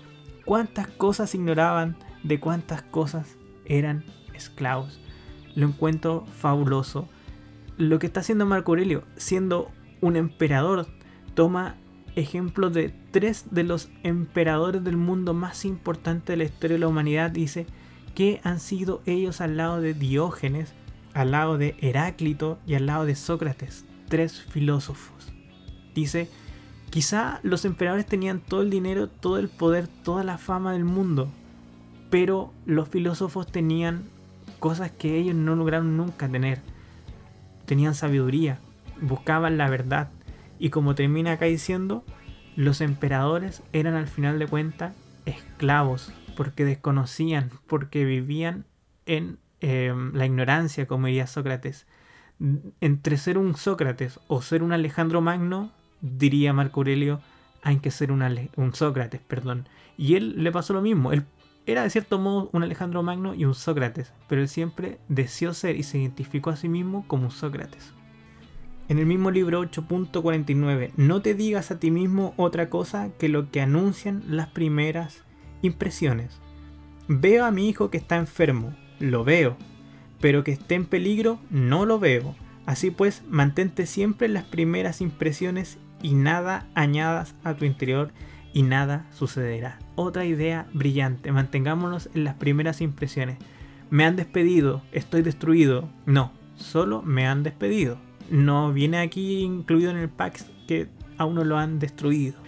¿cuántas 0.46 0.88
cosas 0.88 1.34
ignoraban 1.34 1.96
de 2.22 2.40
cuántas 2.40 2.80
cosas 2.80 3.36
eran 3.66 4.04
esclavos? 4.32 5.00
Lo 5.54 5.66
encuentro 5.66 6.24
fabuloso. 6.38 7.10
Lo 7.76 7.98
que 7.98 8.06
está 8.06 8.20
haciendo 8.20 8.46
Marco 8.46 8.72
Aurelio, 8.72 9.04
siendo 9.16 9.70
un 10.00 10.16
emperador, 10.16 10.86
toma 11.34 11.76
ejemplos 12.16 12.72
de 12.72 12.92
tres 13.10 13.46
de 13.50 13.64
los 13.64 13.88
emperadores 14.02 14.82
del 14.82 14.96
mundo 14.96 15.34
más 15.34 15.64
importantes 15.64 16.26
de 16.26 16.36
la 16.36 16.44
historia 16.44 16.74
de 16.74 16.80
la 16.80 16.88
humanidad. 16.88 17.30
Dice, 17.30 17.66
que 18.14 18.40
han 18.44 18.60
sido 18.60 19.02
ellos 19.06 19.40
al 19.40 19.56
lado 19.56 19.80
de 19.80 19.94
Diógenes, 19.94 20.74
al 21.14 21.30
lado 21.32 21.58
de 21.58 21.76
Heráclito 21.80 22.58
y 22.66 22.74
al 22.74 22.86
lado 22.86 23.04
de 23.04 23.14
Sócrates, 23.14 23.84
tres 24.08 24.40
filósofos. 24.42 25.32
Dice, 25.94 26.28
quizá 26.90 27.40
los 27.42 27.64
emperadores 27.64 28.06
tenían 28.06 28.40
todo 28.40 28.62
el 28.62 28.70
dinero, 28.70 29.08
todo 29.08 29.38
el 29.38 29.48
poder, 29.48 29.88
toda 29.88 30.24
la 30.24 30.38
fama 30.38 30.72
del 30.72 30.84
mundo, 30.84 31.28
pero 32.10 32.52
los 32.66 32.88
filósofos 32.88 33.46
tenían 33.46 34.02
cosas 34.58 34.90
que 34.90 35.16
ellos 35.16 35.34
no 35.34 35.56
lograron 35.56 35.96
nunca 35.96 36.28
tener. 36.28 36.60
Tenían 37.66 37.94
sabiduría, 37.94 38.58
buscaban 39.00 39.56
la 39.56 39.68
verdad, 39.70 40.10
y 40.60 40.68
como 40.68 40.94
termina 40.94 41.32
acá 41.32 41.46
diciendo, 41.46 42.04
los 42.54 42.82
emperadores 42.82 43.62
eran 43.72 43.94
al 43.94 44.06
final 44.06 44.38
de 44.38 44.46
cuentas 44.46 44.94
esclavos 45.24 46.12
porque 46.36 46.64
desconocían, 46.64 47.50
porque 47.66 48.04
vivían 48.04 48.66
en 49.06 49.38
em, 49.60 50.14
la 50.14 50.26
ignorancia, 50.26 50.86
como 50.86 51.06
diría 51.06 51.26
Sócrates. 51.26 51.86
Entre 52.80 53.16
ser 53.16 53.38
un 53.38 53.56
Sócrates 53.56 54.20
o 54.28 54.42
ser 54.42 54.62
un 54.62 54.72
Alejandro 54.72 55.20
Magno, 55.20 55.72
diría 56.02 56.52
Marco 56.52 56.80
Aurelio, 56.80 57.20
hay 57.62 57.78
que 57.78 57.90
ser 57.90 58.12
un, 58.12 58.22
un 58.56 58.74
Sócrates, 58.74 59.20
perdón. 59.20 59.66
Y 59.96 60.14
él 60.14 60.42
le 60.42 60.52
pasó 60.52 60.72
lo 60.74 60.82
mismo. 60.82 61.12
Él 61.12 61.24
era 61.66 61.82
de 61.82 61.90
cierto 61.90 62.18
modo 62.18 62.50
un 62.52 62.62
Alejandro 62.62 63.02
Magno 63.02 63.34
y 63.34 63.46
un 63.46 63.54
Sócrates, 63.54 64.12
pero 64.28 64.42
él 64.42 64.48
siempre 64.48 64.98
deseó 65.08 65.54
ser 65.54 65.76
y 65.76 65.82
se 65.82 65.98
identificó 65.98 66.50
a 66.50 66.56
sí 66.56 66.68
mismo 66.68 67.04
como 67.06 67.24
un 67.24 67.30
Sócrates. 67.30 67.94
En 68.90 68.98
el 68.98 69.06
mismo 69.06 69.30
libro 69.30 69.62
8.49, 69.62 70.90
no 70.96 71.22
te 71.22 71.34
digas 71.34 71.70
a 71.70 71.78
ti 71.78 71.92
mismo 71.92 72.34
otra 72.36 72.70
cosa 72.70 73.10
que 73.20 73.28
lo 73.28 73.48
que 73.52 73.60
anuncian 73.60 74.24
las 74.26 74.48
primeras 74.48 75.22
Impresiones. 75.62 76.40
Veo 77.06 77.44
a 77.44 77.52
mi 77.52 77.68
hijo 77.68 77.88
que 77.88 77.98
está 77.98 78.16
enfermo, 78.16 78.74
lo 78.98 79.22
veo, 79.22 79.56
pero 80.20 80.42
que 80.42 80.50
esté 80.50 80.74
en 80.74 80.86
peligro, 80.86 81.38
no 81.50 81.86
lo 81.86 82.00
veo. 82.00 82.34
Así 82.66 82.90
pues, 82.90 83.22
mantente 83.28 83.86
siempre 83.86 84.26
en 84.26 84.34
las 84.34 84.46
primeras 84.46 85.00
impresiones 85.00 85.78
y 86.02 86.14
nada 86.14 86.66
añadas 86.74 87.36
a 87.44 87.54
tu 87.54 87.66
interior 87.66 88.10
y 88.52 88.64
nada 88.64 89.06
sucederá. 89.12 89.78
Otra 89.94 90.24
idea 90.24 90.66
brillante, 90.72 91.30
mantengámonos 91.30 92.10
en 92.12 92.24
las 92.24 92.34
primeras 92.34 92.80
impresiones. 92.80 93.38
Me 93.88 94.04
han 94.04 94.16
despedido, 94.16 94.82
estoy 94.90 95.22
destruido. 95.22 95.88
No, 96.06 96.32
solo 96.56 97.02
me 97.02 97.28
han 97.28 97.44
despedido. 97.44 98.09
No 98.30 98.72
viene 98.72 98.98
aquí 98.98 99.40
incluido 99.40 99.90
en 99.90 99.98
el 99.98 100.08
pack 100.08 100.42
que 100.66 100.88
a 101.18 101.24
uno 101.24 101.44
lo 101.44 101.58
han 101.58 101.78
destruido. 101.78 102.40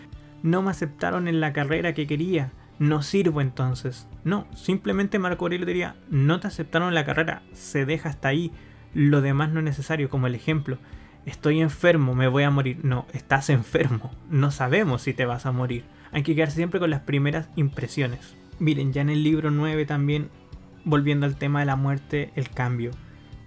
No 0.43 0.62
me 0.62 0.70
aceptaron 0.70 1.28
en 1.28 1.41
la 1.41 1.53
carrera 1.53 1.93
que 1.93 2.07
quería 2.07 2.53
no 2.83 3.03
sirvo 3.03 3.41
entonces. 3.41 4.09
No, 4.24 4.47
simplemente 4.55 5.20
Marco 5.20 5.45
Aurelio 5.45 5.66
diría, 5.66 5.95
no 6.11 6.41
te 6.41 6.49
aceptaron 6.49 6.89
en 6.89 6.95
la 6.95 7.05
carrera, 7.05 7.43
se 7.53 7.87
deja 7.87 8.09
hasta 8.09 8.28
ahí, 8.28 8.51
lo 8.93 9.20
demás 9.20 9.51
no 9.51 9.61
es 9.61 9.64
necesario, 9.64 10.11
como 10.11 10.26
el 10.26 10.35
ejemplo, 10.35 10.78
estoy 11.24 11.61
enfermo, 11.61 12.16
me 12.16 12.26
voy 12.26 12.43
a 12.43 12.51
morir. 12.51 12.80
No, 12.83 13.07
estás 13.12 13.51
enfermo, 13.51 14.11
no 14.30 14.51
sabemos 14.51 15.03
si 15.03 15.14
te 15.14 15.26
vas 15.26 15.47
a 15.47 15.53
morir. 15.53 15.85
Hay 16.11 16.24
que 16.24 16.35
quedarse 16.35 16.57
siempre 16.57 16.80
con 16.80 16.91
las 16.91 17.03
primeras 17.03 17.49
impresiones. 17.55 18.37
Miren, 18.59 18.93
ya 18.93 19.03
en 19.03 19.11
el 19.11 19.22
libro 19.22 19.53
9 19.53 19.87
también, 19.87 20.28
volviendo 20.85 21.24
al 21.26 21.37
tema 21.37 21.61
de 21.61 21.66
la 21.66 21.76
muerte, 21.76 22.33
el 22.35 22.51
cambio. 22.51 22.91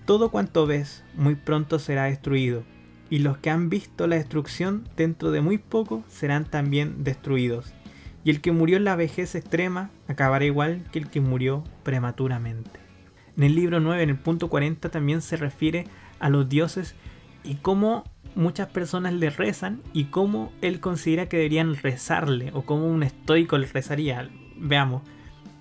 Todo 0.06 0.30
cuanto 0.30 0.68
ves 0.68 1.04
muy 1.16 1.36
pronto 1.36 1.80
será 1.80 2.06
destruido, 2.06 2.64
y 3.10 3.20
los 3.20 3.38
que 3.38 3.50
han 3.50 3.70
visto 3.70 4.08
la 4.08 4.16
destrucción 4.16 4.88
dentro 4.96 5.32
de 5.32 5.42
muy 5.42 5.58
poco 5.58 6.04
serán 6.08 6.46
también 6.46 7.04
destruidos 7.04 7.74
y 8.26 8.32
el 8.32 8.42
que 8.42 8.52
murió 8.52 8.76
en 8.76 8.84
la 8.84 8.98
vejez 8.98 9.36
extrema 9.36 9.92
acabará 10.08 10.44
igual 10.44 10.84
que 10.92 11.00
el 11.00 11.10
que 11.10 11.22
murió 11.22 11.64
prematuramente. 11.84 12.80
En 13.38 13.44
el 13.44 13.56
libro 13.56 13.80
9, 13.80 14.02
en 14.02 14.10
el 14.10 14.18
punto 14.18 14.50
40, 14.50 14.90
también 14.90 15.22
se 15.22 15.38
refiere 15.38 15.86
a 16.20 16.30
los 16.30 16.50
dioses 16.50 16.96
y 17.44 17.56
cómo 17.56 18.04
muchas 18.34 18.68
personas 18.70 19.14
le 19.14 19.30
rezan 19.30 19.82
y 19.94 20.06
cómo 20.06 20.52
él 20.62 20.80
considera 20.80 21.30
que 21.30 21.38
deberían 21.38 21.76
rezarle 21.76 22.50
o 22.56 22.64
cómo 22.64 22.88
un 22.88 23.04
estoico 23.04 23.60
le 23.60 23.68
rezaría. 23.68 24.28
Veamos. 24.58 25.04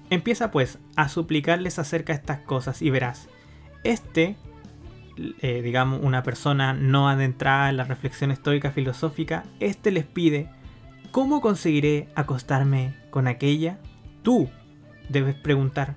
Empieza 0.08 0.50
pues 0.50 0.78
a 0.96 1.10
suplicarles 1.10 1.78
acerca 1.78 2.14
de 2.14 2.20
estas 2.20 2.40
cosas 2.40 2.80
y 2.80 2.88
verás. 2.88 3.28
Este, 3.84 4.36
eh, 5.40 5.62
digamos, 5.62 6.00
una 6.02 6.22
persona 6.22 6.74
no 6.74 7.08
adentrada 7.08 7.70
en 7.70 7.76
la 7.76 7.84
reflexión 7.84 8.30
estoica 8.30 8.72
filosófica, 8.72 9.44
este 9.60 9.92
les 9.92 10.04
pide 10.04 10.48
¿Cómo 11.14 11.40
conseguiré 11.40 12.08
acostarme 12.16 12.96
con 13.10 13.28
aquella? 13.28 13.78
Tú 14.24 14.48
debes 15.08 15.36
preguntar 15.36 15.94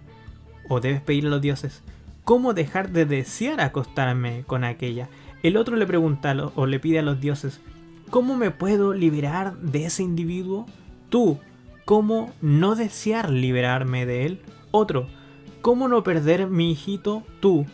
o 0.70 0.80
debes 0.80 1.02
pedir 1.02 1.26
a 1.26 1.30
los 1.30 1.42
dioses, 1.42 1.82
¿cómo 2.24 2.54
dejar 2.54 2.92
de 2.92 3.08
desear 3.08 3.60
acostarme 3.60 4.44
con 4.46 4.64
aquella? 4.64 5.10
El 5.42 5.58
otro 5.58 5.76
le 5.76 5.88
pregunta 5.88 6.36
o 6.54 6.68
le 6.68 6.80
pide 6.80 7.00
a 7.00 7.02
los 7.02 7.20
dioses, 7.20 7.62
¿cómo 8.12 8.38
me 8.38 8.52
puedo 8.52 8.94
liberar 8.94 9.58
de 9.58 9.86
ese 9.86 10.04
individuo? 10.04 10.68
Tú, 11.10 11.40
¿cómo 11.84 12.32
no 12.40 12.76
desear 12.76 13.32
liberarme 13.32 14.06
de 14.06 14.28
él? 14.28 14.42
Otro, 14.70 15.08
¿cómo 15.62 15.88
no 15.88 16.04
perder 16.04 16.46
mi 16.46 16.74
hijito? 16.74 17.24
Tú, 17.40 17.66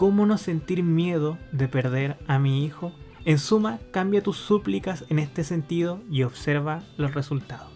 ¿cómo 0.00 0.24
no 0.24 0.38
sentir 0.38 0.82
miedo 0.82 1.36
de 1.52 1.68
perder 1.68 2.16
a 2.26 2.38
mi 2.38 2.64
hijo? 2.64 2.94
En 3.26 3.38
suma, 3.38 3.80
cambia 3.90 4.22
tus 4.22 4.38
súplicas 4.38 5.04
en 5.10 5.18
este 5.18 5.44
sentido 5.44 6.00
y 6.10 6.22
observa 6.22 6.82
los 6.96 7.12
resultados. 7.12 7.70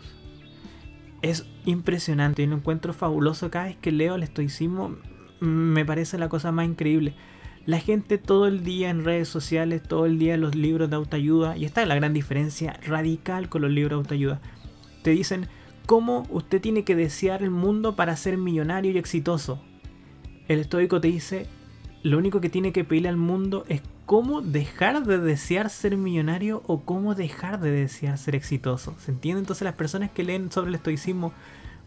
Es 1.21 1.45
impresionante 1.67 2.43
y 2.43 2.47
lo 2.47 2.57
encuentro 2.57 2.95
fabuloso 2.95 3.51
cada 3.51 3.67
vez 3.67 3.77
que 3.77 3.93
leo 3.93 4.15
el 4.15 4.23
estoicismo. 4.23 4.97
Me 5.41 5.85
parece 5.85 6.17
la 6.17 6.31
cosa 6.31 6.51
más 6.51 6.65
increíble. 6.65 7.15
La 7.67 7.79
gente 7.79 8.17
todo 8.17 8.47
el 8.47 8.65
día 8.65 8.89
en 8.89 9.05
redes 9.05 9.29
sociales, 9.29 9.83
todo 9.83 10.07
el 10.07 10.19
día 10.19 10.33
en 10.33 10.41
los 10.41 10.55
libros 10.55 10.89
de 10.89 10.97
autoayuda, 10.97 11.59
y 11.59 11.67
esta 11.67 11.83
es 11.83 11.89
la 11.89 11.95
gran 11.95 12.15
diferencia 12.15 12.81
radical 12.87 13.51
con 13.51 13.61
los 13.61 13.71
libros 13.71 13.99
de 13.99 14.01
autoayuda. 14.01 14.41
Te 15.03 15.11
dicen 15.11 15.47
cómo 15.85 16.27
usted 16.31 16.63
tiene 16.63 16.85
que 16.85 16.97
desear 16.97 17.43
el 17.43 17.51
mundo 17.51 17.97
para 17.97 18.17
ser 18.17 18.39
millonario 18.39 18.93
y 18.93 18.97
exitoso. 18.97 19.63
El 20.49 20.61
estoico 20.61 21.03
te 21.03 21.09
dice, 21.09 21.49
lo 22.05 22.19
único 22.19 22.43
que 22.43 22.51
tiene 22.51 22.73
que 22.73 22.85
pedirle 22.85 23.09
al 23.09 23.17
mundo 23.17 23.65
es 23.67 23.81
cómo 24.05 24.43
dejar 24.43 25.05
de 25.05 25.19
desear 25.19 25.71
ser 25.71 25.97
millonario 25.97 26.63
o 26.67 26.83
cómo 26.83 27.15
dejar 27.15 27.59
de 27.61 27.71
desear 27.71 28.19
ser 28.19 28.35
exitoso. 28.37 28.95
¿Se 28.99 29.11
entiende? 29.11 29.41
Entonces 29.41 29.65
las 29.65 29.75
personas 29.75 30.11
que 30.11 30.23
leen 30.23 30.53
sobre 30.53 30.69
el 30.69 30.75
estoicismo 30.75 31.33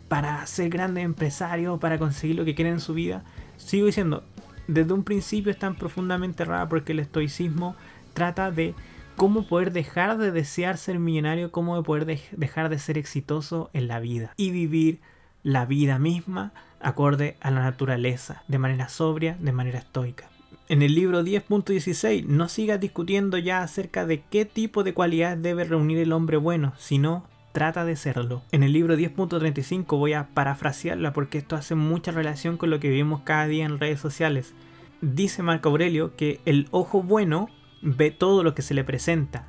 para 0.07 0.43
ser 0.47 0.69
grandes 0.69 1.05
empresarios, 1.05 1.79
para 1.79 1.99
conseguir 1.99 2.35
lo 2.35 2.45
que 2.45 2.55
quieren 2.55 2.73
en 2.73 2.79
su 2.79 2.95
vida, 2.95 3.23
sigo 3.57 3.85
diciendo, 3.85 4.23
desde 4.67 4.91
un 4.91 5.03
principio 5.03 5.51
están 5.51 5.75
profundamente 5.75 6.41
erradas 6.41 6.67
porque 6.67 6.93
el 6.93 6.99
estoicismo 6.99 7.75
trata 8.13 8.49
de 8.49 8.73
cómo 9.17 9.47
poder 9.47 9.71
dejar 9.71 10.17
de 10.17 10.31
desear 10.31 10.77
ser 10.77 10.97
millonario, 10.97 11.51
cómo 11.51 11.83
poder 11.83 12.19
dejar 12.31 12.69
de 12.69 12.79
ser 12.79 12.97
exitoso 12.97 13.69
en 13.71 13.87
la 13.87 13.99
vida 13.99 14.33
y 14.35 14.49
vivir 14.49 14.99
la 15.43 15.67
vida 15.67 15.99
misma 15.99 16.53
acorde 16.81 17.37
a 17.41 17.51
la 17.51 17.61
naturaleza, 17.61 18.43
de 18.47 18.57
manera 18.57 18.89
sobria, 18.89 19.37
de 19.39 19.51
manera 19.51 19.79
estoica. 19.79 20.29
En 20.69 20.81
el 20.81 20.95
libro 20.95 21.23
10.16 21.23 22.25
no 22.25 22.49
sigas 22.49 22.79
discutiendo 22.79 23.37
ya 23.37 23.61
acerca 23.61 24.05
de 24.05 24.21
qué 24.29 24.43
tipo 24.43 24.83
de 24.83 24.93
cualidades 24.93 25.41
debe 25.41 25.63
reunir 25.63 25.97
el 25.99 26.11
hombre 26.11 26.35
bueno, 26.37 26.73
sino 26.77 27.25
trata 27.53 27.85
de 27.85 27.95
serlo. 27.95 28.43
En 28.51 28.63
el 28.63 28.73
libro 28.73 28.95
10.35 28.95 29.97
voy 29.97 30.13
a 30.13 30.27
parafrasearla 30.33 31.13
porque 31.13 31.37
esto 31.37 31.55
hace 31.55 31.75
mucha 31.75 32.11
relación 32.11 32.57
con 32.57 32.69
lo 32.69 32.79
que 32.79 32.89
vivimos 32.89 33.21
cada 33.21 33.47
día 33.47 33.65
en 33.65 33.79
redes 33.79 33.99
sociales. 33.99 34.53
Dice 35.01 35.41
Marco 35.41 35.69
Aurelio 35.69 36.15
que 36.15 36.41
el 36.45 36.67
ojo 36.71 37.01
bueno 37.01 37.49
ve 37.81 38.11
todo 38.11 38.43
lo 38.43 38.53
que 38.53 38.61
se 38.61 38.73
le 38.73 38.83
presenta. 38.83 39.47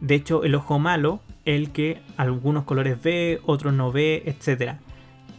De 0.00 0.14
hecho, 0.14 0.44
el 0.44 0.54
ojo 0.54 0.78
malo, 0.78 1.20
el 1.44 1.70
que 1.70 2.02
algunos 2.16 2.64
colores 2.64 3.02
ve, 3.02 3.40
otros 3.46 3.72
no 3.72 3.92
ve, 3.92 4.22
etc. 4.26 4.78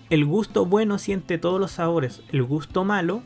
El 0.09 0.23
gusto 0.23 0.65
bueno 0.65 0.99
siente 0.99 1.37
todos 1.37 1.59
los 1.59 1.71
sabores, 1.71 2.23
el 2.31 2.41
gusto 2.41 2.85
malo 2.85 3.23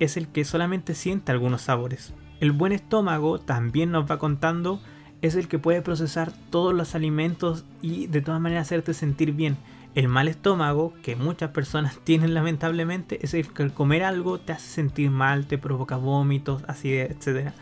es 0.00 0.16
el 0.16 0.26
que 0.26 0.44
solamente 0.44 0.94
siente 0.94 1.30
algunos 1.30 1.62
sabores. 1.62 2.14
El 2.40 2.50
buen 2.50 2.72
estómago 2.72 3.38
también 3.38 3.92
nos 3.92 4.10
va 4.10 4.18
contando 4.18 4.80
es 5.22 5.36
el 5.36 5.46
que 5.46 5.60
puede 5.60 5.82
procesar 5.82 6.32
todos 6.50 6.74
los 6.74 6.96
alimentos 6.96 7.64
y 7.80 8.08
de 8.08 8.22
todas 8.22 8.40
maneras 8.40 8.66
hacerte 8.66 8.92
sentir 8.92 9.32
bien. 9.32 9.56
El 9.94 10.08
mal 10.08 10.26
estómago, 10.26 10.94
que 11.00 11.14
muchas 11.14 11.50
personas 11.50 11.98
tienen 12.04 12.34
lamentablemente, 12.34 13.20
es 13.22 13.32
el 13.32 13.52
que 13.52 13.62
al 13.62 13.72
comer 13.72 14.02
algo 14.02 14.40
te 14.40 14.52
hace 14.52 14.68
sentir 14.68 15.10
mal, 15.12 15.46
te 15.46 15.58
provoca 15.58 15.96
vómitos, 15.96 16.64
acidez, 16.66 17.12
etc. 17.12 17.52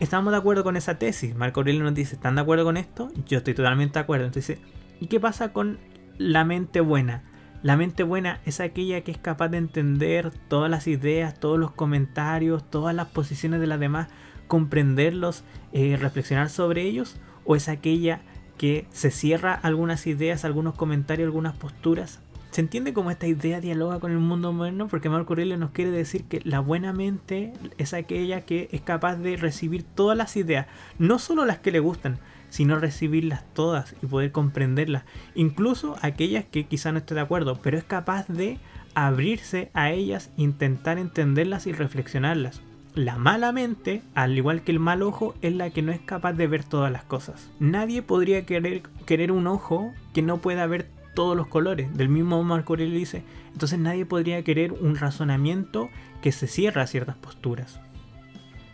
Estamos 0.00 0.32
de 0.32 0.38
acuerdo 0.38 0.64
con 0.64 0.76
esa 0.76 0.98
tesis. 0.98 1.34
Marco 1.34 1.60
Aurelio 1.60 1.82
nos 1.82 1.94
dice, 1.94 2.16
¿están 2.16 2.34
de 2.34 2.42
acuerdo 2.42 2.64
con 2.64 2.76
esto? 2.76 3.10
Yo 3.26 3.38
estoy 3.38 3.54
totalmente 3.54 3.94
de 3.94 4.00
acuerdo. 4.00 4.26
Entonces, 4.26 4.58
¿y 5.00 5.06
qué 5.06 5.18
pasa 5.18 5.54
con 5.54 5.78
la 6.18 6.44
mente 6.44 6.82
buena? 6.82 7.24
La 7.62 7.76
mente 7.76 8.02
buena 8.02 8.40
es 8.44 8.58
aquella 8.58 9.02
que 9.02 9.12
es 9.12 9.18
capaz 9.18 9.48
de 9.48 9.58
entender 9.58 10.32
todas 10.48 10.68
las 10.68 10.88
ideas, 10.88 11.38
todos 11.38 11.60
los 11.60 11.70
comentarios, 11.70 12.68
todas 12.68 12.92
las 12.92 13.06
posiciones 13.06 13.60
de 13.60 13.68
las 13.68 13.78
demás, 13.78 14.08
comprenderlos, 14.48 15.44
eh, 15.72 15.96
reflexionar 15.96 16.50
sobre 16.50 16.82
ellos, 16.82 17.20
o 17.44 17.54
es 17.54 17.68
aquella 17.68 18.20
que 18.58 18.86
se 18.90 19.12
cierra 19.12 19.54
algunas 19.54 20.08
ideas, 20.08 20.44
algunos 20.44 20.74
comentarios, 20.74 21.26
algunas 21.26 21.56
posturas. 21.56 22.20
¿Se 22.50 22.60
entiende 22.60 22.92
cómo 22.92 23.12
esta 23.12 23.28
idea 23.28 23.60
dialoga 23.60 24.00
con 24.00 24.10
el 24.10 24.18
mundo 24.18 24.52
moderno? 24.52 24.88
Porque 24.88 25.08
Marco 25.08 25.32
Aurelio 25.32 25.56
nos 25.56 25.70
quiere 25.70 25.92
decir 25.92 26.24
que 26.24 26.40
la 26.44 26.58
buena 26.58 26.92
mente 26.92 27.52
es 27.78 27.94
aquella 27.94 28.40
que 28.40 28.68
es 28.72 28.80
capaz 28.80 29.16
de 29.16 29.36
recibir 29.36 29.84
todas 29.84 30.18
las 30.18 30.36
ideas, 30.36 30.66
no 30.98 31.20
solo 31.20 31.44
las 31.44 31.60
que 31.60 31.70
le 31.70 31.78
gustan, 31.78 32.18
sino 32.52 32.78
recibirlas 32.78 33.44
todas 33.54 33.94
y 34.02 34.06
poder 34.06 34.30
comprenderlas, 34.30 35.04
incluso 35.34 35.96
aquellas 36.02 36.44
que 36.44 36.66
quizá 36.66 36.92
no 36.92 36.98
esté 36.98 37.14
de 37.14 37.22
acuerdo, 37.22 37.58
pero 37.62 37.78
es 37.78 37.84
capaz 37.84 38.28
de 38.28 38.58
abrirse 38.94 39.70
a 39.72 39.90
ellas, 39.90 40.30
intentar 40.36 40.98
entenderlas 40.98 41.66
y 41.66 41.72
reflexionarlas. 41.72 42.60
La 42.94 43.16
mala 43.16 43.52
mente, 43.52 44.02
al 44.14 44.36
igual 44.36 44.64
que 44.64 44.70
el 44.70 44.80
mal 44.80 45.00
ojo, 45.00 45.34
es 45.40 45.54
la 45.54 45.70
que 45.70 45.80
no 45.80 45.92
es 45.92 46.00
capaz 46.00 46.34
de 46.34 46.46
ver 46.46 46.62
todas 46.62 46.92
las 46.92 47.04
cosas. 47.04 47.50
Nadie 47.58 48.02
podría 48.02 48.44
querer, 48.44 48.82
querer 49.06 49.32
un 49.32 49.46
ojo 49.46 49.94
que 50.12 50.20
no 50.20 50.42
pueda 50.42 50.66
ver 50.66 50.90
todos 51.14 51.34
los 51.34 51.46
colores. 51.46 51.96
Del 51.96 52.10
mismo 52.10 52.42
Marco 52.44 52.74
Aurelio 52.74 52.98
dice, 52.98 53.24
entonces 53.54 53.78
nadie 53.78 54.04
podría 54.04 54.44
querer 54.44 54.74
un 54.74 54.96
razonamiento 54.96 55.88
que 56.20 56.32
se 56.32 56.46
cierra 56.46 56.82
a 56.82 56.86
ciertas 56.86 57.16
posturas. 57.16 57.80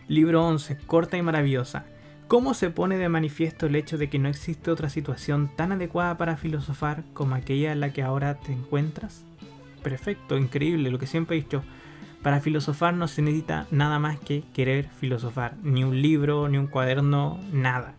Libro 0.09 0.45
11, 0.45 0.79
corta 0.85 1.15
y 1.15 1.21
maravillosa. 1.21 1.85
¿Cómo 2.29 2.53
se 2.53 2.69
pone 2.69 2.99
de 2.99 3.09
manifiesto 3.09 3.65
el 3.65 3.75
hecho 3.75 3.97
de 3.97 4.07
que 4.07 4.19
no 4.19 4.29
existe 4.29 4.69
otra 4.69 4.91
situación 4.91 5.49
tan 5.55 5.71
adecuada 5.71 6.15
para 6.19 6.37
filosofar 6.37 7.03
como 7.15 7.33
aquella 7.33 7.71
en 7.71 7.79
la 7.79 7.91
que 7.91 8.03
ahora 8.03 8.35
te 8.35 8.51
encuentras? 8.53 9.25
Perfecto, 9.81 10.37
increíble, 10.37 10.91
lo 10.91 10.99
que 10.99 11.07
siempre 11.07 11.35
he 11.35 11.41
dicho. 11.41 11.63
Para 12.21 12.39
filosofar 12.39 12.93
no 12.93 13.07
se 13.07 13.23
necesita 13.23 13.65
nada 13.71 13.97
más 13.97 14.19
que 14.19 14.43
querer 14.53 14.89
filosofar, 14.99 15.55
ni 15.63 15.83
un 15.83 16.03
libro, 16.03 16.47
ni 16.49 16.59
un 16.59 16.67
cuaderno, 16.67 17.39
nada. 17.51 17.95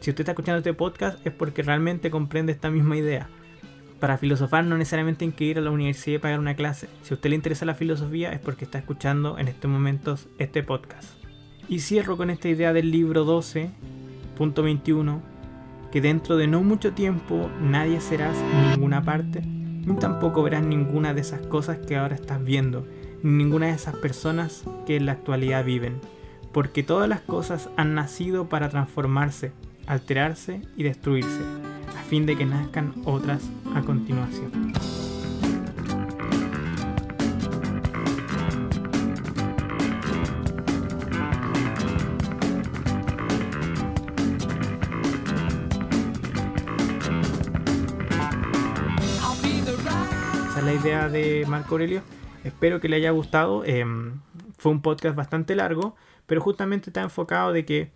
Si 0.00 0.10
usted 0.10 0.22
está 0.22 0.32
escuchando 0.32 0.58
este 0.58 0.74
podcast 0.74 1.24
es 1.24 1.32
porque 1.32 1.62
realmente 1.62 2.10
comprende 2.10 2.50
esta 2.50 2.70
misma 2.70 2.96
idea. 2.96 3.28
Para 4.00 4.18
filosofar 4.18 4.64
no 4.64 4.78
necesariamente 4.78 5.24
hay 5.24 5.30
que 5.30 5.44
ir 5.44 5.58
a 5.58 5.60
la 5.60 5.70
universidad 5.70 6.16
y 6.16 6.18
pagar 6.18 6.40
una 6.40 6.56
clase. 6.56 6.88
Si 7.02 7.14
a 7.14 7.16
usted 7.16 7.30
le 7.30 7.36
interesa 7.36 7.64
la 7.66 7.76
filosofía 7.76 8.32
es 8.32 8.40
porque 8.40 8.64
está 8.64 8.78
escuchando 8.78 9.38
en 9.38 9.46
estos 9.46 9.70
momentos 9.70 10.26
este 10.40 10.64
podcast. 10.64 11.19
Y 11.70 11.78
cierro 11.78 12.16
con 12.16 12.30
esta 12.30 12.48
idea 12.48 12.72
del 12.72 12.90
libro 12.90 13.24
12.21, 13.24 15.20
que 15.92 16.00
dentro 16.00 16.36
de 16.36 16.48
no 16.48 16.64
mucho 16.64 16.94
tiempo 16.94 17.48
nadie 17.62 18.00
serás 18.00 18.36
en 18.36 18.72
ninguna 18.72 19.04
parte, 19.04 19.40
ni 19.42 19.94
tampoco 19.94 20.42
verás 20.42 20.64
ninguna 20.64 21.14
de 21.14 21.20
esas 21.20 21.46
cosas 21.46 21.78
que 21.78 21.96
ahora 21.96 22.16
estás 22.16 22.42
viendo, 22.42 22.88
ni 23.22 23.44
ninguna 23.44 23.66
de 23.66 23.74
esas 23.74 23.94
personas 23.94 24.64
que 24.84 24.96
en 24.96 25.06
la 25.06 25.12
actualidad 25.12 25.64
viven, 25.64 26.00
porque 26.50 26.82
todas 26.82 27.08
las 27.08 27.20
cosas 27.20 27.70
han 27.76 27.94
nacido 27.94 28.48
para 28.48 28.68
transformarse, 28.68 29.52
alterarse 29.86 30.62
y 30.76 30.82
destruirse, 30.82 31.40
a 31.96 32.02
fin 32.02 32.26
de 32.26 32.36
que 32.36 32.46
nazcan 32.46 32.94
otras 33.04 33.48
a 33.76 33.82
continuación. 33.82 34.72
Idea 50.80 51.10
de 51.10 51.44
Marco 51.46 51.74
Aurelio. 51.74 52.02
Espero 52.42 52.80
que 52.80 52.88
le 52.88 52.96
haya 52.96 53.10
gustado. 53.10 53.64
Em, 53.66 54.20
fue 54.56 54.72
un 54.72 54.80
podcast 54.80 55.14
bastante 55.14 55.54
largo, 55.54 55.94
pero 56.26 56.40
justamente 56.40 56.88
está 56.88 57.02
enfocado 57.02 57.52
de 57.52 57.66
que 57.66 57.90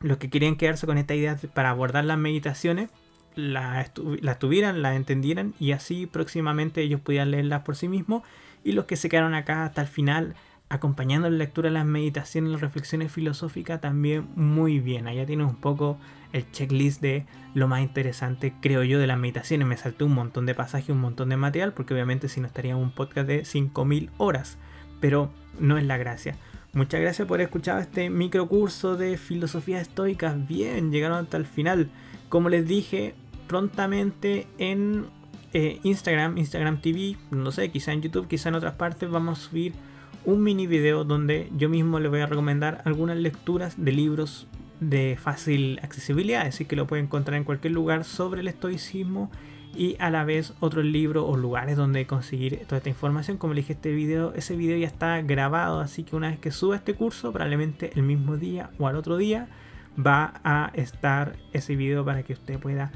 los 0.00 0.18
que 0.18 0.28
querían 0.28 0.56
quedarse 0.56 0.84
con 0.86 0.98
esta 0.98 1.14
idea 1.14 1.38
para 1.54 1.70
abordar 1.70 2.04
las 2.04 2.18
meditaciones 2.18 2.90
las, 3.36 3.92
las 4.20 4.38
tuvieran, 4.40 4.82
las 4.82 4.96
entendieran 4.96 5.54
y 5.60 5.70
así 5.70 6.06
próximamente 6.06 6.82
ellos 6.82 7.00
pudieran 7.00 7.30
leerlas 7.30 7.62
por 7.62 7.76
sí 7.76 7.86
mismos. 7.86 8.24
Y 8.64 8.72
los 8.72 8.86
que 8.86 8.96
se 8.96 9.08
quedaron 9.08 9.34
acá 9.34 9.64
hasta 9.64 9.82
el 9.82 9.88
final 9.88 10.34
acompañando 10.70 11.30
la 11.30 11.36
lectura 11.36 11.70
las 11.70 11.86
meditaciones 11.86 12.52
las 12.52 12.60
reflexiones 12.60 13.10
filosóficas 13.10 13.80
también 13.80 14.28
muy 14.36 14.80
bien. 14.80 15.06
Allá 15.06 15.26
tienes 15.26 15.46
un 15.46 15.56
poco 15.56 15.98
el 16.32 16.50
checklist 16.50 17.00
de 17.00 17.26
lo 17.54 17.68
más 17.68 17.80
interesante, 17.80 18.52
creo 18.60 18.82
yo, 18.82 18.98
de 18.98 19.06
las 19.06 19.18
meditaciones. 19.18 19.66
Me 19.66 19.76
salté 19.76 20.04
un 20.04 20.14
montón 20.14 20.46
de 20.46 20.54
pasajes, 20.54 20.90
un 20.90 21.00
montón 21.00 21.30
de 21.30 21.36
material, 21.36 21.72
porque 21.72 21.94
obviamente 21.94 22.28
si 22.28 22.40
no 22.40 22.46
estaría 22.46 22.76
un 22.76 22.90
podcast 22.90 23.26
de 23.26 23.44
5000 23.44 24.10
horas. 24.18 24.58
Pero 25.00 25.30
no 25.58 25.78
es 25.78 25.84
la 25.84 25.96
gracia. 25.96 26.36
Muchas 26.74 27.00
gracias 27.00 27.26
por 27.26 27.40
escuchar 27.40 27.80
este 27.80 28.10
microcurso 28.10 28.96
de 28.96 29.16
filosofía 29.16 29.80
estoica. 29.80 30.34
Bien, 30.34 30.92
llegaron 30.92 31.24
hasta 31.24 31.38
el 31.38 31.46
final. 31.46 31.88
Como 32.28 32.50
les 32.50 32.66
dije, 32.66 33.14
prontamente 33.46 34.46
en 34.58 35.06
eh, 35.54 35.80
Instagram, 35.82 36.36
Instagram 36.36 36.82
TV, 36.82 37.16
no 37.30 37.50
sé, 37.52 37.70
quizá 37.70 37.92
en 37.92 38.02
YouTube, 38.02 38.28
quizá 38.28 38.50
en 38.50 38.56
otras 38.56 38.74
partes, 38.74 39.08
vamos 39.08 39.38
a 39.38 39.42
subir 39.42 39.72
un 40.28 40.42
mini 40.42 40.66
video 40.66 41.04
donde 41.04 41.50
yo 41.56 41.70
mismo 41.70 42.00
les 42.00 42.10
voy 42.10 42.20
a 42.20 42.26
recomendar 42.26 42.82
algunas 42.84 43.16
lecturas 43.16 43.82
de 43.82 43.92
libros 43.92 44.46
de 44.78 45.16
fácil 45.18 45.80
accesibilidad, 45.82 46.42
es 46.42 46.52
decir, 46.52 46.66
que 46.66 46.76
lo 46.76 46.86
pueden 46.86 47.06
encontrar 47.06 47.38
en 47.38 47.44
cualquier 47.44 47.72
lugar 47.72 48.04
sobre 48.04 48.42
el 48.42 48.48
estoicismo 48.48 49.30
y 49.74 49.96
a 50.00 50.10
la 50.10 50.24
vez 50.24 50.52
otros 50.60 50.84
libros 50.84 51.24
o 51.26 51.38
lugares 51.38 51.78
donde 51.78 52.06
conseguir 52.06 52.58
toda 52.66 52.76
esta 52.76 52.90
información. 52.90 53.38
Como 53.38 53.54
le 53.54 53.62
dije, 53.62 53.72
este 53.72 53.90
video, 53.92 54.34
ese 54.34 54.54
video 54.54 54.76
ya 54.76 54.86
está 54.86 55.18
grabado, 55.22 55.80
así 55.80 56.04
que 56.04 56.14
una 56.14 56.28
vez 56.28 56.38
que 56.38 56.50
suba 56.50 56.76
este 56.76 56.92
curso, 56.92 57.32
probablemente 57.32 57.90
el 57.94 58.02
mismo 58.02 58.36
día 58.36 58.68
o 58.78 58.86
al 58.86 58.96
otro 58.96 59.16
día 59.16 59.48
va 59.98 60.42
a 60.44 60.70
estar 60.74 61.36
ese 61.54 61.74
video 61.74 62.04
para 62.04 62.22
que 62.22 62.34
usted 62.34 62.58
pueda 62.58 62.92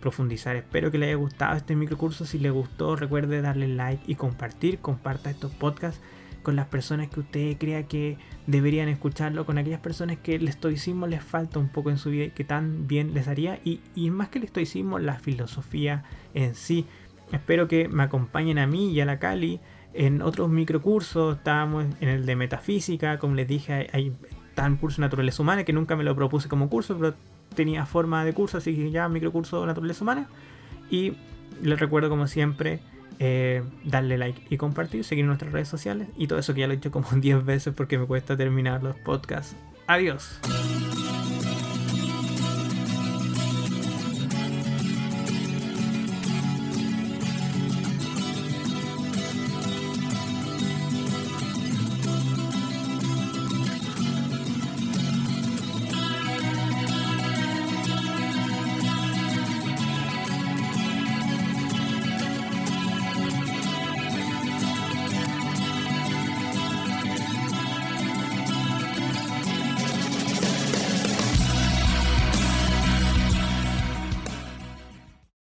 profundizar. 0.00 0.54
Espero 0.54 0.92
que 0.92 0.98
le 0.98 1.06
haya 1.06 1.16
gustado 1.16 1.56
este 1.56 1.74
microcurso. 1.74 2.26
Si 2.26 2.38
le 2.38 2.50
gustó, 2.50 2.94
recuerde 2.94 3.42
darle 3.42 3.66
like 3.66 4.04
y 4.06 4.14
compartir. 4.14 4.78
Comparta 4.78 5.30
estos 5.30 5.50
podcasts 5.50 6.00
con 6.46 6.54
las 6.54 6.66
personas 6.66 7.08
que 7.08 7.18
usted 7.18 7.58
crea 7.58 7.88
que 7.88 8.18
deberían 8.46 8.88
escucharlo, 8.88 9.44
con 9.44 9.58
aquellas 9.58 9.80
personas 9.80 10.18
que 10.18 10.36
el 10.36 10.46
estoicismo 10.46 11.08
les 11.08 11.20
falta 11.20 11.58
un 11.58 11.68
poco 11.68 11.90
en 11.90 11.98
su 11.98 12.08
vida 12.10 12.26
y 12.26 12.30
que 12.30 12.44
tan 12.44 12.86
bien 12.86 13.14
les 13.14 13.26
haría, 13.26 13.58
y, 13.64 13.80
más 14.10 14.28
que 14.28 14.38
el 14.38 14.44
estoicismo, 14.44 15.00
la 15.00 15.14
filosofía 15.14 16.04
en 16.34 16.54
sí. 16.54 16.86
Espero 17.32 17.66
que 17.66 17.88
me 17.88 18.04
acompañen 18.04 18.60
a 18.60 18.68
mí 18.68 18.92
y 18.92 19.00
a 19.00 19.04
la 19.04 19.18
Cali 19.18 19.58
en 19.92 20.22
otros 20.22 20.48
microcursos, 20.48 21.38
estábamos 21.38 21.84
en 22.00 22.08
el 22.08 22.24
de 22.24 22.36
metafísica, 22.36 23.18
como 23.18 23.34
les 23.34 23.48
dije, 23.48 23.88
hay, 23.92 24.12
el 24.56 24.76
curso 24.76 25.02
de 25.02 25.06
naturaleza 25.08 25.42
humana, 25.42 25.64
que 25.64 25.72
nunca 25.72 25.96
me 25.96 26.04
lo 26.04 26.14
propuse 26.14 26.48
como 26.48 26.70
curso, 26.70 26.96
pero 26.96 27.16
tenía 27.56 27.86
forma 27.86 28.24
de 28.24 28.32
curso, 28.34 28.58
así 28.58 28.72
que 28.76 28.92
ya 28.92 29.08
microcurso 29.08 29.62
de 29.62 29.66
naturaleza 29.66 30.04
humana. 30.04 30.28
Y 30.92 31.14
les 31.60 31.80
recuerdo 31.80 32.08
como 32.08 32.28
siempre, 32.28 32.78
eh, 33.18 33.62
darle 33.84 34.18
like 34.18 34.42
y 34.50 34.56
compartir, 34.56 35.04
seguir 35.04 35.24
nuestras 35.24 35.52
redes 35.52 35.68
sociales 35.68 36.08
y 36.16 36.26
todo 36.26 36.38
eso 36.38 36.54
que 36.54 36.60
ya 36.60 36.66
lo 36.66 36.74
he 36.74 36.76
hecho 36.76 36.90
como 36.90 37.08
10 37.14 37.44
veces 37.44 37.74
porque 37.74 37.98
me 37.98 38.06
cuesta 38.06 38.36
terminar 38.36 38.82
los 38.82 38.96
podcasts. 38.96 39.56
Adiós. 39.86 40.40